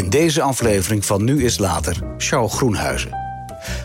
In 0.00 0.10
deze 0.10 0.42
aflevering 0.42 1.04
van 1.04 1.24
Nu 1.24 1.44
is 1.44 1.58
Later, 1.58 1.96
Charles 2.18 2.52
Groenhuizen. 2.52 3.10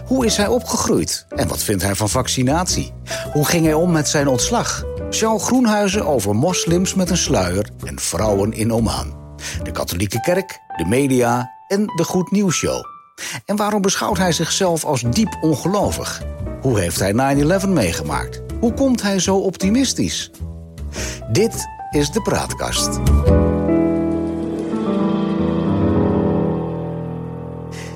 Hoe 0.05 0.25
is 0.25 0.37
hij 0.37 0.47
opgegroeid 0.47 1.25
en 1.29 1.47
wat 1.47 1.63
vindt 1.63 1.83
hij 1.83 1.95
van 1.95 2.09
vaccinatie? 2.09 2.93
Hoe 3.33 3.45
ging 3.45 3.65
hij 3.65 3.73
om 3.73 3.91
met 3.91 4.07
zijn 4.07 4.27
ontslag? 4.27 4.83
Charles 5.09 5.43
Groenhuizen 5.43 6.05
over 6.05 6.35
moslims 6.35 6.93
met 6.93 7.09
een 7.09 7.17
sluier 7.17 7.69
en 7.85 7.99
vrouwen 7.99 8.53
in 8.53 8.73
Oman. 8.73 9.17
De 9.63 9.71
katholieke 9.71 10.21
kerk, 10.21 10.59
de 10.77 10.85
media 10.85 11.51
en 11.67 11.85
de 11.85 12.03
Goed 12.03 12.31
Nieuws 12.31 12.55
Show. 12.55 12.83
En 13.45 13.55
waarom 13.55 13.81
beschouwt 13.81 14.17
hij 14.17 14.31
zichzelf 14.31 14.85
als 14.85 15.03
diep 15.09 15.37
ongelovig? 15.41 16.21
Hoe 16.61 16.79
heeft 16.79 16.99
hij 16.99 17.35
9-11 17.63 17.69
meegemaakt? 17.69 18.41
Hoe 18.59 18.73
komt 18.73 19.01
hij 19.01 19.19
zo 19.19 19.37
optimistisch? 19.37 20.31
Dit 21.31 21.67
is 21.91 22.09
de 22.11 22.21
Praatkast. 22.21 22.99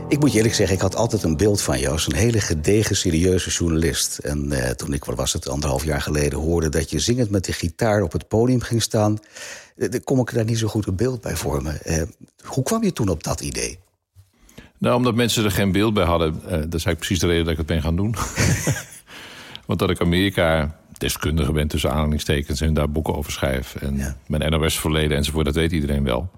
Ik 0.09 0.19
moet 0.19 0.31
je 0.31 0.37
eerlijk 0.37 0.55
zeggen, 0.55 0.75
ik 0.75 0.81
had 0.81 0.95
altijd 0.95 1.23
een 1.23 1.37
beeld 1.37 1.61
van 1.61 1.79
jou 1.79 1.91
als 1.91 2.07
een 2.07 2.15
hele 2.15 2.41
gedegen, 2.41 2.95
serieuze 2.95 3.49
journalist. 3.49 4.17
En 4.17 4.51
eh, 4.51 4.71
toen 4.71 4.93
ik, 4.93 5.05
wat 5.05 5.15
was 5.15 5.33
het, 5.33 5.49
anderhalf 5.49 5.83
jaar 5.83 6.01
geleden 6.01 6.39
hoorde 6.39 6.69
dat 6.69 6.89
je 6.89 6.99
zingend 6.99 7.29
met 7.29 7.45
de 7.45 7.53
gitaar 7.53 8.01
op 8.01 8.11
het 8.11 8.27
podium 8.27 8.61
ging 8.61 8.81
staan, 8.81 9.17
eh, 9.77 9.89
kom 10.03 10.19
ik 10.19 10.33
daar 10.33 10.45
niet 10.45 10.57
zo 10.57 10.67
goed 10.67 10.87
een 10.87 10.95
beeld 10.95 11.21
bij 11.21 11.35
vormen. 11.35 11.83
Eh, 11.83 12.01
hoe 12.43 12.63
kwam 12.63 12.83
je 12.83 12.93
toen 12.93 13.09
op 13.09 13.23
dat 13.23 13.41
idee? 13.41 13.79
Nou, 14.77 14.95
omdat 14.95 15.15
mensen 15.15 15.43
er 15.43 15.51
geen 15.51 15.71
beeld 15.71 15.93
bij 15.93 16.05
hadden. 16.05 16.33
Uh, 16.35 16.41
dat 16.43 16.53
is 16.53 16.85
eigenlijk 16.85 16.97
precies 16.97 17.19
de 17.19 17.27
reden 17.27 17.43
dat 17.43 17.51
ik 17.51 17.57
het 17.57 17.67
ben 17.67 17.81
gaan 17.81 17.95
doen. 17.95 18.15
Want 19.67 19.79
dat 19.79 19.89
ik 19.89 20.01
Amerika 20.01 20.79
deskundige 20.97 21.51
ben 21.51 21.67
tussen 21.67 21.91
aanhalingstekens 21.91 22.61
en 22.61 22.73
daar 22.73 22.91
boeken 22.91 23.15
over 23.15 23.31
schrijf. 23.31 23.75
En 23.75 24.17
mijn 24.27 24.51
NOS-verleden 24.51 25.17
enzovoort, 25.17 25.45
dat 25.45 25.55
weet 25.55 25.71
iedereen 25.71 26.03
wel. 26.03 26.29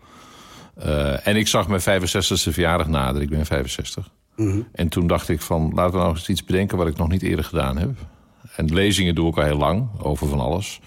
Uh, 0.86 1.28
en 1.28 1.36
ik 1.36 1.48
zag 1.48 1.68
mijn 1.68 1.82
65e 1.82 2.52
verjaardag 2.52 2.88
nader. 2.88 3.22
Ik 3.22 3.30
ben 3.30 3.46
65. 3.46 4.10
Mm 4.36 4.52
-hmm. 4.52 4.68
En 4.72 4.90
toen 4.90 5.08
dacht 5.08 5.30
ik 5.30 5.42
van, 5.42 5.72
laten 5.74 5.94
we 5.94 5.98
nou 5.98 6.10
eens 6.10 6.30
iets 6.30 6.44
bedenken 6.44 6.78
wat 6.78 6.88
ik 6.88 6.98
nog 6.98 7.10
niet 7.10 7.22
eerder 7.22 7.46
gedaan 7.46 7.78
heb. 7.78 7.90
En 8.56 8.74
lezingen 8.74 9.16
doe 9.16 9.30
ik 9.30 9.38
al 9.38 9.44
heel 9.44 9.58
lang, 9.58 9.88
over 10.02 10.28
van 10.28 10.40
alles. 10.40 10.80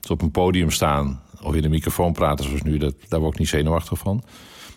Dus 0.00 0.10
op 0.10 0.22
een 0.22 0.30
podium 0.30 0.70
staan 0.70 1.20
of 1.42 1.54
in 1.54 1.62
de 1.62 1.68
microfoon 1.68 2.12
praten 2.12 2.44
zoals 2.44 2.62
nu, 2.62 2.78
dat, 2.78 2.94
daar 3.08 3.20
word 3.20 3.32
ik 3.32 3.38
niet 3.38 3.48
zenuwachtig 3.48 3.98
van. 3.98 4.22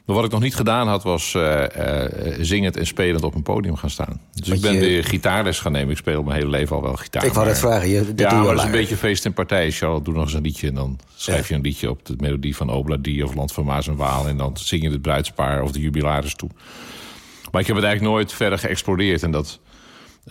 Maar 0.05 0.15
wat 0.15 0.25
ik 0.25 0.31
nog 0.31 0.41
niet 0.41 0.55
gedaan 0.55 0.87
had, 0.87 1.03
was 1.03 1.33
uh, 1.33 1.63
uh, 1.77 2.05
zingend 2.39 2.77
en 2.77 2.85
spelend 2.85 3.23
op 3.23 3.35
een 3.35 3.43
podium 3.43 3.75
gaan 3.75 3.89
staan. 3.89 4.21
Dus 4.33 4.49
ik 4.49 4.61
ben 4.61 4.79
weer 4.79 5.03
gitaarles 5.03 5.59
gaan 5.59 5.71
nemen. 5.71 5.91
Ik 5.91 5.97
speel 5.97 6.23
mijn 6.23 6.37
hele 6.37 6.49
leven 6.49 6.75
al 6.75 6.81
wel 6.81 6.95
gitaar. 6.95 7.25
Ik 7.25 7.33
wou 7.33 7.47
dat 7.47 7.59
vragen. 7.59 7.89
Je, 7.89 7.99
dat 8.05 8.19
ja, 8.19 8.29
doe 8.29 8.37
je 8.37 8.45
maar 8.45 8.55
dat 8.55 8.63
is 8.63 8.71
een 8.71 8.77
beetje 8.77 8.97
feest 8.97 9.25
en 9.25 9.33
partij. 9.33 9.71
Charlotte, 9.71 10.03
doe 10.03 10.13
nog 10.13 10.23
eens 10.23 10.33
een 10.33 10.41
liedje. 10.41 10.67
En 10.67 10.73
dan 10.73 10.99
schrijf 11.15 11.47
je 11.47 11.55
een 11.55 11.61
liedje 11.61 11.89
op 11.89 12.05
de 12.05 12.15
melodie 12.17 12.55
van 12.55 12.69
Obladi 12.69 13.23
of 13.23 13.35
Land 13.35 13.51
van 13.51 13.65
Maas 13.65 13.87
en 13.87 13.95
Waal. 13.95 14.27
En 14.27 14.37
dan 14.37 14.57
zing 14.57 14.83
je 14.83 14.89
het 14.89 15.01
bruidspaar 15.01 15.61
of 15.61 15.71
de 15.71 15.79
jubilaris 15.79 16.35
toe. 16.35 16.49
Maar 17.51 17.61
ik 17.61 17.67
heb 17.67 17.75
het 17.75 17.85
eigenlijk 17.85 18.15
nooit 18.15 18.33
verder 18.33 18.59
geëxploreerd. 18.59 19.23
En 19.23 19.31
dat, 19.31 19.59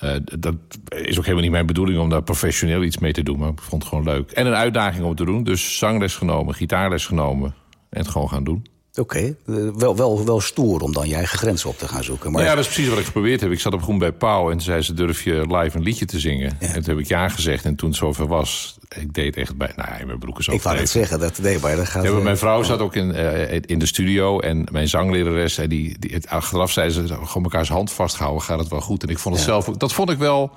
uh, 0.02 0.10
dat 0.38 0.54
is 0.88 1.16
ook 1.18 1.24
helemaal 1.24 1.42
niet 1.42 1.52
mijn 1.52 1.66
bedoeling 1.66 1.98
om 1.98 2.08
daar 2.08 2.22
professioneel 2.22 2.82
iets 2.82 2.98
mee 2.98 3.12
te 3.12 3.22
doen. 3.22 3.38
Maar 3.38 3.50
ik 3.50 3.60
vond 3.60 3.82
het 3.82 3.92
gewoon 3.92 4.14
leuk. 4.14 4.30
En 4.30 4.46
een 4.46 4.54
uitdaging 4.54 5.04
om 5.04 5.14
te 5.14 5.24
doen. 5.24 5.44
Dus 5.44 5.78
zangles 5.78 6.16
genomen, 6.16 6.54
gitaarles 6.54 7.06
genomen. 7.06 7.54
En 7.90 7.98
het 7.98 8.08
gewoon 8.08 8.28
gaan 8.28 8.44
doen. 8.44 8.71
Oké, 8.94 9.00
okay. 9.00 9.36
wel, 9.74 9.96
wel, 9.96 10.24
wel 10.24 10.40
stoer 10.40 10.80
om 10.80 10.92
dan 10.92 11.08
je 11.08 11.14
eigen 11.14 11.38
grenzen 11.38 11.68
op 11.68 11.78
te 11.78 11.88
gaan 11.88 12.04
zoeken. 12.04 12.32
Maar... 12.32 12.42
Ja, 12.42 12.54
dat 12.54 12.64
is 12.64 12.66
precies 12.66 12.88
wat 12.88 12.98
ik 12.98 13.04
geprobeerd 13.04 13.40
heb. 13.40 13.50
Ik 13.50 13.60
zat 13.60 13.72
op 13.72 13.82
groen 13.82 13.98
bij 13.98 14.12
Pauw 14.12 14.44
en 14.44 14.56
toen 14.56 14.60
zei 14.60 14.82
ze, 14.82 14.94
durf 14.94 15.24
je 15.24 15.56
live 15.56 15.76
een 15.76 15.82
liedje 15.82 16.04
te 16.04 16.20
zingen? 16.20 16.56
Ja. 16.60 16.66
En 16.66 16.72
toen 16.72 16.94
heb 16.94 16.98
ik 16.98 17.06
ja 17.06 17.28
gezegd 17.28 17.64
en 17.64 17.74
toen 17.74 17.88
het 17.88 17.98
zover 17.98 18.26
was... 18.26 18.78
ik 18.88 19.14
deed 19.14 19.36
echt 19.36 19.56
bij... 19.56 19.72
Nou 19.76 19.98
ja, 19.98 20.06
mijn 20.06 20.18
broek 20.18 20.38
is 20.38 20.48
ook 20.48 20.54
Ik 20.54 20.62
wou 20.62 20.76
het 20.76 20.88
zeggen, 20.88 21.20
dat, 21.20 21.38
nee, 21.38 21.58
maar 21.58 21.76
dat 21.76 21.88
gaat... 21.88 22.04
Ja, 22.04 22.12
maar 22.12 22.22
mijn 22.22 22.38
vrouw 22.38 22.62
zat 22.62 22.80
ook 22.80 22.94
in, 22.94 23.10
uh, 23.10 23.52
in 23.52 23.78
de 23.78 23.86
studio 23.86 24.40
en 24.40 24.66
mijn 24.72 24.88
zanglerares... 24.88 25.58
en 25.58 25.68
die, 25.68 25.98
die, 25.98 26.14
het, 26.14 26.28
achteraf 26.28 26.70
zei 26.70 26.90
ze, 26.90 27.06
gewoon 27.06 27.42
elkaars 27.42 27.68
hand 27.68 27.92
vasthouden, 27.92 28.42
gaat 28.42 28.58
het 28.58 28.68
wel 28.68 28.80
goed. 28.80 29.02
En 29.02 29.08
ik 29.08 29.18
vond 29.18 29.34
het 29.34 29.44
zelf... 29.44 29.64
Dat 29.64 29.92
vond 29.92 30.10
ik 30.10 30.18
wel... 30.18 30.50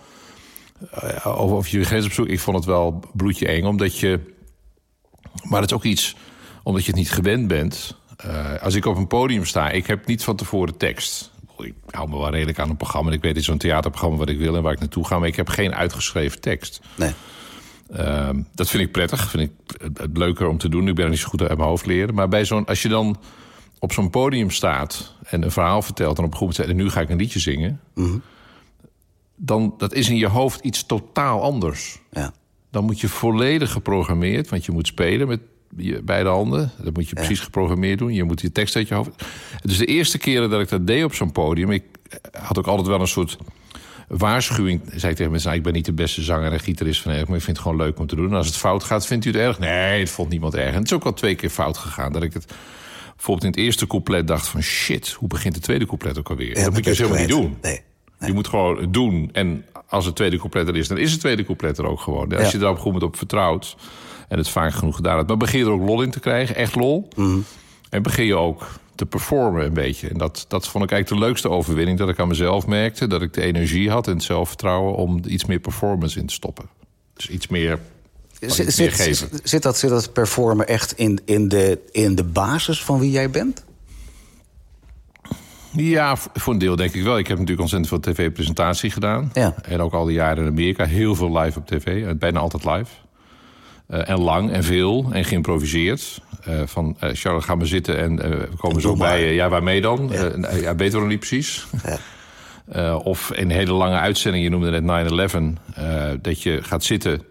Uh, 1.04 1.40
of, 1.40 1.52
of 1.52 1.68
je 1.68 1.84
grens 1.84 2.06
op 2.06 2.12
zoek, 2.12 2.28
ik 2.28 2.40
vond 2.40 2.58
het 2.58 2.66
wel 2.66 3.04
bloedje 3.14 3.48
eng, 3.48 3.64
omdat 3.64 4.00
je... 4.00 4.20
Maar 5.44 5.62
het 5.62 5.70
is 5.70 5.76
ook 5.76 5.84
iets, 5.84 6.16
omdat 6.64 6.86
je 6.86 6.92
het 6.92 7.00
niet 7.00 7.12
gewend 7.12 7.48
bent... 7.48 8.04
Uh, 8.26 8.62
als 8.62 8.76
ik 8.76 8.86
op 8.86 8.98
een 8.98 9.08
podium 9.08 9.46
sta, 9.46 9.70
ik 9.70 9.88
heb 9.88 10.06
niet 10.06 10.24
van 10.24 10.36
tevoren 10.36 10.78
tekst. 10.78 11.31
Ik 11.58 11.74
hou 11.90 12.09
me 12.09 12.18
wel 12.18 12.30
redelijk 12.30 12.59
aan 12.59 12.70
een 12.70 12.78
programma. 12.78 13.12
Ik 13.12 13.22
weet, 13.22 13.38
is 13.38 13.46
zo'n 13.46 13.58
theaterprogramma 13.58 14.18
wat 14.18 14.30
ik 14.30 14.38
wil 14.38 14.56
en 14.56 14.64
waar 14.64 14.74
ik 14.74 14.80
naartoe 14.80 15.06
ga. 15.06 15.20
Maar 15.20 15.28
ik 15.28 15.36
heb 15.36 15.48
geen 15.48 15.76
uitgeschreven 15.76 16.42
tekst. 16.42 16.81
Nee. 16.96 17.12
Uh, 17.92 18.30
dat 18.53 18.70
vind 18.70 18.84
ik 18.84 18.92
prettig. 18.92 19.30
Vind 19.30 19.44
ik 19.44 19.81
het, 19.94 20.18
leuker 20.18 20.48
om 20.48 20.58
te 20.58 20.70
doen. 20.70 20.88
Ik 20.88 20.96
ben 20.96 21.03
er 21.03 21.09
niet 21.09 21.20
zo 21.20 21.28
goed 21.28 21.42
uit 21.42 21.58
mijn 21.58 21.70
hoofd 21.70 21.86
leren. 21.86 22.16
Maar 22.16 22.28
bij 22.28 22.46
zo'n, 22.46 22.66
als 22.66 22.81
je 22.81 22.90
dan 22.90 23.18
op 23.80 23.94
zo'n 23.94 24.09
podium 24.09 24.52
staat 24.52 25.16
en 25.24 25.44
een 25.44 25.52
verhaal 25.52 25.82
vertelt... 25.82 26.18
en 26.18 26.24
op 26.24 26.32
een 26.32 26.38
groep 26.38 26.53
zegt, 26.53 26.70
en 26.70 26.76
nu 26.76 26.90
ga 26.90 27.02
ik 27.02 27.09
een 27.09 27.18
liedje 27.18 27.40
zingen... 27.40 27.80
Mhm. 27.94 28.06
Mm 28.06 28.12
-hmm. 28.12 28.22
dan 29.36 29.74
dat 29.78 29.94
is 29.94 30.09
in 30.09 30.18
je 30.18 30.28
hoofd 30.28 30.59
iets 30.59 30.86
totaal 30.86 31.42
anders. 31.42 32.00
Ja. 32.12 32.34
Dan 32.72 32.84
moet 32.84 33.00
je 33.00 33.08
volledig 33.08 33.72
geprogrammeerd, 33.72 34.50
want 34.50 34.66
je 34.66 34.72
moet 34.72 34.88
spelen 34.88 35.28
met 35.28 35.40
je 35.78 36.02
beide 36.03 36.30
handen. 36.30 36.72
Dat 36.84 36.94
moet 36.94 37.09
je 37.09 37.16
precies 37.16 37.40
geprogrammeerd 37.40 38.00
doen. 38.00 38.14
Je 38.14 38.24
moet 38.24 38.42
je 38.42 38.52
tekst 38.52 38.76
uit 38.76 38.88
je 38.88 38.94
hoofd. 38.94 39.09
Dus 39.64 39.78
de 39.78 39.86
eerste 39.86 40.18
keren 40.18 40.50
dat 40.50 40.62
ik 40.62 40.70
dat 40.70 40.88
deed 40.88 41.03
op 41.03 41.14
zo'n 41.14 41.31
podium... 41.31 41.72
ik 41.72 41.84
had 42.31 42.58
ook 42.58 42.68
altijd 42.68 42.88
wel 42.88 43.00
een 43.00 43.08
soort 43.08 43.38
waarschuwing. 44.08 44.81
Zei 44.96 45.12
ik 45.12 45.18
tegen 45.18 45.31
mensen, 45.31 45.48
nou, 45.50 45.59
ik 45.59 45.66
ben 45.66 45.74
niet 45.74 45.86
de 45.86 45.94
beste 45.94 46.22
zanger 46.22 46.52
en 46.52 46.59
gitarist 46.59 47.02
van 47.02 47.12
erg... 47.12 47.28
maar 47.28 47.38
ik 47.38 47.44
vind 47.44 47.58
het 47.58 47.66
gewoon 47.66 47.81
leuk 47.81 48.00
om 48.00 48.08
te 48.08 48.16
doen. 48.16 48.30
En 48.30 48.36
als 48.36 48.48
het 48.48 48.58
fout 48.58 48.84
gaat, 48.84 49.06
vindt 49.06 49.26
u 49.26 49.30
het 49.30 49.40
erg? 49.40 49.59
Nee, 49.59 50.00
het 50.00 50.09
vond 50.09 50.30
niemand 50.30 50.56
erg. 50.56 50.68
En 50.70 50.76
het 50.76 50.86
is 50.86 50.94
ook 50.94 51.03
al 51.03 51.14
twee 51.14 51.36
keer 51.36 51.50
fout 51.50 51.78
gegaan. 51.78 52.12
Dat 52.14 52.24
ik 52.24 52.34
het 52.34 52.46
bijvoorbeeld 53.16 53.44
in 53.46 53.52
het 53.52 53.59
eerste 53.59 53.88
couplet 53.88 54.28
dacht 54.28 54.47
van... 54.47 54.62
shit, 54.62 55.09
hoe 55.12 55.28
begint 55.28 55.56
het 55.56 55.64
tweede 55.64 55.86
couplet 55.86 56.18
ook 56.20 56.30
alweer? 56.30 56.58
Ja, 56.58 56.64
dat 56.64 56.74
moet 56.74 56.84
je 56.84 56.90
dus 56.90 56.97
helemaal 56.97 57.20
niet 57.20 57.30
doen. 57.30 57.58
Nee. 57.62 57.82
Nee. 58.20 58.30
Je 58.30 58.36
moet 58.36 58.47
gewoon 58.47 58.92
doen. 58.92 59.30
En 59.34 59.66
als 59.88 60.06
het 60.06 60.16
tweede 60.16 60.38
couplet 60.38 60.68
er 60.68 60.76
is, 60.76 60.88
dan 60.88 60.97
is 60.97 61.12
het 61.12 61.20
tweede 61.20 61.46
couplet 61.46 61.78
er 61.78 61.86
ook 61.88 62.00
gewoon. 62.00 62.34
Als 62.34 62.46
Ja. 62.46 62.52
je 62.52 62.58
daar 62.58 62.70
op 62.72 62.80
goed 62.80 63.03
op 63.03 63.18
vertrouwt 63.18 63.76
en 64.28 64.38
het 64.38 64.50
vaak 64.50 64.74
genoeg 64.74 64.96
gedaan 64.96 65.16
hebt. 65.16 65.28
Maar 65.28 65.38
begin 65.38 65.59
je 65.59 65.66
er 65.66 65.72
ook 65.72 65.88
lol 65.88 66.02
in 66.02 66.12
te 66.12 66.19
krijgen, 66.19 66.56
echt 66.56 66.75
lol. 66.75 67.08
Mhm. 67.16 67.38
En 67.90 68.03
begin 68.03 68.25
je 68.25 68.36
ook 68.36 68.68
te 68.96 69.06
performen 69.06 69.66
een 69.66 69.74
beetje. 69.74 70.08
En 70.09 70.18
dat, 70.18 70.46
dat 70.47 70.68
vond 70.68 70.84
ik 70.84 70.91
eigenlijk 70.91 71.22
de 71.22 71.28
leukste 71.28 71.50
overwinning. 71.50 71.97
Dat 71.97 72.09
ik 72.09 72.19
aan 72.19 72.28
mezelf 72.28 72.68
merkte 72.68 73.08
dat 73.08 73.22
ik 73.22 73.34
de 73.34 73.41
energie 73.41 73.90
had 73.90 74.08
en 74.08 74.14
het 74.14 74.24
zelfvertrouwen... 74.24 74.96
om 74.96 75.19
iets 75.28 75.46
meer 75.46 75.59
performance 75.59 76.19
in 76.19 76.25
te 76.25 76.34
stoppen. 76.34 76.66
Dus 77.14 77.30
iets 77.30 77.47
meer, 77.47 77.80
Zit, 78.40 78.74
zit, 78.74 79.28
zit 79.44 79.64
dat, 79.64 79.78
zit 79.78 79.90
dat 79.90 80.14
performen 80.14 80.68
echt 80.68 80.91
in, 80.97 81.19
in, 81.25 81.47
de, 81.47 81.80
in 81.91 82.16
de 82.16 82.24
basis 82.24 82.84
van 82.84 83.00
wie 83.00 83.12
jij 83.12 83.30
bent? 83.30 83.64
Ja, 85.72 86.16
voor 86.34 86.53
een 86.53 86.59
deel 86.59 86.75
denk 86.75 86.94
ik 86.94 87.03
wel. 87.03 87.18
Ik 87.18 87.28
heb 87.28 87.38
natuurlijk 87.40 87.62
ontzettend 87.72 88.03
veel 88.03 88.14
tv-presentatie 88.14 88.90
gedaan. 88.91 89.30
Ja. 89.34 89.56
En 89.62 89.81
ook 89.81 89.94
al 89.94 90.06
die 90.06 90.16
jaren 90.16 90.44
in 90.44 90.50
Amerika. 90.50 90.85
Heel 90.85 91.16
veel 91.16 91.38
live 91.38 91.59
op 91.59 91.68
tv. 91.68 92.06
eh, 92.06 92.14
Bijna 92.16 92.40
altijd 92.40 92.66
live. 92.66 92.91
Eh, 93.88 94.09
en 94.09 94.19
lang 94.19 94.51
en 94.51 94.63
veel. 94.63 95.06
En 95.12 95.25
geïmproviseerd. 95.25 96.22
Eh, 96.44 96.62
van, 96.66 96.96
eh 97.00 97.09
Charlotte, 97.13 97.47
ga 97.47 97.56
maar 97.56 97.66
zitten 97.66 97.97
en 97.97 98.16
we 98.16 98.50
komen 98.57 98.75
En 98.75 98.81
zo 98.81 98.96
bij 98.96 99.25
je. 99.28 99.34
Ja, 99.34 99.50
waarmee 99.50 99.81
dan? 99.81 100.09
Ja. 100.12 100.31
Ja, 100.41 100.56
ja 100.56 100.73
beter 100.73 101.00
nog 101.00 101.07
niet 101.07 101.19
precies. 101.19 101.66
Ja. 101.84 101.97
Of 102.97 103.31
in 103.31 103.44
een 103.44 103.56
hele 103.56 103.72
lange 103.72 103.97
uitzending, 103.97 104.44
je 104.44 104.50
noemde 104.50 104.81
net 104.81 104.84
9-11... 105.12 105.59
eh, 105.73 106.12
dat 106.22 106.41
je 106.41 106.59
gaat 106.63 106.84
zitten 106.84 107.23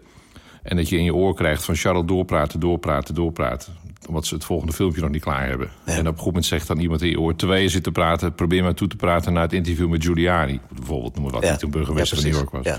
en 0.63 0.75
dat 0.75 0.89
je 0.89 0.97
in 0.97 1.03
je 1.03 1.15
oor 1.15 1.35
krijgt 1.35 1.65
van... 1.65 1.75
Charlotte, 1.75 2.13
doorpraten, 2.13 2.59
doorpraten, 2.59 3.15
doorpraten. 3.15 3.73
Omdat 4.07 4.25
ze 4.25 4.33
het 4.33 4.45
volgende 4.45 4.73
filmpje 4.73 5.01
nog 5.01 5.09
niet 5.09 5.21
klaar 5.21 5.47
hebben. 5.47 5.69
En 5.83 5.99
op 5.99 6.05
een 6.05 6.17
goed 6.17 6.25
moment 6.25 6.45
zegt 6.45 6.67
dan 6.67 6.79
iemand 6.79 7.01
in 7.01 7.09
je 7.09 7.19
oor... 7.19 7.35
terwijl 7.35 7.61
je 7.61 7.69
zit 7.69 7.83
te 7.83 7.91
praten, 7.91 8.35
probeer 8.35 8.63
maar 8.63 8.73
toe 8.73 8.87
te 8.87 8.95
praten... 8.95 9.33
naar 9.33 9.43
het 9.43 9.53
interview 9.53 9.89
met 9.89 10.03
Giuliani. 10.03 10.59
Bijvoorbeeld, 10.75 11.15
noem 11.15 11.23
maar 11.23 11.33
wat, 11.33 11.41
die 11.41 11.57
toen 11.57 11.71
burgemeester 11.71 12.17
van 12.17 12.25
New. 12.29 12.35
York 12.35 12.49
was. 12.49 12.77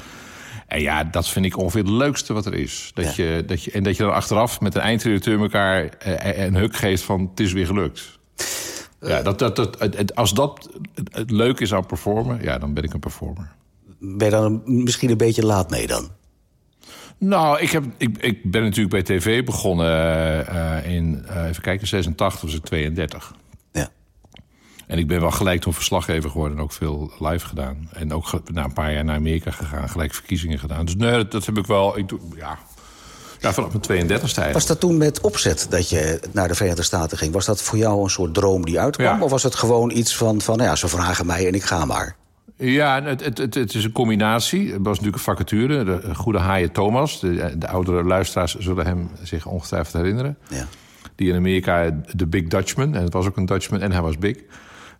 En 0.66 0.80
ja, 0.80 1.04
dat 1.04 1.28
vind 1.28 1.44
ik 1.44 1.58
ongeveer 1.58 1.80
het 1.80 1.90
leukste 1.90 2.32
wat 2.32 2.46
er 2.46 2.54
is. 2.54 2.90
Dat 2.94 3.16
Ja. 3.16 3.24
je, 3.24 3.44
dat 3.46 3.62
je, 3.62 3.70
en 3.70 3.82
dat 3.82 3.96
je 3.96 4.02
dan 4.02 4.12
achteraf 4.12 4.60
met 4.60 4.74
een 4.74 4.80
eindredacteur 4.80 5.40
elkaar 5.40 5.84
eh, 5.84 6.44
een 6.44 6.54
huk 6.54 6.76
geeft 6.76 7.02
van... 7.02 7.28
het 7.30 7.40
is 7.40 7.52
weer 7.52 7.66
gelukt. 7.66 8.18
Ja, 9.00 9.22
dat, 9.22 9.38
dat, 9.38 9.56
dat, 9.56 10.14
als 10.14 10.34
dat 10.34 10.68
het, 11.10 11.30
leuk 11.30 11.60
is 11.60 11.74
aan 11.74 11.86
performen, 11.86 12.42
ja, 12.42 12.58
dan 12.58 12.74
ben 12.74 12.82
ik 12.82 12.94
een 12.94 13.00
performer. 13.00 13.52
Ben 13.98 14.26
je 14.26 14.32
dan 14.32 14.62
misschien 14.64 15.10
een 15.10 15.16
beetje 15.16 15.46
laat 15.46 15.70
mee 15.70 15.86
dan? 15.86 16.10
Nou, 17.18 17.60
ik, 17.60 17.70
heb, 17.70 17.84
ik, 17.96 18.18
ik 18.18 18.50
ben 18.50 18.62
natuurlijk 18.62 18.90
bij 18.90 19.02
tv 19.02 19.44
begonnen 19.44 19.86
eh, 19.86 20.78
eh, 20.78 20.90
in, 20.94 21.24
eh, 21.26 21.48
even 21.48 21.62
kijken, 21.62 21.86
86 21.86 22.40
was 22.40 22.54
ik 22.54 22.64
32. 22.64 23.34
En 24.86 24.98
ik 24.98 25.06
ben 25.06 25.20
wel 25.20 25.30
gelijk 25.30 25.60
toen 25.60 25.74
verslaggever 25.74 26.30
geworden 26.30 26.56
en 26.56 26.62
ook 26.62 26.72
veel 26.72 27.12
live 27.18 27.46
gedaan. 27.46 27.88
En 27.92 28.12
ook 28.12 28.40
na 28.52 28.64
een 28.64 28.72
paar 28.72 28.92
jaar 28.92 29.04
naar 29.04 29.16
Amerika 29.16 29.50
gegaan, 29.50 29.88
gelijk 29.88 30.14
verkiezingen 30.14 30.58
gedaan. 30.58 30.84
Dus 30.84 30.96
nee, 30.96 31.10
dat, 31.10 31.30
dat 31.30 31.46
heb 31.46 31.58
ik 31.58 31.66
wel, 31.66 31.98
ik 31.98 32.08
doe, 32.08 32.20
ja, 32.36 32.58
ja 33.40 33.52
vanaf 33.52 33.68
mijn 33.68 33.80
32 33.80 34.20
eigenlijk. 34.22 34.52
Was 34.52 34.66
dat 34.66 34.80
toen 34.80 34.96
met 34.96 35.20
opzet 35.20 35.66
dat 35.70 35.88
je 35.88 36.20
naar 36.32 36.48
de 36.48 36.54
Verenigde 36.54 36.82
Staten 36.82 37.18
ging? 37.18 37.32
Was 37.32 37.46
dat 37.46 37.62
voor 37.62 37.78
jou 37.78 38.02
een 38.02 38.10
soort 38.10 38.34
droom 38.34 38.64
die 38.64 38.80
uitkwam? 38.80 39.18
Ja. 39.18 39.24
Of 39.24 39.30
was 39.30 39.42
het 39.42 39.54
gewoon 39.54 39.90
iets 39.90 40.16
van, 40.16 40.40
van 40.40 40.56
nou 40.56 40.68
ja, 40.68 40.76
ze 40.76 40.88
vragen 40.88 41.26
mij 41.26 41.46
en 41.46 41.54
ik 41.54 41.62
ga 41.62 41.84
maar? 41.84 42.16
Ja, 42.56 43.02
het, 43.02 43.24
het, 43.24 43.38
het, 43.38 43.54
het 43.54 43.74
is 43.74 43.84
een 43.84 43.92
combinatie. 43.92 44.72
Het 44.72 44.82
was 44.82 45.00
natuurlijk 45.00 45.16
een 45.16 45.22
vacature. 45.22 45.84
De 45.84 46.14
goede 46.14 46.38
haaien 46.38 46.72
Thomas, 46.72 47.20
de, 47.20 47.54
de 47.58 47.68
oudere 47.68 48.04
luisteraars 48.04 48.54
zullen 48.54 48.86
hem 48.86 49.10
zich 49.22 49.46
ongetwijfeld 49.46 49.94
herinneren. 49.94 50.38
Ja. 50.48 50.66
Die 51.14 51.28
in 51.28 51.36
Amerika 51.36 52.00
de 52.14 52.26
Big 52.26 52.46
Dutchman. 52.46 52.94
En 52.94 53.02
het 53.02 53.12
was 53.12 53.26
ook 53.26 53.36
een 53.36 53.46
Dutchman 53.46 53.80
en 53.80 53.92
hij 53.92 54.00
was 54.00 54.18
big. 54.18 54.36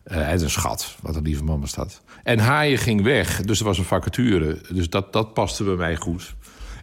Uh, 0.07 0.15
hij 0.17 0.35
is 0.35 0.43
een 0.43 0.51
schat, 0.51 0.97
wat 1.03 1.17
een 1.17 1.23
lieve 1.23 1.45
man 1.45 1.61
was 1.61 1.75
dat. 1.75 2.03
En 2.23 2.39
Haaien 2.39 2.79
ging 2.79 3.03
weg, 3.03 3.41
dus 3.41 3.59
er 3.59 3.65
was 3.65 3.79
een 3.79 3.85
vacature. 3.85 4.61
Dus 4.73 4.91
dat, 4.91 5.13
dat 5.13 5.35
paste 5.35 5.65
bij 5.65 5.75
mij 5.75 5.97
goed. 5.97 6.35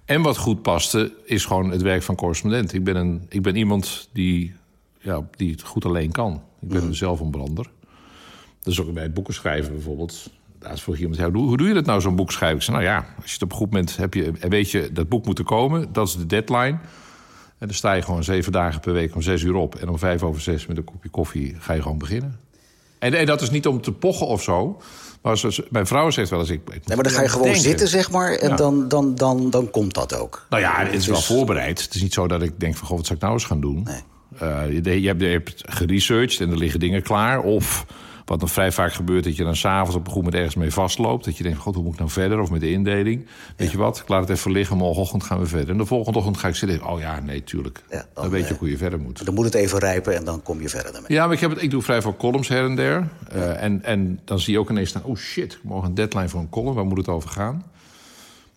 En 0.05 0.21
wat 0.21 0.37
goed 0.37 0.61
paste, 0.61 1.13
is 1.25 1.45
gewoon 1.45 1.71
het 1.71 1.81
werk 1.81 2.03
van 2.03 2.15
correspondent. 2.15 2.73
Ik 2.73 2.83
ben, 2.83 2.95
een, 2.95 3.25
ik 3.29 3.41
ben 3.41 3.55
iemand 3.55 4.09
die, 4.13 4.53
ja, 4.99 5.27
die 5.35 5.51
het 5.51 5.61
goed 5.61 5.85
alleen 5.85 6.11
kan. 6.11 6.41
Ik 6.61 6.67
ben 6.67 6.85
mm. 6.85 6.93
zelf 6.93 7.19
een 7.19 7.31
brander. 7.31 7.69
Dus 8.63 8.81
ook 8.81 8.93
bij 8.93 9.03
het 9.03 9.13
boeken 9.13 9.33
schrijven 9.33 9.73
bijvoorbeeld. 9.73 10.29
Daar 10.59 10.77
vroeg 10.77 10.97
iemand, 10.97 11.17
ja, 11.17 11.31
hoe, 11.31 11.47
hoe 11.47 11.57
doe 11.57 11.67
je 11.67 11.73
dat 11.73 11.85
nou, 11.85 12.01
zo'n 12.01 12.15
boek 12.15 12.31
schrijven? 12.31 12.57
Ik 12.57 12.63
zei, 12.63 12.77
nou 12.77 12.89
ja, 12.89 12.97
als 12.97 13.25
je 13.25 13.33
het 13.33 13.41
op 13.41 13.51
een 13.51 13.57
goed 13.57 13.71
moment 13.71 13.97
heb 13.97 14.13
je, 14.13 14.31
en 14.39 14.49
weet 14.49 14.71
je 14.71 14.89
dat 14.93 15.09
boek 15.09 15.25
moet 15.25 15.39
er 15.39 15.45
komen. 15.45 15.93
Dat 15.93 16.07
is 16.07 16.15
de 16.15 16.25
deadline. 16.25 16.77
En 17.57 17.69
dan 17.69 17.73
sta 17.73 17.93
je 17.93 18.01
gewoon 18.01 18.23
zeven 18.23 18.51
dagen 18.51 18.79
per 18.79 18.93
week 18.93 19.15
om 19.15 19.21
zes 19.21 19.41
uur 19.41 19.55
op. 19.55 19.75
En 19.75 19.89
om 19.89 19.97
vijf 19.97 20.23
over 20.23 20.41
zes 20.41 20.65
met 20.65 20.77
een 20.77 20.83
kopje 20.83 21.09
koffie 21.09 21.55
ga 21.59 21.73
je 21.73 21.81
gewoon 21.81 21.97
beginnen. 21.97 22.39
En, 23.03 23.13
en 23.13 23.25
dat 23.25 23.41
is 23.41 23.49
niet 23.49 23.67
om 23.67 23.81
te 23.81 23.91
pochen 23.91 24.27
of 24.27 24.43
zo. 24.43 24.81
Maar 25.21 25.37
zoals, 25.37 25.61
mijn 25.69 25.87
vrouw 25.87 26.09
zegt 26.09 26.29
wel 26.29 26.39
eens... 26.39 26.49
Ik, 26.49 26.61
ik 26.65 26.87
nee, 26.87 26.95
maar 26.95 27.03
dan 27.03 27.13
ga 27.13 27.21
je 27.21 27.29
gewoon 27.29 27.55
zitten, 27.55 27.87
zeg 27.87 28.11
maar. 28.11 28.31
En 28.31 28.55
dan, 28.55 28.87
dan, 28.87 29.15
dan, 29.15 29.49
dan 29.49 29.69
komt 29.69 29.93
dat 29.93 30.15
ook. 30.15 30.45
Nou 30.49 30.61
ja, 30.61 30.85
het 30.85 30.93
is 30.93 31.07
wel 31.07 31.21
voorbereid. 31.21 31.81
Het 31.81 31.95
is 31.95 32.01
niet 32.01 32.13
zo 32.13 32.27
dat 32.27 32.41
ik 32.41 32.59
denk 32.59 32.75
van... 32.75 32.87
God, 32.87 32.97
wat 32.97 33.05
zou 33.05 33.17
ik 33.17 33.23
nou 33.23 33.33
eens 33.33 33.45
gaan 33.45 33.61
doen? 33.61 33.83
Nee. 33.83 34.01
Uh, 34.41 34.83
je, 34.83 35.01
je, 35.01 35.07
hebt, 35.07 35.21
je 35.21 35.27
hebt 35.27 35.63
geresearched 35.65 36.39
en 36.39 36.51
er 36.51 36.57
liggen 36.57 36.79
dingen 36.79 37.01
klaar. 37.01 37.41
Of 37.41 37.85
wat 38.25 38.39
dan 38.39 38.49
vrij 38.49 38.71
vaak 38.71 38.93
gebeurt, 38.93 39.23
dat 39.23 39.35
je 39.35 39.43
dan 39.43 39.55
s'avonds 39.55 39.95
op 39.95 40.05
een 40.05 40.11
goed 40.11 40.23
moment 40.23 40.35
ergens 40.35 40.55
mee 40.55 40.71
vastloopt. 40.71 41.25
Dat 41.25 41.37
je 41.37 41.43
denkt, 41.43 41.57
god, 41.57 41.75
hoe 41.75 41.83
moet 41.83 41.93
ik 41.93 41.99
nou 41.99 42.11
verder? 42.11 42.39
Of 42.39 42.51
met 42.51 42.61
de 42.61 42.71
indeling. 42.71 43.25
Weet 43.57 43.71
je 43.71 43.77
wat, 43.77 43.99
ik 43.99 44.07
laat 44.07 44.21
het 44.21 44.37
even 44.37 44.51
liggen, 44.51 44.77
morgenochtend 44.77 45.23
gaan 45.23 45.39
we 45.39 45.45
verder. 45.45 45.69
En 45.69 45.77
de 45.77 45.85
volgende 45.85 46.17
ochtend 46.17 46.37
ga 46.37 46.47
ik 46.47 46.55
zitten. 46.55 46.87
Oh 46.87 46.99
ja, 46.99 47.19
nee, 47.19 47.43
tuurlijk. 47.43 47.83
dan, 48.13 48.29
weet 48.29 48.47
je 48.47 48.53
uh, 48.53 48.59
hoe 48.59 48.69
je 48.69 48.77
verder 48.77 48.99
moet. 48.99 49.25
Dan 49.25 49.33
moet 49.33 49.45
het 49.45 49.53
even 49.53 49.79
rijpen 49.79 50.15
en 50.15 50.25
dan 50.25 50.41
kom 50.41 50.61
je 50.61 50.69
verder 50.69 50.91
daarmee. 50.91 51.11
Ja, 51.11 51.25
maar 51.25 51.33
ik, 51.33 51.39
heb 51.39 51.49
het, 51.49 51.61
ik 51.61 51.71
doe 51.71 51.81
vrij 51.81 52.01
veel 52.01 52.15
columns 52.15 52.47
her 52.47 52.65
en 52.65 52.75
der. 52.75 53.07
Uh, 53.35 53.63
en, 53.63 53.83
en 53.83 54.19
dan 54.23 54.39
zie 54.39 54.53
je 54.53 54.59
ook 54.59 54.69
ineens 54.69 54.89
staan, 54.89 55.03
oh 55.03 55.15
shit, 55.15 55.59
morgen 55.61 55.89
een 55.89 55.95
deadline 55.95 56.29
voor 56.29 56.39
een 56.39 56.49
column. 56.49 56.75
Waar 56.75 56.85
moet 56.85 56.97
het 56.97 57.07
over 57.07 57.29
gaan? 57.29 57.63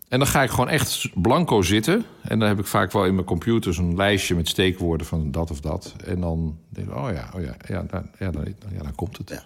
En 0.09 0.19
dan 0.19 0.29
ga 0.29 0.43
ik 0.43 0.51
gewoon 0.51 0.69
echt 0.69 1.09
blanco 1.15 1.63
zitten. 1.63 2.05
En 2.23 2.39
dan 2.39 2.49
heb 2.49 2.59
ik 2.59 2.67
vaak 2.67 2.93
wel 2.93 3.05
in 3.05 3.15
mijn 3.15 3.27
computer 3.27 3.75
zo'n 3.75 3.97
lijstje 3.97 4.35
met 4.35 4.49
steekwoorden 4.49 5.07
van 5.07 5.31
dat 5.31 5.51
of 5.51 5.61
dat. 5.61 5.95
En 6.05 6.21
dan 6.21 6.59
denk 6.69 6.89
ik, 6.89 6.97
oh 6.97 7.09
ja, 7.13 7.29
oh 7.35 7.43
ja, 7.43 7.57
ja, 7.67 7.83
dan, 7.91 8.11
ja, 8.19 8.31
dan, 8.31 8.55
ja, 8.77 8.83
dan 8.83 8.95
komt 8.95 9.17
het. 9.17 9.29
Ja. 9.29 9.43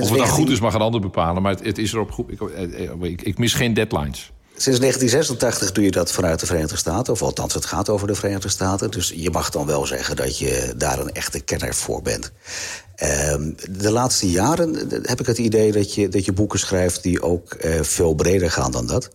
Of 0.00 0.08
het 0.08 0.18
dan 0.18 0.28
goed 0.28 0.50
is, 0.50 0.60
mag 0.60 0.74
een 0.74 0.80
ander 0.80 1.00
bepalen. 1.00 1.42
Maar 1.42 1.52
het, 1.52 1.64
het 1.64 1.78
is 1.78 1.92
erop 1.92 2.10
goed. 2.10 2.30
Ik, 2.30 2.40
eh, 2.40 2.90
eh, 2.90 3.02
ik, 3.02 3.22
ik, 3.22 3.38
mis 3.38 3.54
geen 3.54 3.74
deadlines. 3.74 4.32
Sinds 4.56 4.80
1986 4.80 5.72
doe 5.72 5.84
je 5.84 5.90
dat 5.90 6.12
vanuit 6.12 6.40
de 6.40 6.46
Verenigde 6.46 6.76
Staten. 6.76 7.12
Of 7.12 7.22
althans, 7.22 7.54
het 7.54 7.66
gaat 7.66 7.88
over 7.88 8.06
de 8.06 8.14
Verenigde 8.14 8.48
Staten. 8.48 8.90
Dus 8.90 9.12
je 9.16 9.30
mag 9.30 9.50
dan 9.50 9.66
wel 9.66 9.86
zeggen 9.86 10.16
dat 10.16 10.38
je 10.38 10.74
daar 10.76 10.98
een 10.98 11.12
echte 11.12 11.40
kenner 11.40 11.74
voor 11.74 12.02
bent. 12.02 12.32
Ehm, 12.94 13.52
de 13.70 13.90
laatste 13.90 14.30
jaren 14.30 14.74
heb 15.02 15.20
ik 15.20 15.26
het 15.26 15.38
idee 15.38 15.72
dat 15.72 15.94
je, 15.94 16.08
dat 16.08 16.24
je 16.24 16.32
boeken 16.32 16.58
schrijft... 16.58 17.02
die 17.02 17.22
ook 17.22 17.56
uh, 17.64 17.82
veel 17.82 18.14
breder 18.14 18.50
gaan 18.50 18.70
dan 18.70 18.86
dat. 18.86 19.10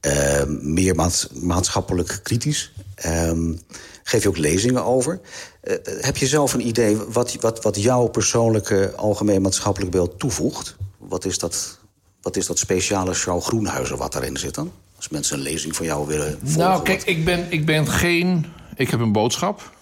Ehm, 0.00 0.72
meer 0.72 0.94
maatschappelijk 1.32 2.20
kritisch. 2.22 2.72
Um, 3.06 3.60
geef 4.02 4.22
je 4.22 4.28
ook 4.28 4.36
lezingen 4.36 4.84
over. 4.84 5.20
Uh, 5.68 5.74
heb 5.84 6.16
je 6.16 6.26
zelf 6.26 6.54
een 6.54 6.66
idee 6.66 6.96
wat, 6.96 7.36
wat, 7.40 7.62
wat 7.62 7.82
jouw 7.82 8.06
persoonlijke 8.06 8.92
algemeen 8.96 9.42
maatschappelijk 9.42 9.90
beeld 9.90 10.18
toevoegt? 10.18 10.76
Wat 10.98 11.24
is 11.24 11.38
dat, 11.38 11.78
wat 12.20 12.36
is 12.36 12.46
dat 12.46 12.58
speciale 12.58 13.14
Charles 13.14 13.46
Groenhuizen 13.46 13.96
wat 13.96 14.12
daarin 14.12 14.36
zit 14.36 14.54
dan? 14.54 14.72
Als 14.96 15.08
mensen 15.08 15.36
een 15.36 15.42
lezing 15.42 15.76
van 15.76 15.86
jou 15.86 16.06
willen 16.06 16.38
volgen. 16.42 16.58
Nou, 16.58 16.82
kijk, 16.82 17.02
ik 17.02 17.24
ben, 17.24 17.46
ik 17.48 17.66
ben 17.66 17.86
geen... 17.86 18.46
Ik 18.76 18.90
heb 18.90 19.00
een 19.00 19.12
boodschap. 19.12 19.72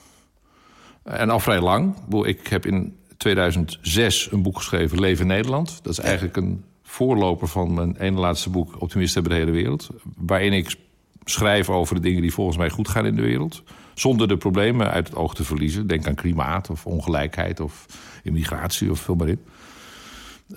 En 1.02 1.30
al 1.30 1.40
vrij 1.40 1.60
lang. 1.60 1.94
Ik 2.22 2.46
heb 2.46 2.66
in 2.66 2.96
2006 3.16 4.28
een 4.30 4.42
boek 4.42 4.56
geschreven, 4.56 5.00
Leven 5.00 5.26
Nederland. 5.26 5.78
Dat 5.82 5.92
is 5.92 5.98
eigenlijk 5.98 6.36
een 6.36 6.64
voorloper 6.82 7.48
van 7.48 7.74
mijn 7.74 7.96
ene 7.96 8.20
laatste 8.20 8.50
boek... 8.50 8.80
Optimisten 8.80 9.22
hebben 9.22 9.38
de 9.38 9.44
hele 9.44 9.58
wereld. 9.58 9.88
Waarin 10.16 10.52
ik 10.52 10.74
schrijf 11.24 11.70
over 11.70 11.94
de 11.94 12.00
dingen 12.00 12.22
die 12.22 12.32
volgens 12.32 12.56
mij 12.56 12.70
goed 12.70 12.88
gaan 12.88 13.06
in 13.06 13.16
de 13.16 13.22
wereld. 13.22 13.62
Zonder 13.98 14.28
de 14.28 14.36
problemen 14.36 14.90
uit 14.90 15.08
het 15.08 15.16
oog 15.16 15.34
te 15.34 15.44
verliezen. 15.44 15.86
Denk 15.86 16.06
aan 16.06 16.14
klimaat 16.14 16.70
of 16.70 16.86
ongelijkheid 16.86 17.60
of 17.60 17.86
immigratie 18.22 18.90
of 18.90 19.00
veel 19.00 19.14
maar 19.14 19.28
in. 19.28 19.40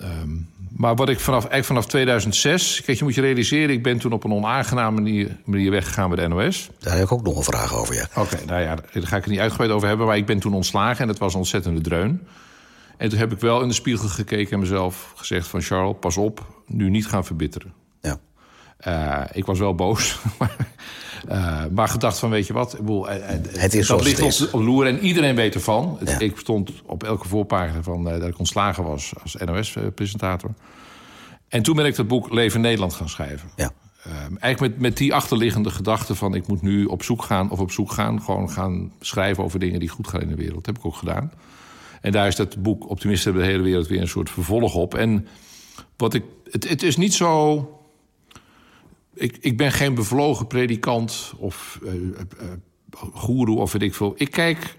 Um, 0.02 0.48
maar 0.68 0.94
wat 0.94 1.08
ik 1.08 1.20
vanaf, 1.20 1.40
eigenlijk 1.40 1.66
vanaf 1.66 1.86
2006... 1.86 2.82
Kijk, 2.84 2.98
je 2.98 3.04
moet 3.04 3.14
je 3.14 3.20
realiseren, 3.20 3.74
ik 3.74 3.82
ben 3.82 3.98
toen 3.98 4.12
op 4.12 4.24
een 4.24 4.32
onaangename 4.32 5.00
manier, 5.00 5.36
manier 5.44 5.70
weggegaan 5.70 6.10
bij 6.10 6.22
de 6.22 6.34
NOS. 6.34 6.70
Daar 6.78 6.94
heb 6.94 7.04
ik 7.04 7.12
ook 7.12 7.22
nog 7.22 7.36
een 7.36 7.42
vraag 7.42 7.74
over, 7.74 7.94
ja. 7.94 8.06
Oké, 8.14 8.44
nou 8.46 8.60
ja, 8.60 8.74
daar 8.74 9.06
ga 9.06 9.16
ik 9.16 9.22
het 9.22 9.32
niet 9.32 9.40
uitgebreid 9.40 9.70
over 9.70 9.88
hebben. 9.88 10.06
Maar 10.06 10.16
ik 10.16 10.26
ben 10.26 10.38
toen 10.38 10.54
ontslagen 10.54 11.02
en 11.02 11.08
het 11.08 11.18
was 11.18 11.32
een 11.32 11.38
ontzettende 11.38 11.80
dreun. 11.80 12.26
En 12.96 13.08
toen 13.08 13.18
heb 13.18 13.32
ik 13.32 13.40
wel 13.40 13.62
in 13.62 13.68
de 13.68 13.74
spiegel 13.74 14.08
gekeken 14.08 14.52
en 14.52 14.58
mezelf 14.58 15.12
gezegd 15.16 15.46
van... 15.46 15.60
Charles, 15.60 15.96
pas 16.00 16.16
op, 16.16 16.62
nu 16.66 16.90
niet 16.90 17.06
gaan 17.06 17.24
verbitteren. 17.24 17.72
Ja. 18.00 18.18
Uh, 18.86 19.24
ik 19.32 19.46
was 19.46 19.58
wel 19.58 19.74
boos, 19.74 20.18
uh, 21.28 21.62
maar 21.70 21.88
gedacht 21.88 22.18
van, 22.18 22.30
weet 22.30 22.46
je 22.46 22.52
wat... 22.52 22.72
Ik 22.72 22.78
bedoel, 22.78 23.10
uh, 23.10 23.16
het 23.56 23.74
is 23.74 23.86
dat 23.86 24.02
ligt 24.02 24.42
op, 24.42 24.54
op 24.54 24.60
loer 24.60 24.86
en 24.86 24.98
iedereen 24.98 25.34
weet 25.34 25.54
ervan. 25.54 25.98
Ja. 26.04 26.18
Ik 26.18 26.38
stond 26.38 26.70
op 26.86 27.02
elke 27.02 27.28
voorpagina 27.28 27.82
van 27.82 28.04
dat 28.04 28.26
ik 28.26 28.38
ontslagen 28.38 28.84
was 28.84 29.12
als 29.22 29.36
NOS-presentator. 29.44 30.50
En 31.48 31.62
toen 31.62 31.76
ben 31.76 31.86
ik 31.86 31.96
dat 31.96 32.08
boek 32.08 32.32
Leven 32.32 32.60
Nederland 32.60 32.94
gaan 32.94 33.08
schrijven. 33.08 33.50
Ja. 33.56 33.72
eigenlijk 34.40 34.60
met, 34.60 34.78
met 34.78 34.96
die 34.96 35.14
achterliggende 35.14 35.70
gedachte 35.70 36.14
van... 36.14 36.34
ik 36.34 36.46
moet 36.46 36.62
nu 36.62 36.84
op 36.84 37.02
zoek 37.02 37.22
gaan 37.22 37.50
of 37.50 37.60
op 37.60 37.70
zoek 37.70 37.92
gaan... 37.92 38.22
gewoon 38.22 38.50
gaan 38.50 38.92
schrijven 39.00 39.44
over 39.44 39.58
dingen 39.58 39.80
die 39.80 39.88
goed 39.88 40.08
gaan 40.08 40.20
in 40.20 40.28
de 40.28 40.34
wereld. 40.34 40.54
Dat 40.54 40.66
heb 40.66 40.78
ik 40.78 40.86
ook 40.86 40.96
gedaan. 40.96 41.32
En 42.00 42.12
daar 42.12 42.26
is 42.26 42.36
dat 42.36 42.62
boek 42.62 42.90
Optimisten 42.90 43.30
hebben 43.30 43.48
de 43.48 43.52
hele 43.52 43.68
wereld 43.68 43.86
weer 43.86 44.00
een 44.00 44.08
soort 44.08 44.30
vervolg 44.30 44.74
op. 44.74 44.94
En 44.94 45.26
wat 45.96 46.14
ik, 46.14 46.24
het, 46.50 46.68
het 46.68 46.82
is 46.82 46.96
niet 46.96 47.14
zo. 47.14 47.79
Ik, 49.20 49.36
ik 49.40 49.56
ben 49.56 49.72
geen 49.72 49.94
bevlogen 49.94 50.46
predikant 50.46 51.32
of 51.36 51.78
uh, 51.82 51.92
uh, 51.94 52.10
goeroe 53.12 53.58
of 53.58 53.72
weet 53.72 53.82
ik 53.82 53.94
veel. 53.94 54.14
Ik 54.16 54.30
kijk, 54.30 54.76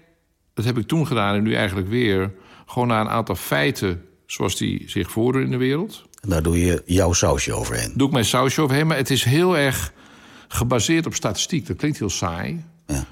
dat 0.54 0.64
heb 0.64 0.78
ik 0.78 0.86
toen 0.86 1.06
gedaan 1.06 1.34
en 1.34 1.42
nu 1.42 1.54
eigenlijk 1.54 1.88
weer, 1.88 2.32
gewoon 2.66 2.88
naar 2.88 3.00
een 3.00 3.08
aantal 3.08 3.34
feiten 3.34 4.02
zoals 4.26 4.56
die 4.56 4.82
zich 4.86 5.10
voordoen 5.10 5.42
in 5.42 5.50
de 5.50 5.56
wereld. 5.56 6.04
En 6.20 6.28
daar 6.28 6.42
doe 6.42 6.58
je 6.60 6.82
jouw 6.86 7.12
sausje 7.12 7.52
overheen. 7.52 7.92
Doe 7.96 8.06
ik 8.06 8.12
mijn 8.12 8.24
sausje 8.24 8.60
overheen, 8.60 8.86
maar 8.86 8.96
het 8.96 9.10
is 9.10 9.24
heel 9.24 9.56
erg 9.56 9.92
gebaseerd 10.48 11.06
op 11.06 11.14
statistiek. 11.14 11.66
Dat 11.66 11.76
klinkt 11.76 11.98
heel 11.98 12.10
saai. 12.10 12.64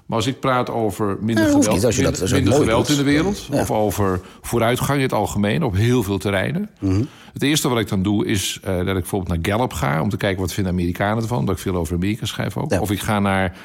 Maar 0.07 0.17
als 0.17 0.27
ik 0.27 0.41
praat 0.41 0.71
over 0.71 1.19
minder 1.21 1.45
geweld, 1.45 1.71
minder, 1.71 2.03
dat, 2.03 2.31
minder 2.31 2.53
geweld 2.53 2.89
in 2.89 2.97
de 2.97 3.03
wereld... 3.03 3.49
of 3.51 3.71
over 3.71 4.21
vooruitgang 4.41 4.97
in 4.97 5.05
het 5.05 5.13
algemeen 5.13 5.63
op 5.63 5.75
heel 5.75 6.03
veel 6.03 6.19
terreinen... 6.19 6.71
Mm 6.79 7.09
het 7.33 7.43
eerste 7.43 7.69
wat 7.69 7.79
ik 7.79 7.89
dan 7.89 8.03
doe 8.03 8.27
is 8.27 8.61
uh, 8.65 8.77
dat 8.77 8.87
ik 8.87 8.95
bijvoorbeeld 8.95 9.45
naar 9.45 9.55
Gallup 9.55 9.73
ga... 9.73 10.03
om 10.03 10.09
te 10.09 10.17
kijken 10.17 10.41
wat 10.41 10.53
vinden 10.53 10.73
Amerikanen 10.73 11.23
ervan. 11.23 11.39
Omdat 11.39 11.55
ik 11.55 11.63
veel 11.63 11.75
over 11.75 11.95
Amerika 11.95 12.27
schrijf 12.27 12.57
ook. 12.57 12.81
Of 12.81 12.91
ik 12.91 13.01
ga 13.01 13.19
naar 13.19 13.57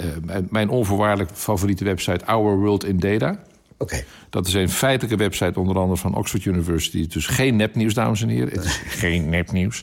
uh, 0.00 0.06
mijn 0.48 0.68
onvoorwaardelijk 0.68 1.30
favoriete 1.34 1.84
website... 1.84 2.26
Our 2.26 2.58
World 2.58 2.84
in 2.84 2.98
Data... 2.98 3.38
Okay. 3.78 4.04
Dat 4.30 4.46
is 4.46 4.54
een 4.54 4.68
feitelijke 4.68 5.16
website, 5.16 5.60
onder 5.60 5.78
andere 5.78 6.00
van 6.00 6.14
Oxford 6.14 6.44
University. 6.44 7.06
Dus 7.06 7.26
geen 7.26 7.56
nepnieuws, 7.56 7.94
dames 7.94 8.22
en 8.22 8.28
heren. 8.28 8.52
Het 8.52 8.64
is 8.64 8.80
geen 9.02 9.28
nepnieuws. 9.28 9.82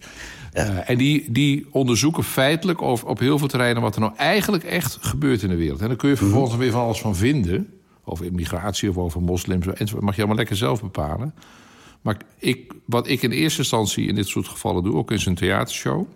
Uh, 0.53 0.89
en 0.89 0.97
die, 0.97 1.31
die 1.31 1.67
onderzoeken 1.71 2.23
feitelijk 2.23 2.81
over, 2.81 3.07
op 3.07 3.19
heel 3.19 3.37
veel 3.37 3.47
terreinen... 3.47 3.81
wat 3.81 3.95
er 3.95 4.01
nou 4.01 4.15
eigenlijk 4.15 4.63
echt 4.63 4.97
gebeurt 5.01 5.43
in 5.43 5.49
de 5.49 5.55
wereld. 5.55 5.81
En 5.81 5.87
dan 5.87 5.97
kun 5.97 6.09
je 6.09 6.17
vervolgens 6.17 6.55
weer 6.55 6.71
van 6.71 6.81
alles 6.81 7.01
van 7.01 7.15
vinden. 7.15 7.73
Over 8.03 8.25
immigratie 8.25 8.89
of 8.89 8.97
over 8.97 9.21
moslims. 9.21 9.67
En 9.67 9.87
mag 9.99 10.13
je 10.15 10.19
allemaal 10.19 10.37
lekker 10.37 10.55
zelf 10.55 10.81
bepalen. 10.81 11.33
Maar 12.01 12.17
ik, 12.37 12.73
wat 12.85 13.07
ik 13.07 13.21
in 13.21 13.31
eerste 13.31 13.59
instantie 13.59 14.07
in 14.07 14.15
dit 14.15 14.27
soort 14.27 14.47
gevallen 14.47 14.83
doe... 14.83 14.95
ook 14.95 15.11
in 15.11 15.19
zijn 15.19 15.35
theatershow... 15.35 16.07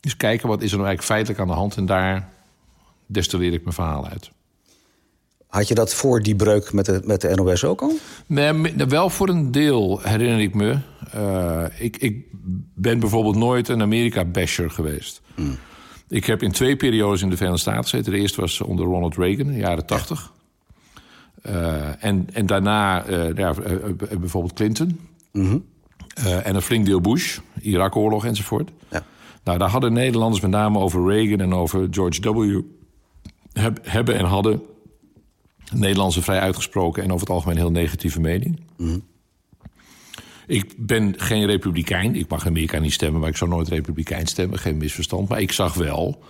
is 0.00 0.16
kijken 0.16 0.48
wat 0.48 0.62
is 0.62 0.70
er 0.70 0.76
nou 0.76 0.88
eigenlijk 0.88 1.14
feitelijk 1.14 1.40
aan 1.40 1.54
de 1.56 1.60
hand... 1.60 1.76
en 1.76 1.86
daar 1.86 2.28
destilleer 3.06 3.52
ik 3.52 3.62
mijn 3.62 3.74
verhaal 3.74 4.06
uit. 4.06 4.30
Had 5.54 5.68
je 5.68 5.74
dat 5.74 5.94
voor 5.94 6.22
die 6.22 6.36
breuk 6.36 6.72
met 6.72 6.84
de, 6.84 7.00
met 7.04 7.20
de 7.20 7.34
NOS 7.34 7.64
ook 7.64 7.82
al? 7.82 7.92
Nee, 8.26 8.74
wel 8.88 9.10
voor 9.10 9.28
een 9.28 9.52
deel, 9.52 10.00
herinner 10.02 10.40
ik 10.40 10.54
me. 10.54 10.78
Uh, 11.16 11.64
ik, 11.78 11.96
ik 11.96 12.24
ben 12.74 13.00
bijvoorbeeld 13.00 13.36
nooit 13.36 13.68
een 13.68 13.82
Amerika-basher 13.82 14.70
geweest. 14.70 15.20
Hmm. 15.34 15.56
Ik 16.08 16.24
heb 16.24 16.42
in 16.42 16.52
twee 16.52 16.76
periodes 16.76 17.22
in 17.22 17.30
de 17.30 17.36
Verenigde 17.36 17.62
Staten 17.62 17.82
gezeten. 17.82 18.12
De 18.12 18.18
eerste 18.18 18.40
was 18.40 18.60
onder 18.60 18.86
Ronald 18.86 19.16
Reagan, 19.16 19.46
in 19.46 19.52
de 19.52 19.58
jaren 19.58 19.86
tachtig. 19.86 20.32
Uh, 21.46 22.04
en, 22.04 22.28
en 22.32 22.46
daarna 22.46 23.08
uh, 23.08 23.34
ja, 23.34 23.54
bijvoorbeeld 24.18 24.52
Clinton. 24.52 25.00
Mm 25.32 25.46
-hmm. 25.46 25.64
en 26.42 26.54
een 26.54 26.62
flink 26.62 26.86
deel 26.86 27.00
Bush, 27.00 27.38
Irak-oorlog 27.60 28.24
enzovoort. 28.24 28.70
Ja. 28.90 29.04
Nou, 29.44 29.58
daar 29.58 29.70
hadden 29.70 29.92
Nederlanders 29.92 30.42
met 30.42 30.50
name 30.50 30.78
over 30.78 31.06
Reagan 31.06 31.40
en 31.40 31.54
over 31.54 31.88
George 31.90 32.32
W. 32.32 32.60
hebben 33.82 34.18
en 34.18 34.24
hadden 34.24 34.62
Nederlandse 35.72 36.22
vrij 36.22 36.40
uitgesproken 36.40 37.02
en 37.02 37.08
over 37.08 37.20
het 37.20 37.34
algemeen 37.34 37.56
heel 37.56 37.70
negatieve 37.70 38.20
mening. 38.20 38.60
Mm. 38.76 39.02
Ik 40.46 40.74
ben 40.76 41.14
geen 41.16 41.46
republikein. 41.46 42.14
Ik 42.14 42.28
mag 42.28 42.46
Amerika 42.46 42.78
niet 42.78 42.92
stemmen, 42.92 43.20
maar 43.20 43.28
ik 43.28 43.36
zou 43.36 43.50
nooit 43.50 43.68
republikein 43.68 44.26
stemmen. 44.26 44.58
Geen 44.58 44.76
misverstand. 44.76 45.28
Maar 45.28 45.40
ik 45.40 45.52
zag 45.52 45.74
wel 45.74 46.22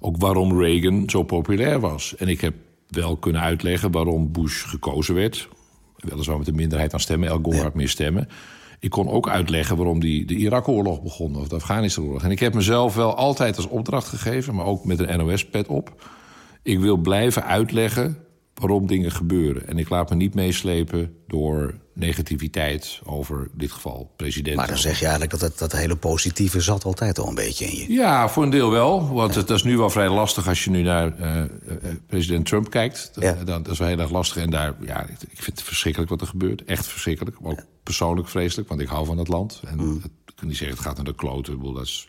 ook 0.00 0.16
waarom 0.16 0.60
Reagan 0.60 1.02
zo 1.10 1.22
populair 1.22 1.80
was. 1.80 2.16
En 2.16 2.28
ik 2.28 2.40
heb 2.40 2.54
wel 2.88 3.16
kunnen 3.16 3.42
uitleggen 3.42 3.90
waarom 3.90 4.32
Bush 4.32 4.66
gekozen 4.66 5.14
werd. 5.14 5.48
Weliswaar 5.96 6.38
met 6.38 6.48
een 6.48 6.54
minderheid 6.54 6.92
aan 6.92 7.00
stemmen. 7.00 7.28
El 7.28 7.38
Gore 7.42 7.62
had 7.62 7.74
meer 7.74 7.88
stemmen. 7.88 8.28
Ik 8.78 8.90
kon 8.90 9.08
ook 9.08 9.28
uitleggen 9.28 9.76
waarom 9.76 10.00
die, 10.00 10.24
de 10.24 10.34
Irak-oorlog 10.34 11.02
begon 11.02 11.36
of 11.36 11.48
de 11.48 11.54
Afghanistan-oorlog. 11.54 12.22
En 12.22 12.30
ik 12.30 12.40
heb 12.40 12.54
mezelf 12.54 12.94
wel 12.94 13.14
altijd 13.14 13.56
als 13.56 13.68
opdracht 13.68 14.08
gegeven, 14.08 14.54
maar 14.54 14.66
ook 14.66 14.84
met 14.84 14.98
een 14.98 15.18
NOS-pet 15.18 15.68
op. 15.68 16.04
Ik 16.62 16.78
wil 16.78 16.96
blijven 16.96 17.44
uitleggen 17.44 18.23
waarom 18.54 18.86
dingen 18.86 19.12
gebeuren. 19.12 19.66
En 19.66 19.78
ik 19.78 19.88
laat 19.88 20.10
me 20.10 20.16
niet 20.16 20.34
meeslepen 20.34 21.16
door 21.26 21.74
negativiteit 21.94 23.00
over 23.04 23.40
in 23.40 23.58
dit 23.58 23.72
geval 23.72 24.12
president. 24.16 24.56
Maar 24.56 24.66
dan 24.66 24.76
zeg 24.76 24.98
je 24.98 25.02
eigenlijk 25.02 25.30
dat 25.30 25.40
het, 25.40 25.58
dat 25.58 25.72
hele 25.72 25.96
positieve 25.96 26.60
zat 26.60 26.84
altijd 26.84 27.18
al 27.18 27.28
een 27.28 27.34
beetje 27.34 27.64
in 27.64 27.76
je. 27.76 27.92
Ja, 27.92 28.28
voor 28.28 28.42
een 28.42 28.50
deel 28.50 28.70
wel. 28.70 29.12
Want 29.12 29.34
het, 29.34 29.48
dat 29.48 29.56
is 29.56 29.62
nu 29.62 29.76
wel 29.76 29.90
vrij 29.90 30.08
lastig 30.08 30.48
als 30.48 30.64
je 30.64 30.70
nu 30.70 30.82
naar 30.82 31.20
uh, 31.20 31.42
president 32.06 32.46
Trump 32.46 32.70
kijkt. 32.70 33.10
Ja. 33.14 33.32
Dat, 33.32 33.46
dat, 33.46 33.68
is 33.68 33.78
wel 33.78 33.88
heel 33.88 33.98
erg 33.98 34.10
lastig. 34.10 34.42
En 34.42 34.50
daar, 34.50 34.74
ja, 34.80 35.02
ik 35.08 35.42
vind 35.42 35.58
het 35.58 35.62
verschrikkelijk 35.62 36.10
wat 36.10 36.20
er 36.20 36.26
gebeurt. 36.26 36.64
Echt 36.64 36.86
verschrikkelijk. 36.86 37.40
Maar 37.40 37.50
ook 37.50 37.64
persoonlijk 37.82 38.28
vreselijk, 38.28 38.68
want 38.68 38.80
ik 38.80 38.88
hou 38.88 39.06
van 39.06 39.18
het 39.18 39.28
land. 39.28 39.62
En 39.66 39.78
mm. 39.78 39.94
het, 39.94 40.04
ik 40.26 40.34
kan 40.34 40.48
niet 40.48 40.56
zeggen, 40.56 40.76
het 40.76 40.86
gaat 40.86 40.96
naar 40.96 41.04
de 41.04 41.14
kloten. 41.14 41.52
Ik 41.52 41.58
bedoel, 41.58 41.74
dat 41.74 41.84
is 41.84 42.08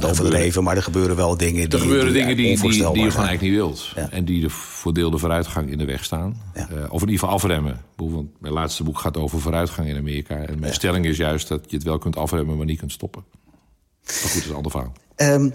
maar 0.00 0.10
overdreven, 0.10 0.62
maar 0.62 0.76
er 0.76 0.82
gebeuren 0.82 1.16
wel 1.16 1.36
dingen 1.36 1.68
die. 1.68 1.78
Er 1.78 1.84
gebeuren 1.84 2.12
dingen 2.12 2.36
die, 2.36 2.60
die, 2.60 2.70
die, 2.70 2.76
je 2.76 2.84
gewoon 2.84 2.98
eigenlijk 2.98 3.40
niet 3.40 3.52
wilt. 3.52 3.92
En 4.10 4.24
die 4.24 4.40
de 4.40 4.50
voordeelde 4.50 5.18
vooruitgang 5.18 5.70
in 5.70 5.78
de 5.78 5.84
weg 5.84 6.04
staan. 6.04 6.42
Ja. 6.54 6.68
Uh, 6.72 6.82
of 6.82 7.02
in 7.02 7.08
ieder 7.08 7.18
geval 7.18 7.28
afremmen. 7.28 7.84
Want 7.96 8.40
mijn 8.40 8.52
laatste 8.52 8.82
boek 8.82 8.98
gaat 8.98 9.16
over 9.16 9.40
vooruitgang 9.40 9.88
in 9.88 9.96
Amerika. 9.96 10.36
En 10.36 10.58
mijn 10.58 10.74
stelling 10.74 11.06
is 11.06 11.16
juist 11.16 11.48
dat 11.48 11.64
je 11.66 11.76
het 11.76 11.84
wel 11.84 11.98
kunt 11.98 12.16
afremmen, 12.16 12.56
maar 12.56 12.66
niet 12.66 12.78
kunt 12.78 12.92
stoppen. 12.92 13.24
Maar 13.30 14.14
goed, 14.14 14.32
dat 14.32 14.42
is 14.42 14.48
een 14.48 14.54
ander 14.54 14.70
verhaal. 14.70 14.92
Um, 15.16 15.54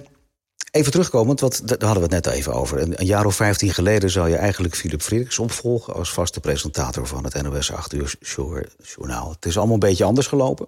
even 0.71 0.91
terugkomend, 0.91 1.39
want 1.39 1.67
daar 1.67 1.77
hadden 1.79 2.09
we 2.09 2.15
het 2.15 2.25
net 2.25 2.33
even 2.33 2.53
over. 2.53 2.81
Een, 2.81 2.99
een, 2.99 3.05
jaar 3.05 3.25
of 3.25 3.35
vijftien 3.35 3.73
geleden 3.73 4.09
zou 4.09 4.29
je 4.29 4.35
eigenlijk 4.35 4.75
Philip 4.75 5.01
Frederiks 5.01 5.39
opvolgen... 5.39 5.93
als 5.93 6.13
vaste 6.13 6.39
presentator 6.39 7.07
van 7.07 7.23
het 7.23 7.41
NOS 7.41 7.71
8 7.71 7.93
uur 7.93 8.15
journaal. 8.83 9.29
Het 9.29 9.45
is 9.45 9.57
allemaal 9.57 9.73
een 9.73 9.79
beetje 9.79 10.03
anders 10.03 10.27
gelopen. 10.27 10.67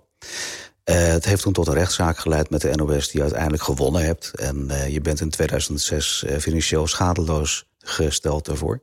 Uh, 0.89 0.95
het 0.95 1.25
heeft 1.25 1.41
toen 1.41 1.53
tot 1.53 1.67
een 1.67 1.73
rechtszaak 1.73 2.17
geleid 2.17 2.49
met 2.49 2.61
de 2.61 2.75
NOS 2.75 3.09
die 3.09 3.21
uiteindelijk 3.21 3.63
gewonnen 3.63 4.05
hebt. 4.05 4.31
En 4.35 4.67
uh, 4.67 4.87
je 4.87 5.01
bent 5.01 5.21
in 5.21 5.29
2006 5.29 6.23
uh, 6.27 6.37
financieel 6.37 6.87
schadeloos 6.87 7.65
gesteld 7.77 8.45
daarvoor. 8.45 8.81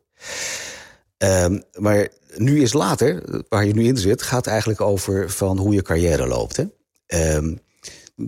Ehm, 1.17 1.61
maar 1.79 2.09
nu 2.37 2.63
is 2.63 2.73
later, 2.73 3.23
waar 3.49 3.67
je 3.67 3.75
nu 3.75 3.85
in 3.85 3.97
zit, 3.97 4.23
gaat 4.23 4.47
eigenlijk 4.47 4.81
over 4.81 5.31
van 5.31 5.59
hoe 5.59 5.75
je 5.75 5.83
carrière 5.83 6.27
loopt. 6.27 6.57
Hè? 6.57 6.65
Um, 7.37 7.61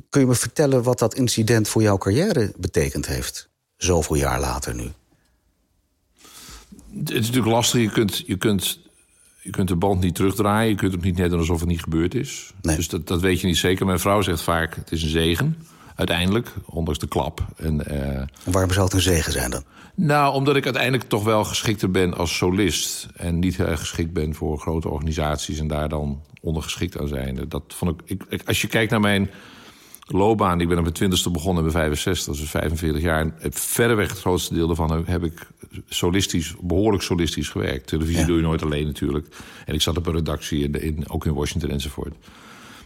kun 0.09 0.21
je 0.21 0.27
me 0.27 0.35
vertellen 0.35 0.83
wat 0.83 0.99
dat 0.99 1.15
incident 1.15 1.69
voor 1.69 1.83
jouw 1.83 1.99
carrière 1.99 2.53
betekend 2.57 3.07
heeft? 3.07 3.49
Zoveel 3.77 4.17
jaar 4.17 4.41
later 4.41 4.75
nu. 4.75 4.91
Het 6.99 7.11
is 7.11 7.27
natuurlijk 7.27 7.47
lastig. 7.47 7.81
Je 7.81 7.91
kunt, 7.91 8.19
je 8.27 8.37
kunt 8.37 8.88
je 9.49 9.55
kunt 9.55 9.69
de 9.69 9.77
band 9.77 10.01
niet 10.01 10.15
terugdraaien. 10.15 10.71
Je 10.71 10.77
kunt 10.77 10.93
het 10.93 11.03
niet 11.03 11.17
net 11.17 11.31
doen 11.31 11.39
alsof 11.39 11.61
het 11.61 11.69
niet 11.69 11.83
gebeurd 11.83 12.15
is. 12.15 12.53
Dus 12.61 12.89
dat, 12.89 13.07
dat 13.07 13.21
weet 13.21 13.41
je 13.41 13.47
niet 13.47 13.57
zeker. 13.57 13.87
Mijn 13.87 13.99
vrouw 13.99 14.23
zegt 14.23 14.41
vaak, 14.41 14.75
het 14.75 14.93
is 14.93 15.03
een 15.03 15.09
zegen. 15.09 15.57
Uiteindelijk, 15.95 16.55
ondanks 16.65 16.99
de 16.99 17.09
klap. 17.09 17.47
En, 17.57 17.83
uh, 17.89 17.97
en 18.17 18.29
waarom 18.45 18.73
zou 18.73 18.85
het 18.85 18.95
een 18.95 19.01
zegen 19.01 19.33
zijn 19.33 19.51
dan? 19.51 19.63
Nou, 19.95 20.35
omdat 20.35 20.57
ik 20.57 20.65
uiteindelijk 20.65 21.09
toch 21.09 21.25
wel 21.25 21.45
geschikter 21.45 21.91
ben 21.91 22.17
als 22.17 22.37
solist. 22.37 23.09
En 23.17 23.39
niet 23.39 23.57
heel 23.57 23.67
erg 23.67 23.81
geschikt 23.81 24.13
ben 24.13 24.35
voor 24.35 24.59
grote 24.59 24.89
organisaties. 24.89 25.59
En 25.59 25.69
daar 25.69 25.89
dan 25.89 26.23
ondergeschikt 26.41 26.99
aan 26.99 27.09
zijn. 27.09 27.45
Dat 27.49 27.63
vond 27.67 28.01
ik, 28.05 28.25
ik 28.29 28.43
als 28.47 28.61
je 28.61 28.69
kijkt 28.69 28.91
naar 28.91 29.01
mijn 29.01 29.31
loopbaan. 30.11 30.61
Ik 30.61 30.69
ben 30.69 30.77
op 30.77 30.83
mijn 30.83 30.95
twintigste 30.95 31.31
begonnen 31.31 31.63
bij 31.63 31.73
65, 31.73 32.37
dus 32.37 32.51
45 32.51 33.03
jaar. 33.03 33.21
En 33.21 33.53
verreweg 33.53 34.09
het 34.09 34.19
grootste 34.19 34.55
deel 34.55 34.67
daarvan 34.67 35.05
heb 35.07 35.25
ik 35.25 35.47
solistisch, 35.89 36.55
behoorlijk 36.61 37.03
solistisch 37.03 37.49
gewerkt. 37.49 37.87
Televisie 37.87 38.25
doe 38.25 38.37
je 38.37 38.43
nooit 38.43 38.63
alleen 38.63 38.87
natuurlijk. 38.87 39.27
En 39.67 39.75
ik 39.75 39.83
zat 39.83 39.97
op 39.97 40.07
een 40.07 40.13
redactie, 40.13 40.65
in, 40.65 40.83
in, 40.83 41.09
ook 41.09 41.27
in 41.27 41.35
Washington 41.35 41.71
enzovoort. 41.71 42.15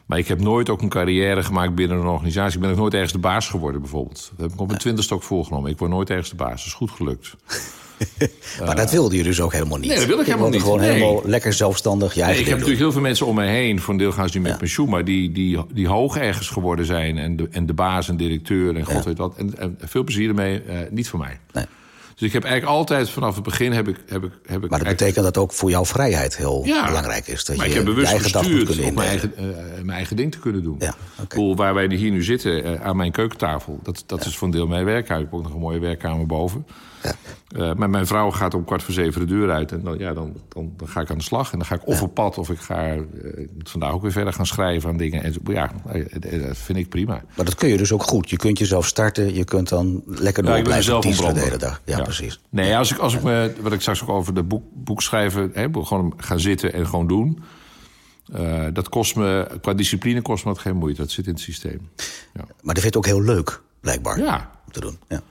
Maar 0.07 0.19
ik 0.19 0.29
heb 0.29 0.41
nooit 0.41 0.71
ook 0.71 0.83
een 0.83 0.89
carrière 0.89 1.43
gemaakt 1.43 1.75
binnen 1.75 1.99
een 1.99 2.07
organisatie. 2.07 2.55
Ik 2.55 2.61
ben 2.61 2.71
ook 2.71 2.77
nooit 2.77 2.95
ergens 2.95 3.13
de 3.13 3.19
baas 3.19 3.49
geworden 3.49 3.81
bijvoorbeeld. 3.81 4.33
Dat 4.37 4.41
heb 4.41 4.55
ik 4.55 4.61
op 4.61 4.67
mijn 4.67 4.79
twintigste 4.79 5.15
ook 5.15 5.23
voorgenomen. 5.23 5.71
Ik 5.71 5.79
word 5.79 5.91
nooit 5.91 6.11
ergens 6.11 6.31
de 6.31 6.37
baas. 6.37 6.51
Dat 6.51 6.67
is 6.67 6.73
goed 6.73 6.91
gelukt. 6.91 7.37
maar 8.67 8.77
dat 8.77 8.91
wilde 8.91 9.17
je 9.17 9.23
dus 9.23 9.41
ook 9.41 9.53
helemaal 9.53 9.79
niet. 9.79 9.89
Nee, 9.89 9.99
dat 9.99 10.07
wil 10.07 10.21
ik 10.21 10.27
helemaal 10.27 10.49
niet. 10.49 10.61
Gewoon 10.61 10.81
helemaal 10.81 11.23
lekker 11.25 11.53
zelfstandig. 11.53 12.17
nee, 12.17 12.39
ik 12.39 12.47
heb 12.47 12.55
natuurlijk 12.55 12.79
heel 12.79 12.93
veel 12.93 13.01
mensen 13.01 13.27
om 13.27 13.35
me 13.35 13.47
heen. 13.47 13.81
Voor 13.81 13.93
een 13.93 13.99
deel 13.99 14.13
gaan 14.13 14.29
ze 14.29 14.39
nu 14.39 14.43
met 14.43 14.59
pensioen. 14.59 14.89
Maar 14.89 15.05
die, 15.05 15.33
die, 15.33 15.59
die 15.73 15.89
hoog 15.89 16.17
ergens 16.17 16.49
geworden 16.49 16.85
zijn. 16.85 17.19
En 17.19 17.37
de, 17.37 17.49
en 17.51 17.67
de 17.67 17.75
baas 17.75 18.09
en 18.09 18.17
directeur 18.17 18.77
en 18.77 18.85
god 18.85 19.05
weet 19.05 19.19
wat. 19.19 19.35
En, 19.37 19.79
veel 19.81 20.05
plezier 20.05 20.29
ermee. 20.29 20.63
Uh, 20.65 20.75
niet 20.91 21.09
voor 21.09 21.19
mij. 21.19 21.39
Nee. 21.53 21.65
Dus 22.15 22.31
ik 22.31 22.33
heb 22.33 22.45
eigenlijk 22.45 22.79
altijd 22.79 23.11
vanaf 23.11 23.35
het 23.35 23.45
begin 23.45 23.73
heb 23.73 23.89
ik. 23.89 23.97
Heb 24.07 24.25
ik, 24.25 24.33
heb 24.47 24.65
ik 24.65 24.71
maar 24.71 24.79
dat 24.79 24.89
betekent 24.89 25.25
dat 25.25 25.39
ook 25.39 25.53
voor 25.53 25.71
jouw 25.71 25.85
vrijheid 25.85 26.37
heel 26.37 26.63
belangrijk 26.63 27.27
is. 27.27 27.45
Dat 27.45 27.57
maar 27.57 27.65
je 27.65 27.71
ik 27.71 27.77
heb 27.77 27.87
bewust 27.87 28.13
gestuurd 28.13 28.81
om 28.81 28.95
mijn 28.95 29.09
eigen, 29.09 29.33
uh, 29.39 29.45
mijn 29.75 29.91
eigen 29.91 30.17
ding 30.17 30.33
te 30.33 30.39
kunnen 30.39 30.63
doen. 30.63 30.77
Ja, 30.79 30.95
okay. 31.23 31.55
waar 31.55 31.75
wij 31.75 31.95
hier 31.95 32.11
nu 32.11 32.23
zitten, 32.23 32.67
uh, 32.67 32.83
aan 32.83 32.97
mijn 32.97 33.13
keukentafel, 33.13 33.81
dat, 33.83 34.05
dat 34.07 34.27
is 34.27 34.37
voor 34.37 34.47
een 34.47 34.53
deel 34.53 34.67
mijn 34.67 34.85
werkhuis. 34.85 35.21
Ik 35.21 35.27
heb 35.31 35.35
ook 35.35 35.43
nog 35.43 35.53
een 35.53 35.61
mooie 35.61 35.79
werkkamer 35.79 36.27
boven. 36.27 36.67
Ja. 37.03 37.15
Uh, 37.57 37.75
maar 37.75 37.91
mijn 37.91 38.07
vrouw 38.07 38.31
gaat 38.31 38.55
om 38.55 38.65
kwart 38.65 38.83
voor 38.83 38.95
zeven 38.95 39.21
de 39.21 39.27
deur 39.27 39.51
uit. 39.51 39.73
En 39.73 39.83
dan, 39.83 39.99
ja, 39.99 40.13
dan, 40.13 40.37
dan, 40.49 40.73
dan 40.77 40.89
ga 40.89 41.01
ik 41.01 41.11
aan 41.11 41.19
de 41.19 41.25
slag. 41.25 41.53
En 41.53 41.59
dan 41.59 41.67
ga 41.67 41.75
ik 41.75 41.87
of 41.87 42.03
op 42.03 42.15
pad 42.15 42.39
of 42.39 42.51
ik 42.51 42.59
ga 42.59 42.95
uh, 42.95 43.03
vandaag 43.59 43.93
ook 43.93 44.03
weer 44.03 44.13
verder 44.13 44.33
gaan 44.33 44.47
schrijven 44.47 44.89
aan 44.89 44.97
dingen. 44.97 45.23
En 45.23 45.35
ja, 45.45 45.73
eh, 45.87 46.43
dat 46.47 46.57
vind 46.57 46.79
ik 46.79 46.89
prima. 46.89 47.23
Maar 47.37 47.45
dat 47.45 47.55
kun 47.55 47.69
je 47.69 47.77
dus 47.77 47.93
ook 47.93 48.03
goed. 48.03 48.31
Je 48.31 48.37
kunt 48.37 48.59
jezelf 48.59 48.87
starten. 48.87 49.35
Je 49.35 49.45
kunt 49.45 49.69
dan 49.69 50.03
lekker 50.07 50.43
door 50.43 50.57
ja, 50.57 50.63
blijven 50.63 51.01
de 51.01 51.41
hele 51.41 51.57
dag. 51.57 51.81
Ja, 51.85 51.97
ja, 51.97 52.03
precies. 52.03 52.41
Nee, 52.49 52.77
als 52.77 52.93
ik, 52.93 52.99
als 52.99 53.15
ik 53.15 53.23
me, 53.23 53.53
wat 53.61 53.73
ik 53.73 53.81
straks 53.81 54.03
ook 54.03 54.09
over 54.09 54.35
de 54.35 54.43
boek, 54.43 54.65
boek 54.73 55.03
schrijven... 55.03 55.51
Hè, 55.53 55.69
gewoon 55.73 56.15
gaan 56.17 56.41
zitten 56.41 56.73
en 56.73 56.87
gewoon 56.87 57.07
doen... 57.07 57.43
Uh, 58.37 58.65
dat 58.73 58.89
kost 58.89 59.17
me, 59.17 59.59
qua 59.61 59.75
discipline 59.75 60.23
kost 60.23 60.45
me 60.45 60.53
dat 60.53 60.61
geen 60.61 60.77
moeite. 60.77 61.01
Dat 61.01 61.11
zit 61.11 61.27
in 61.27 61.33
het 61.33 61.41
systeem. 61.41 61.91
Ja. 62.35 62.45
Maar 62.63 62.75
dat 62.75 62.83
vind 62.83 62.93
je 62.95 62.99
ook 62.99 63.07
heel 63.07 63.23
leuk, 63.23 63.63
blijkbaar, 63.81 64.19
ja. 64.19 64.51
om 64.67 64.73
te 64.73 64.81
doen. 64.81 64.99
Ja. 65.09 65.23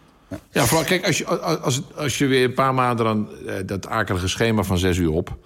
Ja, 0.52 0.66
vooral, 0.66 0.86
kijk, 0.86 1.06
als 1.06 1.18
je, 1.18 1.26
als, 1.60 1.82
als 1.96 2.18
je 2.18 2.26
weer 2.26 2.44
een 2.44 2.54
paar 2.54 2.74
maanden 2.74 3.06
dan 3.06 3.30
uh, 3.46 3.54
dat 3.66 3.88
akelige 3.88 4.28
schema 4.28 4.64
van 4.64 4.78
zes 4.78 4.98
uur 4.98 5.12
op... 5.12 5.38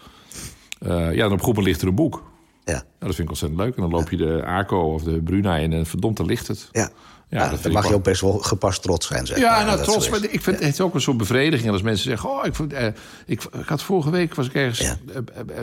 Uh, 0.88 1.13
ja, 1.13 1.24
dan 1.24 1.32
op 1.32 1.42
groepen 1.42 1.63
ligt 1.63 1.82
er 1.82 1.88
een 1.88 1.96
boek. 1.96 2.24
Ja. 2.63 2.74
ja. 2.74 2.84
Dat 3.00 3.15
vind 3.15 3.20
ik 3.20 3.30
ontzettend 3.30 3.62
leuk. 3.62 3.75
En 3.75 3.82
dan 3.82 3.92
loop 3.92 4.10
je 4.10 4.18
de 4.18 4.44
ACO 4.46 4.94
of 4.94 5.04
de 5.04 5.22
Bruna 5.22 5.58
in 5.58 5.74
en 5.74 5.86
verdomd, 5.86 6.18
dan 6.18 6.25
ligt 6.25 6.48
het. 6.48 6.70
Ja. 6.72 6.89
Ja, 7.30 7.50
dat 7.50 7.63
dan 7.63 7.72
mag 7.72 7.88
je 7.88 7.94
ook 7.94 8.04
best 8.04 8.22
wel 8.22 8.38
gepast 8.38 8.82
trots 8.82 9.08
zijn, 9.08 9.27
zeg 9.27 9.38
Ja, 9.38 9.63
nou, 9.63 9.84
trots. 9.84 10.10
Maar 10.10 10.24
ik 10.30 10.42
vind 10.42 10.60
het 10.60 10.82
ook 10.82 10.94
een 10.94 11.01
soort 11.01 11.18
bevrediging. 11.18 11.72
als 11.72 11.82
mensen 11.82 12.10
zeggen... 12.10 12.30
oh, 12.30 12.46
ik, 12.46 12.60
eh, 12.60 12.86
ik, 13.25 13.44
ik, 13.44 13.65
had 13.65 13.82
vorige 13.82 14.10
week 14.10 14.36
was 14.36 14.48
ik 14.48 14.54
ergens... 14.54 14.80
Ja. 14.80 14.96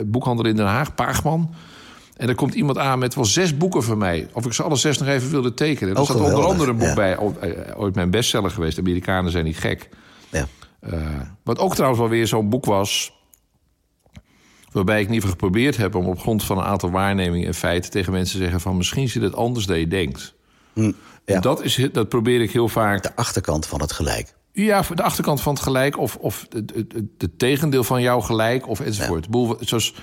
boekhandel 0.05 0.45
in 0.45 0.55
Den 0.55 0.65
Haag, 0.65 0.95
Paagman... 0.95 1.53
En 2.17 2.29
er 2.29 2.35
komt 2.35 2.53
iemand 2.53 2.77
aan 2.77 2.99
met 2.99 3.15
wel 3.15 3.25
zes 3.25 3.57
boeken 3.57 3.83
van 3.83 3.97
mij. 3.97 4.27
Of 4.33 4.45
ik 4.45 4.53
ze 4.53 4.63
alle 4.63 4.75
zes 4.75 4.97
nog 4.97 5.07
even 5.07 5.29
wilde 5.29 5.53
tekenen. 5.53 5.95
Er 5.95 6.03
staat 6.03 6.19
onder 6.19 6.45
andere 6.45 6.71
een 6.71 6.77
boek 6.77 6.95
bij, 6.95 7.17
eh, 7.17 7.79
ooit 7.79 7.95
mijn 7.95 8.09
bestseller 8.09 8.51
geweest. 8.51 8.75
De 8.75 8.81
Amerikanen 8.81 9.31
zijn 9.31 9.45
niet 9.45 9.57
gek. 9.57 9.89
Ja. 10.29 10.47
Uh, 10.89 11.19
wat 11.43 11.59
ook 11.59 11.73
trouwens 11.73 12.01
wel 12.01 12.09
weer 12.09 12.27
zo'n 12.27 12.49
boek 12.49 12.65
was... 12.65 13.13
waarbij 14.71 15.01
ik 15.01 15.07
in 15.07 15.13
ieder 15.13 15.29
geval 15.29 15.47
geprobeerd 15.47 15.77
heb... 15.77 15.95
om 15.95 16.05
op 16.05 16.19
grond 16.19 16.43
van 16.43 16.57
een 16.57 16.63
aantal 16.63 16.91
waarnemingen 16.91 17.47
en 17.47 17.53
feiten... 17.53 17.91
tegen 17.91 18.11
mensen 18.11 18.37
te 18.37 18.41
zeggen 18.41 18.61
van 18.61 18.77
misschien 18.77 19.09
zit 19.09 19.21
het 19.21 19.35
anders 19.35 19.65
dan 19.65 19.79
je 19.79 19.87
denkt. 19.87 20.33
Hm, 20.73 20.91
ja. 21.25 21.39
dat, 21.39 21.63
is, 21.63 21.87
dat 21.91 22.09
probeer 22.09 22.41
ik 22.41 22.51
heel 22.51 22.69
vaak... 22.69 23.03
De 23.03 23.15
achterkant 23.15 23.65
van 23.65 23.81
het 23.81 23.91
gelijk. 23.91 24.33
Ja, 24.51 24.83
de 24.93 25.03
achterkant 25.03 25.41
van 25.41 25.53
het 25.53 25.63
gelijk... 25.63 25.97
of, 25.97 26.15
of 26.15 26.47
het, 26.49 27.29
tegendeel 27.37 27.83
van 27.83 28.01
jouw 28.01 28.19
gelijk 28.19 28.67
of 28.67 28.79
enzovoort. 28.79 29.27
Ja. 29.31 29.55
Zoals 29.59 29.93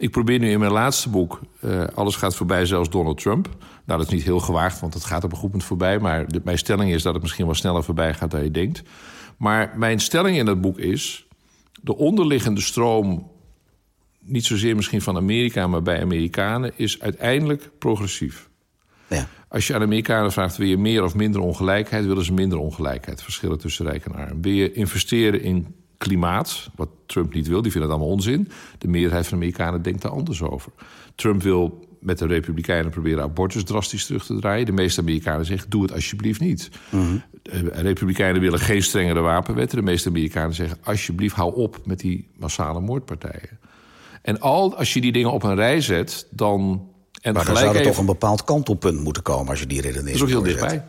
ik 0.00 0.10
probeer 0.10 0.38
nu 0.38 0.50
in 0.50 0.58
mijn 0.58 0.72
laatste 0.72 1.08
boek... 1.08 1.40
Uh, 1.64 1.84
alles 1.94 2.16
gaat 2.16 2.36
voorbij, 2.36 2.66
zelfs 2.66 2.90
Donald 2.90 3.20
Trump. 3.20 3.48
Nou, 3.84 3.98
dat 3.98 4.06
is 4.06 4.12
niet 4.12 4.22
heel 4.22 4.40
gewaagd, 4.40 4.80
want 4.80 4.94
het 4.94 5.04
gaat 5.04 5.24
op 5.24 5.30
een 5.30 5.36
goed 5.36 5.50
moment 5.50 5.64
voorbij. 5.64 5.98
Maar 5.98 6.28
de, 6.28 6.40
mijn 6.44 6.58
stelling 6.58 6.92
is 6.92 7.02
dat 7.02 7.12
het 7.12 7.22
misschien 7.22 7.44
wel 7.44 7.54
sneller 7.54 7.84
voorbij 7.84 8.14
gaat 8.14 8.30
dan 8.30 8.42
je 8.42 8.50
denkt. 8.50 8.82
Maar 9.36 9.72
mijn 9.76 10.00
stelling 10.00 10.36
in 10.36 10.44
dat 10.44 10.60
boek 10.60 10.78
is... 10.78 11.26
de 11.82 11.96
onderliggende 11.96 12.60
stroom, 12.60 13.30
niet 14.20 14.44
zozeer 14.44 14.76
misschien 14.76 15.02
van 15.02 15.16
Amerika... 15.16 15.66
maar 15.66 15.82
bij 15.82 16.02
Amerikanen, 16.02 16.72
is 16.76 17.00
uiteindelijk 17.00 17.70
progressief. 17.78 18.48
Ja. 19.06 19.28
Als 19.48 19.66
je 19.66 19.74
aan 19.74 19.82
Amerikanen 19.82 20.32
vraagt, 20.32 20.56
wil 20.56 20.66
je 20.66 20.78
meer 20.78 21.04
of 21.04 21.14
minder 21.14 21.40
ongelijkheid... 21.40 22.06
willen 22.06 22.24
ze 22.24 22.32
minder 22.32 22.58
ongelijkheid, 22.58 23.22
verschillen 23.22 23.58
tussen 23.58 23.86
rijk 23.86 24.04
en 24.04 24.14
arm. 24.14 24.42
Wil 24.42 24.52
je 24.52 24.72
investeren 24.72 25.42
in 25.42 25.74
klimaat, 26.00 26.70
wat 26.74 26.88
Trump 27.06 27.34
niet 27.34 27.48
wil, 27.48 27.62
die 27.62 27.72
vindt 27.72 27.86
het 27.86 27.96
allemaal 27.96 28.14
onzin. 28.14 28.48
De 28.78 28.88
meerderheid 28.88 29.26
van 29.26 29.38
de 29.38 29.44
Amerikanen 29.44 29.82
denkt 29.82 30.02
daar 30.02 30.10
anders 30.10 30.42
over. 30.42 30.72
Trump 31.14 31.42
wil 31.42 31.88
met 32.00 32.18
de 32.18 32.26
Republikeinen 32.26 32.90
proberen 32.90 33.22
abortus 33.22 33.64
drastisch 33.64 34.06
terug 34.06 34.26
te 34.26 34.38
draaien. 34.38 34.66
De 34.66 34.72
meeste 34.72 35.00
Amerikanen 35.00 35.46
zeggen, 35.46 35.70
doe 35.70 35.82
het 35.82 35.92
alsjeblieft 35.92 36.40
niet. 36.40 36.70
Mm 36.90 37.22
Republikeinen 37.72 38.40
willen 38.40 38.58
geen 38.58 38.82
strengere 38.82 39.20
wapenwetten. 39.20 39.78
De 39.78 39.84
meeste 39.84 40.08
Amerikanen 40.08 40.54
zeggen, 40.54 40.78
alsjeblieft 40.82 41.34
hou 41.34 41.54
op 41.54 41.78
met 41.84 41.98
die 41.98 42.28
massale 42.36 42.80
moordpartijen. 42.80 43.58
En 44.22 44.40
al 44.40 44.76
als 44.76 44.92
je 44.92 45.00
die 45.00 45.12
dingen 45.12 45.32
op 45.32 45.42
een 45.42 45.54
rij 45.54 45.80
zet, 45.80 46.26
dan... 46.30 46.88
En 47.20 47.34
maar 47.34 47.44
dan 47.44 47.56
zou 47.56 47.76
er 47.76 47.82
toch 47.82 47.98
een 47.98 48.06
bepaald 48.06 48.44
kantelpunt 48.44 49.00
moeten 49.00 49.22
komen 49.22 49.48
als 49.48 49.60
je 49.60 49.66
die 49.66 49.80
redenering 49.80 50.18
Dat 50.18 50.28
is 50.28 50.34
ook 50.34 50.44
heel 50.44 50.52
dichtbij. 50.52 50.84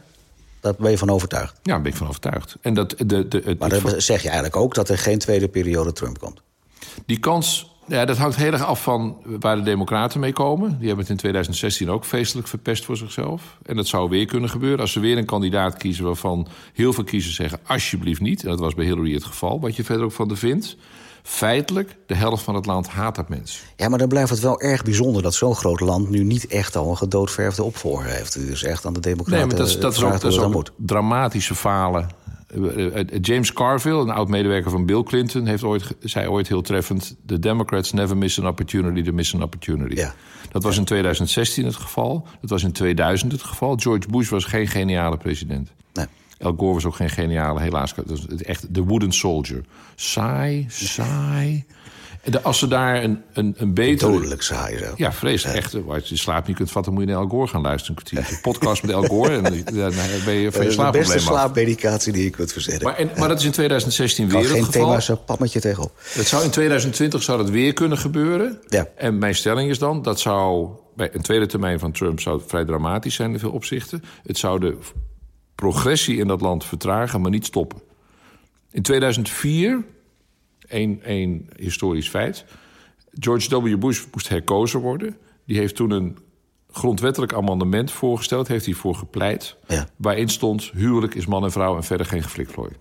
Daar 0.62 0.74
ben 0.80 0.91
je 0.91 0.98
van 0.98 1.10
overtuigd? 1.10 1.53
Ja, 1.53 1.72
daar 1.74 1.82
ben 1.82 1.91
ik 1.91 1.98
van 1.98 2.08
overtuigd. 2.08 2.58
En 2.62 2.74
dat, 2.74 2.96
de, 2.98 3.27
de, 3.27 3.41
het, 3.46 3.60
maar 3.60 3.70
dan 3.70 4.01
zeg 4.01 4.22
je 4.22 4.30
eigenlijk 4.30 4.56
ook 4.56 4.75
dat 4.75 4.89
er 4.89 4.98
geen 4.98 5.20
tweede 5.20 5.48
periode 5.48 5.94
Trump 5.94 6.20
komt. 6.20 6.41
Die 7.06 7.20
kans 7.20 7.72
ja, 7.91 8.06
dat 8.06 8.18
hangt 8.18 8.36
heel 8.36 8.51
erg 8.51 8.65
af 8.65 8.84
van 8.84 9.18
waar 9.24 9.56
de 9.56 9.62
Democraten 9.62 10.20
mee 10.20 10.34
komen. 10.34 10.70
Die 10.77 10.88
hebben 10.88 11.00
het 11.00 11.10
in 11.10 11.18
2016 11.18 11.89
ook 11.89 12.06
feestelijk 12.06 12.48
verpest 12.48 12.86
voor 12.86 12.98
zichzelf. 12.98 13.58
En 13.65 13.75
dat 13.75 13.88
zou 13.88 14.10
weer 14.10 14.25
kunnen 14.25 14.50
gebeuren 14.50 14.80
als 14.80 14.91
ze 14.91 15.00
weer 15.00 15.18
een 15.18 15.25
kandidaat 15.25 15.77
kiezen 15.77 16.06
waarvan 16.06 16.48
heel 16.74 16.94
veel 16.94 17.03
kiezers 17.03 17.36
zeggen: 17.36 17.60
alsjeblieft 17.68 18.22
niet. 18.22 18.44
En 18.44 18.50
dat 18.50 18.60
was 18.60 18.74
bij 18.74 18.86
Hillary 18.86 19.13
het 19.13 19.24
geval, 19.24 19.60
wat 19.60 19.75
je 19.75 19.84
verder 19.84 20.06
ook 20.06 20.12
van 20.12 20.27
de 20.27 20.36
vindt. 20.36 20.77
Feitelijk, 21.23 21.97
de 22.05 22.15
helft 22.15 22.43
van 22.43 22.55
het 22.55 22.65
land 22.65 22.87
haat 22.87 23.15
dat 23.15 23.29
mens. 23.29 23.63
Ja, 23.75 23.89
maar 23.89 23.99
dan 23.99 24.07
blijft 24.07 24.29
het 24.29 24.39
wel 24.39 24.61
erg 24.61 24.83
bijzonder 24.83 25.21
dat 25.21 25.33
zo'n 25.33 25.55
groot 25.55 25.79
land 25.79 26.09
nu 26.09 26.23
niet 26.23 26.47
echt 26.47 26.75
al 26.75 26.89
een 26.89 26.97
gedoodverfde 26.97 27.63
opvolger 27.63 28.05
heeft. 28.05 28.47
Dus 28.47 28.63
echt 28.63 28.85
aan 28.85 28.93
de 28.93 28.99
Democraten. 28.99 29.37
Nee, 29.37 29.47
maar 29.47 29.55
dat 29.55 29.67
is, 29.67 29.79
dat 29.79 29.93
is 29.93 30.03
ook, 30.03 30.21
dat 30.21 30.31
is 30.31 30.39
ook 30.39 30.69
dramatische 30.77 31.55
falen 31.55 32.09
eh, 32.51 32.99
eh, 32.99 33.07
James 33.21 33.53
Carville, 33.53 34.01
een 34.01 34.09
oud-medewerker 34.09 34.71
van 34.71 34.85
Bill 34.85 35.03
Clinton, 35.03 35.45
heeft 35.45 35.63
ooit, 35.63 35.95
zei 35.99 36.27
ooit 36.27 36.47
heel 36.47 36.61
treffend: 36.61 37.15
The 37.25 37.39
Democrats 37.39 37.91
never 37.91 38.17
miss 38.17 38.39
an 38.39 38.47
opportunity 38.47 39.03
to 39.03 39.11
miss 39.11 39.33
an 39.35 39.43
opportunity. 39.43 39.95
Ja. 39.95 40.13
Dat 40.51 40.63
was 40.63 40.77
in 40.77 40.85
2016 40.85 41.65
het 41.65 41.75
geval. 41.75 42.27
Dat 42.41 42.49
was 42.49 42.63
in 42.63 42.71
2000 42.71 43.31
het 43.31 43.43
geval. 43.43 43.75
George 43.75 44.07
Bush 44.09 44.29
was 44.29 44.45
geen 44.45 44.67
geniale 44.67 45.17
president. 45.17 45.71
Nee. 45.93 46.05
Al 46.41 46.53
Gore 46.57 46.74
was 46.74 46.86
ook 46.86 46.95
geen 46.95 47.10
geniale, 47.10 47.62
helaas. 47.62 47.93
Echt 48.38 48.74
de 48.74 48.83
wooden 48.83 49.12
soldier. 49.12 49.63
Saai, 49.95 50.65
saai. 50.69 51.65
De, 52.24 52.41
als 52.41 52.60
ze 52.60 52.67
daar 52.67 53.03
een, 53.03 53.21
een, 53.33 53.55
een 53.57 53.74
betere... 53.74 54.12
Dodelijk 54.12 54.41
saai 54.41 54.77
zo. 54.77 54.86
Ja, 54.95 55.13
vreselijk. 55.13 55.57
Echt, 55.57 55.74
eh, 55.74 55.88
als 55.88 56.10
je 56.10 56.17
slaap 56.17 56.48
niet 56.48 56.55
kunt 56.55 56.71
vatten, 56.71 56.93
moet 56.93 57.01
je 57.01 57.07
naar 57.10 57.21
El 57.21 57.27
Gore 57.27 57.48
gaan 57.48 57.62
luisteren. 57.62 57.98
Een 57.98 58.03
kwartier. 58.03 58.39
podcast 58.51 58.81
met 58.81 58.91
El 58.91 59.03
Gore 59.03 59.36
en 59.36 59.43
dan 59.43 59.93
ben 60.25 60.33
je 60.33 60.51
van 60.51 60.63
je 60.63 60.71
slaapprobleem 60.71 60.91
De 60.91 60.98
beste 60.98 61.19
slaapmedicatie 61.19 62.13
die 62.13 62.24
je 62.24 62.29
kunt 62.29 62.51
verzetten. 62.51 62.88
Maar, 62.88 62.95
en, 62.95 63.10
maar 63.17 63.27
dat 63.27 63.39
is 63.39 63.45
in 63.45 63.51
2016 63.51 64.29
weer 64.29 64.38
het 64.38 64.48
geen 64.48 64.63
geval. 64.63 64.86
thema 64.86 65.00
zo 65.00 65.15
pammetje 65.15 65.60
tegenop. 65.60 65.91
Het 66.13 66.27
zou 66.27 66.43
in 66.43 66.50
2020 66.50 67.24
zou 67.24 67.38
dat 67.38 67.50
weer 67.50 67.74
kunnen 67.74 67.98
gebeuren. 67.98 68.60
Ja. 68.67 68.88
En 68.95 69.17
mijn 69.17 69.36
stelling 69.36 69.69
is 69.69 69.79
dan, 69.79 70.01
dat 70.01 70.19
zou... 70.19 70.69
bij 70.95 71.10
een 71.13 71.21
tweede 71.21 71.45
termijn 71.45 71.79
van 71.79 71.91
Trump 71.91 72.19
zou 72.19 72.41
vrij 72.48 72.65
dramatisch 72.65 73.15
zijn 73.15 73.31
in 73.31 73.39
veel 73.39 73.51
opzichten. 73.51 74.03
Het 74.24 74.38
zou 74.38 74.60
de 74.60 74.77
progressie 75.62 76.18
in 76.18 76.27
dat 76.27 76.41
land 76.41 76.65
vertragen, 76.65 77.22
maar 77.22 77.32
niet 77.32 77.46
stoppen. 77.46 77.82
In 78.72 78.82
2004 78.82 79.86
één 80.68 81.50
historisch 81.56 82.10
feit. 82.10 82.46
George 83.13 83.62
W. 83.62 83.77
Bush 83.80 84.03
moest 84.12 84.30
herkozen 84.30 84.80
worden. 84.80 85.18
Die 85.46 85.58
heeft 85.58 85.75
toen 85.75 85.91
een 85.91 86.18
grondwettelijk 86.72 87.34
amendement 87.34 87.91
voorgesteld, 87.91 88.48
heeft 88.48 88.65
hij 88.65 88.74
voor 88.74 88.96
gepleit. 88.96 89.58
Ja. 89.68 89.88
Waarin 89.96 90.30
stond: 90.30 90.72
huwelijk 90.74 91.15
is 91.15 91.25
man 91.25 91.44
en 91.44 91.51
vrouw 91.51 91.75
en 91.75 91.84
verder 91.84 92.06
geen 92.06 92.24
geflikvlooi. 92.24 92.72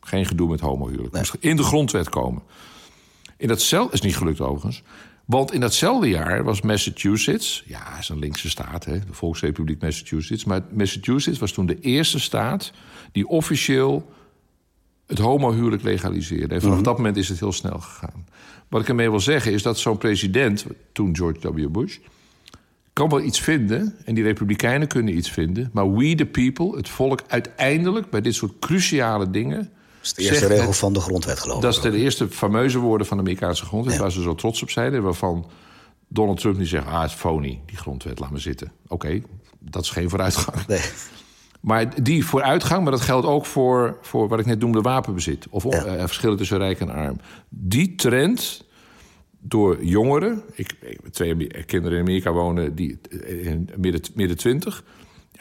Geen 0.00 0.26
gedoe 0.26 0.48
met 0.48 0.60
homohuwelijk. 0.60 1.12
Nee. 1.12 1.22
Moest 1.22 1.36
in 1.40 1.56
de 1.56 1.62
grondwet 1.62 2.08
komen. 2.08 2.42
In 3.36 3.48
datzelfde 3.48 3.92
is 3.92 4.00
niet 4.00 4.16
gelukt 4.16 4.40
overigens. 4.40 4.82
Want 5.32 5.52
in 5.52 5.60
datzelfde 5.60 6.08
jaar 6.08 6.44
was 6.44 6.60
Massachusetts, 6.60 7.62
ja, 7.66 7.98
is 7.98 8.08
een 8.08 8.18
linkse 8.18 8.50
staat, 8.50 8.84
hè, 8.84 8.98
de 8.98 9.12
Volksrepubliek 9.12 9.80
Massachusetts. 9.80 10.44
Maar 10.44 10.62
Massachusetts 10.72 11.38
was 11.38 11.52
toen 11.52 11.66
de 11.66 11.80
eerste 11.80 12.20
staat 12.20 12.72
die 13.12 13.28
officieel 13.28 14.12
het 15.06 15.18
homohuwelijk 15.18 15.82
legaliseerde. 15.82 16.54
En 16.54 16.60
vanaf 16.60 16.76
mhm. 16.76 16.84
dat 16.84 16.96
moment 16.96 17.16
is 17.16 17.28
het 17.28 17.40
heel 17.40 17.52
snel 17.52 17.78
gegaan. 17.78 18.26
Wat 18.68 18.80
ik 18.80 18.88
ermee 18.88 19.10
wil 19.10 19.20
zeggen 19.20 19.52
is 19.52 19.62
dat 19.62 19.78
zo'n 19.78 19.98
president, 19.98 20.66
toen 20.92 21.16
George 21.16 21.52
W. 21.52 21.68
Bush, 21.68 21.98
kan 22.92 23.08
wel 23.08 23.20
iets 23.20 23.40
vinden 23.40 23.94
en 24.04 24.14
die 24.14 24.24
republikeinen 24.24 24.88
kunnen 24.88 25.16
iets 25.16 25.30
vinden, 25.30 25.70
maar 25.72 25.94
we 25.94 26.14
the 26.14 26.26
people, 26.26 26.76
het 26.76 26.88
volk, 26.88 27.22
uiteindelijk 27.26 28.10
bij 28.10 28.20
dit 28.20 28.34
soort 28.34 28.58
cruciale 28.58 29.30
dingen. 29.30 29.70
Dat 30.02 30.18
is 30.18 30.24
de 30.24 30.30
eerste 30.30 30.46
regel 30.46 30.72
van 30.72 30.92
de 30.92 31.00
grondwet, 31.00 31.38
geloof 31.38 31.56
ik. 31.56 31.62
Dat 31.62 31.74
is 31.74 31.80
de 31.80 31.96
eerste 31.96 32.28
fameuze 32.28 32.78
woorden 32.78 33.06
van 33.06 33.16
de 33.16 33.22
Amerikaanse 33.22 33.64
grondwet, 33.64 33.96
waar 33.96 34.12
ze 34.12 34.22
zo 34.22 34.34
trots 34.34 34.62
op 34.62 34.70
zijn. 34.70 35.02
Waarvan 35.02 35.50
Donald 36.08 36.40
Trump 36.40 36.58
niet 36.58 36.68
zegt: 36.68 36.86
ah, 36.86 37.00
het 37.00 37.10
is 37.10 37.16
phony, 37.16 37.60
die 37.66 37.76
grondwet, 37.76 38.18
laat 38.18 38.30
me 38.30 38.38
zitten. 38.38 38.72
Oké, 38.88 39.20
dat 39.58 39.82
is 39.82 39.90
geen 39.90 40.08
vooruitgang. 40.08 40.66
Nee. 40.66 40.80
Maar 41.60 42.02
die 42.02 42.24
vooruitgang, 42.24 42.82
maar 42.82 42.92
dat 42.92 43.00
geldt 43.00 43.26
ook 43.26 43.46
voor, 43.46 43.98
voor 44.00 44.28
wat 44.28 44.38
ik 44.38 44.46
net 44.46 44.58
noemde, 44.58 44.80
wapenbezit. 44.80 45.46
Of 45.50 45.64
ja. 45.64 45.86
uh, 45.86 46.00
verschillen 46.00 46.36
tussen 46.36 46.58
rijk 46.58 46.80
en 46.80 46.90
arm. 46.90 47.20
Die 47.48 47.94
trend 47.94 48.64
door 49.40 49.84
jongeren, 49.84 50.42
ik, 50.54 50.74
ik 50.80 50.98
twee 51.10 51.64
kinderen 51.64 51.98
in 51.98 52.04
Amerika 52.04 52.32
wonen, 52.32 52.74
die 52.74 52.98
eh, 53.10 53.46
in 53.46 53.68
midden, 53.76 54.00
midden 54.14 54.36
twintig. 54.36 54.84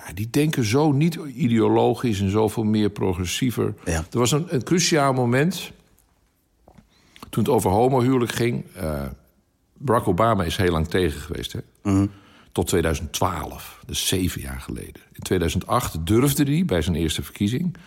Ja, 0.05 0.13
die 0.13 0.29
denken 0.29 0.63
zo 0.63 0.91
niet 0.91 1.15
ideologisch 1.35 2.19
en 2.19 2.29
zoveel 2.29 2.63
meer 2.63 2.89
progressiever. 2.89 3.73
Er 3.83 4.05
was 4.09 4.31
een, 4.31 4.45
een, 4.47 4.63
cruciaal 4.63 5.13
moment 5.13 5.71
toen 7.29 7.43
het 7.43 7.51
over 7.51 7.71
homohuwelijk 7.71 8.31
ging. 8.31 8.65
Uh, 8.77 9.03
Barack 9.77 10.07
Obama 10.07 10.43
is 10.43 10.57
heel 10.57 10.71
lang 10.71 10.87
tegen 10.87 11.21
geweest. 11.21 11.53
Hè? 11.53 11.59
Mhm 11.83 12.05
tot 12.51 12.67
2012, 12.67 13.83
dus 13.85 14.07
zeven 14.07 14.41
jaar 14.41 14.59
geleden. 14.59 15.01
In 15.11 15.21
2008 15.21 16.05
durfde 16.05 16.43
hij 16.43 16.65
bij 16.65 16.81
zijn 16.81 16.95
eerste 16.95 17.23
verkiezing... 17.23 17.77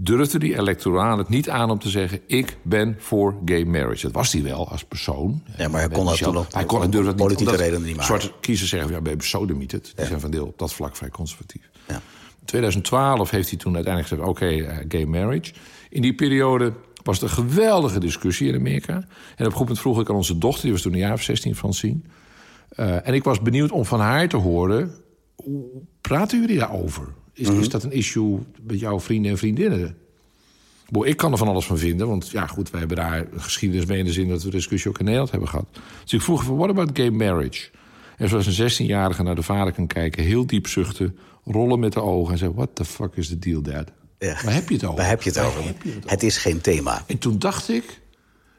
durfde 0.00 0.38
hij 0.38 0.58
electoraal 0.58 1.18
het 1.18 1.28
niet 1.28 1.50
aan 1.50 1.70
om 1.70 1.78
te 1.78 1.88
zeggen... 1.88 2.20
ik 2.26 2.56
ben 2.62 2.96
voor 2.98 3.34
gay 3.44 3.64
marriage. 3.64 4.02
Dat 4.02 4.12
was 4.12 4.32
hij 4.32 4.42
wel 4.42 4.68
als 4.68 4.84
persoon. 4.84 5.42
Ja, 5.56 5.68
maar 5.68 5.80
hij 5.80 5.88
kon 5.88 6.04
dat 6.04 6.20
nog 6.20 6.46
hij 6.50 6.64
kon, 6.64 6.90
durfde 6.90 7.14
politieke 7.14 7.56
redenen 7.56 7.82
niet 7.82 7.96
maken. 7.96 8.04
Zwarte 8.04 8.32
kiezers 8.40 8.70
zeggen, 8.70 8.90
ja, 8.90 9.00
ben 9.00 9.16
je 9.16 9.22
sodemieted. 9.22 9.92
Die 9.96 10.06
zijn 10.06 10.20
van 10.20 10.30
deel 10.30 10.46
op 10.46 10.58
dat 10.58 10.72
vlak 10.72 10.96
vrij 10.96 11.10
conservatief. 11.10 11.70
Ja. 11.88 11.94
In 12.38 12.44
2012 12.44 13.30
heeft 13.30 13.48
hij 13.48 13.58
toen 13.58 13.74
uiteindelijk 13.74 14.14
gezegd... 14.14 14.28
oké, 14.28 14.44
okay, 14.44 14.78
uh, 14.78 14.84
gay 14.88 15.04
marriage. 15.04 15.52
In 15.90 16.02
die 16.02 16.14
periode 16.14 16.72
was 17.02 17.16
er 17.16 17.22
een 17.22 17.30
geweldige 17.30 18.00
discussie 18.00 18.48
in 18.48 18.54
Amerika. 18.54 18.92
En 18.92 18.98
op 18.98 19.04
een 19.04 19.36
gegeven 19.36 19.58
moment 19.58 19.78
vroeg 19.78 20.00
ik 20.00 20.08
aan 20.08 20.16
onze 20.16 20.38
dochter... 20.38 20.62
die 20.62 20.72
was 20.72 20.82
toen 20.82 20.92
een 20.92 20.98
jaar 20.98 21.12
of 21.12 21.22
16, 21.22 21.56
Francine... 21.56 22.00
Uh, 22.76 23.08
en 23.08 23.14
ik 23.14 23.24
was 23.24 23.42
benieuwd 23.42 23.70
om 23.70 23.84
van 23.84 24.00
haar 24.00 24.28
te 24.28 24.36
horen... 24.36 24.94
hoe 25.34 25.64
praten 26.00 26.40
jullie 26.40 26.58
daarover? 26.58 27.08
Is, 27.38 27.48
is 27.48 27.68
dat 27.68 27.82
een 27.82 27.92
issue 27.92 28.38
met 28.62 28.80
jouw 28.80 29.00
vrienden 29.00 29.30
en 29.30 29.38
vriendinnen? 29.38 29.96
Bo, 30.88 31.04
ik 31.04 31.16
kan 31.16 31.32
er 31.32 31.38
van 31.38 31.48
alles 31.48 31.66
van 31.66 31.78
vinden, 31.78 32.08
want 32.08 32.30
ja, 32.30 32.46
goed, 32.46 32.70
wij 32.70 32.78
hebben 32.78 32.96
daar 32.96 33.26
geschiedenis 33.36 33.86
mee 33.86 33.98
in 33.98 34.04
de 34.04 34.12
zin 34.12 34.28
dat 34.28 34.42
we 34.42 34.50
discussie 34.50 34.90
ook 34.90 34.98
in 34.98 35.04
Nederland 35.04 35.30
hebben 35.30 35.48
gehad. 35.48 35.66
Dus 36.02 36.12
ik 36.12 36.20
vroeg 36.20 36.44
van, 36.44 36.56
what 36.56 36.68
about 36.68 36.90
gay 36.92 37.10
marriage? 37.10 37.68
En 38.16 38.28
zoals 38.28 38.58
een 38.58 38.70
16-jarige 38.70 39.22
naar 39.22 39.34
de 39.34 39.42
vader 39.42 39.72
kan 39.72 39.86
kijken, 39.86 40.24
heel 40.24 40.46
diep 40.46 40.66
zuchten, 40.66 41.18
rollen 41.44 41.78
met 41.78 41.92
de 41.92 42.02
ogen 42.02 42.32
en 42.32 42.38
zeggen: 42.38 42.56
What 42.56 42.70
the 42.72 42.84
fuck 42.84 43.16
is 43.16 43.28
the 43.28 43.38
deal, 43.38 43.62
dad? 43.62 43.90
Ja. 44.18 44.36
Waar 44.44 44.54
heb 44.54 44.68
je 44.68 44.74
het 44.74 44.84
over? 44.84 44.96
Waar 44.96 45.08
heb 45.08 45.22
je 45.22 45.30
het 45.30 45.38
over? 45.38 45.64
Het, 45.64 45.76
over? 45.86 46.10
het, 46.10 46.22
is 46.22 46.36
geen 46.36 46.60
thema. 46.60 47.04
En 47.06 47.18
toen 47.18 47.38
dacht 47.38 47.68
ik: 47.68 48.00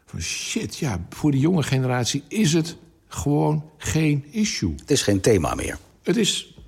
van 0.06 0.22
shit, 0.22 0.78
ja, 0.78 1.06
voor 1.10 1.32
de 1.32 1.40
jonge 1.40 1.64
generatie 1.64 2.24
is 2.28 2.54
het 2.54 2.78
gewoon 3.08 3.64
geen 3.78 4.26
issue. 4.32 4.74
Het 4.76 4.92
is 4.92 5.02
geen 5.02 5.22
thema 5.22 5.56
meer. 5.56 5.78
Het 6.04 6.18
is. 6.18 6.59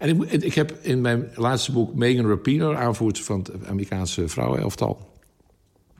En 0.00 0.08
ik, 0.08 0.42
ik 0.42 0.54
heb 0.54 0.78
in 0.82 1.00
mijn 1.00 1.28
laatste 1.34 1.72
boek 1.72 1.94
Megan 1.94 2.26
Rapinoe, 2.26 2.76
aanvoerder 2.76 3.22
van 3.22 3.38
het 3.38 3.66
Amerikaanse 3.66 4.28
vrouwenelftal, 4.28 5.08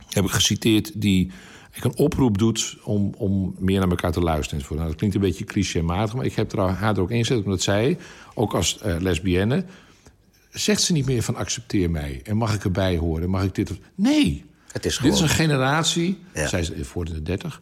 heb 0.08 0.24
ik 0.24 0.30
geciteerd 0.30 1.00
die 1.00 1.30
ik 1.72 1.84
een 1.84 1.96
oproep 1.96 2.38
doet 2.38 2.76
om, 2.84 3.14
om 3.16 3.54
meer 3.58 3.78
naar 3.80 3.88
elkaar 3.88 4.12
te 4.12 4.20
luisteren. 4.20 4.64
Nou, 4.68 4.86
dat 4.86 4.96
klinkt 4.96 5.14
een 5.14 5.22
beetje 5.22 5.44
clichématig, 5.44 6.14
maar 6.14 6.24
ik 6.24 6.34
heb 6.34 6.52
er 6.52 6.58
haar 6.58 6.94
er 6.94 7.00
ook 7.00 7.10
ingezet 7.10 7.44
omdat 7.44 7.62
zij, 7.62 7.98
ook 8.34 8.54
als 8.54 8.80
uh, 8.84 8.96
lesbienne, 8.98 9.64
zegt 10.50 10.82
ze 10.82 10.92
niet 10.92 11.06
meer 11.06 11.22
van 11.22 11.36
accepteer 11.36 11.90
mij 11.90 12.20
en 12.24 12.36
mag 12.36 12.54
ik 12.54 12.64
erbij 12.64 12.96
horen, 12.96 13.30
mag 13.30 13.44
ik 13.44 13.54
dit? 13.54 13.72
Nee. 13.94 14.44
Het 14.72 14.84
is 14.84 14.96
gewoon... 14.96 15.12
Dit 15.12 15.22
is 15.24 15.30
een 15.30 15.36
generatie, 15.36 16.18
ja. 16.34 16.46
zij 16.46 16.60
is 16.60 16.86
voor 16.86 17.04
de 17.04 17.22
dertig 17.22 17.60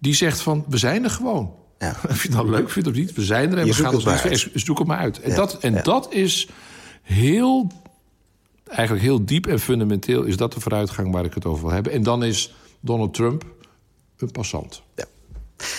die 0.00 0.14
zegt 0.14 0.40
van, 0.40 0.64
we 0.68 0.76
zijn 0.76 1.04
er 1.04 1.10
gewoon. 1.10 1.54
Ja. 1.80 1.96
Of 2.10 2.22
je 2.22 2.28
het 2.28 2.36
nou 2.36 2.50
leuk 2.50 2.70
vindt 2.70 2.88
of 2.88 2.94
niet, 2.94 3.12
we 3.12 3.24
zijn 3.24 3.52
er 3.52 3.58
en 3.58 3.66
we 3.66 3.74
gaan 3.74 3.94
het 3.94 4.04
maar 4.04 4.22
uit. 4.22 4.50
Zoek 4.54 4.78
het 4.78 4.86
maar 4.86 4.98
uit. 4.98 5.20
En, 5.20 5.34
dat, 5.34 5.58
en 5.58 5.80
dat 5.82 6.12
is 6.12 6.48
heel, 7.02 7.70
eigenlijk 8.68 9.02
heel 9.02 9.24
diep 9.24 9.46
en 9.46 9.60
fundamenteel... 9.60 10.22
is 10.22 10.36
dat 10.36 10.52
de 10.52 10.60
vooruitgang 10.60 11.12
waar 11.12 11.24
ik 11.24 11.34
het 11.34 11.44
over 11.44 11.64
wil 11.64 11.72
hebben. 11.72 11.92
En 11.92 12.02
dan 12.02 12.24
is 12.24 12.54
Donald 12.80 13.14
Trump 13.14 13.44
een 14.16 14.30
passant. 14.30 14.82
Ja. 14.96 15.04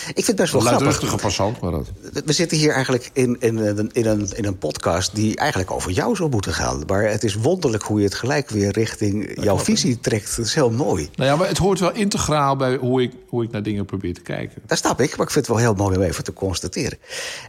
Ik 0.08 0.14
vind 0.14 0.28
het 0.28 0.36
best 0.36 0.52
wel 0.52 0.62
een 0.62 0.94
grappig. 0.94 1.22
passant, 1.22 1.60
maar 1.60 1.72
dat. 1.72 1.92
We 2.26 2.34
zitten 2.34 2.58
hier 2.58 2.72
eigenlijk 2.72 3.10
in, 3.14 3.38
in, 3.40 3.90
in, 3.92 4.06
een, 4.06 4.30
in 4.36 4.46
een 4.46 4.58
podcast 4.58 5.16
die 5.16 5.36
eigenlijk 5.36 5.72
over 5.72 5.92
jou 5.92 6.16
zou 6.16 6.30
moeten 6.30 6.54
gaan. 6.54 6.84
Maar 6.88 7.04
het 7.04 7.24
is 7.24 7.36
wonderlijk 7.36 7.84
hoe 7.84 8.00
je 8.00 8.06
het 8.06 8.16
gelijk 8.16 8.50
weer 8.50 8.72
richting 8.72 9.44
jouw 9.44 9.60
visie 9.60 10.00
trekt. 10.00 10.36
Dat 10.38 10.46
is 10.46 10.54
heel 10.54 10.72
mooi. 10.72 11.10
Nou 11.16 11.30
ja, 11.30 11.36
maar 11.36 11.48
het 11.48 11.58
hoort 11.58 11.80
wel 11.80 11.94
integraal 11.94 12.56
bij 12.56 12.76
hoe 12.76 13.02
ik, 13.02 13.12
hoe 13.28 13.44
ik 13.44 13.52
naar 13.52 13.64
dingen 13.64 13.86
probeer 13.86 14.14
te 14.14 14.22
kijken. 14.22 14.62
Dat 14.66 14.78
snap 14.78 15.02
ik, 15.02 15.18
maar 15.18 15.26
ik 15.26 15.32
vind 15.32 15.48
het 15.48 15.56
wel 15.56 15.66
heel 15.66 15.74
mooi 15.74 15.98
om 15.98 16.04
even 16.04 16.24
te 16.24 16.34
constateren. 16.34 16.98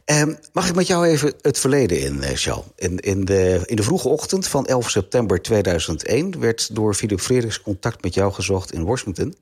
Um, 0.05 0.39
mag 0.53 0.69
ik 0.69 0.75
met 0.75 0.87
jou 0.87 1.07
even 1.07 1.33
het 1.41 1.59
verleden 1.59 2.01
in, 2.01 2.23
Charles? 2.37 2.65
In, 2.77 2.99
in, 2.99 3.25
de, 3.25 3.63
in 3.65 3.77
de 3.77 3.83
vroege 3.83 4.09
ochtend 4.09 4.47
van 4.47 4.67
11 4.67 4.91
september 4.91 5.43
2001 5.43 6.41
werd 6.41 6.75
door 6.75 6.95
Philip 6.95 7.21
Frederiks 7.21 7.63
contact 7.63 8.03
met 8.03 8.15
jou 8.15 8.33
gezocht 8.33 8.73
in 8.73 8.85
Washington 8.85 9.35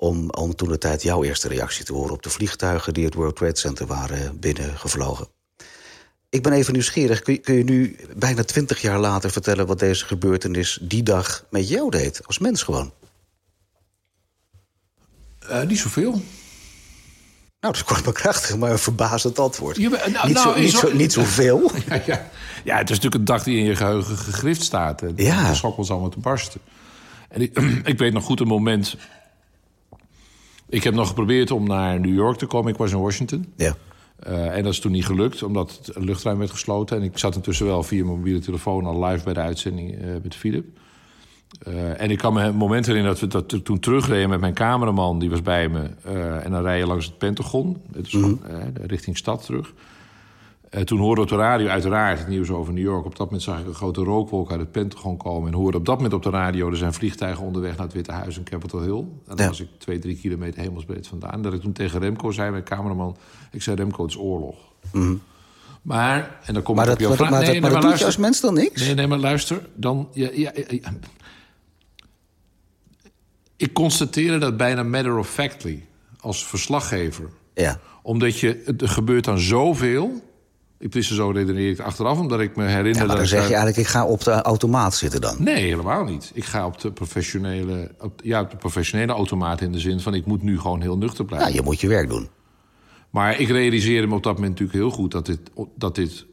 om, 0.00 0.30
om 0.30 0.54
toen 0.54 0.68
de 0.68 0.78
tijd 0.78 1.02
jouw 1.02 1.24
eerste 1.24 1.48
reactie 1.48 1.84
te 1.84 1.92
horen 1.92 2.12
op 2.12 2.22
de 2.22 2.30
vliegtuigen 2.30 2.94
die 2.94 3.04
het 3.04 3.14
World 3.14 3.36
Trade 3.36 3.58
Center 3.58 3.86
waren 3.86 4.38
binnengevlogen. 4.40 5.26
Ik 6.28 6.42
ben 6.42 6.52
even 6.52 6.72
nieuwsgierig. 6.72 7.22
Kun 7.22 7.32
je, 7.32 7.38
kun 7.38 7.54
je 7.54 7.64
nu 7.64 7.96
bijna 8.16 8.44
twintig 8.44 8.80
jaar 8.80 8.98
later 8.98 9.30
vertellen... 9.30 9.66
wat 9.66 9.78
deze 9.78 10.04
gebeurtenis 10.04 10.78
die 10.82 11.02
dag 11.02 11.44
met 11.50 11.68
jou 11.68 11.90
deed? 11.90 12.26
Als 12.26 12.38
mens 12.38 12.62
gewoon. 12.62 12.92
Uh, 15.50 15.62
niet 15.62 15.78
zoveel. 15.78 16.10
Nou, 16.10 16.22
dat 17.72 17.74
is 17.74 17.84
kort 17.84 18.04
maar 18.04 18.14
krachtig, 18.14 18.56
maar 18.56 18.70
een 18.70 18.78
verbazend 18.78 19.38
antwoord. 19.38 19.76
Ja, 19.76 19.88
maar, 19.88 20.10
nou, 20.10 20.26
niet, 20.26 20.36
nou, 20.36 20.54
zo, 20.54 20.60
niet, 20.60 20.72
zo, 20.72 20.92
niet 20.92 21.12
zoveel. 21.12 21.70
ja, 21.88 22.02
ja. 22.06 22.30
ja, 22.64 22.76
het 22.76 22.90
is 22.90 22.96
natuurlijk 22.96 23.14
een 23.14 23.24
dag 23.24 23.42
die 23.42 23.58
in 23.58 23.64
je 23.64 23.76
geheugen 23.76 24.16
gegrift 24.16 24.62
staat. 24.62 25.02
En 25.02 25.12
Ja. 25.16 25.48
De 25.48 25.54
schok 25.54 25.76
was 25.76 25.90
allemaal 25.90 26.08
te 26.08 26.18
barsten. 26.18 26.60
En 27.28 27.40
ik, 27.40 27.58
ik 27.92 27.98
weet 27.98 28.12
nog 28.12 28.24
goed 28.24 28.40
een 28.40 28.46
moment... 28.46 28.96
Ik 30.68 30.84
heb 30.84 30.94
nog 30.94 31.08
geprobeerd 31.08 31.50
om 31.50 31.66
naar 31.66 32.00
New 32.00 32.14
York 32.14 32.38
te 32.38 32.46
komen. 32.46 32.72
Ik 32.72 32.78
was 32.78 32.92
in 32.92 33.00
Washington. 33.00 33.52
Ja. 33.56 33.76
Uh, 34.26 34.56
en 34.56 34.62
dat 34.62 34.72
is 34.72 34.80
toen 34.80 34.92
niet 34.92 35.06
gelukt, 35.06 35.42
omdat 35.42 35.80
het 35.82 36.04
luchtruim 36.04 36.38
werd 36.38 36.50
gesloten. 36.50 36.96
En 36.96 37.02
ik 37.02 37.18
zat 37.18 37.34
intussen 37.34 37.66
wel 37.66 37.82
via 37.82 38.04
mijn 38.04 38.16
mobiele 38.16 38.38
telefoon 38.38 38.86
al 38.86 39.04
live 39.04 39.24
bij 39.24 39.34
de 39.34 39.40
uitzending 39.40 40.02
uh, 40.02 40.06
met 40.22 40.34
Philip. 40.34 40.66
Uh, 41.68 42.00
en 42.00 42.10
ik 42.10 42.18
kan 42.18 42.32
me 42.32 42.42
een 42.42 42.56
moment 42.56 42.86
herinneren 42.86 43.20
dat 43.20 43.32
we 43.32 43.46
dat 43.48 43.64
toen 43.64 43.78
terugreden 43.78 44.28
met 44.28 44.40
mijn 44.40 44.54
cameraman, 44.54 45.18
die 45.18 45.30
was 45.30 45.42
bij 45.42 45.68
me. 45.68 45.82
En 46.42 46.50
dan 46.50 46.62
rij 46.62 46.78
je 46.78 46.86
langs 46.86 47.06
het 47.06 47.18
Pentagon, 47.18 47.76
het 47.92 48.06
is 48.06 48.12
mm 48.12 48.22
-hmm. 48.22 48.40
richting 48.86 49.16
stad 49.16 49.44
terug. 49.44 49.72
Uh, 50.70 50.80
toen 50.80 50.98
hoorde 50.98 51.20
op 51.20 51.28
de 51.28 51.36
radio 51.36 51.68
uiteraard 51.68 52.18
het 52.18 52.28
nieuws 52.28 52.50
over 52.50 52.72
New 52.72 52.84
York. 52.84 53.04
Op 53.04 53.16
dat 53.16 53.26
moment 53.26 53.42
zag 53.42 53.60
ik 53.60 53.66
een 53.66 53.74
grote 53.74 54.02
rookwolk 54.02 54.50
uit 54.50 54.60
het 54.60 54.72
Pentagon 54.72 55.16
komen. 55.16 55.52
En 55.52 55.58
hoorde 55.58 55.78
op 55.78 55.86
dat 55.86 55.94
moment 55.96 56.14
op 56.14 56.22
de 56.22 56.30
radio... 56.30 56.70
er 56.70 56.76
zijn 56.76 56.92
vliegtuigen 56.92 57.44
onderweg 57.44 57.76
naar 57.76 57.86
het 57.86 57.94
Witte 57.94 58.12
Huis 58.12 58.36
in 58.36 58.44
Capitol 58.44 58.80
Hill. 58.80 58.98
En 58.98 59.08
dan 59.26 59.36
ja. 59.36 59.48
was 59.48 59.60
ik 59.60 59.68
twee, 59.78 59.98
drie 59.98 60.16
kilometer 60.16 60.62
hemelsbreed 60.62 61.06
vandaan. 61.06 61.42
Dat 61.42 61.52
ik 61.52 61.60
toen 61.60 61.72
tegen 61.72 62.00
Remco 62.00 62.30
zei, 62.30 62.50
mijn 62.50 62.64
cameraman... 62.64 63.16
ik 63.50 63.62
zei, 63.62 63.76
Remco, 63.76 64.02
het 64.02 64.10
is 64.10 64.18
oorlog. 64.18 64.56
Mm 64.92 65.02
-hmm. 65.02 65.22
Maar, 65.82 66.38
en 66.44 66.54
dan 66.54 66.62
kom 66.62 66.76
maar 66.76 66.86
ik 66.86 66.92
op 66.92 67.00
jouw 67.00 67.14
vraag... 67.14 67.30
Maar, 67.30 67.40
nee, 67.40 67.60
maar, 67.60 67.72
maar 67.72 67.80
dat 67.80 67.90
doe 67.90 67.98
je 67.98 68.04
als 68.04 68.16
mens 68.16 68.40
dan 68.40 68.54
niks? 68.54 68.86
Nee, 68.86 68.94
nee, 68.94 69.06
maar 69.06 69.18
luister. 69.18 69.66
Dan, 69.74 70.08
ja, 70.12 70.28
ja, 70.32 70.50
ja, 70.54 70.92
ik 73.56 73.72
constateerde 73.72 74.38
dat 74.38 74.56
bijna 74.56 74.82
matter 74.82 75.18
of 75.18 75.28
factly 75.28 75.86
als 76.20 76.46
verslaggever. 76.46 77.30
Ja. 77.54 77.80
Omdat 78.02 78.38
je, 78.38 78.74
er 78.78 78.88
gebeurt 78.88 79.24
dan 79.24 79.38
zoveel. 79.38 80.22
Ik 80.78 80.92
wist 80.92 81.14
zo 81.14 81.30
redeneer 81.30 81.70
ik 81.70 81.80
achteraf, 81.80 82.18
omdat 82.18 82.40
ik 82.40 82.56
me 82.56 82.64
herinner... 82.64 82.92
Ja, 82.92 82.98
maar 82.98 83.08
dan 83.08 83.16
dat 83.16 83.28
zeg 83.28 83.42
ik 83.42 83.48
je 83.48 83.54
eigenlijk, 83.54 83.86
ik 83.86 83.92
ga 83.92 84.06
op 84.06 84.24
de 84.24 84.30
automaat 84.30 84.94
zitten 84.94 85.20
dan. 85.20 85.36
Nee, 85.38 85.64
helemaal 85.64 86.04
niet. 86.04 86.30
Ik 86.34 86.44
ga 86.44 86.66
op 86.66 86.80
de 86.80 86.92
professionele, 86.92 87.94
op, 88.00 88.20
ja, 88.22 88.40
op 88.40 88.50
de 88.50 88.56
professionele 88.56 89.12
automaat 89.12 89.60
in 89.60 89.72
de 89.72 89.78
zin 89.78 90.00
van... 90.00 90.14
ik 90.14 90.26
moet 90.26 90.42
nu 90.42 90.60
gewoon 90.60 90.80
heel 90.80 90.98
nuchter 90.98 91.24
blijven. 91.24 91.48
Ja, 91.48 91.54
je 91.54 91.62
moet 91.62 91.80
je 91.80 91.88
werk 91.88 92.08
doen. 92.08 92.28
Maar 93.10 93.40
ik 93.40 93.48
realiseerde 93.48 94.06
me 94.06 94.14
op 94.14 94.22
dat 94.22 94.34
moment 94.34 94.50
natuurlijk 94.50 94.78
heel 94.78 94.90
goed... 94.90 95.10
dat 95.10 95.26
dit, 95.26 95.40
dat 95.76 95.94
dit 95.94 96.26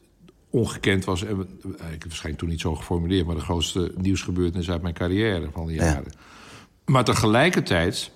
ongekend 0.49 1.05
was. 1.05 1.23
En, 1.23 1.39
ik 1.39 1.47
heb 1.61 1.81
het 1.81 2.03
waarschijnlijk 2.03 2.37
toen 2.37 2.49
niet 2.49 2.61
zo 2.61 2.75
geformuleerd... 2.75 3.25
maar 3.25 3.35
de 3.35 3.41
grootste 3.41 3.91
nieuwsgebeurtenis 3.97 4.69
uit 4.69 4.81
mijn 4.81 4.93
carrière 4.93 5.49
van 5.53 5.65
de 5.65 5.73
jaren. 5.73 6.03
Ja. 6.05 6.19
Maar 6.85 7.03
tegelijkertijd 7.03 8.11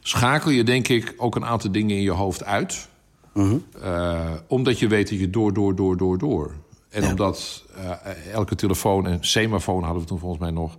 schakel 0.00 0.50
je 0.50 0.64
denk 0.64 0.88
ik 0.88 1.14
ook 1.16 1.36
een 1.36 1.44
aantal 1.44 1.72
dingen 1.72 1.96
in 1.96 2.02
je 2.02 2.10
hoofd 2.10 2.44
uit. 2.44 2.90
Uh, 3.34 4.30
omdat 4.46 4.78
je 4.78 4.88
weet 4.88 5.08
dat 5.08 5.18
je 5.18 5.30
door, 5.30 5.52
door, 5.52 5.74
door, 5.74 5.96
door, 5.96 6.18
door. 6.18 6.54
En 6.88 7.02
ja. 7.02 7.10
omdat 7.10 7.64
uh, 7.76 8.32
elke 8.32 8.54
telefoon, 8.54 9.06
en 9.06 9.18
semafoon 9.20 9.82
hadden 9.82 10.02
we 10.02 10.08
toen 10.08 10.18
volgens 10.18 10.40
mij 10.40 10.50
nog... 10.50 10.76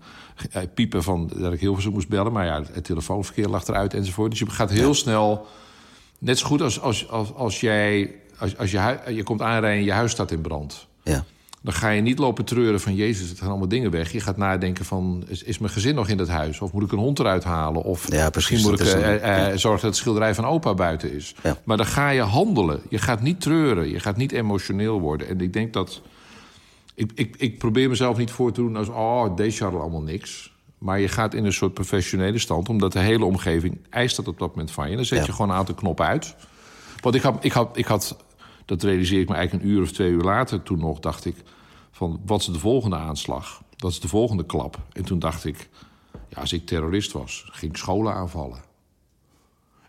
Uh, 0.55 0.63
piepen 0.73 1.03
van 1.03 1.31
dat 1.35 1.53
ik 1.53 1.59
heel 1.59 1.75
veel 1.75 1.91
moest 1.91 2.07
bellen. 2.07 2.31
Maar 2.31 2.45
ja, 2.45 2.63
het 2.71 2.83
telefoonverkeer 2.83 3.47
lag 3.47 3.67
eruit 3.67 3.93
enzovoort. 3.93 4.29
Dus 4.29 4.39
je 4.39 4.49
gaat 4.49 4.69
heel 4.69 4.87
ja. 4.87 4.93
snel... 4.93 5.45
Net 6.19 6.37
zo 6.39 6.47
goed 6.47 6.61
als, 6.61 6.81
als, 6.81 7.09
als, 7.09 7.33
als 7.33 7.59
jij... 7.59 8.15
Als, 8.37 8.57
als 8.57 8.71
je, 8.71 8.99
je 9.07 9.23
komt 9.23 9.41
aanrijden 9.41 9.79
en 9.79 9.85
je 9.85 9.91
huis 9.91 10.11
staat 10.11 10.31
in 10.31 10.41
brand. 10.41 10.87
Ja 11.03 11.25
dan 11.63 11.73
ga 11.73 11.89
je 11.89 12.01
niet 12.01 12.19
lopen 12.19 12.45
treuren 12.45 12.79
van... 12.79 12.95
Jezus, 12.95 13.29
het 13.29 13.39
gaan 13.39 13.49
allemaal 13.49 13.67
dingen 13.67 13.91
weg. 13.91 14.11
Je 14.11 14.19
gaat 14.19 14.37
nadenken 14.37 14.85
van, 14.85 15.23
is, 15.27 15.43
is 15.43 15.57
mijn 15.57 15.71
gezin 15.71 15.95
nog 15.95 16.07
in 16.07 16.17
dat 16.17 16.27
huis? 16.27 16.59
Of 16.59 16.73
moet 16.73 16.83
ik 16.83 16.91
een 16.91 16.97
hond 16.97 17.19
eruit 17.19 17.43
halen? 17.43 17.83
Of 17.83 18.11
ja, 18.11 18.29
misschien 18.35 18.61
moet 18.61 18.79
ik 18.79 18.85
uh, 18.85 19.09
uh, 19.09 19.19
ja. 19.19 19.57
zorgen 19.57 19.81
dat 19.81 19.89
het 19.89 19.95
schilderij 19.95 20.35
van 20.35 20.45
opa 20.45 20.73
buiten 20.73 21.13
is. 21.13 21.35
Ja. 21.43 21.57
Maar 21.63 21.77
dan 21.77 21.85
ga 21.85 22.09
je 22.09 22.21
handelen. 22.21 22.81
Je 22.89 22.97
gaat 22.97 23.21
niet 23.21 23.41
treuren. 23.41 23.89
Je 23.89 23.99
gaat 23.99 24.17
niet 24.17 24.31
emotioneel 24.31 24.99
worden. 24.99 25.27
En 25.27 25.41
ik 25.41 25.53
denk 25.53 25.73
dat... 25.73 26.01
Ik, 26.95 27.11
ik, 27.15 27.35
ik 27.37 27.57
probeer 27.57 27.89
mezelf 27.89 28.17
niet 28.17 28.31
voor 28.31 28.51
te 28.51 28.61
doen 28.61 28.75
als... 28.75 28.87
oh, 28.87 29.35
deze 29.35 29.63
hadden 29.63 29.81
allemaal 29.81 30.01
niks. 30.01 30.51
Maar 30.77 30.99
je 30.99 31.07
gaat 31.07 31.33
in 31.33 31.45
een 31.45 31.53
soort 31.53 31.73
professionele 31.73 32.39
stand... 32.39 32.69
omdat 32.69 32.91
de 32.91 32.99
hele 32.99 33.25
omgeving 33.25 33.77
eist 33.89 34.15
dat 34.15 34.27
op 34.27 34.39
dat 34.39 34.49
moment 34.49 34.71
van 34.71 34.89
je. 34.89 34.95
Dan 34.95 35.05
zet 35.05 35.25
je 35.25 35.31
gewoon 35.31 35.49
een 35.49 35.55
aantal 35.55 35.75
knoppen 35.75 36.05
uit. 36.05 36.35
Want 37.01 37.15
ik 37.15 37.21
had, 37.21 37.43
ik 37.43 37.51
had, 37.51 37.77
ik 37.77 37.85
had... 37.85 38.17
Dat 38.65 38.83
realiseer 38.83 39.19
ik 39.19 39.29
me 39.29 39.35
eigenlijk 39.35 39.65
een 39.65 39.71
uur 39.71 39.81
of 39.81 39.91
twee 39.91 40.11
uur 40.11 40.23
later 40.23 40.63
toen 40.63 40.79
nog, 40.79 40.99
dacht 40.99 41.25
ik 41.25 41.35
van 41.91 42.21
wat 42.25 42.39
is 42.39 42.45
de 42.45 42.59
volgende 42.59 42.95
aanslag? 42.95 43.63
Wat 43.77 43.91
is 43.91 43.99
de 43.99 44.07
volgende 44.07 44.45
klap? 44.45 44.77
En 44.91 45.03
toen 45.05 45.19
dacht 45.19 45.45
ik, 45.45 45.69
ja, 46.29 46.41
als 46.41 46.53
ik 46.53 46.65
terrorist 46.65 47.11
was, 47.11 47.45
ging 47.51 47.71
ik 47.71 47.77
scholen 47.77 48.13
aanvallen. 48.13 48.59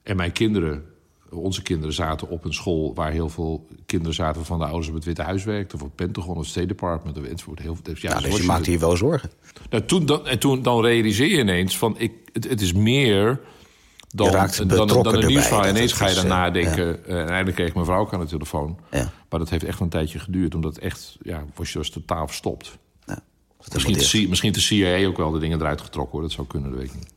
En 0.03 0.17
mijn 0.17 0.33
kinderen, 0.33 0.85
onze 1.31 1.63
kinderen 1.63 1.95
zaten 1.95 2.29
op 2.29 2.45
een 2.45 2.55
school... 2.55 2.95
waar 2.95 3.11
heel 3.11 3.29
veel 3.29 3.67
kinderen 3.87 4.15
zaten 4.15 4.45
van 4.45 4.59
de 4.59 4.65
ouders 4.65 4.89
op 4.89 4.95
het 4.95 5.05
Witte 5.05 5.23
Huis 5.23 5.45
werkten... 5.45 5.79
of 5.79 5.85
op 5.85 5.87
het 5.97 6.07
Pentagon 6.07 6.37
of 6.37 6.47
State 6.47 6.67
Department 6.67 7.19
of 7.19 7.25
enzovoort. 7.25 7.59
Heel, 7.59 7.77
dus 7.83 8.01
ja, 8.01 8.09
Ja, 8.09 8.15
dus 8.15 8.23
je 8.25 8.29
Washington- 8.29 8.55
maakt 8.55 8.67
hier 8.67 8.79
wel 8.79 8.97
zorgen. 8.97 9.31
nou, 9.71 9.85
toen, 9.85 10.07
dan, 10.07 10.27
en 10.27 10.39
toen 10.39 10.63
dan 10.63 10.81
realiseer 10.81 11.29
je 11.29 11.39
ineens 11.39 11.79
van 11.79 11.95
ik, 11.99 12.13
het, 12.33 12.49
het 12.49 12.61
is 12.61 12.73
meer 12.73 13.41
dan, 14.15 14.33
dan, 14.33 14.69
dan, 14.69 14.87
betrokken 14.87 15.23
een 15.23 15.27
nieuwsverhaal. 15.27 15.69
Ineens 15.69 15.93
ga 15.93 16.09
je 16.09 16.15
dan 16.15 16.25
eh, 16.25 16.31
nadenken. 16.31 17.07
Eh, 17.07 17.21
en 17.21 17.29
eindelijk 17.29 17.57
kreeg 17.57 17.75
mijn 17.75 17.87
vrouw 17.87 18.01
ook 18.01 18.13
aan 18.13 18.21
de 18.21 18.27
telefoon. 18.27 18.79
Ja. 18.91 19.13
Maar 19.29 19.39
dat 19.39 19.51
heeft 19.51 19.65
echt 19.65 19.81
een 19.81 19.89
tijdje 19.89 20.19
geduurd. 20.19 20.55
Omdat 20.55 20.79
echt, 20.79 21.17
ja, 21.23 21.45
was 21.55 21.73
je 21.73 21.79
was 21.79 21.91
totaal 21.91 22.27
verstopt. 22.27 22.79
Ja, 23.07 23.19
Misschien 23.73 23.97
is 23.97 24.11
de, 24.11 24.25
C- 24.25 24.29
misschien 24.29 24.53
de 24.53 24.61
CIA 24.61 25.07
ook 25.07 25.17
wel 25.17 25.31
de 25.31 25.39
dingen 25.39 25.61
eruit 25.61 25.81
getrokken. 25.81 26.13
Hoor. 26.13 26.23
Dat 26.23 26.33
zou 26.33 26.47
kunnen, 26.47 26.71
dat 26.71 26.79
weet 26.79 26.89
ik 26.89 26.95
niet. 26.95 27.13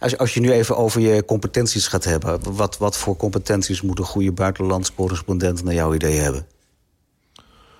Als, 0.00 0.18
als 0.18 0.34
je 0.34 0.40
nu 0.40 0.52
even 0.52 0.76
over 0.76 1.00
je 1.00 1.24
competenties 1.24 1.86
gaat 1.86 2.04
hebben... 2.04 2.54
wat, 2.54 2.78
wat 2.78 2.96
voor 2.96 3.16
competenties 3.16 3.82
moet 3.82 3.98
een 3.98 4.04
goede 4.04 4.32
buitenlandscorrespondent 4.32 5.64
naar 5.64 5.74
jouw 5.74 5.94
idee 5.94 6.16
hebben? 6.16 6.46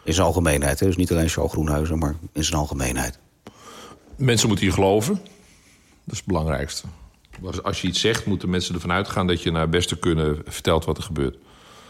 In 0.05 0.14
zijn 0.14 0.26
algemeenheid, 0.26 0.81
hè? 0.81 0.87
dus 0.87 0.96
niet 0.96 1.11
alleen 1.11 1.29
Charles 1.29 1.52
Groenhuizen, 1.52 1.98
maar 1.98 2.14
in 2.33 2.44
zijn 2.44 2.61
algemeenheid. 2.61 3.18
Mensen 4.16 4.48
moeten 4.48 4.66
je 4.66 4.72
geloven. 4.72 5.14
Dat 5.14 6.14
is 6.14 6.16
het 6.16 6.26
belangrijkste. 6.26 6.87
Als, 7.62 7.81
je 7.81 7.88
iets 7.88 8.01
zegt, 8.01 8.27
moeten 8.27 8.51
mensen 8.51 8.75
ervan 8.75 8.92
uitgaan... 8.92 9.27
dat 9.27 9.42
je 9.42 9.51
naar 9.51 9.68
beste 9.68 9.99
kunnen 9.99 10.42
vertelt 10.46 10.85
wat 10.85 10.96
er 10.96 11.03
gebeurt. 11.03 11.37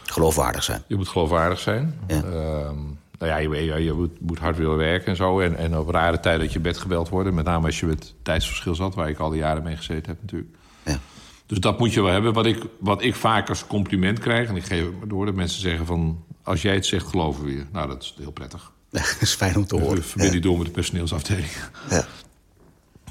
Geloofwaardig 0.03 0.63
zijn. 0.63 0.83
Je 0.87 0.95
moet 0.95 1.07
geloofwaardig 1.07 1.59
zijn. 1.59 1.99
Ja. 2.07 2.15
Ehm, 2.15 2.77
nou 3.19 3.31
ja, 3.31 3.37
je, 3.37 3.49
je, 3.49 3.83
je 3.83 3.93
moet, 3.93 4.21
moet 4.21 4.39
hard 4.39 4.57
willen 4.57 4.77
werken 4.77 5.07
en 5.07 5.15
zo. 5.15 5.39
En, 5.39 5.57
en 5.57 5.77
op 5.77 5.89
rare 5.89 6.19
tijden 6.19 6.41
dat 6.41 6.53
je 6.53 6.59
bed 6.59 6.77
gebeld 6.77 7.09
wordt. 7.09 7.31
Met 7.31 7.45
name 7.45 7.65
als 7.65 7.79
je 7.79 7.85
met 7.85 8.13
tijdsverschil 8.21 8.75
zat, 8.75 8.95
waar 8.95 9.09
ik 9.09 9.19
al 9.19 9.29
die 9.29 9.39
jaren 9.39 9.63
mee 9.63 9.75
gezeten 9.75 10.05
heb 10.05 10.21
natuurlijk. 10.21 10.55
Ja. 10.85 10.99
Dus 11.45 11.59
dat 11.59 11.79
moet 11.79 11.93
je 11.93 12.01
wel 12.01 12.11
hebben. 12.11 12.33
Wat 12.33 12.45
ik, 12.45 12.63
wat 12.79 13.01
ik 13.01 13.15
vaak 13.15 13.49
als 13.49 13.67
compliment 13.67 14.19
krijg, 14.19 14.49
en 14.49 14.55
ik 14.55 14.65
geef 14.65 14.85
het 14.85 14.97
maar 14.97 15.07
door... 15.07 15.25
dat 15.25 15.35
mensen 15.35 15.61
zeggen 15.61 15.85
van, 15.85 16.23
als 16.43 16.61
jij 16.61 16.73
het 16.73 16.85
zegt, 16.85 17.07
geloven 17.07 17.43
we 17.43 17.51
je. 17.51 17.65
Nou, 17.71 17.87
dat 17.87 18.01
is 18.01 18.15
heel 18.17 18.31
prettig. 18.31 18.71
dat 18.89 19.17
is 19.19 19.33
fijn 19.33 19.55
om 19.55 19.65
te 19.65 19.79
horen. 19.79 20.03
verbinden 20.03 20.41
die 20.41 20.49
door 20.49 20.57
met 20.57 20.67
de 20.67 20.73
personeelsafdeling. 20.73 21.51
Ja. 21.89 22.05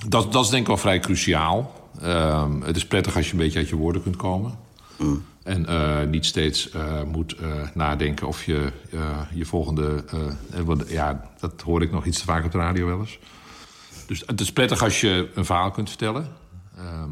Dat, 0.09 0.33
dat 0.33 0.45
is 0.45 0.51
denk 0.51 0.63
ik 0.63 0.69
wel 0.69 0.77
vrij 0.77 1.01
cruciaal. 1.01 1.86
Ehm, 2.03 2.61
het 2.61 2.77
is 2.77 2.87
prettig 2.87 3.17
als 3.17 3.27
je 3.27 3.33
een 3.33 3.39
beetje 3.39 3.59
uit 3.59 3.69
je 3.69 3.77
woorden 3.77 4.03
kunt 4.03 4.17
komen. 4.17 4.59
Mm. 4.97 5.25
En 5.43 5.67
eh, 5.67 6.03
niet 6.07 6.27
steeds 6.27 6.71
eh, 6.71 7.03
moet 7.03 7.33
eh, 7.37 7.69
nadenken 7.75 8.27
of 8.27 8.45
je 8.45 8.73
je 9.35 9.45
volgende... 9.45 10.05
ja, 10.89 11.31
dat 11.41 11.61
hoor 11.61 11.83
ik 11.83 11.91
nog 11.91 12.05
iets 12.07 12.19
te 12.19 12.25
vaak 12.25 12.45
op 12.45 12.53
de 12.53 12.59
radio 12.59 12.87
wel 12.87 12.99
eens. 12.99 13.19
Dus 14.07 14.23
het 14.27 14.41
is 14.41 14.53
prettig 14.53 14.83
als 14.83 15.01
je 15.01 15.31
een 15.35 15.45
verhaal 15.45 15.71
kunt 15.71 15.89
vertellen. 15.89 16.29
Ehm, 16.77 17.11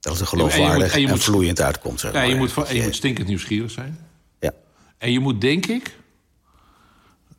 Dat 0.00 0.18
het 0.18 0.30
en 0.32 0.38
je 0.38 0.42
moet- 0.42 0.52
geloofwaardig 0.52 0.92
en 0.94 1.00
je 1.00 1.06
en, 1.06 1.12
moet- 1.12 1.22
vloeiend 1.22 1.60
uitkomt. 1.60 2.00
Zeg 2.00 2.12
ja, 2.12 2.18
maar. 2.18 2.28
je 2.28 2.34
moet, 2.34 2.56
en 2.64 2.76
je 2.76 2.82
moet 2.82 2.94
stinkend 2.94 3.28
nieuwsgierig 3.28 3.70
zijn. 3.70 3.98
Ja. 4.40 4.52
En 4.98 5.12
je 5.12 5.20
moet, 5.20 5.40
denk 5.40 5.66
ik... 5.66 5.96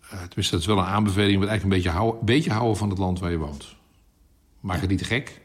tenminste, 0.10 0.52
dat 0.52 0.60
is 0.60 0.66
wel 0.66 0.78
een 0.78 0.86
aanbeveling... 0.86 1.32
je 1.32 1.38
moet 1.38 1.48
eigenlijk 1.48 1.64
een 1.64 1.82
beetje 1.84 1.98
houden, 2.00 2.20
een 2.20 2.26
beetje 2.26 2.52
houden 2.52 2.78
van 2.78 2.90
het 2.90 2.98
land 2.98 3.20
waar 3.20 3.32
je 3.32 3.38
woont. 3.38 3.76
Maak 4.60 4.82
het 4.82 4.90
niet 4.90 5.00
te 5.00 5.06
gek. 5.06 5.42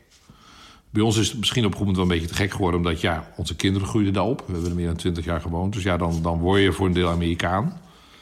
Bij 0.93 1.03
ons 1.03 1.17
is 1.17 1.29
het 1.29 1.39
misschien 1.39 1.65
op 1.65 1.71
een 1.73 1.77
gegeven 1.79 1.95
moment 1.95 1.97
wel 1.97 2.17
een 2.17 2.23
beetje 2.23 2.37
te 2.37 2.43
gek 2.43 2.53
geworden... 2.57 2.81
omdat 2.81 3.01
ja, 3.01 3.33
onze 3.37 3.57
kinderen 3.57 3.89
groeiden 3.89 4.13
daarop. 4.13 4.43
We 4.47 4.53
hebben 4.53 4.71
er 4.71 4.77
meer 4.77 4.87
dan 4.87 4.97
twintig 4.97 5.25
jaar 5.25 5.41
gewoond. 5.41 5.73
Dus 5.73 5.83
ja, 5.83 5.97
dan, 5.97 6.23
dan 6.23 6.39
word 6.39 6.61
je 6.63 6.73
voor 6.73 6.87
een 6.87 6.93
deel 6.93 7.09
Amerikaan. 7.09 7.81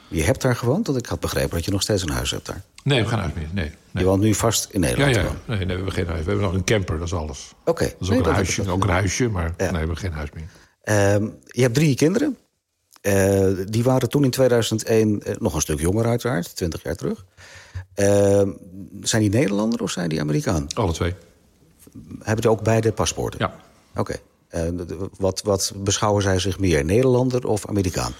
Je 0.08 0.22
hebt 0.22 0.42
daar 0.42 0.56
gewoond, 0.56 0.86
want 0.86 0.98
ik 0.98 1.06
had 1.06 1.20
begrepen 1.20 1.50
dat 1.50 1.64
je 1.64 1.70
nog 1.70 1.82
steeds 1.82 2.02
een 2.02 2.10
huis 2.10 2.30
hebt 2.30 2.46
daar. 2.46 2.62
Nee, 2.84 3.02
we 3.02 3.08
geen 3.08 3.18
huis 3.18 3.32
meer. 3.32 3.48
Nee, 3.52 3.64
nee. 3.90 4.02
Je 4.04 4.04
woont 4.10 4.22
nu 4.22 4.34
vast 4.34 4.68
in 4.70 4.80
Ja, 4.82 4.86
Nederland. 4.88 5.14
ja. 5.14 5.20
gewoon. 5.20 5.36
Nee, 5.46 5.56
nee, 5.58 5.66
we 5.66 5.72
hebben 5.72 5.92
geen 5.92 6.06
huis. 6.06 6.18
We 6.24 6.30
hebben 6.30 6.44
nog 6.46 6.54
een 6.54 6.64
camper, 6.64 6.98
dat 6.98 7.06
is 7.06 7.12
alles. 7.14 7.52
Oké. 7.64 7.84
Dat 7.84 7.94
is 8.00 8.08
Nee, 8.08 8.10
ook 8.10 8.16
een 8.16 8.22
dat- 8.22 8.34
huisje, 8.34 8.62
dat- 8.64 8.74
ook 8.74 8.82
een 8.84 8.88
huisje 8.90 9.28
maar 9.28 9.44
Ja. 9.44 9.52
nee, 9.58 9.70
we 9.70 9.76
hebben 9.78 9.96
geen 9.96 10.12
huis 10.12 10.28
meer. 10.34 10.48
Ehm, 10.82 11.28
je 11.46 11.62
hebt 11.62 11.74
drie 11.74 11.94
kinderen. 11.96 12.36
Eh, 13.00 13.46
die 13.64 13.82
waren 13.82 14.08
toen 14.08 14.24
in 14.24 14.30
2001 14.30 15.22
eh, 15.22 15.34
nog 15.38 15.54
een 15.54 15.60
stuk 15.60 15.80
jonger 15.80 16.06
uiteraard, 16.06 16.56
20 16.56 16.82
jaar 16.82 16.96
terug. 16.96 17.24
Ehm, 17.94 18.50
zijn 19.00 19.22
die 19.22 19.30
Nederlander 19.30 19.82
of 19.82 19.90
zijn 19.90 20.08
die 20.08 20.20
Amerikaan? 20.20 20.66
Alle 20.74 20.92
twee. 20.92 21.14
Hebben 22.18 22.40
die 22.42 22.50
ook 22.50 22.62
beide 22.62 22.92
paspoorten? 22.92 23.40
Ja. 23.40 23.54
Oké. 24.00 24.16
Eh, 24.48 24.62
wat, 25.18 25.42
wat 25.42 25.72
beschouwen 25.76 26.22
zij 26.22 26.38
zich 26.38 26.58
meer, 26.58 26.84
Nederlander 26.84 27.46
of 27.46 27.66
Amerikaan? 27.66 28.12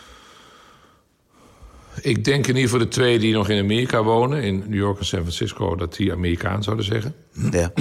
Ik 2.02 2.24
denk 2.24 2.46
in 2.46 2.54
ieder 2.54 2.70
geval 2.70 2.78
de 2.86 2.88
twee 2.92 3.18
die 3.18 3.32
nog 3.32 3.48
in 3.48 3.62
Amerika 3.62 4.02
wonen... 4.02 4.42
in 4.42 4.58
New 4.58 4.78
York 4.78 4.98
en 4.98 5.04
San 5.06 5.20
Francisco, 5.20 5.74
dat 5.76 5.94
die 5.96 6.12
Amerikaan 6.12 6.62
zouden 6.62 6.84
zeggen. 6.84 7.14
Ja. 7.50 7.72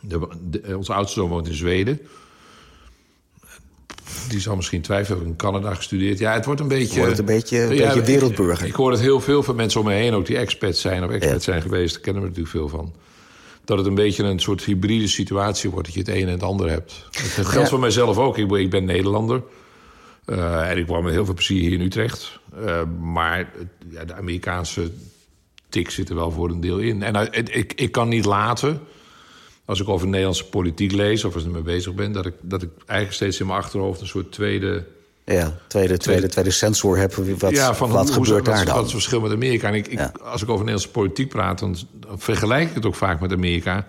De, 0.00 0.28
de- 0.50 0.76
onze 0.76 0.92
oudste 0.92 1.20
zoon 1.20 1.28
woont 1.28 1.46
in 1.48 1.54
Zweden. 1.54 2.00
Die 4.28 4.40
zal 4.40 4.56
misschien 4.56 4.82
twijfelen, 4.82 5.24
in 5.26 5.36
Canada 5.36 5.74
gestudeerd. 5.74 6.18
Ja, 6.18 6.32
het 6.32 6.44
wordt 6.44 6.60
een 6.60 6.68
beetje... 6.68 7.00
Wordt 7.00 7.18
een 7.18 7.24
beetje- 7.24 7.62
een 7.62 7.74
Ja, 7.74 7.84
beetje 7.84 8.00
ik- 8.00 8.06
wereldburger. 8.06 8.66
Ik, 8.66 8.74
hoor 8.74 8.90
het 8.90 9.00
heel 9.00 9.20
veel 9.20 9.42
van 9.42 9.56
mensen 9.56 9.80
om 9.80 9.86
me 9.86 9.92
heen, 9.92 10.12
ook 10.14 10.26
die 10.26 10.36
expats 10.36 10.80
zijn 10.80 11.04
of 11.04 11.10
expats 11.10 11.44
zijn 11.44 11.62
geweest. 11.62 11.94
Daar 11.94 12.02
kennen 12.02 12.22
we 12.22 12.28
natuurlijk 12.28 12.56
veel 12.56 12.68
van. 12.68 12.94
Dat 13.68 13.78
het 13.78 13.86
een 13.86 13.94
beetje 13.94 14.22
een 14.24 14.38
soort 14.38 14.64
hybride 14.64 15.08
situatie 15.08 15.70
wordt, 15.70 15.86
dat 15.86 15.94
je 15.94 16.00
het 16.00 16.08
een 16.08 16.26
en 16.26 16.32
het 16.32 16.42
ander 16.42 16.70
hebt. 16.70 17.04
Dat 17.10 17.46
geldt 17.46 17.52
Ja. 17.52 17.66
voor 17.66 17.78
mijzelf 17.78 18.18
ook. 18.18 18.38
Ik 18.38 18.48
ben, 18.48 18.60
ik 18.60 18.70
ben 18.70 18.84
Nederlander. 18.84 19.42
Eh, 20.24 20.70
en 20.70 20.78
ik 20.78 20.86
woon 20.86 21.04
met 21.04 21.12
heel 21.12 21.24
veel 21.24 21.34
plezier 21.34 21.60
hier 21.60 21.72
in 21.72 21.80
Utrecht. 21.80 22.38
Eh, 22.64 22.82
maar 23.00 23.52
ja, 23.90 24.04
de 24.04 24.14
Amerikaanse 24.14 24.90
tik 25.68 25.90
zit 25.90 26.08
er 26.08 26.14
wel 26.14 26.30
voor 26.30 26.50
een 26.50 26.60
deel 26.60 26.78
in. 26.78 27.02
En 27.02 27.14
eh, 27.16 27.44
ik, 27.56 27.72
ik 27.72 27.92
kan 27.92 28.08
niet 28.08 28.24
laten, 28.24 28.80
als 29.64 29.80
ik 29.80 29.88
over 29.88 30.06
Nederlandse 30.06 30.48
politiek 30.48 30.92
lees... 30.92 31.24
of 31.24 31.34
als 31.34 31.42
ik 31.42 31.48
ermee 31.48 31.62
bezig 31.62 31.94
ben, 31.94 32.12
dat 32.12 32.26
ik, 32.26 32.34
dat 32.40 32.62
ik 32.62 32.70
eigenlijk 32.76 33.12
steeds 33.12 33.40
in 33.40 33.46
mijn 33.46 33.58
achterhoofd... 33.58 34.00
een 34.00 34.06
soort 34.06 34.32
tweede... 34.32 34.86
Ja, 35.34 35.52
tweede, 35.66 35.96
tweede, 35.96 36.28
tweede 36.28 36.50
sensor 36.50 36.96
hebben. 36.98 37.38
Wat, 37.38 37.50
ja, 37.50 37.74
van 37.74 37.90
wat 37.90 38.04
hoe- 38.14 38.24
gebeurt 38.24 38.44
daar 38.44 38.54
Wat 38.54 38.64
is 38.66 38.70
dan? 38.72 38.82
het 38.82 38.90
verschil 38.90 39.20
met 39.20 39.32
Amerika? 39.32 39.68
En 39.68 39.74
ik, 39.74 39.86
ik, 39.88 39.98
Ja. 39.98 40.12
als 40.22 40.42
ik 40.42 40.48
over 40.48 40.64
Nederlandse 40.64 40.90
politiek 40.90 41.28
praat, 41.28 41.58
dan 41.58 41.76
vergelijk 42.16 42.68
ik 42.68 42.74
het 42.74 42.86
ook 42.86 42.94
vaak 42.94 43.20
met 43.20 43.32
Amerika. 43.32 43.86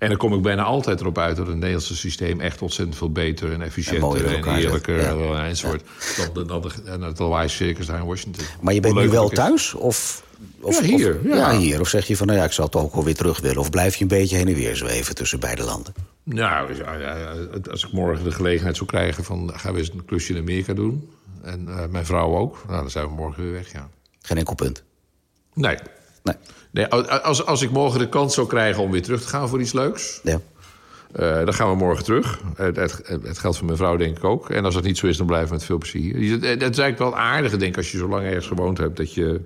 En 0.00 0.08
dan 0.08 0.16
kom 0.16 0.34
ik 0.34 0.42
bijna 0.42 0.62
altijd 0.62 1.00
erop 1.00 1.18
uit 1.18 1.36
dat 1.36 1.46
het 1.46 1.54
Nederlandse 1.54 1.96
systeem 1.96 2.40
echt 2.40 2.62
ontzettend 2.62 2.98
veel 2.98 3.12
beter 3.12 3.52
en 3.52 3.62
efficiënter 3.62 4.24
en, 4.24 4.44
zit, 4.44 4.46
eerlijker 4.46 5.00
ja. 5.00 5.12
eh, 5.12 5.48
enzovoort. 5.48 5.82
Dan, 6.32 6.46
dan, 6.46 6.72
dan, 6.84 7.02
het 7.02 7.18
lawaai 7.18 7.48
circus 7.48 7.86
daar 7.86 7.98
in 7.98 8.06
Washington. 8.06 8.44
Maar 8.60 8.74
je 8.74 8.80
bent 8.80 8.94
nu 8.94 9.08
wel 9.08 9.28
thuis? 9.28 9.74
Of, 9.74 10.24
of, 10.60 10.80
Ja, 10.80 10.96
hier, 10.96 11.18
Of, 11.18 11.36
ja. 11.36 11.58
hier. 11.58 11.80
Of 11.80 11.88
zeg 11.88 12.06
je 12.06 12.16
van, 12.16 12.26
nou 12.26 12.38
ja, 12.38 12.44
ik 12.44 12.52
zal 12.52 12.64
het 12.64 12.76
ook 12.76 12.94
wel 12.94 13.04
weer 13.04 13.14
terug 13.14 13.40
willen. 13.40 13.58
Of 13.58 13.70
blijf 13.70 13.94
je 13.94 14.02
een 14.02 14.08
beetje 14.08 14.36
heen 14.36 14.48
en 14.48 14.54
weer 14.54 14.76
zweven 14.76 15.14
tussen 15.14 15.40
beide 15.40 15.64
landen? 15.64 15.94
Nou, 16.22 16.74
ja, 16.74 16.94
ja, 16.94 17.16
ja, 17.16 17.34
als 17.70 17.84
ik 17.84 17.92
morgen 17.92 18.24
de 18.24 18.32
gelegenheid 18.32 18.76
zou 18.76 18.88
krijgen 18.88 19.24
van... 19.24 19.52
gaan 19.54 19.72
we 19.72 19.78
eens 19.78 19.90
een 19.92 20.04
klusje 20.04 20.32
in 20.32 20.40
Amerika 20.40 20.74
doen. 20.74 21.10
En 21.42 21.68
eh, 21.68 21.86
mijn 21.86 22.06
vrouw 22.06 22.36
ook. 22.36 22.64
Nou, 22.68 22.80
dan 22.80 22.90
zijn 22.90 23.06
we 23.06 23.12
morgen 23.12 23.42
weer 23.42 23.52
weg, 23.52 23.72
ja. 23.72 23.88
Geen 24.20 24.36
enkel 24.36 24.54
punt. 24.54 24.82
Nee. 25.54 25.76
Nee. 26.22 26.34
nee 26.70 26.86
als, 26.86 27.46
als 27.46 27.62
ik 27.62 27.70
morgen 27.70 27.98
de 27.98 28.08
kans 28.08 28.34
zou 28.34 28.46
krijgen 28.46 28.82
om 28.82 28.90
weer 28.90 29.02
terug 29.02 29.22
te 29.22 29.28
gaan 29.28 29.48
voor 29.48 29.60
iets 29.60 29.72
leuks... 29.72 30.20
Ja. 30.22 30.40
Eh, 31.12 31.44
dan 31.44 31.54
gaan 31.54 31.70
we 31.70 31.76
morgen 31.76 32.04
terug. 32.04 32.40
Het, 32.56 32.76
het, 32.76 33.02
het 33.22 33.38
geldt 33.38 33.56
voor 33.56 33.66
mijn 33.66 33.78
vrouw 33.78 33.96
denk 33.96 34.16
ik 34.16 34.24
ook. 34.24 34.50
En 34.50 34.64
als 34.64 34.74
dat 34.74 34.82
niet 34.82 34.98
zo 34.98 35.06
is, 35.06 35.16
dan 35.16 35.26
blijven 35.26 35.48
we 35.48 35.54
met 35.54 35.64
veel 35.64 35.78
plezier 35.78 36.16
hier. 36.16 36.32
Het, 36.32 36.42
het 36.42 36.72
is 36.72 36.78
eigenlijk 36.78 36.98
wel 36.98 37.16
aardig, 37.16 37.50
denk 37.50 37.62
ik, 37.62 37.76
als 37.76 37.92
je 37.92 37.98
zo 37.98 38.08
lang 38.08 38.24
ergens 38.24 38.46
gewoond 38.46 38.78
hebt... 38.78 38.96
dat 38.96 39.14
je... 39.14 39.40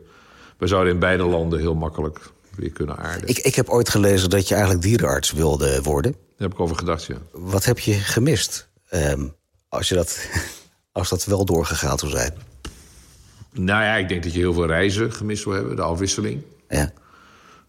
We 0.59 0.67
zouden 0.67 0.93
in 0.93 0.99
beide 0.99 1.23
landen 1.23 1.59
heel 1.61 1.75
makkelijk 1.75 2.21
weer 2.57 2.71
kunnen 2.71 2.97
aarden. 2.97 3.29
Ik, 3.29 3.39
ik 3.39 3.55
heb 3.55 3.69
ooit 3.69 3.89
gelezen 3.89 4.31
dat 4.31 4.49
je 4.49 4.55
eigenlijk 4.55 4.85
dierenarts 4.85 5.33
wilde 5.33 5.83
worden. 5.83 6.13
Daar 6.13 6.21
heb 6.49 6.53
ik 6.53 6.61
over 6.61 6.77
gedacht, 6.77 7.05
ja. 7.05 7.17
Wat 7.33 7.65
heb 7.65 7.79
je 7.79 7.93
gemist? 7.93 8.69
Ehm, 8.89 9.27
als, 9.69 9.89
je 9.89 9.95
dat, 9.95 10.29
als 10.93 11.09
dat 11.09 11.25
wel 11.25 11.45
doorgegaan 11.45 11.99
zou 11.99 12.11
zijn. 12.11 12.33
Nou 13.53 13.83
ja, 13.83 13.95
ik 13.95 14.09
denk 14.09 14.23
dat 14.23 14.33
je 14.33 14.39
heel 14.39 14.53
veel 14.53 14.67
reizen 14.67 15.13
gemist 15.13 15.43
zou 15.43 15.55
hebben. 15.55 15.77
De 15.77 15.83
afwisseling. 15.83 16.43
Ja, 16.75 16.93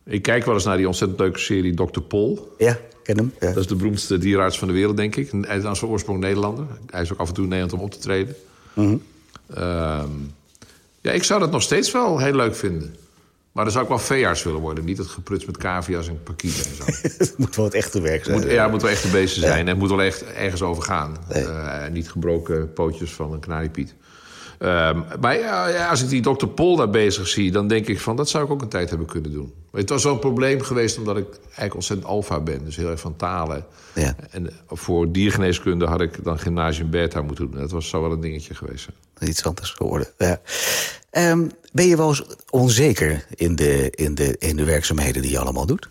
Ik 0.06 0.22
kijk 0.22 0.46
wel 0.46 0.54
eens 0.54 0.64
naar 0.64 0.78
die 0.78 0.88
ontzettend 0.88 1.20
leuke 1.20 1.40
serie 1.40 1.74
Dr. 1.74 2.00
Pol. 2.02 2.56
ja 2.58 2.80
ken 3.06 3.18
hem. 3.18 3.34
Ja. 3.40 3.48
Dat 3.48 3.58
is 3.58 3.68
de 3.68 3.76
beroemdste 3.76 4.18
dierenarts 4.18 4.60
van 4.60 4.68
de 4.68 4.74
wereld, 4.74 4.98
denk 4.98 5.16
ik. 5.16 5.32
Hij 5.42 5.58
is 5.58 5.64
aan 5.64 5.76
zijn 5.76 5.92
oorsprong 5.92 6.20
Nederlander. 6.20 6.66
Hij 6.90 7.02
is 7.02 7.14
ook 7.14 7.20
af 7.20 7.28
en 7.28 7.34
toe 7.34 7.44
in 7.44 7.50
Nederland 7.50 7.80
om 7.80 7.86
op 7.86 7.92
te 7.92 8.00
treden. 8.00 8.36
Ehm, 9.54 10.10
ja, 11.02 11.12
ik 11.12 11.24
zou 11.24 11.40
dat 11.40 11.52
nog 11.52 11.62
steeds 11.62 11.92
wel 11.92 12.20
heel 12.20 12.36
leuk 12.36 12.56
vinden. 12.56 12.96
Maar 13.52 13.64
dan 13.64 13.74
zou 13.74 13.84
ik 13.84 13.90
wel 13.90 14.00
veearts 14.00 14.44
willen 14.44 14.60
worden. 14.60 14.86
Niet 14.86 14.98
het 14.98 15.08
gepruts 15.08 15.46
met 15.46 15.58
cavia's 15.58 16.08
en 16.08 16.24
parkieten 16.24 16.66
en 16.66 16.76
zo. 16.76 16.84
Het 17.18 17.34
moet 17.38 17.56
wel 17.56 17.66
het 17.66 17.74
echte 17.74 18.02
werk 18.02 18.24
zijn. 18.24 18.40
moet, 18.40 18.52
ja, 18.52 18.62
het 18.64 18.72
moet 18.72 18.82
wel 18.82 18.92
echte 18.92 19.08
beesten 19.08 19.42
zijn. 19.42 19.60
En 19.60 19.68
het 19.68 19.78
moet 19.78 19.90
wel 19.90 20.02
echt 20.02 20.24
ergens 20.24 20.62
over 20.62 20.84
gaan. 20.84 21.18
Eh, 21.30 21.88
niet 21.92 22.10
gebroken 22.10 22.74
pootjes 22.74 23.12
van 23.12 23.34
een 23.34 23.40
kanariepiet. 23.40 23.94
Ehm, 24.66 25.02
maar 25.20 25.38
ja, 25.38 25.68
ja, 25.68 25.90
als 25.90 26.02
ik 26.02 26.10
die 26.10 26.22
dokter 26.22 26.48
Pol 26.48 26.76
daar 26.76 26.90
bezig 26.90 27.28
zie... 27.28 27.52
dan 27.52 27.68
denk 27.68 27.88
ik 27.88 28.00
van, 28.00 28.16
dat 28.16 28.30
zou 28.30 28.46
ik 28.46 28.52
ook 28.52 28.62
een 28.62 28.68
tijd 28.68 28.90
hebben 28.90 29.08
kunnen 29.08 29.32
doen. 29.32 29.54
Maar 29.72 29.82
het 29.82 29.90
was 29.90 30.04
wel 30.04 30.14
een 30.14 30.20
probleem 30.20 30.62
geweest... 30.62 30.98
omdat 30.98 31.18
ik 31.18 31.28
eigenlijk 31.44 31.74
ontzettend 31.74 32.10
alfa 32.10 32.40
ben. 32.40 32.66
Dus 32.66 32.76
heel 32.76 32.90
erg 32.90 33.00
van 33.00 33.16
talen. 33.16 33.66
Ja. 33.94 34.16
En 34.30 34.50
voor 34.68 35.12
diergeneeskunde 35.12 35.86
had 35.86 36.02
ik 36.02 36.24
dan 36.24 36.40
gymnasium 36.40 36.90
beta 36.90 37.22
moeten 37.22 37.52
doen. 37.52 37.60
Dat 37.60 37.72
was 37.72 37.90
zo 37.90 38.02
wel 38.02 38.12
een 38.12 38.22
dingetje 38.22 38.56
geweest. 38.56 38.88
Iets 39.20 39.44
anders 39.44 39.72
geworden. 39.72 40.08
Ja. 40.18 40.42
Ehm, 41.10 41.48
ben 41.72 41.88
je 41.88 41.98
wel 41.98 42.08
eens 42.08 42.24
onzeker 42.50 43.26
in 43.36 43.56
de, 43.56 43.92
in, 43.92 44.16
de, 44.16 44.36
in 44.40 44.56
de 44.56 44.64
werkzaamheden 44.64 45.22
die 45.22 45.32
je 45.32 45.40
allemaal 45.40 45.66
doet? 45.66 45.90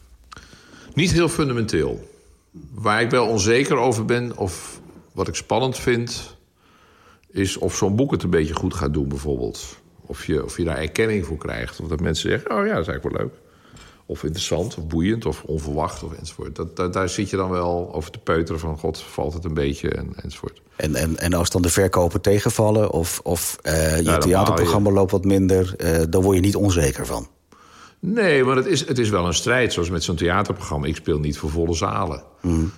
Niet 0.95 1.13
heel 1.13 1.29
fundamenteel. 1.29 2.09
Waar 2.73 3.03
ik 3.03 3.11
wel 3.11 3.27
onzeker 3.27 3.77
over 3.77 4.05
ben, 4.05 4.37
of 4.37 4.81
wat 5.13 5.29
ik 5.29 5.35
spannend 5.35 5.79
vind... 5.79 6.33
is 7.35 7.57
of 7.57 7.77
zo'n 7.77 7.97
boek 7.97 8.11
het 8.11 8.23
een 8.23 8.31
beetje 8.31 8.55
goed 8.55 8.75
gaat 8.75 8.93
doen, 8.93 9.09
bijvoorbeeld. 9.09 9.77
Of 10.07 10.27
je, 10.27 10.45
of 10.45 10.57
je 10.57 10.65
daar 10.65 10.79
erkenning 10.79 11.27
voor 11.27 11.37
krijgt. 11.37 11.81
Of 11.81 11.89
dat 11.89 12.01
mensen 12.01 12.31
zeggen, 12.31 12.51
oh 12.51 12.67
ja, 12.67 12.73
dat 12.73 12.83
is 12.83 12.89
eigenlijk 12.89 13.17
wel 13.17 13.27
leuk. 13.27 13.35
Of 14.07 14.23
interessant, 14.23 14.77
of 14.77 14.87
boeiend, 14.87 15.27
of 15.27 15.43
onverwacht, 15.43 16.03
of 16.03 16.13
enzovoort. 16.13 16.57
Dat, 16.57 16.77
dat, 16.77 16.93
daar 16.93 17.09
zit 17.09 17.31
je 17.31 17.37
dan 17.37 17.51
wel 17.51 17.95
over 17.95 18.11
te 18.11 18.19
peuteren 18.19 18.61
van... 18.61 18.79
god, 18.79 18.99
valt 18.99 19.33
het 19.33 19.45
een 19.45 19.55
beetje, 19.55 19.91
en, 19.91 20.13
enzovoort. 20.23 20.63
En, 20.77 20.95
en, 20.95 21.19
en 21.19 21.33
als 21.33 21.51
dan 21.51 21.63
de 21.63 21.71
verkopen 21.71 22.21
tegenvallen 22.21 22.91
of, 22.91 23.21
of 23.23 23.59
eh, 23.63 23.97
je 23.97 24.03
dan 24.03 24.21
theaterprogramma 24.21 24.91
loopt 24.91 25.11
wat 25.11 25.25
minder... 25.25 25.75
eh, 25.77 26.03
dan 26.09 26.23
word 26.23 26.37
je 26.37 26.43
niet 26.43 26.57
onzeker 26.57 27.07
van. 27.07 27.29
Nee, 28.07 28.45
maar 28.45 28.57
het 28.57 28.67
is, 28.67 28.87
het 28.89 28.99
is 28.99 29.09
wel 29.09 29.27
een 29.27 29.35
strijd, 29.35 29.73
zoals 29.73 29.91
met 29.91 30.03
zo'n 30.03 30.17
theaterprogramma. 30.17 30.87
Ik 30.87 30.97
speel 30.97 31.19
niet 31.19 31.39
voor 31.39 31.51
volle 31.51 31.75
zalen. 31.75 32.23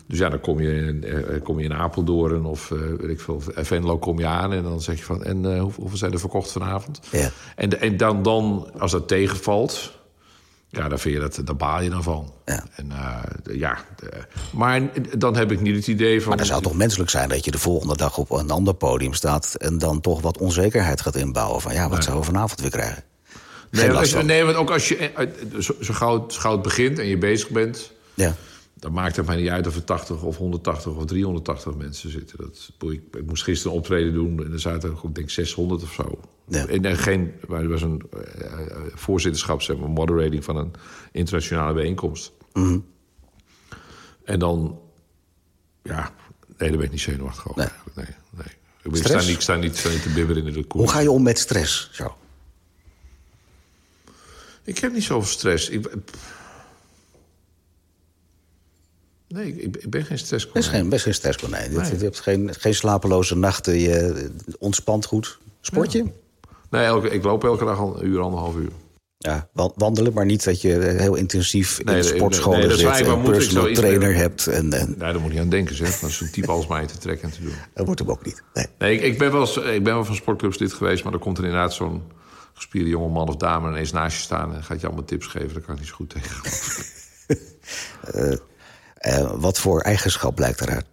Dus 0.07 0.19
ja, 0.19 0.29
dan 0.29 0.41
kom 0.41 0.61
je 0.61 0.73
in, 0.75 1.05
eh, 1.05 1.43
kom 1.43 1.59
je 1.59 1.65
in 1.65 1.75
Apeldoorn 1.75 2.45
of 2.45 2.71
eh, 2.71 2.79
weet 2.99 3.11
ik 3.11 3.21
veel, 3.21 3.43
Venlo 3.55 3.99
kom 3.99 4.19
je 4.19 4.27
aan... 4.27 4.53
en 4.53 4.63
dan 4.63 4.81
zeg 4.81 4.99
je 4.99 5.05
van, 5.05 5.25
en 5.25 5.55
eh, 5.55 5.61
hoe- 5.61 5.73
hoeveel 5.77 5.99
zijn 5.99 6.13
er 6.13 6.19
verkocht 6.21 6.53
vanavond? 6.53 7.01
Ja. 7.11 7.31
En, 7.57 7.81
en 7.81 7.97
dan, 7.97 8.23
dan, 8.23 8.69
als 8.79 8.91
dat 8.91 9.09
tegenvalt... 9.09 9.95
Ja, 10.69 10.89
dan, 10.89 10.99
vind 10.99 11.15
je 11.15 11.21
dat, 11.21 11.41
daar 11.45 11.57
baal 11.57 11.83
je 11.83 11.91
dan 11.91 12.03
van. 12.03 12.33
Ja. 12.45 12.65
En, 12.75 12.91
eh, 12.91 13.57
ja, 13.59 13.79
maar 14.53 14.81
dan 15.19 15.37
heb 15.37 15.53
ik 15.53 15.61
niet 15.61 15.77
het 15.77 15.87
idee 15.87 16.19
van... 16.21 16.29
Maar 16.29 16.37
dan 16.37 16.47
zou 16.47 16.59
het 16.59 16.69
toch 16.69 16.79
menselijk 16.79 17.11
zijn 17.11 17.29
dat 17.29 17.45
je 17.45 17.51
de 17.51 17.59
volgende 17.59 17.97
dag 17.97 18.19
op 18.19 18.31
een 18.31 18.51
ander 18.51 18.75
podium 18.75 19.13
staat... 19.15 19.55
en 19.55 19.79
dan 19.79 20.01
toch 20.01 20.21
wat 20.21 20.39
onzekerheid 20.39 21.01
gaat 21.01 21.17
inbouwen 21.17 21.61
van... 21.61 21.73
ja, 21.75 21.89
wat 21.89 22.03
zouden 22.05 22.27
we 22.27 22.33
vanavond 22.33 22.61
weer 22.61 22.71
krijgen? 22.71 23.03
Nee, 23.71 23.83
want 23.83 23.93
last 23.93 23.99
als, 23.99 24.11
van. 24.11 24.27
nee, 24.27 24.45
want 24.45 24.57
ook 24.57 24.71
als 24.71 24.89
je 24.89 24.97
eh, 24.97 25.27
zo, 25.59 25.75
zo, 25.81 25.95
gauw, 25.95 26.29
zo 26.29 26.41
gauw 26.41 26.53
het 26.53 26.63
begint 26.63 26.99
en 26.99 27.07
je 27.07 27.19
bezig 27.19 27.49
bent... 27.49 27.93
Ja. 28.15 28.37
Dan 28.79 28.93
maakt 28.93 29.17
het 29.17 29.27
mij 29.27 29.37
niet 29.37 29.49
uit 29.49 29.67
of 29.67 29.77
er 29.77 29.85
80 29.85 30.23
of 30.23 30.37
180 30.37 30.93
of 30.93 31.05
380 31.05 31.75
mensen 31.75 32.11
zitten. 32.11 32.39
Dat, 32.39 32.71
ik, 32.93 33.03
ik 33.13 33.27
moest 33.27 33.43
gisteren 33.43 33.73
een 33.73 33.79
optreden 33.79 34.13
doen 34.13 34.45
en 34.45 34.53
er 34.53 34.61
zaten 34.61 34.99
ik 35.03 35.15
denk 35.15 35.31
600 35.31 35.83
of 35.83 35.93
zo. 35.93 36.21
Ja. 36.49 36.67
En, 36.67 36.85
en 36.85 36.97
geen, 36.97 37.33
maar 37.49 37.61
er 37.63 37.69
was 37.69 37.83
een 37.83 38.03
eh, 38.13 38.51
eh, 38.51 38.77
voorzitterschap, 38.95 39.63
zeg 39.63 39.77
maar, 39.77 39.91
moderating 39.91 40.45
van 40.45 40.57
een 40.57 40.73
internationale 41.13 41.75
bijeenkomst. 41.75 42.33
Mhm. 42.53 42.79
En 44.25 44.39
dan, 44.39 44.79
ja, 45.83 46.13
nee, 46.59 46.69
daar 46.69 46.79
ben 46.79 46.87
ik 46.87 46.91
niet 46.91 47.01
zenuwachtig 47.01 47.49
over. 47.49 47.61
Nee. 47.61 48.05
Nee, 48.05 48.15
nee. 48.31 48.47
Ik, 48.83 48.91
ben, 48.91 48.93
ik, 48.93 49.07
Stress? 49.07 49.23
sta 49.23 49.27
niet, 49.27 49.37
ik 49.37 49.41
sta 49.41 49.57
niet, 49.57 49.73
ik 49.73 49.79
sta 49.79 49.89
niet 49.89 50.03
te 50.03 50.13
bibberen 50.13 50.47
in 50.47 50.53
de 50.53 50.65
koers. 50.65 50.85
Hoe 50.85 50.93
ga 50.93 51.01
je 51.01 51.11
om 51.11 51.23
met 51.23 51.39
stress, 51.39 51.89
zo? 51.93 52.17
Ik 54.67 54.79
heb 54.79 54.93
niet 54.93 55.03
zoveel 55.03 55.29
stress. 55.31 55.69
Ik, 55.69 55.89
nee, 59.29 59.57
ik, 59.57 59.77
ik 59.77 59.91
ben 59.91 60.05
geen 60.05 60.19
stress. 60.19 60.51
Best 60.53 60.69
geen, 60.69 60.89
best 60.89 61.03
geen 61.03 61.15
stresskonijn. 61.15 61.71
Je, 61.73 61.79
Nee. 61.79 61.99
je 61.99 62.05
hebt 62.05 62.21
geen, 62.21 62.55
geen 62.55 62.75
slapeloze 62.75 63.37
nachten, 63.37 63.79
je 63.79 64.29
ontspant 64.59 65.05
goed. 65.07 65.39
Sport 65.61 65.93
je? 65.93 66.05
Nee, 66.71 66.85
elke, 66.85 67.09
ik 67.11 67.25
loop 67.25 67.45
elke 67.45 67.65
dag 67.65 67.79
al 67.79 68.01
een 68.01 68.07
uur, 68.07 68.21
anderhalf 68.21 68.57
uur. 68.57 68.71
Ja, 69.19 69.49
wa- 69.53 69.73
wandelen, 69.75 70.13
maar 70.13 70.25
niet 70.25 70.45
dat 70.45 70.61
je 70.61 70.95
heel 70.99 71.15
intensief 71.15 71.79
in 71.79 71.85
Nee, 71.85 72.03
de 72.03 72.09
nee, 72.09 72.17
sportscholen 72.17 72.59
nee, 72.59 72.69
is 72.69 72.79
zit... 72.79 72.89
en 72.89 73.07
een 73.07 73.23
personal 73.23 73.73
trainer 73.73 74.15
hebt. 74.15 74.47
En, 74.47 74.73
en 74.73 74.87
Nee, 74.89 74.97
daar 75.13 75.21
moet 75.21 75.33
je 75.33 75.41
aan 75.41 75.49
denken, 75.49 75.77
zeg. 75.77 75.99
Dat 76.01 76.11
is 76.11 76.21
een 76.21 76.31
type 76.31 76.51
als 76.51 76.67
mij 76.67 76.87
te 76.87 76.99
trekken 76.99 77.29
en 77.29 77.35
te 77.35 77.43
doen. 77.43 77.55
dat 77.75 77.85
wordt 77.87 78.01
hem 78.01 78.11
ook 78.11 78.25
niet. 78.25 78.43
Nee. 78.55 78.67
Nee, 78.79 78.95
ik, 78.95 79.03
ik, 79.03 79.19
ben 79.19 79.33
wel, 79.33 79.43
ik 79.75 79.85
ben 79.85 79.95
wel 79.95 80.05
van 80.05 80.15
sportclubs 80.15 80.59
lid 80.59 80.73
geweest... 80.73 81.03
maar 81.03 81.13
dan 81.13 81.21
komt 81.21 81.39
er 81.39 81.45
inderdaad 81.45 81.75
zo'n 81.75 82.03
gespierde 82.57 82.89
jonge 82.89 83.09
man 83.09 83.29
of 83.29 83.37
dame... 83.37 83.69
ineens 83.69 83.93
naast 83.93 84.17
je 84.17 84.23
staan 84.23 84.55
en 84.55 84.65
gaat 84.65 84.81
je 84.81 84.87
allemaal 84.87 85.05
tips 85.05 85.27
geven. 85.27 85.53
Daar 85.53 85.63
kan 85.63 85.75
ik 85.75 85.81
niet 85.81 85.89
zo 85.89 85.95
goed 85.95 86.11
tegen. 86.11 86.37
Eh, 88.97 89.33
wat 89.35 89.59
voor 89.59 89.81
eigenschap 89.81 90.35
blijkt 90.35 90.61
eruit? 90.61 90.87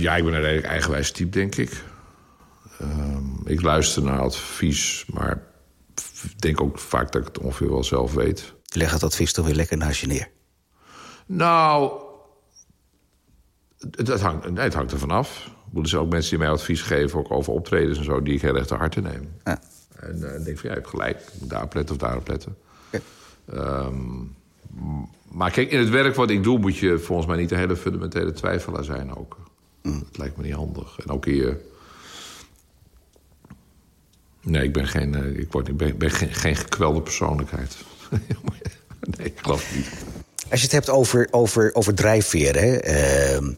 Ja, 0.00 0.16
ik 0.16 0.24
ben 0.24 0.34
een 0.34 0.40
redelijk 0.40 0.66
eigenwijs 0.66 1.10
type, 1.10 1.30
denk 1.30 1.54
ik. 1.54 1.82
Ehm, 2.78 3.46
ik 3.46 3.62
luister 3.62 4.02
naar 4.02 4.20
advies, 4.20 5.04
maar 5.12 5.42
denk 6.36 6.60
ook 6.60 6.78
vaak 6.78 7.12
dat 7.12 7.20
ik 7.20 7.28
het 7.28 7.38
ongeveer 7.38 7.70
wel 7.70 7.84
zelf 7.84 8.12
weet. 8.12 8.54
Leg 8.64 8.92
het 8.92 9.02
advies 9.02 9.32
toch 9.32 9.46
weer 9.46 9.54
lekker 9.54 9.76
naast 9.76 10.00
je 10.00 10.06
neer. 10.06 10.30
Nou, 11.26 11.92
het, 13.78 14.08
het 14.08 14.20
hangt, 14.20 14.50
nee, 14.50 14.64
het 14.64 14.74
hangt 14.74 14.92
er 14.92 14.98
vanaf. 14.98 15.50
Er 15.74 15.88
zijn 15.88 16.02
ook 16.02 16.10
mensen 16.10 16.30
die 16.30 16.38
mij 16.38 16.48
advies 16.48 16.82
geven 16.82 17.18
ook 17.18 17.30
over 17.30 17.52
optredens 17.52 17.98
en 17.98 18.04
zo... 18.04 18.22
die 18.22 18.34
ik 18.34 18.42
heel 18.42 18.56
erg 18.56 18.66
te 18.66 18.74
harte 18.74 19.00
neem. 19.00 19.28
Ja. 19.44 19.60
En 19.96 20.14
uh, 20.14 20.20
dan 20.20 20.30
denk 20.30 20.46
ik 20.46 20.58
van, 20.58 20.68
ja, 20.68 20.74
je 20.74 20.80
hebt 20.80 20.88
gelijk. 20.88 21.20
Ik 21.20 21.40
moet 21.40 21.50
daarop 21.50 21.74
letten 21.74 21.94
of 21.94 22.00
daarop 22.00 22.28
letten. 22.28 22.56
Ja. 22.90 23.00
Ehm, 23.52 24.24
maar 25.30 25.50
kijk, 25.50 25.70
in 25.70 25.78
het 25.78 25.88
werk 25.88 26.14
wat 26.14 26.30
ik 26.30 26.42
doe... 26.42 26.58
moet 26.58 26.76
je 26.76 26.98
volgens 26.98 27.26
mij 27.26 27.36
niet 27.36 27.50
een 27.50 27.58
hele 27.58 27.76
fundamentele 27.76 28.32
twijfelaar 28.32 28.84
zijn 28.84 29.16
ook. 29.16 29.38
Mm. 29.82 29.98
Dat 29.98 30.18
lijkt 30.18 30.36
me 30.36 30.42
niet 30.42 30.54
handig. 30.54 30.98
En 30.98 31.10
ook 31.10 31.24
hier... 31.24 31.58
Nee, 34.40 34.62
ik 34.62 34.72
ben 34.72 34.86
geen, 34.86 35.14
eh, 35.14 35.38
ik 35.38 35.52
word, 35.52 35.68
ik 35.68 35.98
ben, 35.98 36.10
geen, 36.10 36.34
geen 36.34 36.56
gekwelde 36.56 37.02
persoonlijkheid. 37.02 37.76
nee, 39.16 39.26
ik 39.26 39.38
geloof 39.38 39.68
het 39.68 39.76
niet. 39.76 40.04
Als 40.50 40.60
je 40.60 40.66
het 40.66 40.74
hebt 40.74 40.90
over, 40.90 41.28
over, 41.30 41.74
over 41.74 41.94
drijfveren, 41.94 42.62
hè, 42.62 42.76
ehm, 42.76 43.52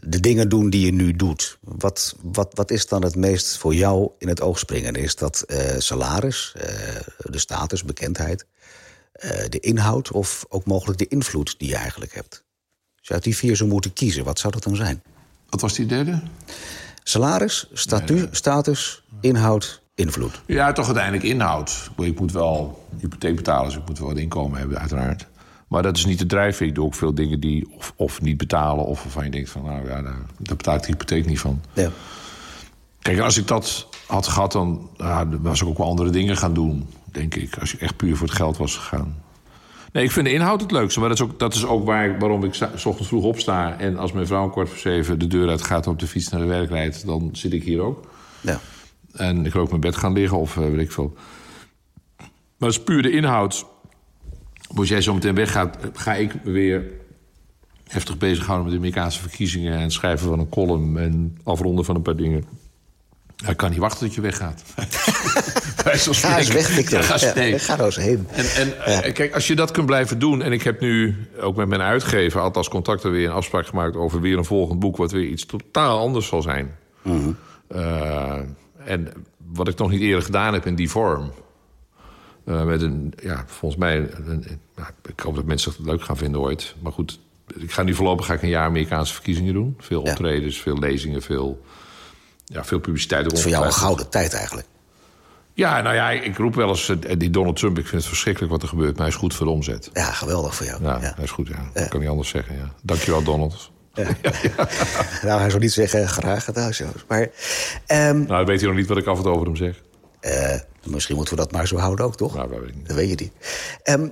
de 0.00 0.20
dingen 0.20 0.48
doen 0.48 0.70
die 0.70 0.84
je 0.84 0.92
nu 0.92 1.16
doet. 1.16 1.58
Wat, 1.60 2.16
wat, 2.22 2.50
wat 2.54 2.70
is 2.70 2.86
dan 2.86 3.02
het 3.02 3.16
meest 3.16 3.58
voor 3.58 3.74
jou 3.74 4.10
in 4.18 4.28
het 4.28 4.40
oog 4.40 4.58
springen? 4.58 4.94
Is 4.94 5.16
dat 5.16 5.40
eh, 5.40 5.78
salaris, 5.78 6.54
eh, 6.56 6.64
de 7.18 7.38
status, 7.38 7.84
bekendheid, 7.84 8.46
eh, 9.12 9.48
de 9.48 9.60
inhoud 9.60 10.10
of 10.10 10.44
ook 10.48 10.64
mogelijk 10.64 10.98
de 10.98 11.08
invloed 11.08 11.54
die 11.58 11.68
je 11.68 11.76
eigenlijk 11.76 12.14
hebt? 12.14 12.44
Als 12.98 13.08
je 13.08 13.14
uit 13.14 13.22
die 13.22 13.36
vier 13.36 13.56
zou 13.56 13.70
moeten 13.70 13.92
kiezen, 13.92 14.24
wat 14.24 14.38
zou 14.38 14.52
dat 14.52 14.62
dan 14.62 14.76
zijn? 14.76 15.02
Wat 15.48 15.60
was 15.60 15.74
die 15.74 15.86
derde? 15.86 16.22
Salaris, 17.02 17.68
statu, 17.72 18.28
status, 18.30 19.02
inhoud, 19.20 19.82
invloed. 19.94 20.42
Ja, 20.46 20.72
toch 20.72 20.86
uiteindelijk 20.86 21.24
inhoud. 21.24 21.90
Ik 21.96 22.20
moet 22.20 22.32
wel 22.32 22.86
hypotheek 22.98 23.36
betalen, 23.36 23.68
dus 23.68 23.76
ik 23.76 23.86
moet 23.86 23.98
wel 23.98 24.08
wat 24.08 24.16
inkomen 24.16 24.58
hebben, 24.58 24.78
uiteraard. 24.78 25.26
Maar 25.70 25.82
dat 25.82 25.96
is 25.96 26.04
niet 26.04 26.18
de 26.18 26.26
drijfveer. 26.26 26.66
Ik 26.66 26.74
doe 26.74 26.84
ook 26.84 26.94
veel 26.94 27.14
dingen 27.14 27.40
die 27.40 27.68
of, 27.76 27.92
of 27.96 28.20
niet 28.20 28.36
betalen... 28.36 28.84
of 28.84 29.02
waarvan 29.02 29.24
je 29.24 29.30
denkt 29.30 29.50
van, 29.50 29.64
nou 29.64 29.88
ja, 29.88 30.02
daar, 30.02 30.18
daar 30.38 30.56
betaal 30.56 30.74
ik 30.74 30.80
de 30.80 30.86
hypotheek 30.86 31.26
niet 31.26 31.40
van. 31.40 31.60
Ja. 31.72 31.90
Kijk, 32.98 33.18
als 33.18 33.36
ik 33.36 33.46
dat 33.46 33.88
had 34.06 34.26
gehad, 34.26 34.52
dan 34.52 34.90
ja, 34.96 35.28
was 35.28 35.60
ik 35.60 35.68
ook 35.68 35.78
wel 35.78 35.86
andere 35.86 36.10
dingen 36.10 36.36
gaan 36.36 36.54
doen, 36.54 36.88
denk 37.04 37.34
ik. 37.34 37.58
Als 37.58 37.74
ik 37.74 37.80
echt 37.80 37.96
puur 37.96 38.16
voor 38.16 38.26
het 38.26 38.36
geld 38.36 38.56
was 38.56 38.76
gegaan. 38.76 39.22
Nee, 39.92 40.04
ik 40.04 40.10
vind 40.10 40.26
de 40.26 40.32
inhoud 40.32 40.60
het 40.60 40.70
leukste. 40.70 41.00
Maar 41.00 41.08
dat 41.08 41.18
is 41.18 41.24
ook, 41.24 41.38
dat 41.38 41.54
is 41.54 41.66
ook 41.66 41.84
waar 41.84 42.18
waarom 42.18 42.44
ik 42.44 42.54
s 42.54 42.84
ochtends 42.86 43.08
vroeg 43.08 43.24
opsta... 43.24 43.78
en 43.78 43.96
als 43.96 44.12
mijn 44.12 44.26
vrouw 44.26 44.44
een 44.44 44.50
kwart 44.50 44.68
voor 44.68 44.78
zeven 44.78 45.18
de 45.18 45.26
deur 45.26 45.48
uit 45.48 45.62
gaat... 45.62 45.86
op 45.86 45.98
de 45.98 46.06
fiets 46.06 46.28
naar 46.28 46.40
de 46.40 46.46
werk 46.46 46.70
rijdt, 46.70 47.06
dan 47.06 47.28
zit 47.32 47.52
ik 47.52 47.62
hier 47.62 47.80
ook. 47.80 48.10
Ja. 48.40 48.60
En 49.12 49.46
ik 49.46 49.50
kan 49.50 49.60
ook 49.60 49.68
mijn 49.68 49.80
bed 49.80 49.96
gaan 49.96 50.12
liggen 50.12 50.38
of 50.38 50.56
uh, 50.56 50.64
weet 50.64 50.80
ik 50.80 50.92
veel. 50.92 51.12
Maar 52.16 52.28
dat 52.68 52.70
is 52.70 52.82
puur 52.82 53.02
de 53.02 53.10
inhoud. 53.10 53.66
Als 54.76 54.88
jij 54.88 55.00
zo 55.00 55.14
meteen 55.14 55.34
weggaat, 55.34 55.78
ga 55.92 56.14
ik 56.14 56.32
weer 56.42 56.90
heftig 57.86 58.18
bezighouden 58.18 58.64
met 58.64 58.72
de 58.72 58.78
Amerikaanse 58.78 59.20
verkiezingen... 59.20 59.78
en 59.78 59.90
schrijven 59.90 60.28
van 60.28 60.38
een 60.38 60.48
column 60.48 60.98
en 60.98 61.38
afronden 61.44 61.84
van 61.84 61.94
een 61.94 62.02
paar 62.02 62.16
dingen. 62.16 62.44
Ja, 63.36 63.48
ik 63.48 63.56
kan 63.56 63.70
niet 63.70 63.78
wachten 63.78 64.06
tot 64.06 64.14
je 64.14 64.20
weggaat. 64.20 64.62
ga 65.84 66.38
eens 66.38 66.48
weg, 66.48 66.66
Victor. 66.66 66.98
Ja, 66.98 67.04
ga, 67.04 67.40
ja, 67.42 67.58
ga 67.58 67.78
er 67.78 67.84
eens 67.84 67.96
heen. 67.96 68.26
En, 68.30 68.44
en 68.54 68.74
ja. 68.86 69.12
kijk, 69.12 69.34
als 69.34 69.46
je 69.46 69.54
dat 69.54 69.70
kunt 69.70 69.86
blijven 69.86 70.18
doen... 70.18 70.42
en 70.42 70.52
ik 70.52 70.62
heb 70.62 70.80
nu 70.80 71.16
ook 71.40 71.56
met 71.56 71.68
mijn 71.68 71.80
uitgever, 71.80 72.40
althans 72.40 72.68
contacten... 72.68 73.10
weer 73.10 73.28
een 73.28 73.34
afspraak 73.34 73.66
gemaakt 73.66 73.96
over 73.96 74.20
weer 74.20 74.38
een 74.38 74.44
volgend 74.44 74.78
boek... 74.78 74.96
wat 74.96 75.12
weer 75.12 75.26
iets 75.26 75.46
totaal 75.46 75.98
anders 75.98 76.26
zal 76.26 76.42
zijn. 76.42 76.76
Mm 77.02 77.20
-hmm. 77.20 77.36
uh, 77.72 78.38
en 78.84 79.12
wat 79.52 79.68
ik 79.68 79.78
nog 79.78 79.90
niet 79.90 80.00
eerder 80.00 80.22
gedaan 80.22 80.52
heb 80.52 80.66
in 80.66 80.74
die 80.74 80.90
vorm... 80.90 81.32
Uh, 82.50 82.62
met 82.64 82.82
een, 82.82 83.12
ja, 83.22 83.44
volgens 83.46 83.80
mij... 83.80 83.96
Een, 84.26 84.44
ja, 84.76 84.90
ik 85.08 85.20
hoop 85.20 85.34
dat 85.34 85.44
mensen 85.44 85.72
het 85.76 85.86
leuk 85.86 86.02
gaan 86.02 86.16
vinden 86.16 86.40
ooit. 86.40 86.74
Maar 86.82 86.92
goed, 86.92 87.18
ik 87.56 87.72
ga 87.72 87.82
nu 87.82 87.94
voorlopig 87.94 88.26
ga 88.26 88.34
ik 88.34 88.42
een 88.42 88.48
jaar 88.48 88.66
Amerikaanse 88.66 89.12
verkiezingen 89.14 89.52
doen. 89.54 89.76
Veel 89.78 90.04
Ja. 90.04 90.10
optredens, 90.10 90.60
veel 90.60 90.78
lezingen, 90.78 91.22
veel, 91.22 91.62
ja, 92.44 92.64
veel 92.64 92.78
publiciteit. 92.80 93.24
Het 93.24 93.32
is 93.32 93.42
voor 93.42 93.50
jou 93.50 93.64
een 93.64 93.72
gouden 93.72 94.08
tijd 94.08 94.32
eigenlijk. 94.34 94.66
Ja, 95.54 95.80
nou 95.80 95.94
ja, 95.94 96.10
ik 96.10 96.36
roep 96.36 96.54
wel 96.54 96.68
eens 96.68 96.88
eh, 96.88 97.18
die 97.18 97.30
Donald 97.30 97.56
Trump. 97.56 97.78
Ik 97.78 97.86
vind 97.86 97.96
het 98.00 98.10
verschrikkelijk 98.10 98.52
wat 98.52 98.62
er 98.62 98.68
gebeurt, 98.68 98.92
maar 98.92 99.00
hij 99.06 99.08
is 99.14 99.14
goed 99.20 99.34
voor 99.34 99.46
de 99.46 99.52
omzet. 99.52 99.90
Ja, 99.92 100.12
geweldig 100.12 100.54
voor 100.54 100.66
jou. 100.66 100.82
Ja, 100.82 100.98
Ja. 101.00 101.12
hij 101.14 101.24
is 101.24 101.30
goed, 101.30 101.48
ja. 101.48 101.70
Dat 101.74 101.88
kan 101.88 102.00
niet 102.00 102.08
anders 102.08 102.28
zeggen, 102.28 102.56
ja. 102.56 102.72
Dankjewel, 102.82 103.22
Donald. 103.22 103.70
Nou, 105.22 105.40
hij 105.40 105.50
zou 105.50 105.58
niet 105.62 105.72
zeggen 105.72 106.08
graag 106.08 106.44
gedaan. 106.44 106.72
Maar 107.08 107.28
ehm, 107.86 108.22
Nou, 108.26 108.44
weet 108.44 108.60
hij 108.60 108.68
nog 108.68 108.78
niet 108.78 108.88
wat 108.88 108.96
ik 108.96 109.06
af 109.06 109.16
en 109.16 109.22
toe 109.22 109.32
over 109.32 109.46
hem 109.46 109.56
zeg. 109.56 109.80
Eh, 110.20 110.60
misschien 110.84 111.16
moeten 111.16 111.34
we 111.34 111.40
dat 111.40 111.52
maar 111.52 111.66
zo 111.66 111.76
houden 111.76 112.04
ook, 112.04 112.16
toch? 112.16 112.34
Nou, 112.34 112.48
dat 112.48 112.58
weet 112.60 112.68
ik 112.68 112.74
niet. 112.74 112.86
Dat 112.86 112.96
weet 112.96 113.08
je 113.08 113.16
niet. 113.16 113.32
Ehm, 113.82 114.08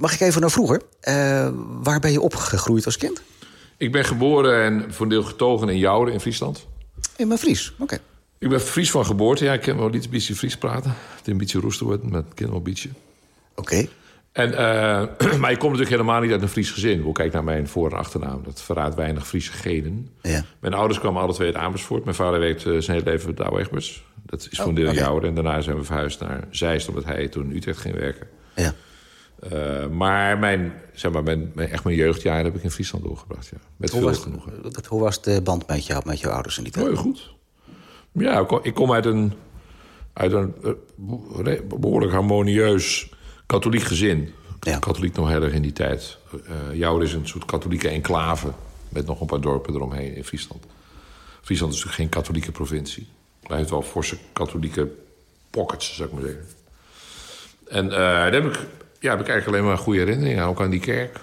mag 0.00 0.12
ik 0.12 0.20
even 0.20 0.40
naar 0.40 0.50
vroeger? 0.50 0.82
Eh, 1.00 1.48
waar 1.82 2.00
ben 2.00 2.12
je 2.12 2.20
opgegroeid 2.20 2.84
als 2.84 2.96
kind? 2.96 3.22
Ik 3.76 3.92
ben 3.92 4.04
geboren 4.04 4.62
en 4.64 4.92
voor 4.94 5.02
een 5.02 5.10
deel 5.10 5.22
getogen 5.22 5.68
in 5.68 5.78
Jouren 5.78 6.12
in 6.12 6.20
Friesland. 6.20 6.66
In 7.16 7.28
mijn 7.28 7.40
Fries, 7.40 7.74
oké. 7.78 7.98
Ik 8.38 8.48
ben 8.48 8.60
Fries 8.60 8.90
van 8.90 9.06
geboorte. 9.06 9.44
Ja, 9.44 9.52
ik 9.52 9.60
kan 9.60 9.76
wel 9.76 9.94
een 9.94 10.04
beetje 10.10 10.34
Fries 10.34 10.56
praten. 10.56 10.90
Het 10.90 11.26
is 11.26 11.32
een 11.32 11.38
beetje 11.38 11.60
roesten 11.60 11.86
worden, 11.86 12.10
maar 12.10 12.20
ik 12.20 12.34
ken 12.34 12.46
wel 12.46 12.56
een 12.56 12.62
beetje. 12.62 12.88
Oké. 13.54 13.88
En, 14.32 14.54
eh, 14.54 15.38
maar 15.40 15.50
ik 15.50 15.58
kom 15.58 15.70
natuurlijk 15.70 15.90
helemaal 16.00 16.20
niet 16.20 16.30
uit 16.30 16.42
een 16.42 16.48
Fries 16.48 16.70
gezin. 16.70 17.00
Hoe 17.00 17.12
kijk 17.12 17.32
naar 17.32 17.44
mijn 17.44 17.68
voor- 17.68 17.90
en 17.90 17.96
achternaam. 17.96 18.42
Dat 18.44 18.62
verraadt 18.62 18.94
weinig 18.94 19.26
Friese 19.26 19.52
genen. 19.52 20.10
Ja. 20.22 20.44
Mijn 20.60 20.74
ouders 20.74 21.00
kwamen 21.00 21.22
alle 21.22 21.34
twee 21.34 21.46
uit 21.54 21.56
Amersfoort. 21.64 22.04
Mijn 22.04 22.16
vader 22.16 22.40
werkte 22.40 22.80
zijn 22.80 22.98
hele 22.98 23.10
leven 23.10 23.34
bij 23.34 23.46
Egberts. 23.46 24.04
Dat 24.30 24.48
is 24.50 24.58
voor 24.58 24.68
een 24.68 24.74
deel 24.74 24.88
Oh. 24.88 24.94
Jouren. 24.94 25.28
En 25.28 25.34
daarna 25.34 25.60
zijn 25.60 25.76
we 25.76 25.84
verhuisd 25.84 26.20
naar 26.20 26.44
Zeist... 26.50 26.88
omdat 26.88 27.04
hij 27.04 27.28
toen 27.28 27.50
in 27.50 27.56
Utrecht 27.56 27.78
ging 27.80 27.94
werken. 27.94 28.26
Ja. 28.56 28.74
Eh, 29.40 29.86
maar, 29.86 30.38
mijn, 30.38 30.72
zeg 30.92 31.12
maar 31.12 31.22
mijn, 31.22 31.52
mijn, 31.54 31.68
echt 31.68 31.84
mijn 31.84 31.96
jeugdjaren 31.96 32.44
heb 32.44 32.54
ik 32.56 32.62
in 32.62 32.70
Friesland 32.70 33.04
doorgebracht. 33.04 33.46
Ja. 33.46 33.56
Met 33.76 33.90
Hoe 33.90 34.00
veel 34.00 34.08
was, 34.08 34.18
genoegen. 34.18 34.62
wat- 34.62 34.86
hoe 34.86 35.00
was 35.00 35.22
de 35.22 35.40
band 35.42 35.66
met, 35.66 35.86
jou, 35.86 36.02
met 36.06 36.20
jouw 36.20 36.32
ouders 36.32 36.58
in 36.58 36.62
die 36.64 36.72
tijd? 36.72 36.86
Heel 36.86 36.96
goed. 36.96 37.34
Ja, 38.12 38.46
ik 38.62 38.74
kom, 38.74 38.92
uit 38.92 39.04
een, 39.04 39.32
uit 40.12 40.32
een 40.32 40.54
eh, 40.64 40.70
be- 41.42 41.64
behoorlijk 41.78 42.12
harmonieus 42.12 43.10
katholiek 43.46 43.82
gezin. 43.82 44.32
Ja. 44.60 44.78
Katholiek 44.78 45.16
nog 45.16 45.28
heel 45.28 45.42
erg 45.42 45.52
in 45.52 45.62
die 45.62 45.72
tijd. 45.72 46.18
Eh 46.46 46.76
Jouwer 46.78 47.02
is 47.06 47.12
een 47.12 47.28
soort 47.28 47.44
katholieke 47.44 47.88
enclave... 47.88 48.52
met 48.88 49.06
nog 49.06 49.20
een 49.20 49.26
paar 49.26 49.40
dorpen 49.40 49.74
eromheen 49.74 50.14
in 50.14 50.24
Friesland. 50.24 50.64
Friesland 51.42 51.72
is 51.72 51.78
natuurlijk 51.78 51.94
geen 51.94 52.22
katholieke 52.22 52.52
provincie. 52.52 53.06
Hij 53.48 53.56
heeft 53.56 53.70
wel 53.70 53.82
forse 53.82 54.16
katholieke 54.32 54.88
pockets, 55.50 55.94
zou 55.96 56.08
ik 56.08 56.14
maar 56.14 56.24
zeggen. 56.24 56.46
En 57.68 57.84
eh, 57.84 57.98
daar 57.98 58.32
heb 58.32 58.44
ik, 58.44 58.54
ja, 59.00 59.10
heb 59.10 59.20
ik 59.20 59.28
eigenlijk 59.28 59.46
alleen 59.46 59.64
maar 59.64 59.78
goede 59.78 59.98
herinneringen 59.98 60.42
aan. 60.42 60.48
Ook 60.48 60.60
aan 60.60 60.70
die 60.70 60.80
kerk. 60.80 61.20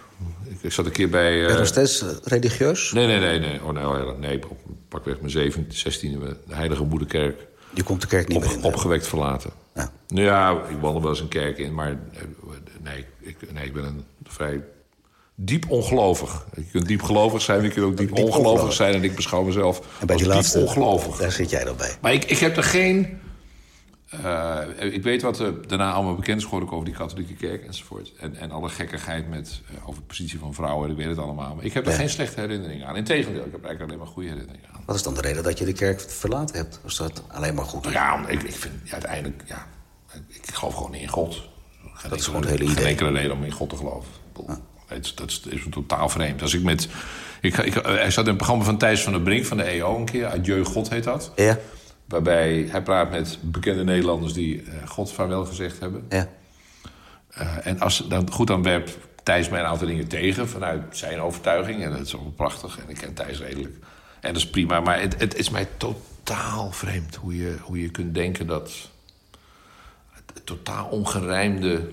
Ik, 0.49 0.57
ik 0.61 0.71
zat 0.71 0.85
een 0.85 0.91
keer 0.91 1.09
bij... 1.09 1.29
Ben 1.31 1.39
je 1.39 1.47
eh, 1.47 1.57
nog 1.57 1.67
steeds 1.67 2.01
eh, 2.01 2.09
religieus? 2.23 2.91
Nee, 2.91 3.07
nee, 3.07 3.19
nee. 3.19 3.39
nee. 3.39 3.63
Oh, 3.63 3.71
nee, 3.73 3.85
oh, 3.87 4.19
nee. 4.19 4.49
op- 4.49 4.59
Pakweg 4.89 5.17
mijn 5.19 5.31
17, 5.31 5.65
16e, 5.67 6.19
de 6.47 6.55
Heilige 6.55 6.83
Moederkerk. 6.83 7.45
Je 7.73 7.83
komt 7.83 8.01
de 8.01 8.07
kerk 8.07 8.27
niet 8.27 8.39
meer 8.39 8.51
in. 8.51 8.63
opgewekt 8.63 9.07
verlaten. 9.07 9.51
Ja. 9.75 9.91
Nou 10.07 10.25
ja, 10.25 10.51
ik 10.69 10.77
wandel 10.81 11.01
wel 11.01 11.09
eens 11.11 11.19
een 11.19 11.27
kerk 11.27 11.57
in, 11.57 11.73
maar 11.73 11.89
eh, 11.89 12.21
nee, 12.83 13.05
ik, 13.19 13.37
nee, 13.53 13.65
ik 13.65 13.73
ben 13.73 13.83
een 13.83 14.05
vrij 14.23 14.63
diep 15.35 15.69
ongelovig. 15.71 16.45
Je 16.55 16.63
kunt 16.71 16.87
diep 16.87 17.01
gelovig 17.01 17.41
zijn, 17.41 17.61
je 17.63 17.69
kunt 17.69 17.85
ook 17.85 17.97
diep, 17.97 18.07
Diep 18.07 18.17
ongelovig 18.25 18.49
ongelovig. 18.51 18.73
zijn. 18.73 18.93
En 18.93 19.03
ik 19.03 19.15
beschouw 19.15 19.43
mezelf 19.43 19.77
En 19.79 19.83
bij 19.85 19.99
als 19.99 20.09
die 20.17 20.17
diep 20.25 20.27
laatste, 20.33 20.59
ongelovig. 20.59 21.17
daar 21.17 21.31
zit 21.31 21.49
jij 21.49 21.63
dan 21.63 21.75
bij. 21.77 21.95
Maar 22.01 22.13
ik, 22.13 22.25
ik 22.25 22.37
heb 22.37 22.57
er 22.57 22.63
geen... 22.63 23.19
eh, 24.09 24.59
ik 24.79 25.03
weet 25.03 25.21
wat 25.21 25.39
er 25.39 25.67
daarna 25.67 25.91
allemaal 25.91 26.15
bekend 26.15 26.37
is 26.37 26.43
geworden 26.43 26.71
over 26.71 26.85
die 26.85 26.93
katholieke 26.95 27.33
kerk 27.33 27.65
enzovoort. 27.65 28.11
En, 28.19 28.35
en 28.35 28.51
alle 28.51 28.69
gekkigheid 28.69 29.29
met, 29.29 29.61
eh, 29.75 29.89
over 29.89 30.01
de 30.01 30.07
positie 30.07 30.39
van 30.39 30.53
vrouwen, 30.53 30.89
ik 30.89 30.97
weet 30.97 31.07
het 31.07 31.17
allemaal. 31.17 31.55
Maar 31.55 31.65
ik 31.65 31.73
heb 31.73 31.85
er 31.85 31.91
Ja. 31.91 31.97
geen 31.97 32.09
slechte 32.09 32.39
herinneringen 32.39 32.87
aan. 32.87 32.95
Integendeel, 32.95 33.45
ik 33.45 33.51
heb 33.51 33.63
eigenlijk 33.65 33.81
alleen 33.81 33.97
maar 34.03 34.13
goede 34.13 34.29
herinneringen 34.29 34.69
aan. 34.73 34.81
Wat 34.85 34.95
is 34.95 35.03
dan 35.03 35.13
de 35.13 35.21
reden 35.21 35.43
dat 35.43 35.57
je 35.57 35.65
de 35.65 35.73
kerk 35.73 36.01
verlaten 36.01 36.55
hebt? 36.55 36.79
Was 36.83 36.97
dat 36.97 37.23
alleen 37.27 37.55
maar 37.55 37.65
goed? 37.65 37.87
Ja, 37.91 38.27
ik, 38.27 38.43
ik 38.43 38.55
vind 38.55 38.73
ja, 38.83 38.91
uiteindelijk, 38.93 39.43
ja, 39.47 39.67
ik, 40.27 40.49
geloof 40.53 40.73
gewoon 40.75 40.91
niet 40.91 41.01
in 41.01 41.07
God. 41.07 41.41
Geen 41.93 42.09
Dat 42.09 42.19
is 42.19 42.25
gewoon 42.25 42.41
het 42.41 42.49
hele 42.49 42.63
Geen 42.63 42.71
idee. 42.73 42.85
enkele 42.85 43.11
reden 43.11 43.31
om 43.31 43.43
in 43.43 43.51
God 43.51 43.69
te 43.69 43.75
geloven. 43.75 44.09
Dat 44.87 45.05
is, 45.05 45.13
dat 45.15 45.53
is 45.53 45.61
totaal 45.69 46.09
vreemd. 46.09 46.41
Als 46.41 46.53
ik 46.53 46.63
met, 46.63 46.87
ik, 47.41 47.57
ik, 47.57 47.73
hij 47.73 48.11
zat 48.11 48.25
in 48.25 48.31
een 48.31 48.37
programma 48.37 48.63
van 48.63 48.77
Thijs 48.77 49.03
van 49.03 49.13
der 49.13 49.21
Brink 49.21 49.45
van 49.45 49.57
de 49.57 49.63
EO 49.63 49.97
een 49.97 50.05
keer. 50.05 50.27
Adieu 50.27 50.63
God 50.63 50.89
heet 50.89 51.03
dat. 51.03 51.31
Ja, 51.35 51.59
Waarbij 52.05 52.67
hij 52.69 52.81
praat 52.81 53.11
met 53.11 53.37
bekende 53.41 53.83
Nederlanders 53.83 54.33
die 54.33 54.61
eh, 54.61 54.87
God 54.87 55.11
vaarwel 55.11 55.45
gezegd 55.45 55.79
hebben. 55.79 56.05
ja. 56.09 56.27
Eh, 57.29 57.67
en 57.67 57.79
als, 57.79 58.05
dan, 58.07 58.31
goed, 58.31 58.47
dan 58.47 58.63
werpt 58.63 58.97
Thijs 59.23 59.49
mij 59.49 59.59
een 59.59 59.65
aantal 59.65 59.87
dingen 59.87 60.07
tegen 60.07 60.49
vanuit 60.49 60.81
zijn 60.91 61.19
overtuiging. 61.19 61.83
En 61.83 61.91
dat 61.91 61.99
is 61.99 62.15
ook 62.15 62.35
prachtig. 62.35 62.77
En 62.79 62.89
ik 62.89 62.97
ken 62.97 63.13
Thijs 63.13 63.39
redelijk. 63.39 63.75
En 64.19 64.33
dat 64.33 64.41
is 64.41 64.49
prima. 64.49 64.79
Maar 64.79 65.01
het, 65.01 65.19
het 65.19 65.35
is 65.35 65.49
mij 65.49 65.67
totaal 65.77 66.71
vreemd 66.71 67.15
hoe 67.15 67.37
je, 67.37 67.57
hoe 67.61 67.81
je 67.81 67.89
kunt 67.89 68.13
denken 68.13 68.47
dat... 68.47 68.71
Het 70.33 70.45
totaal 70.45 70.87
ongerijmde... 70.87 71.89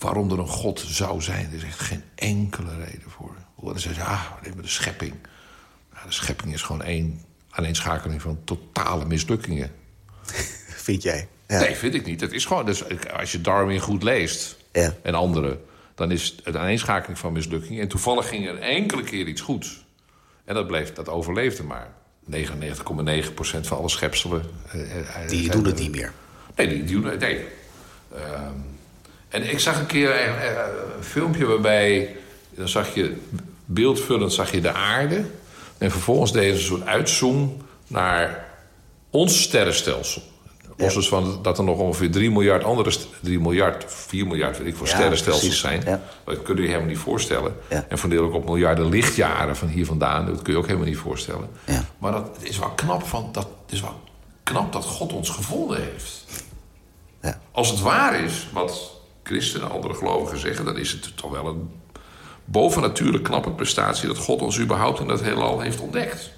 waarom 0.00 0.30
er 0.30 0.38
een 0.38 0.46
God 0.48 0.84
zou 0.86 1.22
zijn. 1.22 1.46
Er 1.46 1.56
is 1.56 1.64
echt 1.64 1.78
geen 1.80 2.02
enkele 2.14 2.76
reden 2.84 3.10
voor. 3.10 3.34
Zeggen 3.64 3.94
ze, 3.94 4.00
ja, 4.00 4.36
alleen 4.40 4.54
maar 4.54 4.62
de 4.62 4.68
schepping. 4.68 5.14
Ja, 5.94 6.06
de 6.06 6.12
schepping 6.12 6.52
is 6.52 6.62
gewoon 6.62 6.82
één 6.82 7.20
aaneenschakeling 7.50 8.22
van 8.22 8.38
totale 8.44 9.04
mislukkingen. 9.04 9.72
Vind 10.86 11.02
jij? 11.02 11.28
Ja. 11.48 11.58
Nee, 11.60 11.74
vind 11.74 11.94
ik 11.94 12.06
niet. 12.06 12.20
Het 12.20 12.32
is 12.32 12.44
gewoon, 12.44 12.66
dus, 12.66 12.82
als 13.18 13.32
je 13.32 13.40
Darwin 13.40 13.80
goed 13.80 14.02
leest 14.02 14.56
Ja. 14.72 14.94
en 15.02 15.14
anderen, 15.14 15.60
dan 15.94 16.10
is 16.10 16.34
het 16.44 16.54
een 16.54 16.60
aaneenschakeling 16.60 17.18
van 17.18 17.32
mislukkingen. 17.32 17.82
En 17.82 17.88
toevallig 17.88 18.28
ging 18.28 18.48
er 18.48 18.58
enkele 18.58 19.02
keer 19.02 19.26
iets 19.26 19.40
goed. 19.40 19.84
En 20.44 20.54
dat, 20.54 20.66
bleef, 20.66 20.92
dat 20.92 21.08
overleefde 21.08 21.62
maar. 21.62 21.88
99,9% 22.30 22.40
van 23.60 23.78
alle 23.78 23.88
schepselen. 23.88 24.42
Uh, 24.74 25.28
die 25.28 25.50
doen 25.50 25.64
het 25.64 25.78
niet 25.78 25.90
meer. 25.90 26.12
Nee, 26.56 26.68
die, 26.68 26.84
die 26.84 27.00
doen 27.00 27.10
het. 27.10 27.20
Nee. 27.20 27.44
Ehm, 28.14 28.52
en 29.30 29.50
ik 29.50 29.58
zag 29.58 29.78
een 29.78 29.86
keer 29.86 30.10
een, 30.10 31.04
filmpje 31.04 31.46
waarbij. 31.46 32.16
Dan 32.50 32.68
zag 32.68 32.94
je 32.94 33.16
beeldvullend 33.64 34.32
zag 34.32 34.52
je 34.52 34.60
de 34.60 34.72
aarde. 34.72 35.24
En 35.78 35.90
vervolgens 35.90 36.32
deden 36.32 36.56
ze 36.56 36.60
een 36.60 36.78
soort 36.78 36.86
uitzoom 36.88 37.56
naar 37.86 38.44
ons 39.10 39.42
sterrenstelsel. 39.42 40.22
Los 40.76 40.94
dus 40.94 41.08
van 41.08 41.38
dat 41.42 41.58
er 41.58 41.64
nog 41.64 41.78
ongeveer 41.78 42.10
3 42.10 42.30
miljard 42.30 42.64
andere... 42.64 42.92
3 43.20 43.40
miljard, 43.40 43.84
4 43.86 44.26
miljard, 44.26 44.58
weet 44.58 44.66
ik, 44.66 44.76
voor 44.76 44.88
sterrenstelsels 44.88 45.60
zijn. 45.60 45.82
Ja. 45.84 46.00
Dat 46.24 46.42
kun 46.42 46.56
je 46.56 46.62
je 46.62 46.68
helemaal 46.68 46.88
niet 46.88 46.98
voorstellen. 46.98 47.56
En 47.88 47.98
verdeel 47.98 48.24
ook 48.24 48.34
op 48.34 48.44
miljarden 48.44 48.88
lichtjaren 48.88 49.56
van 49.56 49.68
hier 49.68 49.86
vandaan. 49.86 50.26
Dat 50.26 50.42
kun 50.42 50.52
je 50.52 50.58
ook 50.58 50.66
helemaal 50.66 50.88
niet 50.88 50.96
voorstellen. 50.96 51.48
Maar 51.98 52.12
dat 52.12 52.36
is 52.40 52.58
wel 52.58 52.70
knap, 52.70 53.06
van, 53.06 53.28
dat 53.32 53.48
is 53.68 53.80
wel 53.80 54.00
knap 54.42 54.72
dat 54.72 54.84
God 54.84 55.12
ons 55.12 55.30
gevonden 55.30 55.82
heeft. 55.82 56.24
Als 57.52 57.70
het 57.70 57.80
waar 57.80 58.20
is, 58.20 58.48
wat 58.52 58.99
christenen 59.30 59.68
en 59.68 59.74
andere 59.74 59.94
gelovigen 59.94 60.38
zeggen... 60.38 60.64
dan 60.64 60.78
is 60.78 60.92
het 60.92 61.16
toch 61.16 61.30
wel 61.30 61.46
een 61.46 61.70
bovennatuurlijk 62.44 63.24
knappe 63.24 63.50
prestatie... 63.50 64.08
dat 64.08 64.18
God 64.18 64.42
ons 64.42 64.58
überhaupt 64.58 65.00
in 65.00 65.06
dat 65.06 65.22
heelal 65.22 65.60
heeft 65.60 65.80
ontdekt. 65.80 66.30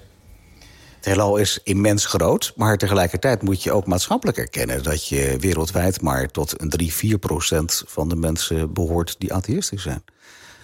Het 0.95 1.05
heelal 1.05 1.37
is 1.37 1.59
immens 1.63 2.05
groot, 2.05 2.53
maar 2.55 2.77
tegelijkertijd 2.77 3.41
moet 3.41 3.63
je 3.63 3.71
ook 3.71 3.85
maatschappelijk 3.85 4.37
erkennen... 4.37 4.83
dat 4.83 5.07
je 5.07 5.37
wereldwijd 5.39 6.01
maar 6.01 6.27
tot 6.27 6.61
een 6.61 6.69
3, 6.69 6.93
4 6.93 7.17
procent 7.17 7.83
van 7.85 8.09
de 8.09 8.15
mensen 8.15 8.73
behoort 8.73 9.15
die 9.17 9.33
atheïstisch 9.33 9.81
zijn. 9.81 10.03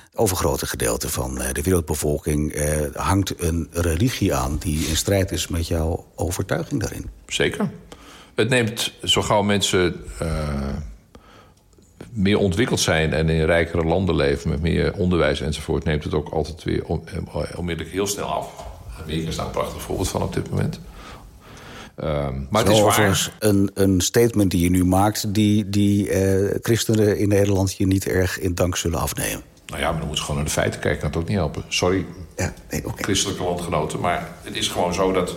Het 0.10 0.18
overgrote 0.20 0.66
gedeelte 0.66 1.10
van 1.10 1.42
eh, 1.42 1.54
de 1.54 1.62
wereldbevolking 1.62 2.52
eh, 2.52 2.82
hangt 2.94 3.34
een 3.44 3.68
religie 3.72 4.34
aan... 4.34 4.58
die 4.58 4.88
in 4.88 4.98
strijd 4.98 5.32
is 5.32 5.48
met 5.48 5.68
jouw 5.68 6.06
overtuiging 6.16 6.82
daarin. 6.82 7.10
Zeker. 7.28 7.70
Het 8.36 8.50
neemt 8.50 8.94
zo 9.04 9.22
gauw 9.22 9.42
mensen 9.42 10.04
uh, 10.22 10.76
meer 12.12 12.38
ontwikkeld 12.38 12.80
zijn... 12.80 13.14
en 13.14 13.30
in 13.30 13.46
rijkere 13.46 13.84
landen 13.84 14.16
leven 14.16 14.50
met 14.50 14.62
meer 14.62 14.94
onderwijs 14.94 15.42
enzovoort... 15.42 15.84
neemt 15.84 16.04
het 16.04 16.14
ook 16.14 16.30
altijd 16.30 16.64
weer 16.64 16.84
onmiddellijk 17.56 17.96
heel 17.96 18.08
snel 18.08 18.26
af. 18.26 18.68
Amerika 19.02 19.28
is 19.28 19.36
daar 19.36 19.46
een 19.46 19.52
prachtig 19.52 19.82
voorbeeld 19.82 20.10
van 20.10 20.22
op 20.22 20.34
dit 20.34 20.50
moment. 20.50 20.80
Um, 22.04 22.48
maar 22.50 22.64
het 22.64 22.72
is 22.72 22.82
waar. 22.82 23.32
Een, 23.40 23.72
een 23.74 24.02
statement 24.02 24.52
die 24.52 24.64
je 24.64 24.70
nu 24.70 24.86
maakt... 24.86 25.34
die, 25.34 25.70
die 25.70 26.10
uh, 26.10 26.56
christenen 26.62 27.18
in 27.18 27.28
Nederland 27.28 27.76
je 27.78 27.88
niet 27.88 28.08
erg 28.08 28.40
in 28.40 28.56
dank 28.56 28.76
zullen 28.76 29.00
afnemen. 29.00 29.42
Nou 29.66 29.82
ja, 29.82 29.90
maar 29.90 30.00
dan 30.00 30.08
moet 30.08 30.18
je 30.18 30.24
gewoon 30.24 30.38
naar 30.38 30.46
de 30.46 30.52
feiten 30.52 30.80
kijken. 30.80 31.00
Kan 31.00 31.10
het 31.10 31.20
ook 31.20 31.28
niet 31.28 31.38
helpen. 31.38 31.64
Sorry, 31.68 32.06
ja, 32.38 32.54
nee, 32.70 32.86
okay. 32.86 33.04
christelijke 33.04 33.44
landgenoten. 33.44 34.00
Maar 34.00 34.30
het 34.44 34.56
is 34.56 34.68
gewoon 34.68 34.94
zo 34.94 35.12
dat... 35.12 35.36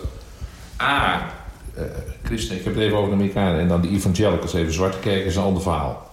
A, 0.81 1.31
uh, 1.79 1.83
christenen, 2.23 2.59
ik 2.59 2.65
heb 2.65 2.75
het 2.75 2.83
even 2.83 2.97
over 2.97 3.09
de 3.09 3.17
Amerikanen... 3.17 3.61
en 3.61 3.69
dan 3.69 3.81
de 3.81 3.89
evangelicals, 3.89 4.55
even 4.55 4.73
zwarte 4.73 4.99
kerken, 4.99 5.25
is 5.25 5.37
een 5.37 5.43
ander 5.43 5.63
verhaal. 5.63 6.11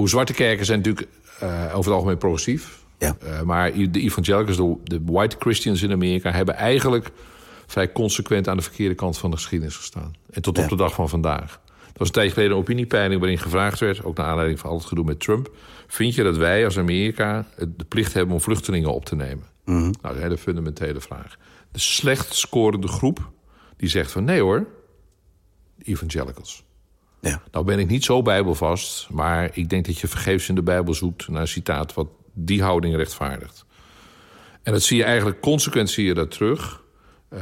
Hoe 0.00 0.08
zwarte 0.08 0.32
kerken 0.32 0.66
zijn 0.66 0.78
natuurlijk 0.78 1.08
uh, 1.42 1.64
over 1.64 1.76
het 1.76 1.94
algemeen 1.94 2.18
progressief. 2.18 2.84
Ja. 2.98 3.16
Uh, 3.24 3.42
maar 3.42 3.72
de 3.72 4.00
evangelicals, 4.00 4.56
de, 4.56 4.76
de, 4.84 5.00
white 5.04 5.36
Christians 5.38 5.82
in 5.82 5.92
Amerika... 5.92 6.30
hebben 6.30 6.54
eigenlijk 6.54 7.10
vrij 7.66 7.92
consequent 7.92 8.48
aan 8.48 8.56
de 8.56 8.62
verkeerde 8.62 8.94
kant 8.94 9.18
van 9.18 9.30
de 9.30 9.36
geschiedenis 9.36 9.76
gestaan. 9.76 10.12
En 10.30 10.42
tot 10.42 10.58
op 10.58 10.68
de 10.68 10.76
dag 10.76 10.94
van 10.94 11.08
vandaag. 11.08 11.60
Er 11.66 11.96
was 11.96 12.06
een 12.06 12.14
tijdje 12.14 12.32
geleden 12.32 12.52
een 12.52 12.62
opiniepeiling 12.62 13.20
waarin 13.20 13.38
gevraagd 13.38 13.80
werd... 13.80 14.04
ook 14.04 14.16
naar 14.16 14.26
aanleiding 14.26 14.58
van 14.58 14.70
al 14.70 14.76
het 14.76 14.86
gedoe 14.86 15.04
met 15.04 15.20
Trump... 15.20 15.50
vind 15.86 16.14
je 16.14 16.22
dat 16.22 16.36
wij 16.36 16.64
als 16.64 16.78
Amerika 16.78 17.46
de 17.56 17.84
plicht 17.88 18.12
hebben 18.12 18.34
om 18.34 18.40
vluchtelingen 18.40 18.94
op 18.94 19.04
te 19.04 19.16
nemen? 19.16 19.44
Mm 19.64 19.74
-hmm. 19.74 19.82
Nou, 19.82 19.92
dat 20.00 20.10
is 20.10 20.16
een 20.16 20.22
hele 20.22 20.38
fundamentele 20.38 21.00
vraag. 21.00 21.36
De 21.72 21.78
slecht 21.78 22.34
scorende 22.34 22.88
groep 22.88 23.30
die 23.76 23.88
zegt 23.88 24.10
van... 24.10 24.24
nee 24.24 24.40
hoor, 24.40 24.66
evangelicals. 25.82 26.64
Ja. 27.20 27.42
Nou 27.52 27.64
ben 27.64 27.78
ik 27.78 27.88
niet 27.88 28.04
zo 28.04 28.22
bijbelvast... 28.22 29.08
maar 29.10 29.50
ik 29.52 29.68
denk 29.68 29.86
dat 29.86 29.98
je 29.98 30.08
vergeefs 30.08 30.48
in 30.48 30.54
de 30.54 30.62
Bijbel 30.62 30.94
zoekt... 30.94 31.28
naar 31.28 31.40
een 31.40 31.48
citaat 31.48 31.94
wat 31.94 32.08
die 32.32 32.62
houding 32.62 32.96
rechtvaardigt. 32.96 33.64
En 34.62 34.72
dat 34.72 34.82
zie 34.82 34.96
je 34.96 35.04
eigenlijk 35.04 35.40
consequent 35.40 35.90
zie 35.90 36.04
je 36.04 36.14
dat 36.14 36.30
terug. 36.30 36.82
Uh, 37.34 37.40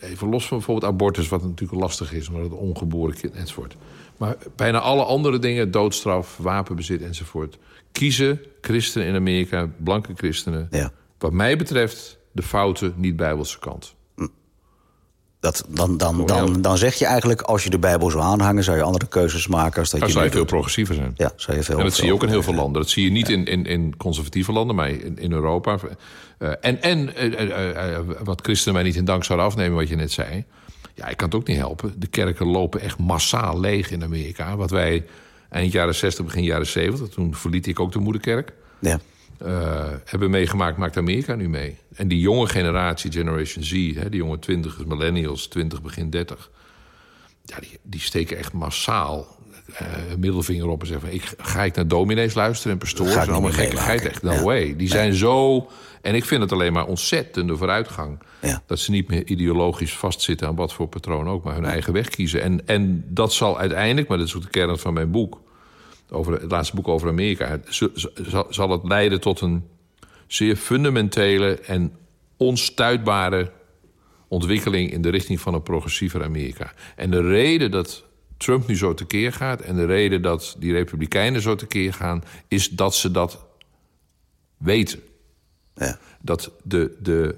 even 0.00 0.28
los 0.28 0.46
van 0.46 0.56
bijvoorbeeld 0.56 0.92
abortus, 0.92 1.28
wat 1.28 1.42
natuurlijk 1.42 1.80
lastig 1.80 2.12
is, 2.12 2.30
maar 2.30 2.42
het 2.42 2.52
ongeboren 2.52 3.14
kind 3.14 3.34
enzovoort. 3.34 3.76
Maar 4.16 4.36
bijna 4.56 4.78
alle 4.78 5.04
andere 5.04 5.38
dingen, 5.38 5.70
doodstraf, 5.70 6.36
wapenbezit 6.36 7.02
enzovoort, 7.02 7.58
kiezen 7.92 8.40
christenen 8.60 9.06
in 9.06 9.14
Amerika, 9.14 9.70
blanke 9.76 10.12
christenen, 10.16 10.68
ja. 10.70 10.92
wat 11.18 11.32
mij 11.32 11.56
betreft 11.56 12.18
de 12.32 12.42
foute, 12.42 12.92
niet-bijbelse 12.96 13.58
kant. 13.58 13.94
Dat, 15.40 15.64
dan, 15.68 15.96
dan, 15.96 16.26
dan, 16.26 16.62
dan 16.62 16.78
zeg 16.78 16.94
je 16.94 17.06
eigenlijk, 17.06 17.42
als 17.42 17.64
je 17.64 17.70
de 17.70 17.78
Bijbel 17.78 18.10
zou 18.10 18.22
aanhangen... 18.22 18.64
zou 18.64 18.76
je 18.76 18.82
andere 18.82 19.06
keuzes 19.06 19.46
maken. 19.46 19.80
Als 19.80 19.90
dat 19.90 20.00
dan 20.00 20.08
je 20.08 20.14
zou 20.14 20.26
je 20.26 20.30
veel 20.30 20.44
progressiever 20.44 20.94
zijn. 20.94 21.12
Ja, 21.16 21.32
zou 21.36 21.56
je 21.56 21.62
veel 21.62 21.78
en 21.78 21.84
dat 21.84 21.94
zie 21.94 22.04
je 22.04 22.12
ook 22.12 22.22
in 22.22 22.28
heel 22.28 22.42
veel 22.42 22.54
landen. 22.54 22.82
Dat 22.82 22.90
zie 22.90 23.04
je 23.04 23.10
niet 23.10 23.28
in, 23.28 23.44
in, 23.44 23.64
in 23.64 23.96
conservatieve 23.96 24.52
landen, 24.52 24.76
maar 24.76 24.90
in, 24.90 25.18
in 25.18 25.32
Europa. 25.32 25.78
Uh, 26.38 26.50
en 26.60 26.82
en 26.82 27.10
uh, 27.16 27.42
uh, 27.42 27.98
wat 28.22 28.40
christenen 28.40 28.74
mij 28.74 28.82
niet 28.82 28.96
in 28.96 29.04
dank 29.04 29.24
zouden 29.24 29.46
afnemen, 29.46 29.76
wat 29.76 29.88
je 29.88 29.96
net 29.96 30.12
zei... 30.12 30.44
ja, 30.94 31.08
ik 31.08 31.16
kan 31.16 31.28
het 31.28 31.36
ook 31.36 31.46
niet 31.46 31.56
helpen. 31.56 31.94
De 31.96 32.06
kerken 32.06 32.46
lopen 32.46 32.80
echt 32.80 32.98
massaal 32.98 33.60
leeg 33.60 33.90
in 33.90 34.02
Amerika. 34.02 34.56
Wat 34.56 34.70
wij 34.70 35.06
eind 35.48 35.72
jaren 35.72 35.94
60, 35.94 36.24
begin 36.24 36.42
jaren 36.42 36.66
70... 36.66 37.08
toen 37.08 37.34
verliet 37.34 37.66
ik 37.66 37.80
ook 37.80 37.92
de 37.92 37.98
moederkerk... 37.98 38.52
Ja 38.78 39.00
uh, 39.42 39.84
hebben 40.04 40.30
meegemaakt, 40.30 40.76
maakt 40.76 40.96
Amerika 40.96 41.34
nu 41.34 41.48
mee. 41.48 41.76
En 41.94 42.08
die 42.08 42.20
jonge 42.20 42.46
generatie, 42.46 43.12
Generation 43.12 43.64
Z, 43.64 43.72
hè, 43.72 44.08
die 44.08 44.20
jonge 44.20 44.38
twintigers, 44.38 44.84
millennials, 44.84 45.46
20, 45.46 45.82
begin 45.82 46.10
30... 46.10 46.50
Ja, 47.44 47.60
die, 47.60 47.78
die 47.82 48.00
steken 48.00 48.36
echt 48.36 48.52
massaal 48.52 49.38
uh, 49.68 49.76
middelvinger 50.18 50.68
op 50.68 50.80
en 50.80 50.86
zeggen... 50.86 51.08
Van, 51.08 51.16
ik, 51.16 51.34
ga 51.38 51.64
ik 51.64 51.74
naar 51.74 51.88
dominees 51.88 52.34
luisteren 52.34 52.72
en 52.72 52.78
pastoors? 52.78 53.14
En 53.14 53.28
allemaal 53.28 53.52
gekkigheid, 53.52 54.06
echt 54.06 54.22
no 54.22 54.42
way. 54.42 54.76
Die 54.76 54.88
zijn 54.88 55.14
zo... 55.14 55.68
En 56.02 56.14
ik 56.14 56.24
vind 56.24 56.42
het 56.42 56.52
alleen 56.52 56.72
maar 56.72 56.86
ontzettende 56.86 57.56
vooruitgang. 57.56 58.18
Ja. 58.40 58.62
Dat 58.66 58.78
ze 58.78 58.90
niet 58.90 59.08
meer 59.08 59.26
ideologisch 59.26 59.92
vastzitten 59.92 60.46
aan 60.46 60.54
wat 60.54 60.72
voor 60.72 60.88
patroon 60.88 61.28
ook... 61.28 61.44
maar 61.44 61.54
hun 61.54 61.64
eigen 61.64 61.92
weg 61.92 62.08
kiezen. 62.08 62.42
En, 62.42 62.66
en 62.66 63.04
dat 63.08 63.32
zal 63.32 63.58
uiteindelijk, 63.58 64.08
maar 64.08 64.18
dat 64.18 64.26
is 64.26 64.34
ook 64.34 64.42
de 64.42 64.48
kern 64.48 64.78
van 64.78 64.92
mijn 64.92 65.10
boek 65.10 65.40
over 66.10 66.32
het 66.32 66.50
laatste 66.50 66.76
boek 66.76 66.88
over 66.88 67.08
Amerika, 67.08 67.60
zal 68.48 68.70
het 68.70 68.84
leiden 68.84 69.20
tot 69.20 69.40
een 69.40 69.64
zeer 70.26 70.56
fundamentele 70.56 71.58
en 71.58 71.92
onstuitbare 72.36 73.50
ontwikkeling 74.28 74.92
in 74.92 75.02
de 75.02 75.08
richting 75.08 75.40
van 75.40 75.54
een 75.54 75.62
progressiever 75.62 76.24
Amerika. 76.24 76.72
En 76.96 77.10
de 77.10 77.20
reden 77.20 77.70
dat 77.70 78.04
Trump 78.36 78.66
nu 78.66 78.76
zo 78.76 78.94
tekeer 78.94 79.32
gaat 79.32 79.60
en 79.60 79.76
de 79.76 79.86
reden 79.86 80.22
dat 80.22 80.56
die 80.58 80.72
Republikeinen 80.72 81.40
zo 81.40 81.54
tekeer 81.54 81.92
gaan, 81.92 82.24
is 82.48 82.68
dat 82.68 82.94
ze 82.94 83.10
dat 83.10 83.46
weten. 84.56 85.00
Ja. 85.74 85.98
Dat 86.20 86.52
de, 86.64 86.96
de, 87.02 87.34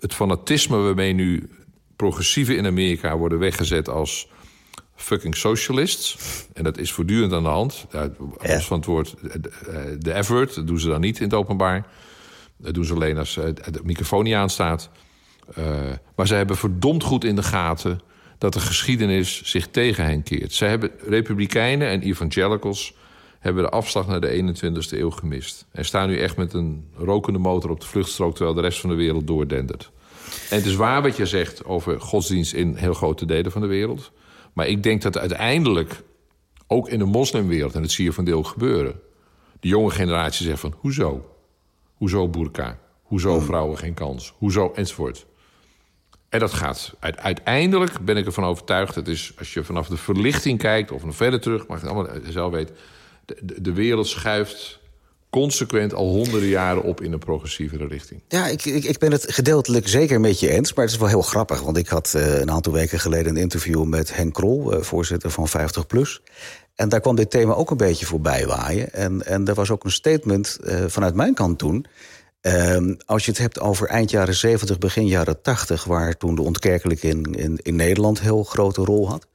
het 0.00 0.14
fanatisme 0.14 0.76
waarmee 0.76 1.12
nu 1.12 1.50
progressieven 1.96 2.56
in 2.56 2.66
Amerika 2.66 3.16
worden 3.16 3.38
weggezet 3.38 3.88
als 3.88 4.28
fucking 5.02 5.36
socialists. 5.36 6.16
En 6.52 6.64
dat 6.64 6.78
is 6.78 6.92
voortdurend 6.92 7.32
aan 7.32 7.42
de 7.42 7.48
hand. 7.48 7.86
Ja, 7.90 8.10
los 8.40 8.66
van 8.66 8.76
het 8.76 8.86
woord 8.86 9.14
de 9.98 10.12
effort, 10.12 10.54
dat 10.54 10.66
doen 10.66 10.80
ze 10.80 10.88
dan 10.88 11.00
niet 11.00 11.18
in 11.18 11.24
het 11.24 11.34
openbaar. 11.34 11.86
Dat 12.56 12.74
doen 12.74 12.84
ze 12.84 12.94
alleen 12.94 13.18
als 13.18 13.34
de 13.34 13.80
microfoon 13.82 14.24
niet 14.24 14.34
aanstaat. 14.34 14.90
Uh, 15.58 15.66
maar 16.16 16.26
ze 16.26 16.34
hebben 16.34 16.56
verdomd 16.56 17.02
goed 17.02 17.24
in 17.24 17.36
de 17.36 17.42
gaten 17.42 18.00
dat 18.38 18.52
de 18.52 18.60
geschiedenis 18.60 19.42
zich 19.44 19.68
tegen 19.68 20.04
hen 20.04 20.22
keert. 20.22 20.52
Ze 20.52 20.64
hebben 20.64 20.90
republikeinen 21.06 21.88
en 21.88 22.00
evangelicals 22.00 22.94
hebben 23.38 23.62
de 23.62 23.70
afslag 23.70 24.06
naar 24.06 24.20
de 24.20 24.54
21ste 24.56 24.98
eeuw 24.98 25.10
gemist. 25.10 25.66
En 25.72 25.84
staan 25.84 26.08
nu 26.08 26.18
echt 26.18 26.36
met 26.36 26.52
een 26.52 26.84
rokende 26.96 27.38
motor 27.38 27.70
op 27.70 27.80
de 27.80 27.86
vluchtstrook... 27.86 28.34
terwijl 28.34 28.56
de 28.56 28.62
rest 28.62 28.80
van 28.80 28.90
de 28.90 28.96
wereld 28.96 29.26
doordendert. 29.26 29.90
En 30.50 30.56
het 30.56 30.66
is 30.66 30.74
waar 30.74 31.02
wat 31.02 31.16
je 31.16 31.26
zegt 31.26 31.64
over 31.64 32.00
godsdienst 32.00 32.52
in 32.52 32.74
heel 32.76 32.94
grote 32.94 33.26
delen 33.26 33.52
van 33.52 33.60
de 33.60 33.66
wereld. 33.66 34.12
Maar 34.52 34.66
ik 34.66 34.82
denk 34.82 35.02
dat 35.02 35.18
uiteindelijk, 35.18 36.02
ook 36.66 36.88
in 36.88 36.98
de 36.98 37.04
moslimwereld... 37.04 37.74
en 37.74 37.82
dat 37.82 37.90
zie 37.90 38.04
je 38.04 38.12
van 38.12 38.24
deel 38.24 38.42
gebeuren... 38.42 39.00
de 39.60 39.68
jonge 39.68 39.90
generatie 39.90 40.46
zegt 40.46 40.60
van, 40.60 40.74
hoezo? 40.78 41.36
Hoezo 41.94 42.28
burka? 42.28 42.78
Hoezo 43.02 43.36
hmm. 43.36 43.44
vrouwen 43.44 43.78
geen 43.78 43.94
kans? 43.94 44.34
Hoezo? 44.38 44.72
Enzovoort. 44.74 45.26
En 46.28 46.38
dat 46.38 46.52
gaat. 46.52 46.94
Uiteindelijk 47.00 48.00
ben 48.00 48.16
ik 48.16 48.26
ervan 48.26 48.44
overtuigd... 48.44 48.94
dat 48.94 49.08
is 49.08 49.32
als 49.38 49.54
je 49.54 49.64
vanaf 49.64 49.88
de 49.88 49.96
verlichting 49.96 50.58
kijkt 50.58 50.90
of 50.90 51.04
nog 51.04 51.16
verder 51.16 51.40
terug... 51.40 51.66
mag 51.66 51.80
je 51.80 51.86
het 51.86 51.94
allemaal 51.94 52.20
zelf 52.30 52.52
weten... 52.52 52.76
de, 53.24 53.60
de 53.60 53.72
wereld 53.72 54.06
schuift 54.06 54.80
consequent 55.32 55.94
al 55.94 56.08
honderden 56.08 56.48
jaren 56.48 56.82
op 56.82 57.00
in 57.00 57.12
een 57.12 57.18
progressievere 57.18 57.86
richting. 57.86 58.20
Ja, 58.28 58.46
ik, 58.46 58.64
ik, 58.64 58.84
ik, 58.84 58.98
ben 58.98 59.12
het 59.12 59.32
gedeeltelijk 59.32 59.88
zeker 59.88 60.20
met 60.20 60.40
je 60.40 60.50
eens. 60.50 60.74
Maar 60.74 60.84
het 60.84 60.94
is 60.94 61.00
wel 61.00 61.08
heel 61.08 61.22
grappig. 61.22 61.60
Want 61.60 61.76
ik 61.76 61.88
had 61.88 62.12
uh, 62.16 62.40
een 62.40 62.50
aantal 62.50 62.72
weken 62.72 63.00
geleden 63.00 63.36
een 63.36 63.42
interview 63.42 63.84
met 63.84 64.14
Henk 64.14 64.34
Krol, 64.34 64.74
uh, 64.74 64.82
voorzitter 64.82 65.30
van 65.30 65.48
50PLUS. 65.48 66.22
En 66.74 66.88
daar 66.88 67.00
kwam 67.00 67.16
dit 67.16 67.30
thema 67.30 67.54
ook 67.54 67.70
een 67.70 67.76
beetje 67.76 68.06
voorbij 68.06 68.46
waaien. 68.46 68.92
En, 68.92 69.26
en 69.26 69.48
er 69.48 69.54
was 69.54 69.70
ook 69.70 69.84
een 69.84 69.90
statement 69.90 70.58
uh, 70.64 70.84
vanuit 70.86 71.14
mijn 71.14 71.34
kant 71.34 71.58
toen. 71.58 71.86
Ehm, 72.40 72.94
als 73.04 73.24
je 73.24 73.30
het 73.30 73.40
hebt 73.40 73.60
over 73.60 73.88
eind 73.88 74.10
jaren 74.10 74.34
70, 74.34 74.78
begin 74.78 75.06
jaren 75.06 75.42
80... 75.42 75.84
waar 75.84 76.16
toen 76.16 76.34
de 76.34 76.42
ontkerkelijking 76.42 77.26
in, 77.26 77.34
in, 77.34 77.58
in 77.62 77.76
Nederland 77.76 78.20
heel 78.20 78.44
grote 78.44 78.84
rol 78.84 79.08
had... 79.08 79.26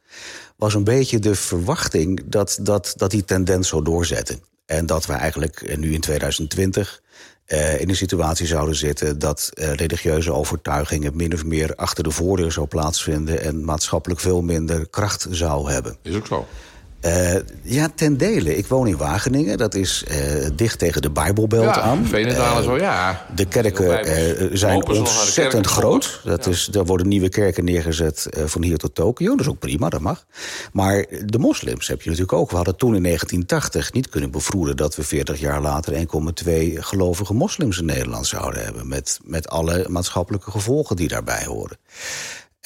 was 0.55 0.73
een 0.73 0.83
beetje 0.83 1.19
de 1.19 1.35
verwachting 1.35 2.23
dat, 2.25 2.59
dat, 2.61 2.93
dat 2.95 3.11
die 3.11 3.25
tendens 3.25 3.67
zou 3.67 3.83
doorzetten. 3.83 4.39
En 4.67 4.85
dat 4.85 5.05
we 5.05 5.13
eigenlijk 5.13 5.61
eh, 5.61 5.77
nu 5.77 5.93
in 5.93 6.01
2020 6.01 7.01
uh, 7.47 7.81
in 7.81 7.89
een 7.89 7.95
situatie 7.95 8.47
zouden 8.47 8.75
zitten 8.75 9.19
dat 9.19 9.51
uh, 9.53 9.73
religieuze 9.73 10.33
overtuigingen 10.33 11.15
min 11.15 11.33
of 11.33 11.45
meer 11.45 11.75
achter 11.75 12.03
de 12.03 12.11
voordeur 12.11 12.51
zou 12.51 12.67
plaatsvinden 12.67 13.41
en 13.41 13.65
maatschappelijk 13.65 14.19
veel 14.19 14.41
minder 14.41 14.87
kracht 14.89 15.27
zou 15.29 15.71
hebben. 15.71 15.97
Is 16.01 16.15
ook 16.15 16.27
zo. 16.27 16.47
Uh, 17.07 17.35
ja, 17.61 17.89
ten 17.95 18.17
dele. 18.17 18.57
Ik 18.57 18.67
woon 18.67 18.87
in 18.87 18.97
Wageningen. 18.97 19.57
Dat 19.57 19.75
is 19.75 20.03
uh, 20.11 20.47
dicht 20.55 20.79
tegen 20.79 21.01
de 21.01 21.09
Bijbelbelt 21.09 21.75
ja, 21.75 21.81
aan. 21.81 22.05
Veenendaal 22.05 22.59
uh, 22.59 22.63
zo, 22.63 22.77
ja. 22.77 23.25
De 23.35 23.45
kerken 23.45 24.57
zijn 24.57 24.85
ontzettend 24.85 25.67
groot. 25.67 26.21
Dat 26.23 26.45
ja. 26.45 26.51
is, 26.51 26.69
er 26.71 26.85
worden 26.85 27.07
nieuwe 27.07 27.29
kerken 27.29 27.65
neergezet 27.65 28.27
van 28.45 28.63
hier 28.63 28.77
tot 28.77 28.95
Tokio. 28.95 29.29
Dat 29.31 29.39
is 29.39 29.47
ook 29.47 29.59
prima, 29.59 29.89
dat 29.89 30.01
mag. 30.01 30.25
Maar 30.71 31.05
de 31.25 31.39
moslims 31.39 31.87
heb 31.87 32.01
je 32.01 32.09
natuurlijk 32.09 32.37
ook. 32.37 32.49
We 32.49 32.55
hadden 32.55 32.75
toen 32.75 32.95
in 32.95 33.03
1980 33.03 33.93
niet 33.93 34.09
kunnen 34.09 34.31
bevroeden... 34.31 34.77
dat 34.77 34.95
we 34.95 35.03
40 35.03 35.39
jaar 35.39 35.61
later 35.61 35.93
1,2 35.93 36.03
gelovige 36.73 37.33
moslims 37.33 37.79
in 37.79 37.85
Nederland 37.85 38.27
zouden 38.27 38.63
hebben. 38.63 38.87
Met, 38.87 39.19
met 39.23 39.49
alle 39.49 39.85
maatschappelijke 39.89 40.51
gevolgen 40.51 40.95
die 40.95 41.07
daarbij 41.07 41.43
horen. 41.45 41.77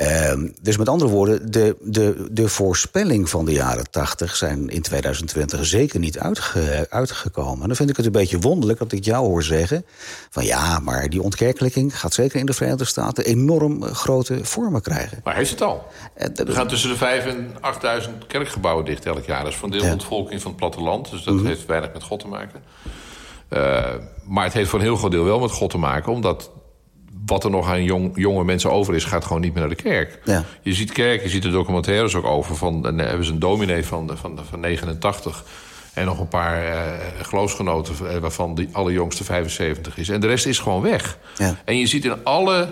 Uh, 0.01 0.33
dus 0.61 0.77
met 0.77 0.89
andere 0.89 1.11
woorden, 1.11 1.51
de, 1.51 1.75
de, 1.81 2.27
de 2.31 2.47
voorspelling 2.47 3.29
van 3.29 3.45
de 3.45 3.51
jaren 3.51 3.89
80 3.91 4.35
zijn 4.35 4.69
in 4.69 4.81
2020 4.81 5.65
zeker 5.65 5.99
niet 5.99 6.19
uitge, 6.19 6.87
uitgekomen. 6.89 7.61
En 7.61 7.67
dan 7.67 7.75
vind 7.75 7.89
ik 7.89 7.97
het 7.97 8.05
een 8.05 8.11
beetje 8.11 8.39
wonderlijk 8.39 8.79
dat 8.79 8.91
ik 8.91 9.05
jou 9.05 9.25
hoor 9.25 9.43
zeggen: 9.43 9.85
van 10.29 10.45
ja, 10.45 10.79
maar 10.79 11.09
die 11.09 11.21
ontkerkelijking 11.21 11.99
gaat 11.99 12.13
zeker 12.13 12.39
in 12.39 12.45
de 12.45 12.53
Verenigde 12.53 12.85
Staten 12.85 13.25
enorm 13.25 13.83
grote 13.83 14.39
vormen 14.45 14.81
krijgen. 14.81 15.21
Maar 15.23 15.35
heeft 15.35 15.49
het 15.49 15.61
al? 15.61 15.85
Er 16.15 16.51
gaan 16.53 16.67
tussen 16.67 16.89
de 16.89 16.95
5 16.95 17.25
en 17.25 17.55
8000 17.59 18.27
kerkgebouwen 18.27 18.85
dicht 18.85 19.05
elk 19.05 19.25
jaar. 19.25 19.43
Dat 19.43 19.51
is 19.51 19.57
van 19.57 19.71
deel 19.71 19.83
ja. 19.83 19.91
ontvolking 19.91 20.41
van 20.41 20.51
het 20.51 20.59
platteland, 20.59 21.09
dus 21.09 21.23
dat 21.23 21.33
mm 21.33 21.39
-hmm. 21.39 21.47
heeft 21.47 21.65
weinig 21.65 21.93
met 21.93 22.03
God 22.03 22.19
te 22.19 22.27
maken. 22.27 22.63
Uh, 23.49 23.85
maar 24.27 24.43
het 24.43 24.53
heeft 24.53 24.69
voor 24.69 24.79
een 24.79 24.85
heel 24.85 24.95
groot 24.95 25.11
deel 25.11 25.23
wel 25.23 25.39
met 25.39 25.51
God 25.51 25.69
te 25.69 25.77
maken, 25.77 26.11
omdat 26.11 26.51
wat 27.31 27.43
er 27.43 27.49
nog 27.49 27.69
aan 27.69 27.83
jong, 27.83 28.11
jonge 28.15 28.43
mensen 28.43 28.71
over 28.71 28.95
is, 28.95 29.03
gaat 29.03 29.25
gewoon 29.25 29.41
niet 29.41 29.53
meer 29.53 29.59
naar 29.67 29.75
de 29.75 29.83
kerk. 29.83 30.19
Ja. 30.25 30.45
Je 30.61 30.73
ziet 30.73 30.91
kerk, 30.91 31.23
je 31.23 31.29
ziet 31.29 31.41
de 31.41 31.49
documentaires 31.49 32.15
ook 32.15 32.25
over. 32.25 32.55
Van, 32.55 32.81
dan 32.81 32.97
hebben 32.97 33.25
ze 33.25 33.31
een 33.31 33.39
dominee 33.39 33.85
van, 33.85 34.11
van, 34.13 34.39
van 34.49 34.59
89 34.59 35.43
en 35.93 36.05
nog 36.05 36.19
een 36.19 36.27
paar 36.27 36.63
uh, 36.63 36.81
geloofsgenoten... 37.21 38.21
waarvan 38.21 38.55
de 38.55 38.67
allerjongste 38.71 39.23
75 39.23 39.97
is. 39.97 40.09
En 40.09 40.21
de 40.21 40.27
rest 40.27 40.45
is 40.45 40.59
gewoon 40.59 40.81
weg. 40.81 41.17
Ja. 41.37 41.55
En 41.65 41.77
je 41.77 41.87
ziet 41.87 42.05
in 42.05 42.23
alle 42.23 42.69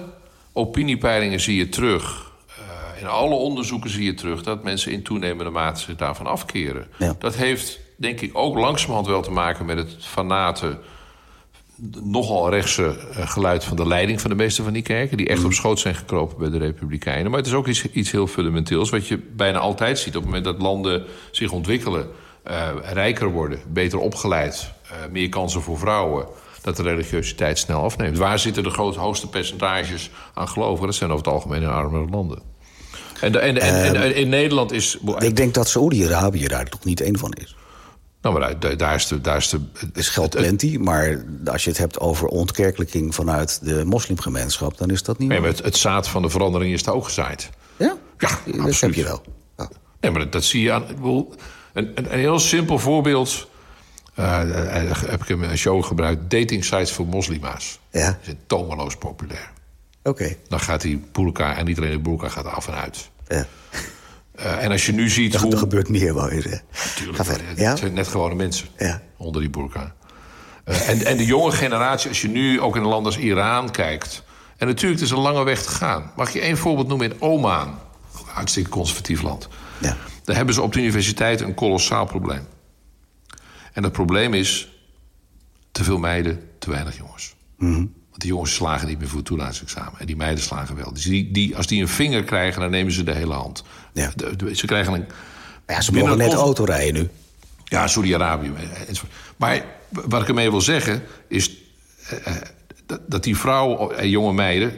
opiniepeilingen 0.53 1.39
zie 1.39 1.57
je 1.57 1.70
terug... 1.70 2.32
Uh, 2.49 3.01
in 3.01 3.07
alle 3.07 3.36
onderzoeken 3.36 3.89
zie 3.89 4.03
je 4.03 4.14
terug... 4.14 4.43
dat 4.43 4.64
mensen 4.64 4.91
in 4.91 5.03
toenemende 5.03 5.51
mate 5.51 5.82
zich 5.82 5.95
daarvan 5.95 6.28
afkeren. 6.28 6.88
Ja. 6.97 7.16
Dat 7.20 7.36
heeft, 7.36 7.80
denk 7.97 8.22
ik, 8.22 8.38
ook 8.38 8.57
langzamerhand 8.57 9.07
wel 9.07 9.22
te 9.22 9.32
maken... 9.32 9.66
met 9.66 9.78
het 9.78 9.95
fanate 9.99 10.78
nogal 12.04 12.50
rechtse 12.50 12.96
geluid 13.12 13.64
van 13.64 13.78
de 13.78 13.88
leiding 13.88 14.22
van 14.22 14.30
de 14.30 14.36
meeste 14.36 14.64
van 14.64 14.74
die 14.74 14.82
kerken... 14.82 15.18
die 15.18 15.28
echt 15.28 15.44
op 15.44 15.54
schoot 15.54 15.80
zijn 15.80 15.96
gekropen 15.96 16.38
bij 16.38 16.50
de 16.50 16.58
Republikeinen. 16.58 17.30
Maar 17.30 17.40
het 17.40 17.48
is 17.48 17.54
ook 17.54 17.68
iets, 17.68 17.92
iets 17.92 18.12
heel 18.12 18.28
fundamenteels... 18.28 18.90
wat 18.90 19.08
je 19.08 19.18
bijna 19.18 19.60
altijd 19.60 20.00
ziet 20.00 20.16
op 20.16 20.22
het 20.22 20.26
moment 20.26 20.44
dat 20.44 20.62
landen 20.62 21.04
zich 21.32 21.52
ontwikkelen... 21.52 22.08
Uh, 22.50 22.70
rijker 22.94 23.32
worden, 23.32 23.60
beter 23.68 24.00
opgeleid, 24.00 24.72
uh, 24.84 25.12
meer 25.12 25.30
kansen 25.30 25.62
voor 25.62 25.78
vrouwen... 25.78 26.26
dat 26.62 26.76
de 26.76 26.84
religiositeit 26.84 27.58
snel 27.58 27.82
afneemt. 27.82 28.18
Waar 28.18 28.40
zitten 28.40 28.64
de 28.64 28.70
grote, 28.70 29.00
hoogste 29.00 29.30
percentages 29.30 30.10
aan 30.34 30.48
gelovigen? 30.48 30.86
Dat 30.86 30.96
zijn 30.96 31.12
over 31.12 31.26
het 31.26 31.34
algemeen 31.34 31.62
in 31.62 31.68
armere 31.68 32.10
landen. 32.10 32.42
En, 33.22 33.32
de, 33.32 33.40
en, 33.40 33.62
en, 33.62 33.84
en, 33.84 33.96
en 33.96 34.16
in 34.16 34.30
Nederland 34.30 34.72
is... 34.72 34.98
Ik 35.20 35.36
denk 35.36 35.54
dat 35.54 35.70
Saoedi-Arabië 35.70 36.48
daar 36.48 36.70
toch 36.70 36.84
niet 36.84 37.02
één 37.02 37.18
van 37.18 37.32
is. 37.32 37.56
Nou, 38.22 38.39
maar 38.39 38.59
daar, 38.59 38.78
daar 38.78 38.95
is 38.95 39.07
de... 39.07 39.22
Daar 39.22 39.38
is 39.38 39.49
de 39.49 39.61
het 39.74 39.97
is 39.97 40.09
geld 40.09 40.30
plenty, 40.30 40.78
maar 40.78 41.24
als 41.45 41.63
je 41.63 41.70
het 41.70 41.80
hebt 41.80 41.99
over 41.99 42.28
ontkerkelijking... 42.28 43.15
vanuit 43.15 43.59
de 43.63 43.86
moslimgemeenschap, 43.86 44.78
dan 44.78 44.89
is 44.89 45.03
dat 45.03 45.17
niet... 45.17 45.30
Nee, 45.30 45.39
maar 45.39 45.49
het, 45.49 45.63
het 45.63 45.78
zaad 45.78 46.07
van 46.07 46.22
de 46.22 46.30
verandering 46.30 46.74
is 46.74 46.84
daar 46.84 46.93
ook 46.93 47.05
gezaaid. 47.05 47.49
Ja? 47.78 47.97
Ja, 48.17 48.30
dat 48.45 48.59
absoluut. 48.59 48.80
heb 48.80 48.93
je 48.93 49.03
wel. 49.03 49.24
Nee, 49.99 50.11
maar 50.11 50.22
dat, 50.22 50.32
dat 50.32 50.43
zie 50.43 50.61
je 50.61 50.72
aan... 50.72 50.82
Ik 50.82 50.95
bedoel, 50.95 51.34
een, 51.74 51.91
een, 51.95 52.13
een 52.13 52.20
heel 52.20 52.39
simpel 52.39 52.80
voorbeeld... 52.80 53.47
Uh, 54.20 54.39
heb 55.07 55.24
ik 55.24 55.30
een 55.30 55.57
show 55.57 55.84
gebruikt. 55.84 56.32
Dating 56.32 56.65
sites 56.65 56.91
voor 56.91 57.05
moslima's. 57.05 57.80
Ja. 57.91 58.09
Die 58.09 58.17
zijn 58.22 58.38
tomeloos 58.47 58.95
populair. 58.95 59.51
Oké. 60.03 60.09
Okay. 60.09 60.38
Dan 60.47 60.59
gaat 60.59 60.82
die 60.82 61.03
boelka, 61.11 61.57
en 61.57 61.65
niet 61.65 61.78
alleen 61.78 61.91
de 61.91 61.99
boelka, 61.99 62.30
gaat 62.30 62.45
af 62.45 62.67
en 62.67 62.74
uit. 62.74 63.09
Ja. 63.28 63.45
Uh, 64.40 64.64
en 64.64 64.72
als 64.72 64.86
je 64.86 64.92
nu 64.92 65.10
ziet 65.10 65.36
hoe... 65.36 65.52
Er 65.52 65.58
gebeurt 65.58 65.90
meer, 65.90 66.14
zeggen. 66.14 66.62
Natuurlijk, 66.86 67.18
het 67.18 67.42
ja? 67.56 67.76
zijn 67.76 67.94
net 67.94 68.08
gewone 68.08 68.36
mensen 68.36 68.68
ja. 68.78 69.02
onder 69.18 69.42
die 69.42 69.50
burka. 69.50 69.96
Uh, 70.66 70.90
en, 70.90 71.06
en 71.06 71.18
de 71.18 71.26
jonge 71.26 71.52
generatie, 71.52 72.10
als 72.10 72.22
je 72.22 72.28
nu 72.28 72.62
ook 72.62 72.76
in 72.76 72.82
een 72.82 72.88
land 72.88 73.06
als 73.06 73.18
Iran 73.18 73.72
kijkt... 73.72 74.24
en 74.58 74.68
natuurlijk, 74.68 75.02
het 75.02 75.10
is 75.10 75.16
een 75.16 75.24
lange 75.24 75.44
weg 75.44 75.64
te 75.64 75.70
gaan. 75.70 76.12
Mag 76.16 76.34
je 76.34 76.40
één 76.40 76.58
voorbeeld 76.58 76.88
noemen 76.88 77.12
in 77.12 77.22
Oman? 77.22 77.68
Een 77.68 78.26
hartstikke 78.26 78.70
conservatief 78.70 79.22
land. 79.22 79.48
Ja. 79.78 79.98
Daar 80.24 80.36
hebben 80.36 80.54
ze 80.54 80.62
op 80.62 80.74
de 80.74 80.80
universiteit 80.80 81.42
een 81.42 81.54
kolossaal 81.54 82.06
probleem. 82.06 82.48
En 83.74 83.82
dat 83.82 83.92
probleem 83.92 84.34
is... 84.34 84.82
te 85.72 85.84
veel 85.84 85.98
meiden, 85.98 86.50
te 86.60 86.70
weinig 86.70 86.98
jongens. 86.98 87.36
Mm 87.58 87.74
-hmm. 87.74 87.94
Want 88.20 88.32
die 88.32 88.39
jongens 88.39 88.55
slagen 88.55 88.88
niet 88.88 88.99
meer 88.99 89.07
voor 89.07 89.17
het 89.17 89.28
toelatingsexamen. 89.28 89.99
En 89.99 90.05
die 90.05 90.15
meiden 90.15 90.43
slagen 90.43 90.76
wel. 90.76 90.93
Dus 90.93 91.03
die, 91.03 91.32
die, 91.32 91.57
als 91.57 91.67
die 91.67 91.82
een 91.82 91.88
vinger 91.88 92.24
krijgen, 92.24 92.61
dan 92.61 92.70
nemen 92.70 92.91
ze 92.91 93.03
de 93.03 93.13
hele 93.13 93.34
hand. 93.34 93.63
Ja. 93.93 94.11
De, 94.15 94.36
de, 94.36 94.55
ze 94.55 94.65
krijgen 94.65 94.93
een... 94.93 95.05
Maar 95.65 95.76
ja, 95.76 95.82
ze 95.82 95.93
mogen 95.93 96.17
net 96.17 96.34
auto 96.34 96.63
rijden 96.63 96.93
nu. 96.93 97.09
Ja, 97.63 97.88
Saudi-Arabië. 97.88 98.51
Maar 99.38 99.65
wat 99.89 100.22
ik 100.22 100.28
ermee 100.28 100.51
wil 100.51 100.61
zeggen, 100.61 101.03
is... 101.28 101.57
Uh, 102.13 102.36
dat, 102.86 102.99
dat 103.07 103.24
die 103.24 103.38
vrouwen 103.38 103.97
en 103.97 104.09
jonge 104.09 104.34
meiden... 104.34 104.74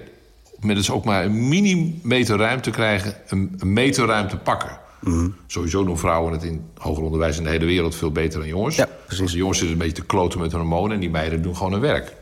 met 0.60 0.76
dus 0.76 0.90
ook 0.90 1.06
maar 1.06 1.26
een 1.26 1.48
millimeter 1.48 2.38
ruimte 2.38 2.70
krijgen... 2.70 3.16
een, 3.28 3.56
een 3.60 3.74
meter 3.74 4.06
ruimte 4.06 4.38
pakken. 4.38 4.78
Mm 5.00 5.14
-hmm. 5.14 5.36
Sowieso 5.48 5.84
doen 5.84 5.98
vrouwen 5.98 6.34
het 6.34 6.44
in 6.44 6.66
hoger 6.78 7.04
onderwijs 7.04 7.38
in 7.38 7.44
de 7.44 7.50
hele 7.50 7.66
wereld 7.66 7.96
veel 7.96 8.12
beter 8.12 8.40
dan 8.40 8.48
jongens. 8.48 8.76
Ja, 8.76 8.88
precies. 9.06 9.32
de 9.32 9.38
jongens 9.38 9.58
zitten 9.58 9.78
een 9.78 9.84
beetje 9.84 10.02
te 10.02 10.08
kloten 10.08 10.40
met 10.40 10.52
hun 10.52 10.60
hormonen... 10.60 10.94
en 10.94 11.00
die 11.00 11.10
meiden 11.10 11.42
doen 11.42 11.56
gewoon 11.56 11.72
hun 11.72 11.82
werk. 11.82 12.20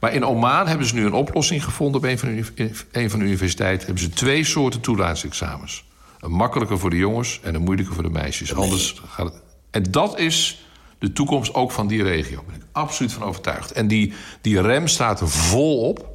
Maar 0.00 0.14
in 0.14 0.24
Oman 0.24 0.66
hebben 0.66 0.86
ze 0.86 0.94
nu 0.94 1.06
een 1.06 1.12
oplossing 1.12 1.64
gevonden... 1.64 2.00
op 2.00 2.06
een 2.06 2.18
van 2.18 2.34
de, 2.34 2.70
de 2.92 3.24
universiteiten. 3.24 3.86
Hebben 3.86 4.04
ze 4.04 4.10
twee 4.10 4.44
soorten 4.44 4.80
toelatingsexamens. 4.80 5.84
Een 6.20 6.30
makkelijker 6.30 6.78
voor 6.78 6.90
de 6.90 6.96
jongens 6.96 7.40
en 7.42 7.54
een 7.54 7.62
moeilijker 7.62 7.94
voor 7.94 8.02
de 8.02 8.10
meisjes. 8.10 8.54
Anders 8.54 9.02
gaat 9.06 9.26
het... 9.26 9.42
En 9.70 9.82
dat 9.90 10.18
is 10.18 10.64
de 10.98 11.12
toekomst 11.12 11.54
ook 11.54 11.70
van 11.70 11.86
die 11.86 12.02
regio. 12.02 12.36
Daar 12.36 12.44
ben 12.46 12.54
ik 12.54 12.62
absoluut 12.72 13.12
van 13.12 13.22
overtuigd. 13.22 13.72
En 13.72 13.88
die, 13.88 14.12
die 14.40 14.60
rem 14.60 14.88
staat 14.88 15.20
er 15.20 15.28
vol 15.28 15.88
op. 15.88 16.08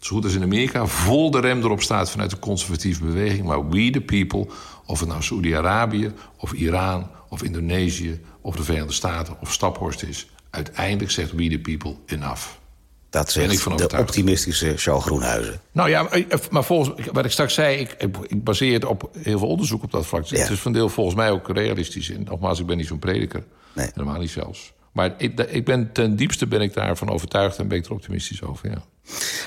Zo 0.00 0.14
goed 0.14 0.24
als 0.24 0.34
in 0.34 0.42
Amerika. 0.42 0.86
Vol 0.86 1.30
de 1.30 1.40
rem 1.40 1.62
erop 1.62 1.82
staat 1.82 2.10
vanuit 2.10 2.30
de 2.30 2.38
conservatieve 2.38 3.04
beweging. 3.04 3.44
Maar 3.46 3.68
we 3.68 3.90
the 3.90 4.00
people, 4.00 4.46
of 4.86 5.00
het 5.00 5.08
nou 5.08 5.22
Saoedi-Arabië... 5.22 6.12
of 6.36 6.52
Iran, 6.52 7.10
of 7.28 7.42
Indonesië, 7.42 8.20
of 8.40 8.56
de 8.56 8.62
Verenigde 8.62 8.92
Staten... 8.92 9.36
of 9.40 9.52
Staphorst 9.52 10.02
is. 10.02 10.28
Uiteindelijk 10.50 11.10
zegt 11.10 11.32
we 11.32 11.48
the 11.48 11.58
people 11.58 11.96
enough. 12.06 12.59
Dat 13.10 13.30
zegt 13.30 13.78
de 13.78 13.98
optimistische 13.98 14.76
Charles 14.76 15.04
Groenhuizen. 15.04 15.60
Nou 15.72 15.88
ja, 15.88 16.08
maar 16.50 16.64
volgens 16.64 17.08
wat 17.12 17.24
ik 17.24 17.30
straks 17.30 17.54
zei... 17.54 17.76
ik, 17.78 17.96
ik 18.26 18.44
baseer 18.44 18.72
het 18.72 18.84
op 18.84 19.10
heel 19.18 19.38
veel 19.38 19.48
onderzoek 19.48 19.82
op 19.82 19.90
dat 19.90 20.06
vlak. 20.06 20.24
Ja. 20.24 20.38
Het 20.38 20.50
is 20.50 20.60
van 20.60 20.72
deel 20.72 20.88
volgens 20.88 21.16
mij 21.16 21.30
ook 21.30 21.48
realistisch. 21.48 22.10
En 22.10 22.24
nogmaals, 22.24 22.60
ik 22.60 22.66
ben 22.66 22.76
niet 22.76 22.86
zo'n 22.86 22.98
prediker. 22.98 23.44
Nee. 23.72 23.90
Helemaal 23.94 24.20
niet 24.20 24.30
zelfs. 24.30 24.72
Maar 24.92 25.14
ik, 25.18 25.40
ik, 25.40 25.64
ben 25.64 25.92
ten 25.92 26.16
diepste 26.16 26.46
ben 26.46 26.60
ik 26.60 26.74
daarvan 26.74 27.08
overtuigd... 27.08 27.58
en 27.58 27.68
ben 27.68 27.78
ik 27.78 27.84
er 27.84 27.92
optimistisch 27.92 28.42
over, 28.42 28.70
ja. 28.70 28.82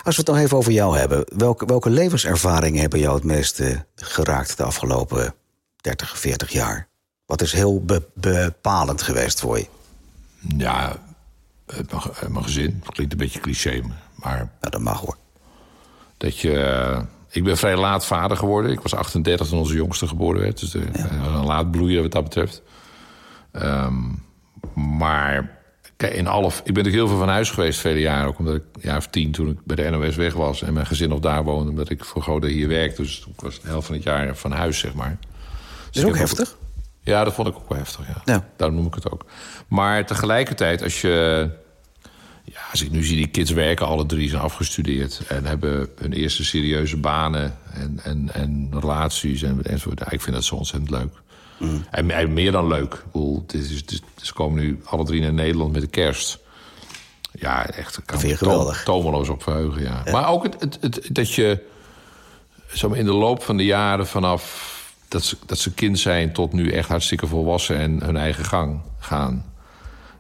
Als 0.04 0.16
we 0.16 0.22
het 0.22 0.28
nog 0.28 0.38
even 0.38 0.58
over 0.58 0.72
jou 0.72 0.98
hebben... 0.98 1.26
welke, 1.36 1.66
welke 1.66 1.90
levenservaringen 1.90 2.82
hebben 2.82 3.00
jou 3.00 3.16
het 3.16 3.24
meest 3.24 3.60
uh, 3.60 3.78
geraakt... 3.96 4.58
de 4.58 4.64
afgelopen 4.64 5.34
30, 5.76 6.20
40 6.20 6.52
jaar? 6.52 6.88
Wat 7.26 7.42
is 7.42 7.52
heel 7.52 7.82
be 7.82 8.02
bepalend 8.14 9.02
geweest 9.02 9.40
voor 9.40 9.58
je? 9.58 9.68
Ja, 10.58 10.98
mijn, 12.30 12.44
gezin. 12.44 12.82
Dat 12.84 12.94
klinkt 12.94 13.12
een 13.14 13.20
beetje 13.20 13.40
cliché, 13.40 13.82
maar... 14.16 14.52
Ja, 14.62 14.70
dat 14.70 14.82
mag 14.82 15.00
hoor. 15.00 15.18
Dat 16.18 16.40
je... 16.40 16.52
Uh, 16.52 17.02
ik 17.30 17.44
ben 17.44 17.58
vrij 17.58 17.78
laat 17.78 18.06
vader 18.06 18.38
geworden. 18.38 18.72
Ik 18.72 18.80
was 18.80 18.96
38 18.96 19.48
toen 19.48 19.60
onze 19.60 19.74
jongste 19.74 20.08
geboren 20.08 20.42
werd. 20.42 20.60
Dus 20.60 20.72
de, 20.72 20.84
ja. 20.94 21.10
een 21.12 21.46
laat 21.46 21.72
bloeien 21.72 22.02
wat 22.02 22.12
dat 22.12 22.24
betreft. 22.24 22.62
Um, 23.54 24.24
maar 24.76 25.58
kijk, 25.98 26.14
in 26.14 26.28
alle, 26.28 26.52
ik 26.64 26.74
ben 26.74 26.86
er 26.86 26.92
heel 26.92 27.08
veel 27.08 27.18
van 27.18 27.30
huis 27.30 27.52
geweest 27.52 27.80
vele 27.80 28.00
jaren. 28.00 28.28
Ook 28.28 28.40
omdat 28.40 28.56
ik 28.56 28.64
een 28.74 28.82
jaar 28.82 28.98
of 28.98 29.08
tien 29.08 29.32
toen 29.32 29.50
ik 29.50 29.58
bij 29.64 29.76
de 29.76 29.90
NOS 29.90 30.16
weg 30.16 30.34
was... 30.34 30.62
en 30.62 30.74
mijn 30.74 30.86
gezin 30.86 31.10
nog 31.10 31.20
daar 31.20 31.44
woonde, 31.44 31.70
omdat 31.70 31.90
ik 31.90 32.06
voor 32.06 32.22
Gode 32.22 32.48
hier 32.48 32.68
werkte. 32.68 33.02
Dus 33.02 33.26
ik 33.36 33.42
was 33.42 33.62
de 33.62 33.68
helft 33.68 33.86
van 33.86 33.96
het 33.96 34.04
jaar 34.04 34.36
van 34.36 34.52
huis, 34.52 34.80
zeg 34.80 34.94
maar. 34.94 35.18
Dus 35.92 36.04
is 36.04 36.10
ook 36.10 36.18
heftig? 36.18 36.52
Ook, 36.52 36.63
ja, 37.04 37.24
dat 37.24 37.34
vond 37.34 37.48
ik 37.48 37.56
ook 37.56 37.70
wel 37.70 37.78
heftig, 37.78 38.08
ja. 38.08 38.22
ja. 38.26 38.48
Daarom 38.56 38.78
noem 38.78 38.88
ik 38.88 38.94
het 38.94 39.12
ook. 39.12 39.26
Maar 39.68 40.06
tegelijkertijd, 40.06 40.84
als 40.84 41.02
je... 41.02 41.50
Ja, 42.46 42.60
als 42.72 42.82
ik 42.82 42.92
nu 42.92 43.04
zie, 43.04 43.16
die 43.16 43.28
kids 43.28 43.52
werken, 43.52 43.88
alle 43.88 44.06
drie 44.06 44.30
zijn 44.30 44.42
afgestudeerd... 44.42 45.22
en 45.28 45.46
hebben 45.46 45.90
hun 45.98 46.14
eerste 46.14 46.44
serieuze 46.44 46.98
banen 46.98 47.58
en, 47.74 48.00
en, 48.04 48.30
en 48.34 48.70
relaties 48.80 49.42
en, 49.42 49.64
enzovoort. 49.64 50.00
Ja, 50.00 50.12
ik 50.12 50.22
vind 50.22 50.36
dat 50.36 50.46
zo 50.46 50.56
ontzettend 50.56 50.92
leuk. 50.92 51.14
Mm. 51.58 51.86
En, 51.92 52.12
en, 52.12 52.34
meer 52.34 52.52
dan 52.52 52.68
leuk. 52.68 52.94
Ik 52.94 53.12
bedoel, 53.12 53.42
het 53.42 53.54
is, 53.54 53.84
is, 53.86 54.02
ze 54.16 54.34
komen 54.34 54.64
nu 54.64 54.82
alle 54.86 55.06
drie 55.06 55.22
naar 55.22 55.34
Nederland 55.34 55.72
met 55.72 55.82
de 55.82 55.88
kerst. 55.88 56.40
Ja, 57.32 57.70
echt. 57.70 58.02
kan 58.06 58.20
vind 58.20 58.38
geweldig. 58.38 58.84
tomeloos 58.84 59.30
op 59.30 59.44
verheugen, 59.44 59.82
ja. 59.82 60.04
Maar 60.12 60.30
ook 60.30 60.44
het, 60.44 60.56
het, 60.60 60.78
het, 60.82 61.10
dat 61.12 61.34
je 61.34 61.64
zo 62.74 62.90
in 62.90 63.06
de 63.06 63.14
loop 63.14 63.44
van 63.44 63.58
de 63.58 63.66
jaren 63.66 64.08
vanaf 64.08 64.72
dat 65.14 65.24
ze, 65.24 65.38
dat 65.46 65.58
ze 65.58 65.74
kind 65.74 66.00
zijn 66.00 66.34
tot 66.34 66.54
nu 66.54 66.72
echt 66.72 66.90
hartstikke 66.90 67.28
volwassen 67.28 67.78
en 67.78 68.04
hun 68.04 68.18
eigen 68.18 68.46
gang 68.46 68.82
gaan. 69.00 69.46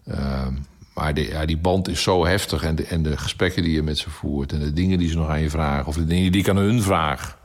Uh, 0.08 0.48
maar 0.94 1.14
de, 1.14 1.28
ja, 1.28 1.46
die 1.46 1.58
band 1.58 1.88
is 1.88 2.02
zo 2.02 2.26
heftig 2.26 2.64
en 2.64 2.76
de, 2.76 2.86
en 2.86 3.04
de 3.04 3.18
gesprekken 3.18 3.64
die 3.64 3.74
je 3.74 3.82
met 3.82 3.98
ze 3.98 4.10
voert 4.10 4.52
en 4.52 4.60
de 4.60 4.74
dingen 4.74 5.00
die 5.00 5.10
ze 5.10 5.18
nog 5.18 5.30
aan 5.30 5.42
je 5.42 5.50
vragen 5.50 5.86
of 5.86 5.96
de 5.96 6.06
dingen 6.06 6.32
die 6.32 6.42
ik 6.42 6.50
aan 6.50 6.58
hun 6.58 6.82
vraag. 6.82 7.38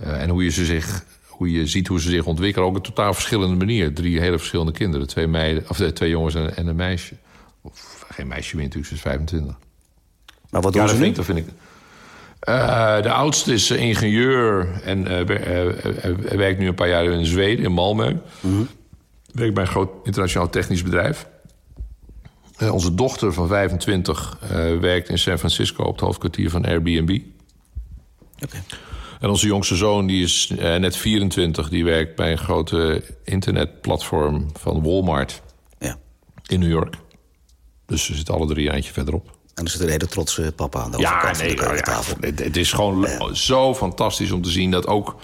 Uh, 0.00 0.22
en 0.22 0.28
hoe 0.28 0.44
je, 0.44 0.50
ze 0.50 0.64
zich, 0.64 1.04
hoe 1.26 1.52
je 1.52 1.66
ziet 1.66 1.86
hoe 1.86 2.00
ze 2.00 2.10
zich 2.10 2.24
ontwikkelen. 2.24 2.68
Ook 2.68 2.76
op 2.76 2.86
een 2.86 2.94
totaal 2.94 3.14
verschillende 3.14 3.56
manier. 3.56 3.94
Drie 3.94 4.20
hele 4.20 4.38
verschillende 4.38 4.72
kinderen. 4.72 5.06
Twee, 5.06 5.26
meiden, 5.26 5.64
of 5.68 5.80
eh, 5.80 5.88
twee 5.88 6.10
jongens 6.10 6.34
en, 6.34 6.56
en 6.56 6.66
een 6.66 6.76
meisje. 6.76 7.14
Of 7.60 8.06
geen 8.10 8.26
meisje 8.26 8.56
meer 8.56 8.64
natuurlijk, 8.64 8.90
ze 8.90 8.94
is 8.94 9.00
25. 9.00 9.56
Maar 10.50 10.60
wat 10.60 10.72
doen 10.72 10.82
ja, 10.82 10.88
ze 10.88 10.98
nu? 10.98 11.12
Dat 11.12 11.24
vind 11.24 11.38
ik, 11.38 11.46
uh, 12.40 13.02
de 13.02 13.12
oudste 13.12 13.52
is 13.52 13.70
ingenieur 13.70 14.68
en 14.82 14.98
uh, 14.98 15.20
werkt 16.36 16.58
nu 16.58 16.66
een 16.66 16.74
paar 16.74 16.88
jaar 16.88 17.04
in 17.04 17.26
Zweden, 17.26 17.64
in 17.64 17.72
Malmö. 17.72 18.16
Mm 18.40 18.68
Werkt 19.32 19.54
bij 19.54 19.62
een 19.62 19.70
groot 19.70 19.90
internationaal 20.04 20.50
technisch 20.50 20.82
bedrijf. 20.82 21.26
Uh, 22.58 22.72
onze 22.72 22.94
dochter 22.94 23.32
van 23.32 23.48
25 23.48 24.38
werkt 24.80 25.08
in 25.08 25.18
San 25.18 25.38
Francisco 25.38 25.82
op 25.82 25.92
het 25.92 26.00
hoofdkwartier 26.00 26.50
van 26.50 26.64
Airbnb. 26.64 27.20
Okay. 28.44 28.62
En 29.20 29.28
onze 29.28 29.46
jongste 29.46 29.76
zoon, 29.76 30.06
die 30.06 30.22
is 30.22 30.52
net 30.56 30.96
24, 30.96 31.68
die 31.68 31.84
werkt 31.84 32.16
bij 32.16 32.30
een 32.30 32.38
grote 32.38 33.02
internetplatform 33.24 34.46
van 34.58 34.82
Walmart 34.82 35.42
ja. 35.78 35.96
in 36.46 36.60
New 36.60 36.70
York. 36.70 36.96
Dus 37.86 38.04
ze 38.04 38.14
zitten 38.14 38.34
alle 38.34 38.46
drie 38.46 38.70
eindje 38.70 38.92
verderop. 38.92 39.37
En 39.58 39.64
er 39.64 39.70
zit 39.70 39.80
een 39.80 39.88
hele 39.88 40.06
trotse 40.06 40.52
papa 40.56 40.80
aan 40.80 40.90
de 40.90 40.98
ja, 40.98 41.16
overkant 41.16 41.38
nee, 41.38 41.56
de 41.56 41.82
tafel. 41.82 42.16
Ja, 42.20 42.26
het, 42.26 42.38
het, 42.38 42.56
is 42.56 42.72
gewoon 42.72 43.08
zo 43.32 43.74
fantastisch 43.74 44.30
om 44.30 44.42
te 44.42 44.50
zien 44.50 44.70
dat 44.70 44.86
ook 44.86 45.16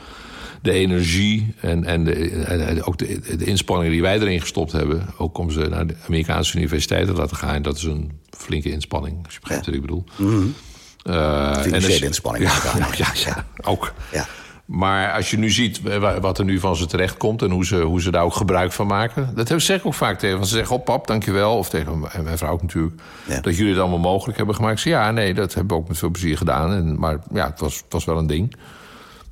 de 0.63 0.73
energie 0.73 1.55
en, 1.61 1.85
en, 1.85 2.05
de, 2.05 2.29
en 2.45 2.85
ook 2.85 2.99
de, 2.99 3.37
de, 3.37 3.45
inspanningen 3.45 3.93
die 3.93 4.03
wij 4.03 4.19
erin 4.19 4.41
gestopt 4.41 4.73
hebben... 4.73 5.07
ook 5.19 5.39
om 5.39 5.51
ze 5.51 5.61
naar 5.61 5.87
de 5.87 5.95
Amerikaanse 6.07 6.57
universiteit 6.57 7.07
te 7.07 7.13
laten 7.13 7.37
gaan... 7.37 7.63
dat 7.63 7.77
is 7.77 7.83
een 7.83 8.13
flinke 8.31 8.71
inspanning, 8.71 9.25
als 9.25 9.35
je 9.35 9.41
begrijpt 9.41 9.67
wat 9.67 9.75
ik 9.75 9.81
bedoel. 9.81 10.05
Mm 10.17 10.29
-hmm. 10.29 10.55
uh, 11.05 11.61
Financiële 11.61 12.07
inspanning. 12.07 12.45
Ja, 12.45 12.79
nou, 12.79 12.95
ja, 12.97 13.13
ja, 13.15 13.47
ook. 13.63 13.93
Ja. 14.13 14.27
Maar 14.65 15.13
als 15.13 15.31
je 15.31 15.39
nu 15.39 15.51
ziet 15.51 15.81
wat 16.21 16.39
er 16.39 16.45
nu 16.45 16.61
van 16.61 16.77
ze 16.77 16.87
terecht 16.87 17.17
komt... 17.17 17.43
en 17.43 17.51
hoe 17.51 17.67
ze, 17.67 17.81
hoe 17.81 18.03
ze 18.03 18.11
daar 18.11 18.23
ook 18.23 18.35
gebruik 18.35 18.73
van 18.73 18.87
maken... 18.87 19.31
dat 19.35 19.49
zeg 19.57 19.79
ik 19.79 19.87
ook 19.87 19.95
vaak 19.95 20.19
tegen 20.19 20.37
Want 20.37 20.49
Ze 20.49 20.55
zeggen, 20.55 20.77
oh 20.77 20.85
pap, 20.85 21.07
dankjewel. 21.07 21.57
Of 21.57 21.69
tegen 21.69 22.01
mijn 22.23 22.39
vrouw 22.39 22.53
ook 22.53 22.63
natuurlijk. 22.63 23.03
Dat 23.43 23.57
jullie 23.57 23.73
het 23.73 23.81
allemaal 23.81 23.99
mogelijk 23.99 24.37
hebben 24.37 24.55
gemaakt. 24.55 24.81
Zeg, 24.81 24.93
ja, 24.93 25.11
nee, 25.11 25.35
dat 25.35 25.55
hebben 25.55 25.77
we 25.77 25.83
ook 25.83 25.89
met 25.89 25.99
veel 25.99 26.11
plezier 26.11 26.37
gedaan. 26.37 26.73
En, 26.73 26.99
maar 26.99 27.19
ja, 27.33 27.47
het 27.47 27.61
was, 27.61 27.77
het 27.77 27.93
was 27.93 28.05
wel 28.05 28.19
een 28.19 28.27
ding. 28.27 28.55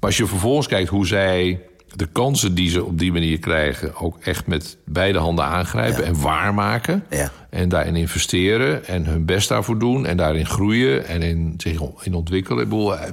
Maar 0.01 0.11
als 0.11 0.17
je 0.17 0.27
vervolgens 0.27 0.67
kijkt 0.67 0.89
hoe 0.89 1.07
zij 1.07 1.61
de 1.95 2.07
kansen 2.07 2.55
die 2.55 2.71
ze 2.71 2.85
op 2.85 2.99
die 2.99 3.13
manier 3.13 3.39
krijgen... 3.39 3.95
ook 3.97 4.19
echt 4.21 4.47
met 4.47 4.77
beide 4.85 5.19
handen 5.19 5.45
aangrijpen 5.45 6.05
en 6.05 6.21
waarmaken. 6.21 7.05
Ja. 7.11 7.31
En 7.51 7.69
daarin 7.69 7.97
investeren 7.97 8.87
en 8.87 9.07
hun 9.07 9.25
best 9.25 9.49
daarvoor 9.49 9.79
doen... 9.79 10.07
en 10.07 10.17
daarin 10.17 10.47
groeien 10.47 11.07
en 11.07 11.23
in, 11.23 11.55
zich 11.57 11.81
in 12.03 12.15
ontwikkelen. 12.15 12.63
Ik 12.63 12.69
bedoel, 12.69 12.97
eh, 12.97 13.11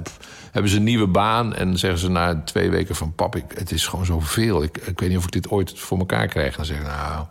hebben 0.50 0.70
ze 0.70 0.76
een 0.76 0.84
nieuwe 0.84 1.06
baan 1.06 1.54
en 1.54 1.78
zeggen 1.78 2.00
ze 2.00 2.08
na 2.08 2.42
twee 2.44 2.70
weken 2.70 2.94
van... 2.94 3.14
pap, 3.14 3.36
ik, 3.36 3.44
het 3.54 3.72
is 3.72 3.86
gewoon 3.86 4.04
zoveel. 4.04 4.62
Ik, 4.62 4.76
ik 4.76 5.00
weet 5.00 5.08
niet 5.08 5.18
of 5.18 5.24
ik 5.24 5.32
dit 5.32 5.48
ooit 5.48 5.78
voor 5.78 5.98
elkaar 5.98 6.26
krijg. 6.26 6.56
Dan 6.56 6.64
zeggen 6.64 6.86
nou, 6.86 7.26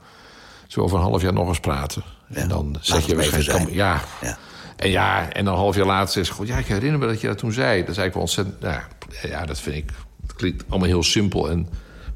zo 0.68 0.82
over 0.82 0.98
een 0.98 1.04
half 1.04 1.22
jaar 1.22 1.34
nog 1.34 1.48
eens 1.48 1.60
praten. 1.60 2.04
Ja, 2.28 2.36
en 2.36 2.48
dan 2.48 2.78
zeg 2.82 3.06
je 3.06 3.16
waarschijnlijk... 3.16 3.74
Ja. 3.74 4.02
ja. 4.22 4.38
En 4.76 4.90
ja, 4.90 5.32
en 5.32 5.46
dan 5.46 5.54
een 5.54 5.60
half 5.60 5.76
jaar 5.76 5.86
later 5.86 6.26
zegt 6.26 6.38
ze... 6.38 6.46
ja, 6.46 6.58
ik 6.58 6.66
herinner 6.66 7.00
me 7.00 7.08
dat 7.08 7.22
je 7.22 7.28
dat 7.28 7.38
toen 7.38 7.52
zei. 7.52 7.80
Dat 7.80 7.90
is 7.90 7.98
eigenlijk 7.98 8.14
wel 8.14 8.22
ontzettend... 8.22 8.60
Nou, 8.60 8.82
ja, 9.22 9.46
dat 9.46 9.60
vind 9.60 9.76
ik... 9.76 9.92
Het 10.22 10.34
klinkt 10.34 10.64
allemaal 10.70 10.88
heel 10.88 11.04
simpel 11.04 11.50
en... 11.50 11.68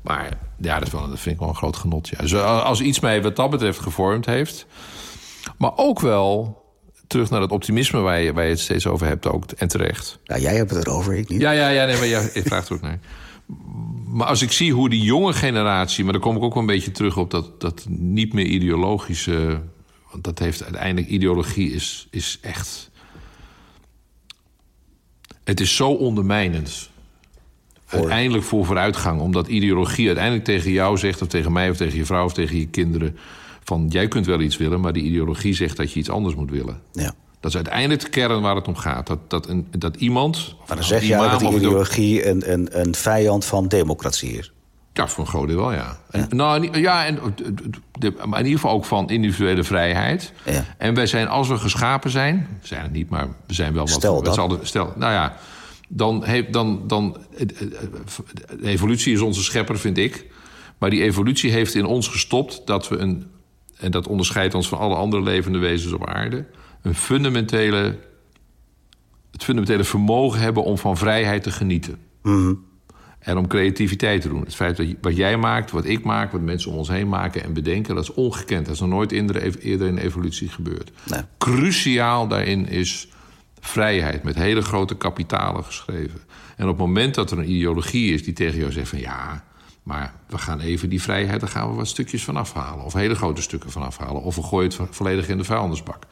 Maar 0.01 0.29
ja, 0.57 0.77
dat, 0.77 0.87
is 0.87 0.93
wel, 0.93 1.09
dat 1.09 1.19
vind 1.19 1.35
ik 1.35 1.39
wel 1.39 1.49
een 1.49 1.55
groot 1.55 1.75
genot. 1.75 2.07
Ja. 2.07 2.17
Dus 2.17 2.33
als 2.43 2.81
iets 2.81 2.99
mij 2.99 3.21
wat 3.21 3.35
dat 3.35 3.49
betreft 3.49 3.79
gevormd 3.79 4.25
heeft... 4.25 4.65
maar 5.57 5.71
ook 5.75 5.99
wel 5.99 6.62
terug 7.13 7.29
naar 7.29 7.41
het 7.41 7.51
optimisme 7.51 7.99
waar 7.99 8.21
je, 8.21 8.33
waar 8.33 8.43
je 8.43 8.49
het 8.49 8.59
steeds 8.59 8.87
over 8.87 9.07
hebt 9.07 9.27
ook. 9.27 9.51
En 9.51 9.67
terecht. 9.67 10.19
Ja, 10.23 10.37
jij 10.37 10.55
hebt 10.55 10.71
het 10.71 10.87
erover, 10.87 11.13
ik 11.13 11.29
niet. 11.29 11.41
Ja, 11.41 11.51
ja, 11.51 11.69
ja 11.69 11.85
nee, 11.85 11.97
maar 11.97 12.07
jij 12.07 12.21
vraagt 12.45 12.69
er 12.69 12.75
ook 12.75 12.81
naar. 12.81 12.99
Maar 14.07 14.27
als 14.27 14.41
ik 14.41 14.51
zie 14.51 14.73
hoe 14.73 14.89
die 14.89 15.01
jonge 15.01 15.33
generatie... 15.33 16.03
maar 16.03 16.13
daar 16.13 16.21
kom 16.21 16.35
ik 16.35 16.43
ook 16.43 16.53
wel 16.53 16.61
een 16.61 16.67
beetje 16.67 16.91
terug 16.91 17.17
op 17.17 17.31
dat, 17.31 17.61
dat 17.61 17.85
niet 17.89 18.33
meer 18.33 18.45
ideologische... 18.45 19.61
want 20.11 20.23
dat 20.23 20.39
heeft 20.39 20.63
uiteindelijk... 20.63 21.07
ideologie 21.07 21.71
is, 21.71 22.07
is 22.11 22.37
echt... 22.41 22.89
Het 25.43 25.59
is 25.59 25.75
zo 25.75 25.89
ondermijnend. 25.89 26.89
Uiteindelijk 27.85 28.43
voor 28.43 28.65
vooruitgang. 28.65 29.21
Omdat 29.21 29.47
ideologie 29.47 30.05
uiteindelijk 30.05 30.45
tegen 30.45 30.71
jou 30.71 30.97
zegt... 30.97 31.21
of 31.21 31.27
tegen 31.27 31.51
mij 31.51 31.69
of 31.69 31.77
tegen 31.77 31.97
je 31.97 32.05
vrouw 32.05 32.25
of 32.25 32.33
tegen 32.33 32.57
je 32.57 32.67
kinderen 32.67 33.17
van 33.73 33.87
jij 33.89 34.07
kunt 34.07 34.25
wel 34.25 34.41
iets 34.41 34.57
willen, 34.57 34.79
maar 34.81 34.93
die 34.93 35.03
ideologie 35.03 35.53
zegt 35.53 35.77
dat 35.77 35.91
je 35.91 35.99
iets 35.99 36.09
anders 36.09 36.35
moet 36.35 36.51
willen. 36.51 36.81
Ja. 36.91 37.13
Dat 37.39 37.51
is 37.51 37.55
uiteindelijk 37.55 38.01
de 38.01 38.09
kern 38.09 38.41
waar 38.41 38.55
het 38.55 38.67
om 38.67 38.75
gaat. 38.75 39.07
Dat, 39.07 39.19
dat, 39.27 39.47
een, 39.47 39.67
dat 39.77 39.95
iemand. 39.95 40.55
Maar 40.67 40.77
dan 40.77 40.85
zeg 40.85 41.03
je 41.03 41.15
dat 41.15 41.39
die 41.39 41.55
ideologie 41.55 42.27
een, 42.27 42.51
een, 42.51 42.79
een 42.79 42.95
vijand 42.95 43.45
van 43.45 43.67
democratie 43.67 44.37
is. 44.37 44.51
Ja, 44.93 45.07
voor 45.07 45.23
een 45.23 45.29
groot 45.29 45.47
deel 45.47 45.57
wel, 45.57 45.73
ja. 45.73 45.97
En, 46.09 46.27
Nou, 46.29 46.79
ja, 46.79 47.05
en, 47.05 47.19
de, 47.99 48.13
maar 48.25 48.39
in 48.39 48.45
ieder 48.45 48.59
geval 48.59 48.75
ook 48.75 48.85
van 48.85 49.09
individuele 49.09 49.63
vrijheid. 49.63 50.33
Ja. 50.45 50.65
En 50.77 50.93
wij 50.93 51.05
zijn, 51.05 51.27
als 51.27 51.47
we 51.47 51.57
geschapen 51.57 52.09
zijn... 52.11 52.47
we 52.61 52.67
zijn 52.67 52.81
het 52.81 52.91
niet, 52.91 53.09
maar 53.09 53.27
we 53.47 53.53
zijn 53.53 53.73
wel 53.73 53.85
wat... 53.85 53.93
Stel 53.93 54.21
dat. 54.21 54.59
stel, 54.61 54.93
nou 54.95 55.13
ja, 55.13 55.37
dan, 55.89 56.23
heeft, 56.23 56.53
dan, 56.53 56.87
dan... 56.87 57.17
De 58.59 58.67
evolutie 58.67 59.13
is 59.13 59.21
onze 59.21 59.43
schepper, 59.43 59.79
vind 59.79 59.97
ik. 59.97 60.25
Maar 60.77 60.89
die 60.89 61.03
evolutie 61.03 61.51
heeft 61.51 61.75
in 61.75 61.85
ons 61.85 62.07
gestopt 62.07 62.61
dat 62.65 62.87
we 62.87 62.97
een 62.97 63.27
en 63.83 63.91
dat 63.91 64.07
onderscheidt 64.07 64.53
ons 64.53 64.67
van 64.67 64.77
alle 64.77 64.95
andere 64.95 65.23
levende 65.23 65.57
wezens 65.57 65.93
op 65.93 66.07
aarde, 66.07 66.45
een 66.81 66.95
fundamentele, 66.95 67.99
het 69.31 69.43
fundamentele 69.43 69.83
vermogen 69.83 70.39
hebben 70.39 70.63
om 70.63 70.77
van 70.77 70.97
vrijheid 70.97 71.43
te 71.43 71.51
genieten. 71.51 71.97
Mhm. 72.21 72.53
En 73.19 73.37
om 73.37 73.47
creativiteit 73.47 74.21
te 74.21 74.27
doen. 74.27 74.41
Het 74.41 74.55
feit 74.55 74.77
dat 74.77 74.87
wat 75.01 75.15
jij 75.15 75.37
maakt, 75.37 75.71
wat 75.71 75.85
ik 75.85 76.03
maak, 76.03 76.31
wat 76.31 76.41
mensen 76.41 76.71
om 76.71 76.77
ons 76.77 76.87
heen 76.87 77.09
maken 77.09 77.43
en 77.43 77.53
bedenken, 77.53 77.95
dat 77.95 78.03
is 78.03 78.13
ongekend. 78.13 78.65
Dat 78.65 78.73
is 78.73 78.79
nog 78.79 78.89
nooit 78.89 79.11
eerder 79.11 79.87
in 79.87 79.97
evolutie 79.97 80.49
gebeurd. 80.49 80.91
Nee. 81.09 81.21
Cruciaal 81.37 82.27
daarin 82.27 82.67
is 82.67 83.07
vrijheid, 83.59 84.23
met 84.23 84.35
hele 84.35 84.61
grote 84.61 84.95
kapitalen 84.95 85.63
geschreven. 85.63 86.19
En 86.55 86.63
op 86.63 86.69
het 86.69 86.87
moment 86.87 87.15
dat 87.15 87.31
er 87.31 87.37
een 87.37 87.51
ideologie 87.51 88.13
is 88.13 88.23
die 88.23 88.33
tegen 88.33 88.59
jou 88.59 88.71
zegt 88.71 88.89
van 88.89 88.99
ja, 88.99 89.43
maar 89.83 90.13
we 90.27 90.37
gaan 90.37 90.59
even 90.59 90.89
die 90.89 91.01
vrijheid, 91.01 91.39
daar 91.39 91.49
gaan 91.49 91.69
we 91.69 91.75
wat 91.75 91.87
stukjes 91.87 92.23
van 92.23 92.37
afhalen. 92.37 92.85
Of 92.85 92.93
hele 92.93 93.15
grote 93.15 93.41
stukken 93.41 93.71
van 93.71 93.83
afhalen. 93.83 94.21
Of 94.21 94.35
we 94.35 94.43
gooien 94.43 94.71
het 94.77 94.95
volledig 94.95 95.27
in 95.27 95.37
de 95.37 95.43
vuilnisbak. 95.43 96.03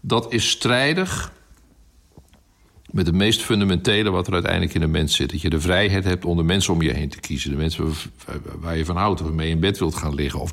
Dat 0.00 0.32
is 0.32 0.50
strijdig 0.50 1.32
met 2.90 3.06
het 3.06 3.14
meest 3.14 3.42
fundamentele 3.42 4.10
wat 4.10 4.26
er 4.26 4.32
uiteindelijk 4.32 4.74
in 4.74 4.80
de 4.80 4.86
mens 4.86 5.16
zit. 5.16 5.30
Dat 5.30 5.40
je 5.40 5.50
de 5.50 5.60
vrijheid 5.60 6.04
hebt 6.04 6.24
om 6.24 6.36
de 6.36 6.42
mensen 6.42 6.72
om 6.72 6.82
je 6.82 6.92
heen 6.92 7.08
te 7.08 7.20
kiezen. 7.20 7.50
De 7.50 7.56
mensen 7.56 7.92
waar 8.60 8.76
je 8.76 8.84
van 8.84 8.96
houdt, 8.96 9.20
waarmee 9.20 9.46
je 9.48 9.54
in 9.54 9.60
bed 9.60 9.78
wilt 9.78 9.94
gaan 9.94 10.14
liggen. 10.14 10.40
Of 10.40 10.50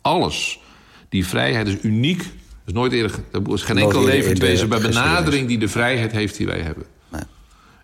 alles. 0.00 0.60
Die 1.08 1.26
vrijheid 1.26 1.68
is 1.68 1.76
uniek. 1.82 2.20
Er 2.20 2.66
is 2.66 2.72
nooit 2.72 2.92
eerder. 2.92 3.14
Er 3.32 3.52
is 3.52 3.62
geen 3.62 3.78
enkel 3.78 4.04
levend 4.04 4.38
wezen 4.38 4.68
bij 4.68 4.80
benadering 4.80 5.48
die 5.48 5.58
de 5.58 5.68
vrijheid 5.68 6.12
heeft 6.12 6.36
die 6.36 6.46
wij 6.46 6.60
hebben. 6.60 6.84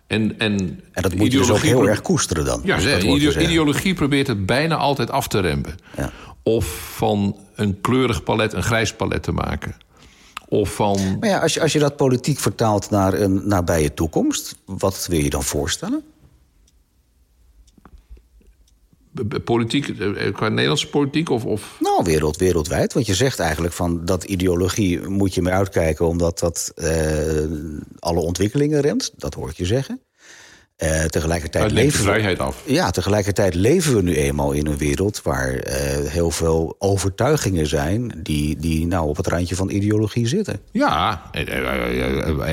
En, 0.07 0.39
en, 0.39 0.81
en 0.91 1.01
dat 1.01 1.15
moet 1.15 1.31
je 1.31 1.37
dus 1.37 1.51
ook 1.51 1.57
heel 1.59 1.87
erg 1.87 2.01
koesteren 2.01 2.45
dan. 2.45 2.61
Ja, 2.63 2.99
ideologie 3.39 3.93
probeert 3.93 4.27
het 4.27 4.45
bijna 4.45 4.75
altijd 4.75 5.11
af 5.11 5.27
te 5.27 5.39
rempen. 5.39 5.75
Ja. 5.97 6.11
Of 6.43 6.65
van 6.95 7.37
een 7.55 7.81
kleurig 7.81 8.23
palet 8.23 8.53
een 8.53 8.63
grijs 8.63 8.93
palet 8.93 9.23
te 9.23 9.31
maken. 9.31 9.75
Of 10.49 10.73
van... 10.73 11.17
Maar 11.19 11.29
ja, 11.29 11.39
als 11.39 11.53
je, 11.53 11.61
als 11.61 11.73
je 11.73 11.79
dat 11.79 11.95
politiek 11.95 12.39
vertaalt 12.39 12.89
naar 12.89 13.13
een 13.13 13.47
nabije 13.47 13.93
toekomst... 13.93 14.55
wat 14.65 15.05
wil 15.09 15.19
je 15.19 15.29
dan 15.29 15.43
voorstellen? 15.43 16.03
Politiek, 19.43 19.87
eh, 19.87 20.33
qua 20.33 20.49
Nederlandse 20.49 20.89
politiek? 20.89 21.29
Of, 21.29 21.45
of... 21.45 21.77
Nou, 21.79 22.03
wereld, 22.03 22.37
wereldwijd. 22.37 22.93
Want 22.93 23.05
je 23.05 23.13
zegt 23.13 23.39
eigenlijk 23.39 23.73
van 23.73 24.05
dat 24.05 24.23
ideologie 24.23 25.07
moet 25.07 25.33
je 25.33 25.41
meer 25.41 25.53
uitkijken... 25.53 26.07
omdat 26.07 26.39
dat 26.39 26.71
uh, 26.75 26.87
alle 27.99 28.19
ontwikkelingen 28.19 28.81
remt. 28.81 29.11
Dat 29.15 29.33
hoor 29.33 29.49
ik 29.49 29.57
je 29.57 29.65
zeggen. 29.65 30.01
Uh, 30.83 31.03
tegelijkertijd 31.03 31.71
leven 31.71 31.99
vrijheid 31.99 32.39
af. 32.39 32.63
Ja, 32.65 32.91
tegelijkertijd 32.91 33.53
leven 33.53 33.95
we 33.95 34.01
nu 34.01 34.15
eenmaal 34.15 34.51
in 34.51 34.67
een 34.67 34.77
wereld 34.77 35.21
waar 35.21 35.53
uh, 35.53 35.63
heel 36.09 36.31
veel 36.31 36.75
overtuigingen 36.79 37.67
zijn 37.67 38.11
die, 38.17 38.57
die 38.57 38.87
nou 38.87 39.07
op 39.07 39.17
het 39.17 39.27
randje 39.27 39.55
van 39.55 39.69
ideologie 39.69 40.27
zitten. 40.27 40.59
Ja, 40.71 41.29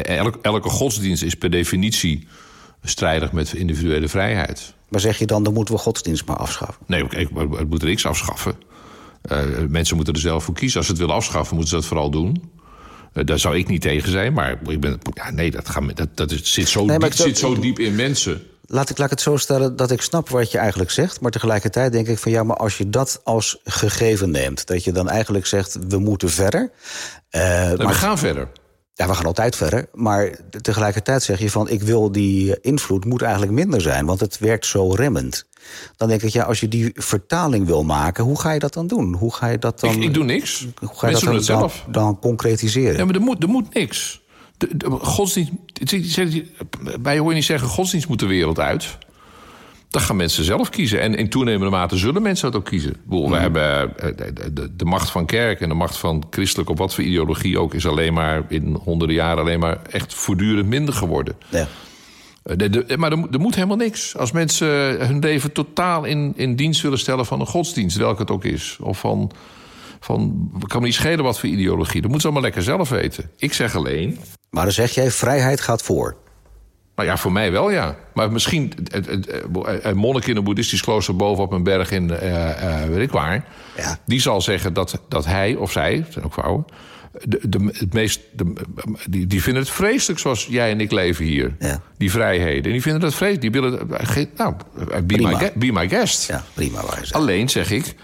elke, 0.03 0.39
elke 0.43 0.69
godsdienst 0.69 1.23
is 1.23 1.35
per 1.35 1.51
definitie 1.51 2.27
strijdig 2.83 3.33
met 3.33 3.53
individuele 3.53 4.09
vrijheid. 4.09 4.75
Maar 4.95 5.03
zeg 5.03 5.19
je 5.19 5.27
dan, 5.27 5.43
dan 5.43 5.53
moeten 5.53 5.75
we 5.75 5.81
godsdienst 5.81 6.27
maar 6.27 6.37
afschaffen? 6.37 6.85
Nee, 6.87 7.05
het 7.11 7.69
moet 7.69 7.83
er 7.83 7.89
niks 7.89 8.07
afschaffen. 8.07 8.55
Uh, 9.33 9.39
mensen 9.69 9.97
moeten 9.97 10.15
er 10.15 10.21
zelf 10.21 10.45
voor 10.45 10.55
kiezen. 10.55 10.77
Als 10.77 10.87
ze 10.87 10.93
het 10.93 11.01
willen 11.01 11.15
afschaffen, 11.15 11.57
moeten 11.57 11.75
ze 11.75 11.81
dat 11.81 11.85
vooral 11.89 12.11
doen. 12.11 12.53
Uh, 13.13 13.25
daar 13.25 13.39
zou 13.39 13.57
ik 13.57 13.69
niet 13.69 13.81
tegen 13.81 14.11
zijn, 14.11 14.33
maar 14.33 14.59
ik 14.67 14.81
ben, 14.81 14.99
ja, 15.15 15.31
nee, 15.31 15.51
dat, 15.51 15.69
gaat, 15.69 15.97
dat, 15.97 16.17
dat 16.17 16.31
zit, 16.43 16.69
zo, 16.69 16.85
nee, 16.85 16.99
diep, 16.99 17.13
zit 17.13 17.39
zo 17.39 17.59
diep 17.59 17.79
in 17.79 17.95
mensen. 17.95 18.43
Laat 18.67 18.91
ik, 18.91 18.99
laat 18.99 19.07
ik 19.07 19.13
het 19.13 19.21
zo 19.21 19.37
stellen 19.37 19.77
dat 19.77 19.91
ik 19.91 20.01
snap 20.01 20.29
wat 20.29 20.51
je 20.51 20.59
eigenlijk 20.59 20.91
zegt. 20.91 21.21
Maar 21.21 21.31
tegelijkertijd 21.31 21.93
denk 21.93 22.09
ik 22.09 22.19
van 22.19 22.33
ja, 22.33 22.43
maar 22.43 22.57
als 22.57 22.79
je 22.79 22.91
dat 22.91 23.21
als 23.25 23.59
gegeven 23.65 24.31
neemt, 24.31 24.67
dat 24.67 24.85
je 24.85 24.93
dan 24.93 25.09
eigenlijk 25.09 25.47
zegt 25.47 25.79
we 25.89 25.99
moeten 25.99 26.31
verder. 26.31 26.71
Uh, 27.31 27.41
maar, 27.41 27.77
we 27.77 27.93
gaan 27.93 28.19
verder. 28.19 28.49
Ja, 28.97 29.07
we 29.07 29.15
gaan 29.15 29.25
altijd 29.25 29.57
verder. 29.57 29.89
Maar 29.93 30.39
tegelijkertijd 30.61 31.23
zeg 31.23 31.39
je 31.39 31.51
van 31.51 31.69
ik 31.69 31.83
wil 31.83 32.13
die 32.13 32.61
invloed 32.61 33.05
moet 33.05 33.23
eigenlijk 33.23 33.53
minder 33.53 33.81
zijn, 33.81 34.07
want 34.07 34.21
het 34.21 34.39
werkt 34.39 34.67
zo 34.67 34.91
remmend. 34.91 35.47
Dan 35.97 36.09
denk 36.09 36.23
ik, 36.23 36.33
ja, 36.33 36.43
als 36.43 36.61
je 36.61 36.69
die 36.69 36.91
vertaling 36.95 37.67
wil 37.67 37.85
maken, 37.85 38.25
hoe 38.25 38.41
ga 38.41 38.53
je 38.53 38.59
dat 38.59 38.73
dan 38.75 38.87
doen? 38.87 39.15
Hoe 39.15 39.35
ga 39.35 39.47
je 39.47 39.59
dat 39.59 39.81
dan. 39.81 39.95
Ik, 39.95 40.03
ik 40.03 40.15
doe 40.15 40.25
niks. 40.25 40.67
Hoe 40.81 40.99
ga 40.99 41.07
je 41.07 41.13
dat 41.13 41.47
dan, 41.47 41.61
dan, 41.61 41.71
dan, 41.89 42.19
concretiseren? 42.19 42.97
Ja, 42.97 43.05
maar 43.05 43.15
er 43.15 43.21
moet, 43.21 43.43
er 43.43 43.49
moet 43.49 43.75
niks. 43.75 44.23
De, 44.57 44.77
de, 44.77 44.91
godsdienst. 44.91 45.53
Wij 47.03 47.19
hoor 47.19 47.29
je 47.29 47.35
niet 47.35 47.45
zeggen: 47.45 47.69
godsdienst 47.69 48.09
moet 48.09 48.19
de 48.19 48.27
wereld 48.27 48.59
uit. 48.59 48.99
Dan 49.95 50.03
gaan 50.03 50.17
mensen 50.17 50.45
zelf 50.45 50.71
kiezen. 50.71 51.01
En 51.01 51.15
in 51.15 51.29
toenemende 51.29 51.71
mate 51.71 51.97
zullen 51.97 52.23
mensen 52.23 52.51
dat 52.51 52.61
ook 52.61 52.67
kiezen. 52.67 52.97
We 53.09 53.17
mm. 53.17 53.33
hebben 53.33 53.99
eh, 53.99 54.11
de, 54.77 54.85
macht 54.85 55.11
van 55.11 55.27
kerk 55.27 55.61
en 55.61 55.69
de 55.69 55.75
macht 55.75 55.97
van 55.97 56.27
christelijk... 56.31 56.71
op 56.71 56.79
wat 56.79 56.95
voor 56.95 57.05
ideologie 57.05 57.59
ook... 57.59 57.75
is 57.75 57.87
alleen 57.87 58.13
maar 58.13 58.43
in 58.49 58.79
honderden 58.83 59.17
jaren 59.17 59.39
alleen 59.39 59.59
maar 59.59 59.79
echt 59.91 60.15
voortdurend 60.15 60.69
minder 60.69 60.95
geworden. 60.95 61.37
Ja. 61.49 61.69
Eh, 62.43 62.97
maar 62.97 63.13
er, 63.13 63.19
er, 63.31 63.41
moet 63.41 63.55
helemaal 63.55 63.77
niks. 63.77 64.17
Als 64.17 64.33
mensen 64.33 64.69
hun 65.07 65.19
leven 65.19 65.53
totaal 65.53 66.05
in, 66.05 66.33
in 66.37 66.57
dienst 66.57 66.83
willen 66.83 66.99
stellen 66.99 67.27
van 67.27 67.41
een 67.41 67.47
godsdienst, 67.47 67.97
welke 67.97 68.21
het 68.21 68.31
ook 68.31 68.45
is. 68.45 68.79
Of 68.81 68.99
van, 68.99 69.31
van, 70.01 70.51
kan 70.67 70.81
me 70.81 70.87
niet 70.87 70.97
schelen 70.97 71.25
wat 71.25 71.41
voor 71.41 71.49
ideologie. 71.49 72.01
Dat 72.01 72.11
moeten 72.11 72.21
ze 72.21 72.27
allemaal 72.27 72.43
lekker 72.43 72.63
zelf 72.63 72.89
weten. 72.89 73.31
Ik 73.37 73.53
zeg 73.53 73.77
alleen. 73.77 74.19
Maar 74.51 74.65
dan 74.65 74.73
zeg 74.73 74.91
jij, 74.91 75.11
vrijheid 75.11 75.61
gaat 75.61 75.83
voor. 75.83 76.17
Nou 76.97 77.09
ja, 77.09 77.17
voor 77.17 77.33
mij 77.33 77.53
wel, 77.53 77.71
ja. 77.71 77.97
Maar 78.15 78.33
misschien 78.33 78.73
een 79.83 79.97
monnik 79.97 80.27
in 80.27 80.37
een 80.37 80.45
boeddhistisch 80.45 80.83
klooster 80.83 81.17
bovenop 81.17 81.53
een 81.53 81.63
berg 81.63 81.91
in, 81.91 82.11
uh, 82.11 82.23
uh, 82.23 82.85
weet 82.85 83.03
ik 83.03 83.11
waar... 83.11 83.45
Ja. 83.77 83.99
die 84.07 84.21
zal 84.21 84.41
zeggen 84.41 84.73
dat, 84.73 85.01
dat 85.09 85.25
hij 85.25 85.55
of 85.55 85.73
zij, 85.73 85.95
het 85.95 86.13
zijn 86.13 86.25
ook 86.25 86.33
vrouwen... 86.33 86.65
De, 87.25 87.49
de, 87.49 87.71
het 87.73 87.93
meest, 87.93 88.21
de, 88.33 88.53
die, 89.09 89.27
die 89.27 89.43
vinden 89.43 89.63
het 89.63 89.73
vreselijk 89.73 90.21
zoals 90.21 90.47
jij 90.51 90.71
en 90.71 90.81
ik 90.81 90.93
leven 90.93 91.25
hier. 91.25 91.57
Ja. 91.59 91.81
Die 91.99 92.11
vrijheden. 92.11 92.65
En 92.65 92.73
die 92.73 92.83
vinden 92.83 93.01
dat 93.01 93.15
vreselijk. 93.15 93.53
Die 93.53 93.61
willen... 93.61 93.89
Nou, 94.37 94.55
be, 95.05 95.17
my, 95.17 95.53
be 95.55 95.73
my 95.73 95.89
guest. 95.89 96.29
Ja, 96.29 96.45
prima. 96.55 96.81
Alleen 97.11 97.49
zeg 97.49 97.71
ik, 97.71 97.95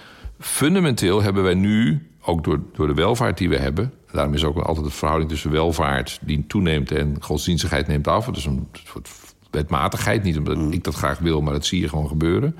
fundamenteel 0.40 1.22
hebben 1.22 1.42
wij 1.42 1.54
nu... 1.54 2.06
ook 2.22 2.44
door, 2.44 2.60
door 2.76 2.86
de 2.86 2.94
welvaart 2.94 3.38
die 3.38 3.48
we 3.48 3.56
hebben... 3.56 3.92
Daarom 4.12 4.34
is 4.34 4.44
ook 4.44 4.58
altijd 4.58 4.86
de 4.86 4.92
verhouding 4.92 5.30
tussen 5.30 5.50
welvaart 5.50 6.18
die 6.22 6.44
toeneemt 6.46 6.90
en 6.90 7.16
godsdienstigheid 7.20 7.86
neemt 7.86 8.08
af. 8.08 8.26
Dus 8.26 8.44
een 8.44 8.68
soort 8.72 9.08
wetmatigheid. 9.50 10.22
Niet 10.22 10.38
omdat 10.38 10.56
mm. 10.56 10.72
ik 10.72 10.84
dat 10.84 10.94
graag 10.94 11.18
wil, 11.18 11.40
maar 11.40 11.52
dat 11.52 11.66
zie 11.66 11.80
je 11.80 11.88
gewoon 11.88 12.08
gebeuren. 12.08 12.56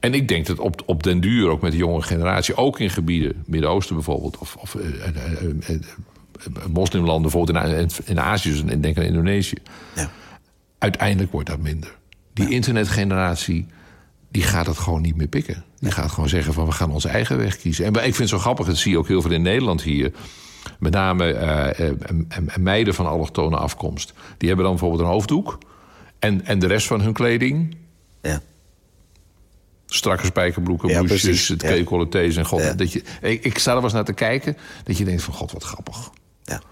En 0.00 0.14
ik 0.14 0.28
denk 0.28 0.46
dat 0.46 0.58
op, 0.58 0.82
op 0.86 1.02
den 1.02 1.20
duur, 1.20 1.48
ook 1.48 1.60
met 1.60 1.70
de 1.72 1.78
jonge 1.78 2.02
generatie, 2.02 2.56
ook 2.56 2.80
in 2.80 2.90
gebieden, 2.90 3.42
Midden-Oosten 3.46 3.94
bijvoorbeeld, 3.94 4.38
of, 4.38 4.56
of 4.56 4.74
uh, 4.74 4.84
uh, 4.84 5.70
uh, 5.70 5.78
moslimlanden, 6.72 7.22
bijvoorbeeld 7.22 7.66
in, 7.66 8.04
in 8.04 8.20
Azië, 8.20 8.50
dus 8.50 8.64
en 8.64 8.80
denk 8.80 8.96
aan 8.96 9.04
Indonesië. 9.04 9.56
Ja. 9.94 10.10
Uiteindelijk 10.78 11.32
wordt 11.32 11.48
dat 11.48 11.58
minder. 11.58 11.96
Die 12.32 12.48
ja. 12.48 12.50
internetgeneratie, 12.50 13.66
die 14.30 14.42
gaat 14.42 14.66
het 14.66 14.78
gewoon 14.78 15.02
niet 15.02 15.16
meer 15.16 15.26
pikken. 15.26 15.64
Die 15.78 15.90
gaat 15.90 16.10
gewoon 16.10 16.28
zeggen 16.28 16.52
van 16.52 16.66
we 16.66 16.72
gaan 16.72 16.90
onze 16.90 17.08
eigen 17.08 17.38
weg 17.38 17.56
kiezen. 17.56 17.84
En 17.84 17.94
ik 17.94 18.00
vind 18.00 18.16
het 18.16 18.28
zo 18.28 18.38
grappig, 18.38 18.66
dat 18.66 18.76
zie 18.76 18.92
je 18.92 18.98
ook 18.98 19.08
heel 19.08 19.22
veel 19.22 19.30
in 19.30 19.42
Nederland 19.42 19.82
hier. 19.82 20.12
Met 20.78 20.92
name 20.92 21.34
uh, 21.78 22.56
meiden 22.56 22.94
van 22.94 23.06
allochtone 23.06 23.56
afkomst. 23.56 24.12
Die 24.38 24.48
hebben 24.48 24.66
dan 24.66 24.74
bijvoorbeeld 24.74 25.02
een 25.02 25.14
hoofddoek. 25.14 25.58
En, 26.18 26.44
en 26.44 26.58
de 26.58 26.66
rest 26.66 26.86
van 26.86 27.00
hun 27.00 27.12
kleding. 27.12 27.76
Ja. 28.22 28.40
Strakke 29.86 30.26
spijkerbroeken, 30.26 30.88
ja, 30.88 31.02
bloesjes, 31.02 31.48
het 31.48 31.62
en 31.62 32.44
god. 32.44 32.60
Ja. 32.60 32.72
Dat 32.72 32.92
je, 32.92 33.02
ik, 33.20 33.44
ik 33.44 33.58
sta 33.58 33.70
er 33.70 33.76
wel 33.76 33.84
eens 33.84 33.92
naar 33.92 34.04
te 34.04 34.12
kijken. 34.12 34.56
Dat 34.84 34.98
je 34.98 35.04
denkt 35.04 35.22
van 35.22 35.34
god, 35.34 35.52
wat 35.52 35.64
grappig. 35.64 36.10
Ja. 36.42 36.62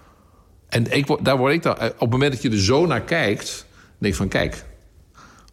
En 0.69 0.91
ik, 0.91 1.17
daar 1.21 1.37
word 1.37 1.53
ik 1.53 1.63
dan... 1.63 1.77
Eh, 1.77 1.85
op 1.85 1.99
het 1.99 2.09
moment 2.09 2.31
dat 2.31 2.41
je 2.41 2.49
er 2.49 2.61
zo 2.61 2.85
naar 2.85 3.01
kijkt... 3.01 3.65
denk 3.97 4.13
ik 4.13 4.19
van 4.19 4.27
kijk, 4.27 4.65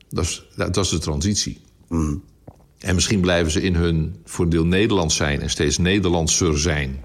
dat 0.09 0.24
is, 0.24 0.47
dat, 0.57 0.76
is 0.76 0.89
de 0.89 0.99
transitie. 0.99 1.61
Mm. 1.89 2.22
En 2.78 2.95
misschien 2.95 3.20
blijven 3.20 3.53
ze 3.53 3.62
in 3.62 3.74
hun 3.74 4.20
voor 4.24 4.45
een 4.45 4.51
deel 4.51 4.66
Nederlands 4.66 5.16
zijn... 5.16 5.41
en 5.41 5.51
steeds 5.51 5.78
Nederlandser 5.78 6.59
zijn. 6.59 7.05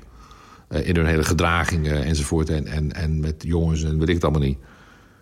Uh, 0.74 0.88
in 0.88 0.96
hun 0.96 1.06
hele 1.06 1.24
gedragingen 1.24 2.04
enzovoort. 2.04 2.50
En, 2.50 2.68
en, 2.68 2.94
en 2.94 3.20
met 3.20 3.36
jongens 3.38 3.84
en 3.84 4.00
weet 4.00 4.08
ik 4.08 4.16
het 4.16 4.24
allemaal 4.24 4.42
niet. 4.42 4.60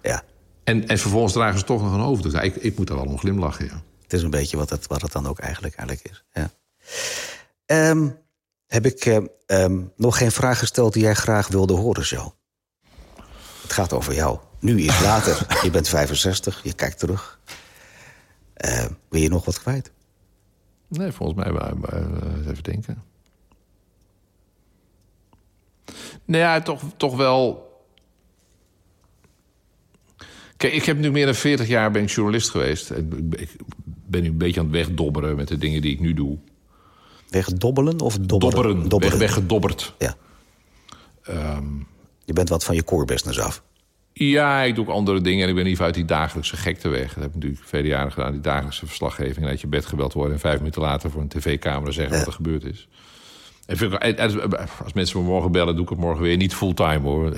Ja. 0.01 0.23
En, 0.63 0.87
en 0.87 0.97
vervolgens 0.97 1.33
dragen 1.33 1.59
ze 1.59 1.65
toch 1.65 1.81
nog 1.81 1.93
een 1.93 1.99
hoofd. 1.99 2.33
Ik, 2.33 2.55
ik 2.55 2.77
moet 2.77 2.87
daar 2.87 2.97
wel 2.97 3.05
om 3.05 3.17
glimlachen, 3.17 3.65
ja. 3.65 3.81
Het 4.01 4.13
is 4.13 4.23
een 4.23 4.29
beetje 4.29 4.57
wat 4.57 4.69
het, 4.69 4.87
wat 4.87 5.01
het 5.01 5.11
dan 5.11 5.27
ook 5.27 5.39
eigenlijk, 5.39 5.75
eigenlijk 5.75 6.09
is. 6.09 6.23
Ja. 6.31 7.89
Um, 7.89 8.17
heb 8.67 8.85
ik 8.85 9.21
um, 9.45 9.91
nog 9.95 10.17
geen 10.17 10.31
vraag 10.31 10.59
gesteld 10.59 10.93
die 10.93 11.03
jij 11.03 11.13
graag 11.13 11.47
wilde 11.47 11.73
horen, 11.73 12.05
zo? 12.05 12.35
Het 13.61 13.73
gaat 13.73 13.93
over 13.93 14.13
jou. 14.13 14.39
Nu 14.59 14.81
is 14.81 15.01
later. 15.09 15.63
je 15.63 15.69
bent 15.69 15.87
65, 15.87 16.63
je 16.63 16.73
kijkt 16.73 16.99
terug. 16.99 17.39
Uh, 18.65 18.85
wil 19.09 19.21
je 19.21 19.29
nog 19.29 19.45
wat 19.45 19.59
kwijt? 19.59 19.91
Nee, 20.87 21.11
volgens 21.11 21.43
mij 21.43 21.53
maar, 21.53 21.77
maar 21.77 22.01
uh, 22.01 22.47
even 22.47 22.63
denken. 22.63 23.03
Nou 26.31 26.43
ja, 26.43 26.61
toch, 26.61 26.81
toch 26.97 27.15
wel. 27.15 27.69
Kijk, 30.57 30.73
ik 30.73 30.85
heb 30.85 30.97
nu 30.97 31.11
meer 31.11 31.25
dan 31.25 31.35
40 31.35 31.67
jaar 31.67 31.91
ben 31.91 32.01
ik 32.01 32.09
journalist 32.09 32.49
geweest. 32.49 32.91
Ik 32.91 33.09
ben 33.85 34.21
nu 34.21 34.29
een 34.29 34.37
beetje 34.37 34.59
aan 34.59 34.65
het 34.65 34.75
wegdobberen 34.75 35.35
met 35.35 35.47
de 35.47 35.57
dingen 35.57 35.81
die 35.81 35.91
ik 35.91 35.99
nu 35.99 36.13
doe. 36.13 36.37
Wegdobbelen 37.29 37.99
of 37.99 38.17
dobberen? 38.17 38.55
Dobberen, 38.55 38.89
dobberen. 38.89 39.19
Weg, 39.19 39.27
weggedobberd. 39.27 39.93
Ja. 39.97 40.15
Um, 41.29 41.87
je 42.25 42.33
bent 42.33 42.49
wat 42.49 42.63
van 42.63 42.75
je 42.75 42.83
core 42.83 43.05
business 43.05 43.39
af. 43.39 43.63
Ja, 44.13 44.61
ik 44.61 44.75
doe 44.75 44.85
ook 44.85 44.91
andere 44.91 45.21
dingen 45.21 45.43
en 45.43 45.49
ik 45.49 45.55
ben 45.55 45.65
niet 45.65 45.79
uit 45.79 45.93
die 45.93 46.05
dagelijkse 46.05 46.57
gekte 46.57 46.89
weg. 46.89 47.13
Dat 47.13 47.23
heb 47.23 47.29
ik 47.29 47.33
natuurlijk 47.33 47.63
vele 47.63 47.87
jaren 47.87 48.11
gedaan, 48.11 48.31
die 48.31 48.41
dagelijkse 48.41 48.85
verslaggeving. 48.85 49.37
En 49.37 49.47
uit 49.47 49.61
je 49.61 49.67
bed 49.67 49.85
gebeld 49.85 50.13
worden 50.13 50.33
en 50.33 50.39
vijf 50.39 50.57
minuten 50.57 50.81
later 50.81 51.11
voor 51.11 51.21
een 51.21 51.27
tv-camera 51.27 51.91
zeggen 51.91 52.17
wat 52.17 52.27
er 52.27 52.33
gebeurd 52.33 52.63
is. 52.63 52.87
Als 54.83 54.93
mensen 54.93 55.19
me 55.19 55.25
morgen 55.25 55.51
bellen, 55.51 55.75
doe 55.75 55.83
ik 55.83 55.89
het 55.89 55.99
morgen 55.99 56.23
weer. 56.23 56.37
Niet 56.37 56.55
fulltime 56.55 56.99
hoor. 56.99 57.31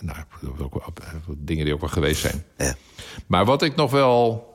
Nou, 0.00 0.18
dingen 1.26 1.64
die 1.64 1.74
ook 1.74 1.80
wel 1.80 1.88
geweest 1.88 2.20
zijn. 2.20 2.44
Ja. 2.58 2.74
Maar 3.26 3.44
wat 3.44 3.62
ik 3.62 3.74
nog 3.74 3.90
wel 3.90 4.50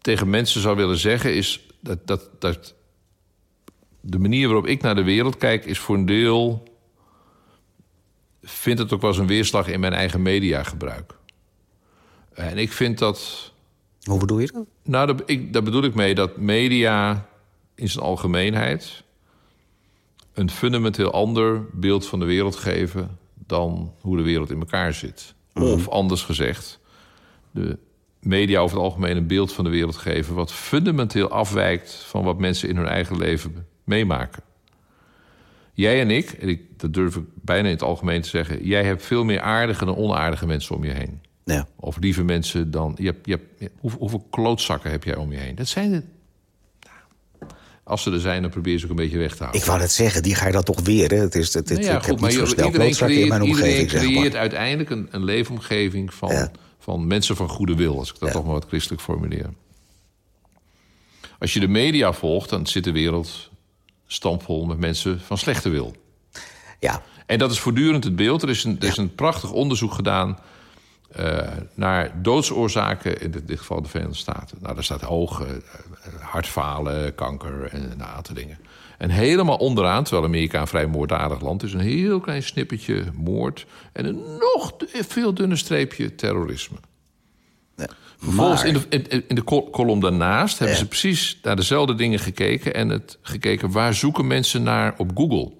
tegen 0.00 0.30
mensen 0.30 0.60
zou 0.60 0.76
willen 0.76 0.98
zeggen 0.98 1.34
is 1.34 1.66
dat, 1.80 2.06
dat, 2.06 2.30
dat 2.38 2.74
de 4.00 4.18
manier 4.18 4.46
waarop 4.46 4.66
ik 4.66 4.82
naar 4.82 4.94
de 4.94 5.02
wereld 5.02 5.36
kijk 5.36 5.64
is 5.64 5.78
voor 5.78 5.94
een 5.94 6.06
deel 6.06 6.62
vindt 8.42 8.80
het 8.80 8.92
ook 8.92 9.00
wel 9.00 9.10
eens 9.10 9.18
een 9.18 9.26
weerslag 9.26 9.68
in 9.68 9.80
mijn 9.80 9.92
eigen 9.92 10.22
mediagebruik. 10.22 11.14
En 12.32 12.58
ik 12.58 12.72
vind 12.72 12.98
dat. 12.98 13.52
Hoe 14.02 14.18
bedoel 14.18 14.38
je 14.38 14.50
dat? 14.52 14.64
Nou, 14.82 15.06
daar, 15.06 15.16
ik, 15.26 15.52
daar 15.52 15.62
bedoel 15.62 15.82
ik 15.82 15.94
mee 15.94 16.14
dat 16.14 16.36
media 16.36 17.26
in 17.74 17.88
zijn 17.88 18.04
algemeenheid 18.04 19.04
een 20.36 20.50
fundamenteel 20.50 21.12
ander 21.12 21.64
beeld 21.72 22.06
van 22.06 22.18
de 22.18 22.24
wereld 22.24 22.56
geven 22.56 23.18
dan 23.46 23.92
hoe 24.00 24.16
de 24.16 24.22
wereld 24.22 24.50
in 24.50 24.58
elkaar 24.58 24.94
zit. 24.94 25.34
Mhm. 25.52 25.66
Of 25.66 25.88
anders 25.88 26.22
gezegd, 26.22 26.80
de 27.50 27.78
media 28.20 28.60
over 28.60 28.76
het 28.76 28.84
algemeen 28.84 29.16
een 29.16 29.26
beeld 29.26 29.52
van 29.52 29.64
de 29.64 29.70
wereld 29.70 29.96
geven 29.96 30.34
wat 30.34 30.52
fundamenteel 30.52 31.28
afwijkt 31.28 31.92
van 31.94 32.24
wat 32.24 32.38
mensen 32.38 32.68
in 32.68 32.76
hun 32.76 32.86
eigen 32.86 33.18
leven 33.18 33.66
meemaken. 33.84 34.42
Jij 35.72 36.00
en 36.00 36.10
ik, 36.10 36.30
en 36.30 36.48
ik, 36.48 36.62
dat 36.76 36.94
durf 36.94 37.16
ik 37.16 37.24
bijna 37.34 37.68
in 37.68 37.74
het 37.74 37.82
algemeen 37.82 38.22
te 38.22 38.28
zeggen, 38.28 38.64
jij 38.64 38.84
hebt 38.84 39.06
veel 39.06 39.24
meer 39.24 39.40
aardige 39.40 39.84
dan 39.84 39.96
onaardige 39.96 40.46
mensen 40.46 40.76
om 40.76 40.84
je 40.84 40.92
heen. 40.92 41.20
Ja. 41.44 41.66
Of 41.76 41.96
lieve 42.00 42.24
mensen 42.24 42.70
dan. 42.70 42.94
Je 42.98 43.06
hebt, 43.06 43.26
je 43.26 43.40
hebt, 43.58 43.72
hoeveel 43.80 44.26
klootzakken 44.30 44.90
heb 44.90 45.04
jij 45.04 45.16
om 45.16 45.32
je 45.32 45.38
heen? 45.38 45.54
Dat 45.54 45.68
zijn 45.68 45.90
de, 45.90 46.02
als 47.86 48.02
ze 48.02 48.10
er 48.10 48.20
zijn, 48.20 48.42
dan 48.42 48.50
probeer 48.50 48.78
ze 48.78 48.84
ook 48.84 48.90
een 48.90 48.96
beetje 48.96 49.18
weg 49.18 49.36
te 49.36 49.38
houden. 49.38 49.60
Ik 49.60 49.66
wou 49.66 49.78
net 49.78 49.92
zeggen, 49.92 50.22
die 50.22 50.34
ga 50.34 50.46
je 50.46 50.52
dan 50.52 50.62
toch 50.62 50.80
weer. 50.80 51.10
Hè? 51.10 51.16
Het 51.16 51.34
is, 51.34 51.54
het, 51.54 51.68
ja, 51.68 52.00
goed, 52.00 52.20
maar 52.20 52.30
iedereen 52.30 52.92
creëert, 52.92 53.20
in 53.20 53.28
mijn 53.28 53.42
omgeving, 53.42 53.80
iedereen 53.80 54.12
creëert 54.12 54.34
uiteindelijk 54.34 54.90
een, 54.90 55.08
een 55.10 55.24
leefomgeving 55.24 56.14
van, 56.14 56.50
van 56.78 57.06
mensen 57.06 57.36
van 57.36 57.48
goede 57.48 57.74
wil, 57.74 57.98
als 57.98 58.10
ik 58.10 58.18
dat 58.18 58.30
toch 58.30 58.44
maar 58.44 58.52
wat 58.52 58.66
christelijk 58.68 59.02
formuleer. 59.02 59.50
Als 61.38 61.52
je 61.52 61.60
de 61.60 61.68
media 61.68 62.12
volgt, 62.12 62.50
dan 62.50 62.66
zit 62.66 62.84
de 62.84 62.92
wereld 62.92 63.50
stampvol 64.06 64.64
met 64.64 64.78
mensen 64.78 65.20
van 65.20 65.38
slechte 65.38 65.68
wil. 65.68 65.96
Ja. 66.80 67.02
En 67.26 67.38
dat 67.38 67.50
is 67.50 67.58
voortdurend 67.58 68.04
het 68.04 68.16
beeld. 68.16 68.42
Er 68.42 68.48
is 68.48 68.64
een, 68.64 68.76
er 68.80 68.88
is 68.88 68.96
een 68.96 69.14
prachtig 69.14 69.52
onderzoek 69.52 69.92
gedaan 69.92 70.38
naar 71.74 72.22
doodsoorzaken 72.22 73.20
in 73.20 73.30
dit, 73.30 73.58
geval 73.58 73.82
de 73.82 73.88
Verenigde 73.88 74.18
Staten. 74.18 74.58
Nou, 74.60 74.74
daar 74.74 74.84
staat 74.84 75.06
ogen, 75.06 75.46
uh, 75.46 76.20
hartfalen, 76.20 77.14
kanker 77.14 77.68
en 77.72 77.90
een 77.90 78.04
aantal 78.04 78.34
dingen. 78.34 78.58
En 78.98 79.10
helemaal 79.10 79.56
onderaan, 79.56 80.04
terwijl 80.04 80.26
Amerika 80.26 80.60
een 80.60 80.66
vrij 80.66 80.86
moordaardig 80.86 81.40
land 81.40 81.62
is... 81.62 81.72
een 81.72 81.80
heel 81.80 82.20
klein 82.20 82.42
snippertje 82.42 83.04
moord 83.14 83.66
en 83.92 84.04
een 84.04 84.22
nog 84.38 84.72
veel 84.90 85.34
dunner 85.34 85.58
streepje 85.58 86.14
terrorisme. 86.14 86.76
Ja, 87.76 87.88
Vervolgens 88.18 88.64
in 88.64 88.72
de, 88.72 88.86
in, 88.88 89.24
in 89.28 89.34
de 89.34 89.42
kolom 89.70 90.00
daarnaast 90.00 90.58
hebben 90.58 90.76
ze 90.76 90.86
precies 90.86 91.38
naar 91.42 91.56
dezelfde 91.56 91.94
dingen 91.94 92.18
gekeken... 92.18 92.74
en 92.74 92.88
het 92.88 93.18
gekeken 93.22 93.70
waar 93.70 93.94
zoeken 93.94 94.26
mensen 94.26 94.62
naar 94.62 94.94
op 94.96 95.10
Google. 95.14 95.52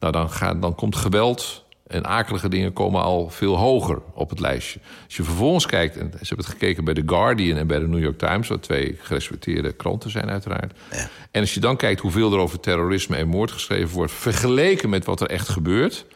Nou, 0.00 0.12
dan, 0.12 0.30
gaat, 0.30 0.62
dan 0.62 0.74
komt 0.74 0.96
geweld 0.96 1.64
en 1.88 2.06
akelige 2.06 2.48
dingen 2.48 2.72
komen 2.72 3.02
al 3.02 3.30
veel 3.30 3.56
hoger 3.56 3.98
op 4.14 4.30
het 4.30 4.40
lijstje. 4.40 4.80
Als 5.04 5.16
je 5.16 5.22
vervolgens 5.22 5.66
kijkt, 5.66 5.96
en 5.96 6.10
ze 6.10 6.18
hebben 6.18 6.46
het 6.46 6.54
gekeken 6.54 6.84
bij 6.84 6.94
The 6.94 7.02
Guardian 7.06 7.58
en 7.58 7.66
bij 7.66 7.78
de 7.78 7.88
New 7.88 8.02
York 8.02 8.18
Times, 8.18 8.48
wat 8.48 8.62
twee 8.62 8.96
gerespecteerde 9.00 9.72
kranten 9.72 10.10
zijn 10.10 10.30
uiteraard. 10.30 10.78
Ja. 10.92 11.08
En 11.30 11.40
als 11.40 11.54
je 11.54 11.60
dan 11.60 11.76
kijkt 11.76 12.00
hoeveel 12.00 12.32
er 12.32 12.38
over 12.38 12.60
terrorisme 12.60 13.16
en 13.16 13.28
moord 13.28 13.52
geschreven 13.52 13.94
wordt, 13.94 14.12
vergeleken 14.12 14.88
met 14.88 15.04
wat 15.04 15.20
er 15.20 15.28
echt 15.28 15.48
gebeurt. 15.48 16.06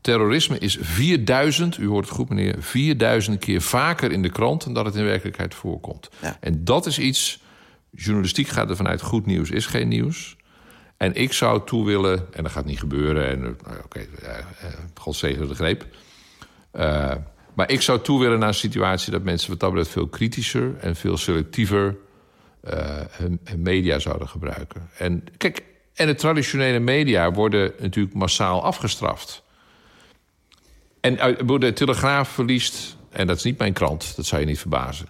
Terrorisme 0.00 0.58
is 0.58 0.78
4000, 0.80 1.78
u 1.78 1.86
hoort 1.86 2.04
het 2.04 2.14
goed 2.14 2.28
meneer, 2.28 2.56
4000 2.58 3.38
keer 3.38 3.62
vaker 3.62 4.12
in 4.12 4.22
de 4.22 4.30
krant 4.30 4.64
dan 4.64 4.74
dat 4.74 4.84
het 4.84 4.94
in 4.94 5.04
werkelijkheid 5.04 5.54
voorkomt. 5.54 6.10
Ja. 6.22 6.36
En 6.40 6.64
dat 6.64 6.86
is 6.86 6.98
iets, 6.98 7.42
journalistiek 7.90 8.48
gaat 8.48 8.70
er 8.70 8.76
vanuit 8.76 9.02
goed 9.02 9.26
nieuws 9.26 9.50
is 9.50 9.66
geen 9.66 9.88
nieuws. 9.88 10.36
En 10.98 11.14
ik 11.14 11.32
zou 11.32 11.60
toe 11.66 11.84
willen, 11.86 12.26
en 12.32 12.42
dat 12.42 12.52
gaat 12.52 12.64
niet 12.64 12.78
gebeuren, 12.78 13.28
en 13.28 13.40
nou, 13.40 13.54
oké, 13.54 13.84
okay, 13.84 14.08
uh, 14.22 14.28
God 14.94 15.16
zegen 15.16 15.48
de 15.48 15.54
greep. 15.54 15.86
Uh, 16.74 17.14
maar 17.54 17.70
ik 17.70 17.82
zou 17.82 18.00
toe 18.00 18.20
willen 18.20 18.38
naar 18.38 18.48
een 18.48 18.54
situatie 18.54 19.12
dat 19.12 19.22
mensen 19.22 19.50
wat 19.50 19.60
dat 19.60 19.70
betreft 19.70 19.92
veel 19.92 20.06
kritischer 20.06 20.76
en 20.80 20.96
veel 20.96 21.16
selectiever 21.16 21.96
hun, 23.10 23.40
media 23.56 23.98
zouden 23.98 24.28
gebruiken. 24.28 24.90
En 24.96 25.24
kijk, 25.36 25.62
en 25.94 26.06
de 26.06 26.14
traditionele 26.14 26.78
media 26.78 27.32
worden 27.32 27.72
natuurlijk 27.78 28.14
massaal 28.14 28.62
afgestraft. 28.62 29.42
En 31.00 31.14
de 31.60 31.72
Telegraaf 31.72 32.28
verliest, 32.28 32.96
en 33.10 33.26
dat 33.26 33.36
is 33.36 33.42
niet 33.42 33.58
mijn 33.58 33.72
krant, 33.72 34.16
dat 34.16 34.26
zou 34.26 34.40
je 34.40 34.46
niet 34.46 34.58
verbazen. 34.58 35.06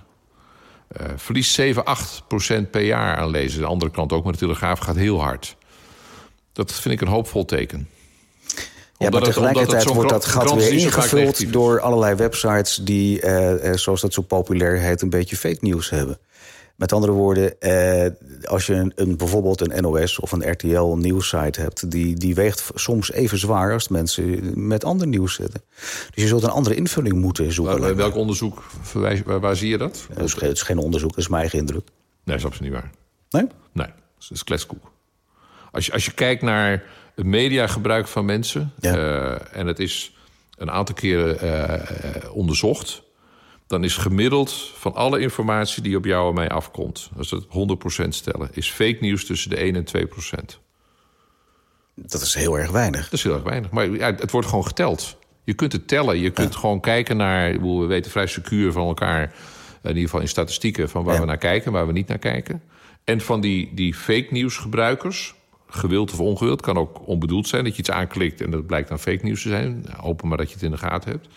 Verliest 1.16 1.52
7, 1.52 1.84
8 1.84 2.22
procent 2.28 2.70
per 2.70 2.82
jaar 2.82 3.16
aan 3.16 3.30
lezers. 3.30 3.56
De 3.56 3.66
andere 3.66 3.90
krant 3.90 4.12
ook, 4.12 4.24
maar 4.24 4.32
de 4.32 4.38
Telegraaf 4.38 4.78
gaat 4.78 4.96
heel 4.96 5.20
hard. 5.20 5.56
Dat 6.58 6.72
vind 6.72 6.94
ik 6.94 7.00
een 7.00 7.08
hoopvol 7.08 7.44
teken. 7.44 7.88
Ja, 8.98 9.10
maar 9.10 9.22
tegelijkertijd 9.22 9.84
wordt 9.84 10.10
dat 10.10 10.24
gat 10.24 10.54
weer 10.54 10.72
ingevuld 10.72 11.52
door 11.52 11.80
allerlei 11.80 12.14
websites 12.14 12.76
die, 12.76 13.22
uh, 13.22 13.74
zoals 13.74 14.00
dat 14.00 14.12
zo 14.12 14.22
populair 14.22 14.78
heet, 14.78 15.02
een 15.02 15.10
beetje 15.10 15.36
fake 15.36 15.58
nieuws 15.60 15.90
hebben. 15.90 16.18
Met 16.76 16.92
andere 16.92 17.12
woorden, 17.12 17.54
uh, 17.60 18.06
als 18.44 18.66
je 18.66 18.74
een, 18.74 18.92
een, 18.94 19.16
bijvoorbeeld 19.16 19.60
een 19.60 19.82
NOS 19.82 20.18
of 20.18 20.32
een 20.32 20.50
RTL 20.50 20.94
nieuwssite 20.94 21.60
hebt, 21.60 21.90
die, 21.90 22.14
die 22.14 22.34
weegt 22.34 22.70
soms 22.74 23.12
even 23.12 23.38
zwaar 23.38 23.72
als 23.72 23.88
mensen 23.88 24.52
met 24.66 24.84
ander 24.84 25.06
nieuws 25.06 25.34
zitten. 25.34 25.62
Dus 26.14 26.22
je 26.22 26.26
zult 26.26 26.42
een 26.42 26.50
andere 26.50 26.74
invulling 26.74 27.14
moeten 27.14 27.52
zoeken. 27.52 27.80
Waar, 27.80 27.96
welk 27.96 28.14
onderzoek, 28.16 28.62
verwijs, 28.82 29.22
waar, 29.22 29.40
waar, 29.40 29.56
zie 29.56 29.68
je 29.68 29.78
dat? 29.78 30.06
Ja, 30.08 30.14
het, 30.14 30.24
is, 30.24 30.34
het 30.34 30.56
is 30.56 30.62
geen 30.62 30.78
onderzoek, 30.78 31.10
dat 31.10 31.18
is 31.18 31.28
mijn 31.28 31.40
eigen 31.40 31.58
indruk. 31.58 31.84
Nee, 31.86 31.92
dat 32.24 32.36
is 32.36 32.44
absoluut 32.44 32.72
niet 32.72 32.80
waar. 32.80 32.90
Nee? 33.30 33.50
Nee, 33.72 33.92
dat 34.18 34.30
is 34.30 34.44
kletskoek. 34.44 34.96
Als 35.72 35.86
je, 35.86 35.92
als 35.92 36.04
je 36.04 36.12
kijkt 36.12 36.42
naar 36.42 36.82
het 37.14 37.26
mediagebruik 37.26 38.06
van 38.08 38.24
mensen... 38.24 38.72
Ja. 38.80 38.96
Uh, 38.96 39.56
en 39.56 39.66
het 39.66 39.78
is 39.78 40.16
een 40.56 40.70
aantal 40.70 40.94
keren 40.94 41.44
uh, 41.44 42.34
onderzocht... 42.34 43.02
dan 43.66 43.84
is 43.84 43.96
gemiddeld 43.96 44.72
van 44.74 44.94
alle 44.94 45.20
informatie 45.20 45.82
die 45.82 45.96
op 45.96 46.04
jou 46.04 46.28
en 46.28 46.34
mij 46.34 46.48
afkomt... 46.48 47.10
als 47.16 47.30
het 47.30 47.44
100% 48.04 48.08
stellen... 48.08 48.48
is 48.52 48.70
fake 48.70 48.96
nieuws 49.00 49.24
tussen 49.26 49.50
de 49.50 49.56
1 49.56 49.74
en 49.74 50.08
2%. 50.08 50.56
Dat 51.94 52.20
is 52.20 52.34
heel 52.34 52.58
erg 52.58 52.70
weinig. 52.70 53.02
Dat 53.02 53.12
is 53.12 53.22
heel 53.22 53.34
erg 53.34 53.42
weinig. 53.42 53.70
Maar 53.70 53.90
ja, 53.90 54.14
het 54.14 54.30
wordt 54.30 54.48
gewoon 54.48 54.66
geteld. 54.66 55.16
Je 55.44 55.54
kunt 55.54 55.72
het 55.72 55.88
tellen. 55.88 56.18
Je 56.18 56.30
kunt 56.30 56.52
Ja. 56.52 56.58
gewoon 56.60 56.80
kijken 56.80 57.16
naar... 57.16 57.60
We 57.60 57.86
weten 57.86 58.10
vrij 58.10 58.26
secuur 58.26 58.72
van 58.72 58.86
elkaar... 58.86 59.22
in 59.82 59.88
ieder 59.88 60.02
geval 60.02 60.20
in 60.20 60.28
statistieken... 60.28 60.88
van 60.88 61.04
waar 61.04 61.14
Ja. 61.14 61.20
we 61.20 61.26
naar 61.26 61.38
kijken, 61.38 61.72
waar 61.72 61.86
we 61.86 61.92
niet 61.92 62.08
naar 62.08 62.18
kijken. 62.18 62.62
En 63.04 63.20
van 63.20 63.40
die, 63.40 63.74
die 63.74 63.94
fake 63.94 64.26
nieuws 64.30 64.56
gebruikers 64.56 65.34
gewild 65.68 66.12
of 66.12 66.20
ongewild, 66.20 66.60
kan 66.60 66.76
ook 66.76 67.06
onbedoeld 67.06 67.48
zijn... 67.48 67.64
dat 67.64 67.72
je 67.72 67.78
iets 67.78 67.90
aanklikt 67.90 68.40
en 68.40 68.50
dat 68.50 68.66
blijkt 68.66 68.88
dan 68.88 68.98
fake 68.98 69.24
nieuws 69.24 69.42
te 69.42 69.48
zijn. 69.48 69.86
Hopen 69.96 70.28
maar 70.28 70.38
dat 70.38 70.48
je 70.48 70.54
het 70.54 70.62
in 70.62 70.70
de 70.70 70.76
gaten 70.76 71.10
hebt. 71.10 71.28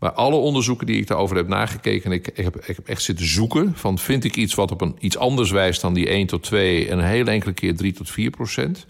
Maar 0.00 0.12
alle 0.12 0.36
onderzoeken 0.36 0.86
die 0.86 0.96
ik 0.96 1.06
daarover 1.06 1.36
heb 1.36 1.48
nagekeken... 1.48 2.12
ik, 2.12 2.28
ik, 2.28 2.44
heb, 2.44 2.56
ik 2.56 2.76
heb 2.76 2.88
echt 2.88 3.02
zitten 3.02 3.26
zoeken 3.26 3.72
van... 3.76 3.98
vind 3.98 4.24
ik 4.24 4.36
iets 4.36 4.54
wat 4.54 4.70
op 4.70 4.80
een 4.80 4.96
iets 4.98 5.18
anders 5.18 5.50
wijst 5.50 5.80
dan 5.80 5.94
die 5.94 6.08
1 6.08 6.26
tot 6.26 6.42
2... 6.42 6.88
en 6.88 6.98
een 6.98 7.04
hele 7.04 7.30
enkele 7.30 7.52
keer 7.52 7.76
3 7.76 7.92
tot 7.92 8.10
4 8.10 8.30
procent. 8.30 8.86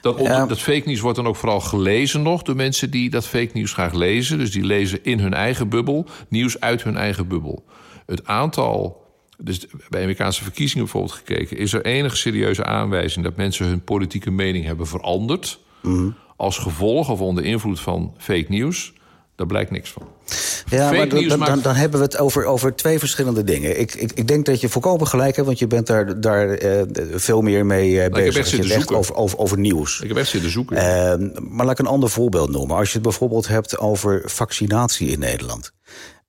Dat, 0.00 0.18
Ja. 0.20 0.46
dat 0.46 0.58
fake 0.58 0.82
nieuws 0.84 1.00
wordt 1.00 1.16
dan 1.16 1.26
ook 1.26 1.36
vooral 1.36 1.60
gelezen 1.60 2.22
nog... 2.22 2.42
door 2.42 2.56
mensen 2.56 2.90
die 2.90 3.10
dat 3.10 3.26
fake 3.26 3.50
nieuws 3.52 3.72
graag 3.72 3.92
lezen. 3.92 4.38
Dus 4.38 4.50
die 4.50 4.64
lezen 4.64 5.04
in 5.04 5.18
hun 5.18 5.34
eigen 5.34 5.68
bubbel, 5.68 6.06
nieuws 6.28 6.60
uit 6.60 6.82
hun 6.82 6.96
eigen 6.96 7.28
bubbel. 7.28 7.64
Het 8.06 8.26
aantal... 8.26 9.05
Dus 9.38 9.66
bij 9.88 10.00
Amerikaanse 10.00 10.42
verkiezingen 10.42 10.84
bijvoorbeeld 10.84 11.14
gekeken... 11.14 11.56
is 11.56 11.72
er 11.72 11.84
enige 11.84 12.16
serieuze 12.16 12.64
aanwijzing 12.64 13.24
dat 13.24 13.36
mensen 13.36 13.66
hun 13.66 13.84
politieke 13.84 14.30
mening 14.30 14.64
hebben 14.64 14.86
veranderd... 14.86 15.60
Mhm. 15.82 16.10
als 16.36 16.58
gevolg 16.58 17.10
of 17.10 17.20
onder 17.20 17.44
invloed 17.44 17.80
van 17.80 18.14
fake 18.18 18.46
nieuws... 18.48 18.94
Daar 19.36 19.46
blijkt 19.46 19.70
niks 19.70 19.90
van. 19.90 20.02
Ja, 20.68 20.88
Fake 20.88 20.96
maar 20.96 21.08
dan, 21.08 21.28
dan, 21.28 21.38
dan, 21.38 21.60
dan 21.60 21.74
hebben 21.74 21.98
we 21.98 22.04
het 22.04 22.18
over, 22.18 22.44
over 22.44 22.76
twee 22.76 22.98
verschillende 22.98 23.44
dingen. 23.44 23.80
Ik, 23.80 23.94
ik, 23.94 24.12
ik 24.12 24.28
denk 24.28 24.46
dat 24.46 24.60
je 24.60 24.68
volkomen 24.68 25.06
gelijk 25.06 25.34
hebt, 25.34 25.46
want 25.46 25.58
je 25.58 25.66
bent 25.66 25.86
daar, 25.86 26.20
daar 26.20 26.48
eh, 26.48 26.82
veel 27.14 27.40
meer 27.40 27.66
mee 27.66 28.00
eh, 28.00 28.10
bezig. 28.10 28.36
als 28.36 28.50
je 28.50 28.56
zitten 28.56 28.58
het 28.58 28.70
echt 28.70 28.78
zoeken. 28.78 28.96
over, 28.96 29.14
over, 29.14 29.38
over 29.38 29.58
nieuws. 29.58 30.00
Ik 30.00 30.08
heb 30.08 30.16
echt 30.16 30.28
zitten 30.28 30.50
zoeken. 30.50 30.76
Ehm, 30.76 31.28
maar 31.50 31.66
laat 31.66 31.78
ik 31.78 31.86
een 31.86 31.92
ander 31.92 32.10
voorbeeld 32.10 32.50
noemen. 32.50 32.76
Als 32.76 32.88
je 32.88 32.94
het 32.94 33.02
bijvoorbeeld 33.02 33.48
hebt 33.48 33.78
over 33.78 34.22
vaccinatie 34.24 35.08
in 35.08 35.18
Nederland. 35.18 35.72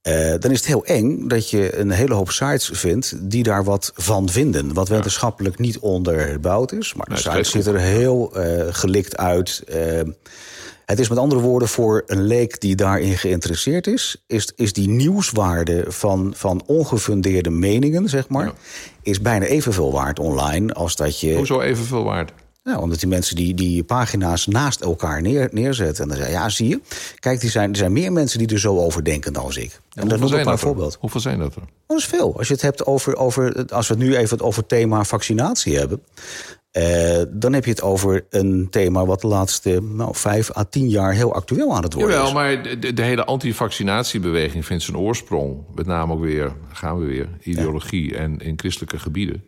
Eh, 0.02 0.34
dan 0.40 0.52
is 0.52 0.58
het 0.58 0.68
heel 0.68 0.86
eng 0.86 1.28
dat 1.28 1.50
je 1.50 1.78
een 1.78 1.92
hele 1.92 2.14
hoop 2.14 2.32
sites 2.32 2.70
vindt 2.74 3.32
die 3.32 3.44
daar 3.44 3.64
wat 3.64 3.92
van 3.96 4.30
vinden. 4.30 4.74
Wat 4.74 4.88
wetenschappelijk 4.88 5.60
niet 5.60 5.80
onderbouwd 5.80 6.72
is. 6.72 6.94
Maar 6.94 7.06
de 7.06 7.12
Nee, 7.12 7.36
het 7.36 7.46
site 7.46 7.58
ziet 7.58 7.66
er 7.74 7.80
heel 7.80 8.36
eh, 8.36 8.68
gelikt 8.70 9.18
uit. 9.18 9.64
Ehm, 9.68 10.12
het 10.86 11.00
is 11.00 11.10
met 11.10 11.18
andere 11.18 11.42
woorden 11.42 11.68
voor 11.68 12.04
een 12.06 12.22
leek 12.24 12.60
die 12.62 12.76
daarin 12.76 13.18
geïnteresseerd 13.18 13.88
is, 13.88 14.24
is, 14.28 14.52
is 14.56 14.74
die 14.74 14.90
nieuwswaarde 14.90 15.86
van, 15.88 16.34
van 16.36 16.64
ongefundeerde 16.66 17.50
meningen, 17.50 18.10
zeg 18.10 18.30
maar, 18.30 18.46
Ja. 18.46 18.54
is 19.02 19.22
bijna 19.22 19.46
evenveel 19.46 19.92
waard 19.92 20.20
online 20.20 20.74
als 20.74 20.96
dat 20.96 21.20
je. 21.20 21.36
Hoezo 21.36 21.62
evenveel 21.62 22.04
waard? 22.04 22.32
Nou, 22.68 22.82
omdat 22.82 23.00
die 23.00 23.10
mensen 23.10 23.36
die, 23.36 23.54
die 23.54 23.84
pagina's 23.84 24.48
naast 24.48 24.82
elkaar 24.82 25.22
neer, 25.22 25.50
neerzetten. 25.52 26.04
En 26.04 26.10
dan 26.10 26.18
zeggen, 26.18 26.36
ja, 26.36 26.50
zie 26.50 26.68
je. 26.68 26.80
Kijk, 27.20 27.40
die 27.40 27.50
zijn, 27.50 27.70
er 27.70 27.76
zijn 27.78 27.92
meer 27.94 28.12
mensen 28.12 28.40
die 28.40 28.48
er 28.48 28.60
zo 28.60 28.78
over 28.78 29.04
denken 29.04 29.34
dan 29.34 29.50
ik. 29.50 29.80
En 29.94 30.08
dat 30.08 30.20
noem 30.20 30.28
ik 30.28 30.34
maar 30.36 30.46
een 30.46 30.52
er? 30.52 30.58
voorbeeld. 30.60 30.98
Hoeveel 31.00 31.20
zijn 31.22 31.40
dat 31.40 31.56
er? 31.56 31.62
Dat 31.88 31.98
is 31.98 32.06
veel. 32.06 32.38
Als 32.38 32.48
je 32.48 32.54
het 32.54 32.62
hebt 32.62 32.86
over, 32.86 33.16
over 33.16 33.66
als 33.74 33.88
we 33.88 33.94
het 33.94 34.04
nu 34.04 34.16
even 34.16 34.42
over 34.42 34.60
het 34.60 34.70
thema 34.70 35.04
vaccinatie 35.04 35.78
hebben. 35.78 36.02
eh, 36.72 37.22
dan 37.30 37.54
heb 37.54 37.64
je 37.66 37.70
het 37.72 37.82
over 37.82 38.26
een 38.30 38.68
thema 38.70 39.06
wat 39.06 39.22
de 39.22 39.28
laatste 39.28 39.82
nou, 39.82 40.16
vijf 40.16 40.58
à 40.58 40.64
tien 40.64 40.90
jaar 40.90 41.14
heel 41.14 41.34
actueel 41.34 41.76
aan 41.76 41.84
het 41.84 41.94
worden 41.94 42.12
Jawel, 42.12 42.28
is. 42.28 42.34
maar 42.34 42.64
de, 42.64 42.80
de- 42.80 42.94
de 42.94 43.02
hele 43.02 43.26
antivaccinatiebeweging 43.26 44.66
vindt 44.66 44.84
zijn 44.84 44.98
oorsprong... 44.98 45.58
met 45.76 45.86
name 45.86 46.14
ook 46.14 46.22
weer, 46.22 46.56
gaan 46.72 47.00
we 47.00 47.06
weer, 47.06 47.28
ideologie 47.42 48.18
en 48.18 48.40
in 48.40 48.54
christelijke 48.60 49.00
gebieden. 49.00 49.44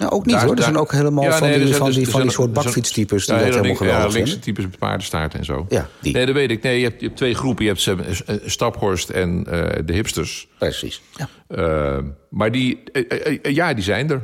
Nou, 0.00 0.12
ook 0.12 0.26
niet 0.26 0.34
Daar- 0.34 0.44
hoor. 0.44 0.56
Er 0.56 0.62
zijn 0.62 0.76
ook 0.76 0.92
helemaal 0.92 1.24
Ja, 1.24 1.32
van, 1.38 1.48
nee, 1.48 1.58
die, 1.58 1.66
zijn 1.66 1.78
van, 1.78 1.90
die, 1.90 2.08
van 2.08 2.20
die 2.22 2.30
soort 2.30 2.52
bakfietstypes 2.52 3.26
die 3.26 3.34
Ja, 3.34 3.40
dat 3.40 3.48
hele 3.54 3.60
helemaal 3.60 3.76
geweldig 3.86 4.06
Ja, 4.12 4.16
linkse 4.16 4.38
types 4.38 4.64
met 4.64 4.78
paardenstaart 4.78 5.34
en 5.34 5.44
zo. 5.44 5.66
Ja, 5.68 5.88
die. 6.00 6.12
Nee, 6.12 6.26
dat 6.26 6.34
weet 6.34 6.50
ik. 6.50 6.62
Nee, 6.62 6.78
je 6.78 6.84
hebt, 6.84 7.00
je 7.00 7.06
hebt 7.06 7.18
twee 7.18 7.34
groepen. 7.34 7.64
Je 7.64 7.70
hebt 7.70 7.82
ze- 7.82 8.22
eh, 8.26 8.36
Staphorst 8.44 9.08
en 9.10 9.46
eh, 9.50 9.78
de 9.84 9.92
hipsters. 9.92 10.48
Precies. 10.58 11.02
Ja. 11.16 11.28
Eh, 11.48 11.98
maar 12.30 12.52
die, 12.52 12.82
eh, 12.92 13.02
eh, 13.08 13.38
eh, 13.42 13.54
ja, 13.54 13.74
die 13.74 13.84
zijn 13.84 14.10
er. 14.10 14.22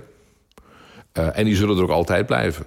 Eh, 1.12 1.39
en 1.39 1.45
die 1.45 1.57
zullen 1.57 1.77
er 1.77 1.83
ook 1.83 1.91
altijd 1.91 2.27
blijven. 2.27 2.64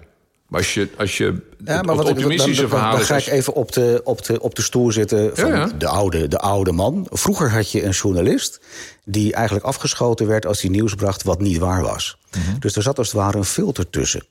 Maar 0.50 0.60
als 0.60 0.74
je, 0.74 0.90
als 0.98 1.18
je 1.18 1.42
Ja, 1.66 1.82
maar 1.82 1.96
wat 1.96 2.06
dan, 2.06 2.14
optimistische 2.14 2.68
dan, 2.68 2.92
dan 2.92 3.00
ga 3.00 3.18
ik 3.18 3.28
even 3.28 3.54
op 3.54 3.72
de, 3.72 4.02
op 4.04 4.26
de, 4.26 4.42
op 4.42 4.56
de 4.56 4.62
stoel 4.62 4.92
zitten 4.92 5.38
van 5.38 5.50
Ja, 5.50 5.56
ja. 5.56 5.66
De, 5.78 5.88
oude, 5.88 6.28
de 6.28 6.40
oude 6.40 6.72
man. 6.72 7.08
Vroeger 7.10 7.52
had 7.52 7.72
je 7.72 7.84
een 7.84 7.92
journalist 7.92 8.60
die 9.06 9.34
eigenlijk 9.34 9.66
afgeschoten 9.66 10.28
werd 10.28 10.46
als 10.46 10.62
hij 10.62 10.70
nieuws 10.70 10.96
bracht 10.96 11.24
wat 11.24 11.42
niet 11.42 11.58
waar 11.58 11.82
was. 11.82 12.18
Mhm. 12.32 12.60
Dus 12.60 12.76
er 12.76 12.82
zat 12.82 12.98
als 12.98 13.08
het 13.08 13.18
ware 13.18 13.38
een 13.38 13.46
filter 13.46 13.90
tussen. 13.90 14.24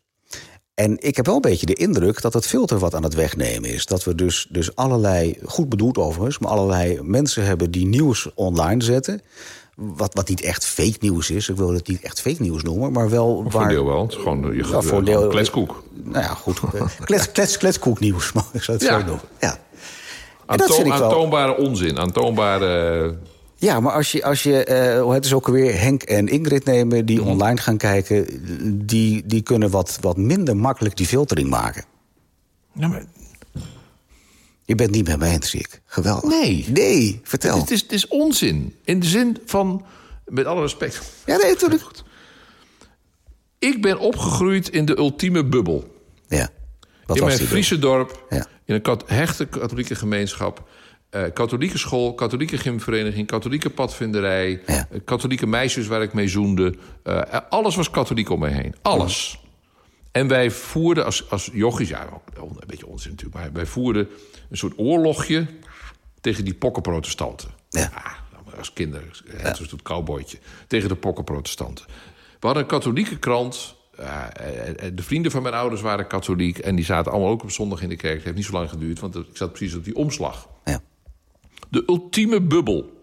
En 0.74 0.96
ik 0.98 1.16
heb 1.16 1.26
wel 1.26 1.34
een 1.34 1.40
beetje 1.40 1.66
de 1.66 1.74
indruk 1.74 2.20
dat 2.20 2.32
het 2.32 2.46
filter 2.46 2.78
wat 2.78 2.94
aan 2.94 3.02
het 3.02 3.14
wegnemen 3.14 3.70
is. 3.70 3.86
Dat 3.86 4.04
we 4.04 4.14
dus, 4.14 4.46
dus 4.50 4.74
allerlei, 4.74 5.38
goed 5.44 5.68
bedoeld 5.68 5.98
overigens... 5.98 6.38
maar 6.38 6.50
allerlei 6.50 7.02
mensen 7.02 7.44
hebben 7.44 7.70
die 7.70 7.86
nieuws 7.86 8.28
online 8.34 8.82
zetten... 8.82 9.20
Wat, 9.80 10.14
wat 10.14 10.28
niet 10.28 10.40
echt 10.40 10.66
fake 10.66 10.96
nieuws 11.00 11.30
is. 11.30 11.48
Ik 11.48 11.56
wil 11.56 11.72
het 11.72 11.88
niet 11.88 12.00
echt 12.02 12.20
fake 12.20 12.42
nieuws 12.42 12.62
noemen, 12.62 12.92
maar 12.92 13.10
wel... 13.10 13.42
Maar 13.42 13.50
voor 13.50 13.60
waar, 13.60 13.68
deel 13.70 13.84
wel. 13.86 14.02
Het 14.02 14.10
is 14.12 14.16
gewoon 14.16 14.54
je 14.56 14.64
Ja, 14.70 14.80
voor 14.80 14.98
een 14.98 15.04
deel- 15.04 15.28
kletskoek. 15.28 15.82
Nou 16.04 16.24
ja, 16.24 16.34
goed. 16.34 16.60
klets, 17.04 17.30
klets, 17.32 17.56
kletskoek 17.58 18.00
nieuws, 18.00 18.32
mag 18.32 18.48
ik 18.52 18.62
zou 18.62 18.78
het 18.78 18.86
Ja. 18.86 18.98
zo 19.00 19.06
noemen. 19.06 19.24
Ja. 19.40 19.50
En 19.50 19.58
dat 20.46 20.60
Aantoon- 20.60 20.76
vind 20.76 20.86
ik 20.88 20.92
wel... 20.92 21.02
Aantoonbare 21.04 21.56
onzin. 21.56 21.98
Aantoonbare... 21.98 23.14
Ja, 23.56 23.80
maar 23.80 23.92
als 23.92 24.12
je, 24.12 24.24
als 24.24 24.42
je 24.42 24.64
eh, 24.64 25.10
het 25.12 25.24
is 25.24 25.32
ook 25.34 25.46
alweer 25.46 25.80
Henk 25.80 26.02
en 26.02 26.28
Ingrid 26.28 26.64
nemen... 26.64 27.06
die 27.06 27.20
Mhm. 27.20 27.28
online 27.28 27.56
gaan 27.60 27.76
kijken, 27.76 28.26
die, 28.86 29.26
die 29.26 29.42
kunnen 29.42 29.70
wat, 29.70 29.98
wat 30.00 30.16
minder 30.16 30.56
makkelijk 30.56 30.96
die 30.96 31.06
filtering 31.06 31.48
maken. 31.50 31.84
Ja, 32.72 32.88
maar 32.88 33.04
Je 34.68 34.74
bent 34.74 34.90
niet 34.90 35.06
met 35.08 35.18
mij 35.18 35.38
zie 35.42 35.60
ik. 35.60 35.80
Geweldig. 35.84 36.30
Nee. 36.30 36.64
Nee, 36.68 37.20
vertel. 37.22 37.58
het, 37.58 37.70
is, 37.70 37.80
het 37.82 37.92
is 37.92 38.08
onzin. 38.08 38.74
In 38.84 39.00
de 39.00 39.06
zin 39.06 39.38
van... 39.46 39.84
Met 40.26 40.46
alle 40.46 40.60
respect. 40.60 41.00
Ja, 41.26 41.36
nee, 41.36 41.50
natuurlijk. 41.50 41.82
Ik 43.58 43.82
ben 43.82 43.98
opgegroeid 43.98 44.68
in 44.68 44.84
de 44.84 44.96
ultieme 44.98 45.44
bubbel. 45.44 46.02
Ja. 46.28 46.48
Wat 47.06 47.16
in 47.16 47.22
was 47.22 47.36
mijn 47.36 47.48
Friese 47.48 47.78
dorp, 47.78 48.24
Ja. 48.30 48.46
in 48.64 48.74
een 48.74 48.82
kat- 48.82 49.04
hechte 49.06 49.46
katholieke 49.46 49.94
gemeenschap... 49.94 50.68
eh, 51.10 51.22
katholieke 51.34 51.78
school, 51.78 52.14
katholieke 52.14 52.58
gymvereniging, 52.58 53.26
katholieke 53.26 53.70
padvinderij... 53.70 54.62
Ja. 54.66 54.88
eh, 54.90 55.00
katholieke 55.04 55.46
meisjes 55.46 55.86
waar 55.86 56.02
ik 56.02 56.12
mee 56.12 56.28
zoende. 56.28 56.74
eh, 57.02 57.22
alles 57.48 57.76
was 57.76 57.90
katholiek 57.90 58.30
om 58.30 58.40
me 58.40 58.48
heen. 58.48 58.74
Alles. 58.82 59.40
En 60.12 60.28
wij 60.28 60.50
voerden 60.50 61.04
als, 61.04 61.30
als 61.30 61.50
jochies... 61.52 61.88
Ja, 61.88 62.08
een 62.36 62.48
beetje 62.66 62.86
onzin 62.86 63.10
natuurlijk... 63.10 63.38
maar 63.38 63.52
wij 63.52 63.66
voerden 63.66 64.08
een 64.50 64.56
soort 64.56 64.72
oorlogje 64.76 65.46
tegen 66.20 66.44
die 66.44 66.54
pokkenprotestanten. 66.54 67.48
Ja. 67.68 67.90
Ah, 67.94 68.12
als 68.58 68.72
kinder, 68.72 69.22
ja. 69.42 69.54
zoals 69.54 69.70
het 69.70 69.82
cowboytje. 69.82 70.38
Tegen 70.66 70.88
de 70.88 70.94
pokkenprotestanten. 70.94 71.84
We 72.40 72.46
hadden 72.46 72.62
een 72.62 72.68
katholieke 72.68 73.18
krant... 73.18 73.76
En 74.76 74.94
de 74.94 75.02
vrienden 75.02 75.30
van 75.30 75.42
mijn 75.42 75.54
ouders 75.54 75.80
waren 75.80 76.06
katholiek... 76.06 76.58
en 76.58 76.76
die 76.76 76.84
zaten 76.84 77.12
allemaal 77.12 77.30
ook 77.30 77.42
op 77.42 77.50
zondag 77.50 77.82
in 77.82 77.88
de 77.88 77.96
kerk. 77.96 78.14
Het 78.14 78.24
heeft 78.24 78.36
niet 78.36 78.44
zo 78.44 78.52
lang 78.52 78.70
geduurd, 78.70 79.00
want 79.00 79.16
ik 79.16 79.24
zat 79.32 79.52
precies 79.52 79.74
op 79.74 79.84
die 79.84 79.96
omslag. 79.96 80.48
Ja. 80.64 80.80
De 81.68 81.82
ultieme 81.86 82.40
bubbel. 82.40 83.02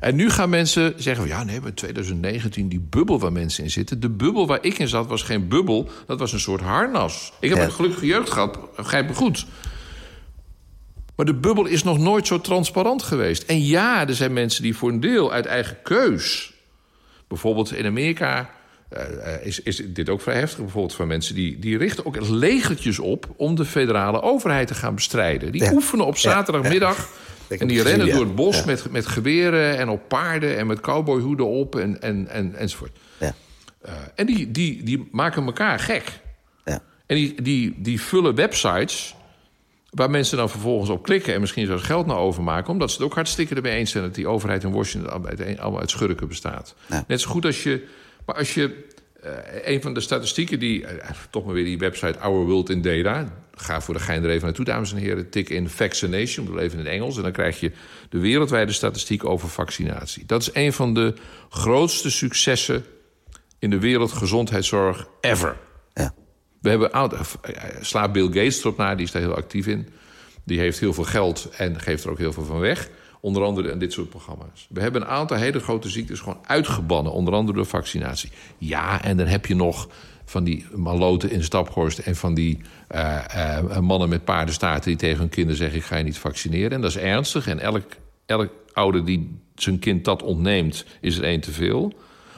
En 0.00 0.14
nu 0.16 0.30
gaan 0.30 0.50
mensen 0.50 0.94
zeggen... 0.96 1.26
van, 1.26 1.36
ja, 1.36 1.44
nee, 1.44 1.58
maar 1.58 1.68
in 1.68 1.74
2019, 1.74 2.68
die 2.68 2.80
bubbel 2.80 3.18
waar 3.18 3.32
mensen 3.32 3.64
in 3.64 3.70
zitten... 3.70 4.00
de 4.00 4.08
bubbel 4.10 4.46
waar 4.46 4.64
ik 4.64 4.78
in 4.78 4.88
zat 4.88 5.06
was 5.06 5.22
geen 5.22 5.48
bubbel, 5.48 5.88
dat 6.06 6.18
was 6.18 6.32
een 6.32 6.40
soort 6.40 6.60
harnas. 6.60 7.32
Ik 7.40 7.48
heb 7.48 7.58
Ja. 7.58 7.64
een 7.64 7.72
gelukkige 7.72 8.06
jeugd 8.06 8.30
gehad, 8.30 8.76
begrijp 8.76 9.08
me 9.08 9.14
goed. 9.14 9.46
Maar 11.20 11.28
de 11.28 11.40
bubbel 11.40 11.66
is 11.66 11.82
nog 11.82 11.98
nooit 11.98 12.26
zo 12.26 12.40
transparant 12.40 13.02
geweest. 13.02 13.42
En 13.42 13.64
ja, 13.64 14.08
er 14.08 14.14
zijn 14.14 14.32
mensen 14.32 14.62
die 14.62 14.76
voor 14.76 14.88
een 14.88 15.00
deel 15.00 15.32
uit 15.32 15.46
eigen 15.46 15.76
keus... 15.82 16.52
bijvoorbeeld 17.28 17.74
in 17.74 17.86
Amerika... 17.86 18.50
eh, 18.88 19.34
eh, 19.34 19.46
is, 19.46 19.62
is 19.62 19.82
dit 19.86 20.08
ook 20.08 20.20
vrij 20.20 20.38
heftig, 20.38 20.58
bijvoorbeeld 20.58 20.94
van 20.94 21.06
mensen 21.06 21.34
die, 21.34 21.58
die 21.58 21.78
richten 21.78 22.06
ook 22.06 22.28
legertjes 22.28 22.98
op 22.98 23.34
om 23.36 23.54
de 23.54 23.64
federale 23.64 24.22
overheid 24.22 24.66
te 24.66 24.74
gaan 24.74 24.94
bestrijden. 24.94 25.52
Die 25.52 25.62
Ja. 25.62 25.72
oefenen 25.72 26.06
op 26.06 26.16
zaterdagmiddag 26.16 27.08
en 27.48 27.66
die 27.66 27.82
rennen 27.82 28.10
door 28.10 28.24
het 28.24 28.34
bos 28.34 28.64
met, 28.64 28.90
met 28.90 29.06
geweren 29.06 29.78
en 29.78 29.88
op 29.88 30.08
paarden 30.08 30.56
en 30.56 30.66
met 30.66 30.80
cowboyhoeden 30.80 31.46
op 31.46 31.76
en, 31.76 32.00
en, 32.02 32.28
en, 32.28 32.54
enzovoort. 32.54 32.98
Ja. 33.18 33.34
Eh, 33.82 33.92
en 34.14 34.26
die, 34.26 34.50
die, 34.50 34.82
die 34.82 35.08
maken 35.12 35.44
elkaar 35.44 35.78
gek. 35.78 36.20
Ja. 36.64 36.82
En 37.06 37.16
die, 37.16 37.42
die, 37.42 37.74
die 37.78 38.00
vullen 38.00 38.34
websites 38.34 39.14
waar 39.90 40.10
mensen 40.10 40.36
dan 40.36 40.50
vervolgens 40.50 40.90
op 40.90 41.02
klikken... 41.02 41.34
en 41.34 41.40
misschien 41.40 41.66
zelfs 41.66 41.84
geld 41.84 42.06
naar 42.06 42.16
overmaken... 42.16 42.72
omdat 42.72 42.90
ze 42.90 42.96
het 42.96 43.06
ook 43.06 43.14
hartstikke 43.14 43.54
ermee 43.54 43.76
eens 43.76 43.90
zijn... 43.90 44.04
dat 44.04 44.14
die 44.14 44.26
overheid 44.26 44.64
in 44.64 44.72
Washington 44.72 45.12
allemaal 45.58 45.80
uit, 45.80 45.90
schurken 45.90 46.28
bestaat. 46.28 46.74
Ja. 46.88 47.04
Net 47.08 47.20
zo 47.20 47.30
goed 47.30 47.44
als 47.44 47.62
je... 47.62 47.86
Maar 48.26 48.36
als 48.36 48.54
je... 48.54 48.88
eh, 49.22 49.32
een 49.74 49.82
van 49.82 49.94
de 49.94 50.00
statistieken 50.00 50.58
die... 50.58 50.86
eh, 50.86 51.10
toch 51.30 51.44
maar 51.44 51.54
weer 51.54 51.64
die 51.64 51.78
website 51.78 52.18
Our 52.18 52.44
World 52.46 52.70
in 52.70 52.82
Data... 52.82 53.32
ga 53.54 53.80
voor 53.80 53.94
de 53.94 54.00
gein 54.00 54.24
er 54.24 54.30
even 54.30 54.44
naartoe, 54.44 54.64
dames 54.64 54.92
en 54.92 54.98
heren. 54.98 55.30
Tik 55.30 55.48
in 55.48 55.68
vaccination, 55.68 56.44
ik 56.44 56.50
bedoel 56.50 56.66
even 56.66 56.78
in 56.78 56.84
het 56.84 56.94
Engels... 56.94 57.16
en 57.16 57.22
dan 57.22 57.32
krijg 57.32 57.60
je 57.60 57.72
de 58.08 58.18
wereldwijde 58.18 58.72
statistiek 58.72 59.24
over 59.24 59.48
vaccinatie. 59.48 60.26
Dat 60.26 60.40
is 60.40 60.50
een 60.52 60.72
van 60.72 60.94
de 60.94 61.14
grootste 61.48 62.10
successen... 62.10 62.84
in 63.58 63.70
de 63.70 63.78
wereldgezondheidszorg 63.78 65.08
ever. 65.20 65.56
We 66.60 66.68
hebben 66.68 66.92
oud, 66.92 67.12
eh, 67.12 67.20
sla 67.80 68.08
Bill 68.08 68.26
Gates 68.26 68.60
erop 68.60 68.76
na, 68.76 68.94
die 68.94 69.04
is 69.04 69.12
daar 69.12 69.22
heel 69.22 69.34
actief 69.34 69.66
in. 69.66 69.88
Die 70.44 70.58
heeft 70.58 70.80
heel 70.80 70.92
veel 70.92 71.04
geld 71.04 71.48
en 71.56 71.80
geeft 71.80 72.04
er 72.04 72.10
ook 72.10 72.18
heel 72.18 72.32
veel 72.32 72.44
van 72.44 72.58
weg. 72.58 72.90
Onder 73.20 73.42
andere 73.42 73.72
aan 73.72 73.78
dit 73.78 73.92
soort 73.92 74.08
programma's. 74.08 74.66
We 74.70 74.80
hebben 74.80 75.02
een 75.02 75.08
aantal 75.08 75.36
hele 75.36 75.60
grote 75.60 75.88
ziektes 75.88 76.20
gewoon 76.20 76.38
uitgebannen. 76.46 77.12
Onder 77.12 77.34
andere 77.34 77.56
door 77.56 77.66
vaccinatie. 77.66 78.30
Ja, 78.58 79.02
en 79.02 79.16
dan 79.16 79.26
heb 79.26 79.46
je 79.46 79.54
nog 79.54 79.88
van 80.24 80.44
die 80.44 80.66
maloten 80.74 81.30
in 81.30 81.44
Staphorst... 81.44 81.98
en 81.98 82.16
van 82.16 82.34
die 82.34 82.60
eh, 82.88 83.58
eh, 83.58 83.78
mannen 83.78 84.08
met 84.08 84.24
paardenstaarten 84.24 84.90
die 84.90 84.98
tegen 84.98 85.18
hun 85.18 85.28
kinderen 85.28 85.56
zeggen... 85.56 85.78
ik 85.78 85.84
ga 85.84 85.96
je 85.96 86.04
niet 86.04 86.18
vaccineren. 86.18 86.70
En 86.70 86.80
dat 86.80 86.90
is 86.90 86.96
ernstig. 86.96 87.46
En 87.46 87.58
elk, 87.58 87.84
elk 88.26 88.52
ouder 88.72 89.04
die 89.04 89.40
zijn 89.54 89.78
kind 89.78 90.04
dat 90.04 90.22
ontneemt, 90.22 90.84
is 91.00 91.16
er 91.16 91.24
één 91.24 91.40
te 91.40 91.52
veel. 91.52 91.92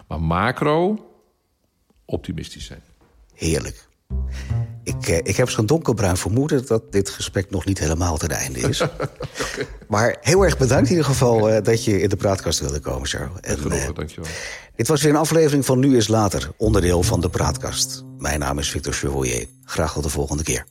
Maar 0.09 0.20
macro, 0.20 1.09
optimistisch 2.05 2.64
zijn. 2.64 2.83
Heerlijk. 3.35 3.91
Ik, 4.85 5.09
eh, 5.09 5.17
ik 5.17 5.37
heb 5.37 5.51
zo'n 5.51 5.67
donkerbruin 5.67 6.17
vermoeden 6.17 6.67
dat 6.67 6.93
dit 6.93 7.11
gesprek 7.11 7.51
nog 7.51 7.65
niet 7.65 7.79
helemaal 7.79 8.17
ten 8.17 8.31
einde 8.31 8.61
is. 8.61 8.83
Maar 9.89 10.17
heel 10.21 10.45
erg 10.45 10.59
bedankt 10.59 10.85
in 10.85 10.91
ieder 10.91 11.05
geval 11.05 11.51
eh, 11.51 11.63
dat 11.63 11.85
je 11.85 12.01
in 12.01 12.09
de 12.09 12.17
praatkast 12.17 12.61
wilde 12.61 12.81
komen, 12.81 13.09
Charles. 13.09 13.41
En, 13.41 13.57
eh, 13.57 13.63
Genoegen, 13.63 13.95
dankjewel. 13.95 14.31
dit 14.77 14.89
was 14.89 15.03
weer 15.03 15.11
een 15.11 15.19
aflevering 15.19 15.65
van 15.65 15.79
Nu 15.79 15.97
is 15.97 16.09
Later, 16.09 16.51
onderdeel 16.57 17.03
van 17.03 17.21
de 17.21 17.29
praatkast. 17.29 18.05
Mijn 18.19 18.39
naam 18.39 18.59
is 18.59 18.71
Victor 18.71 18.93
Chevoyer. 18.93 19.47
Graag 19.65 19.93
tot 19.93 20.03
de 20.03 20.09
volgende 20.09 20.43
keer. 20.43 20.67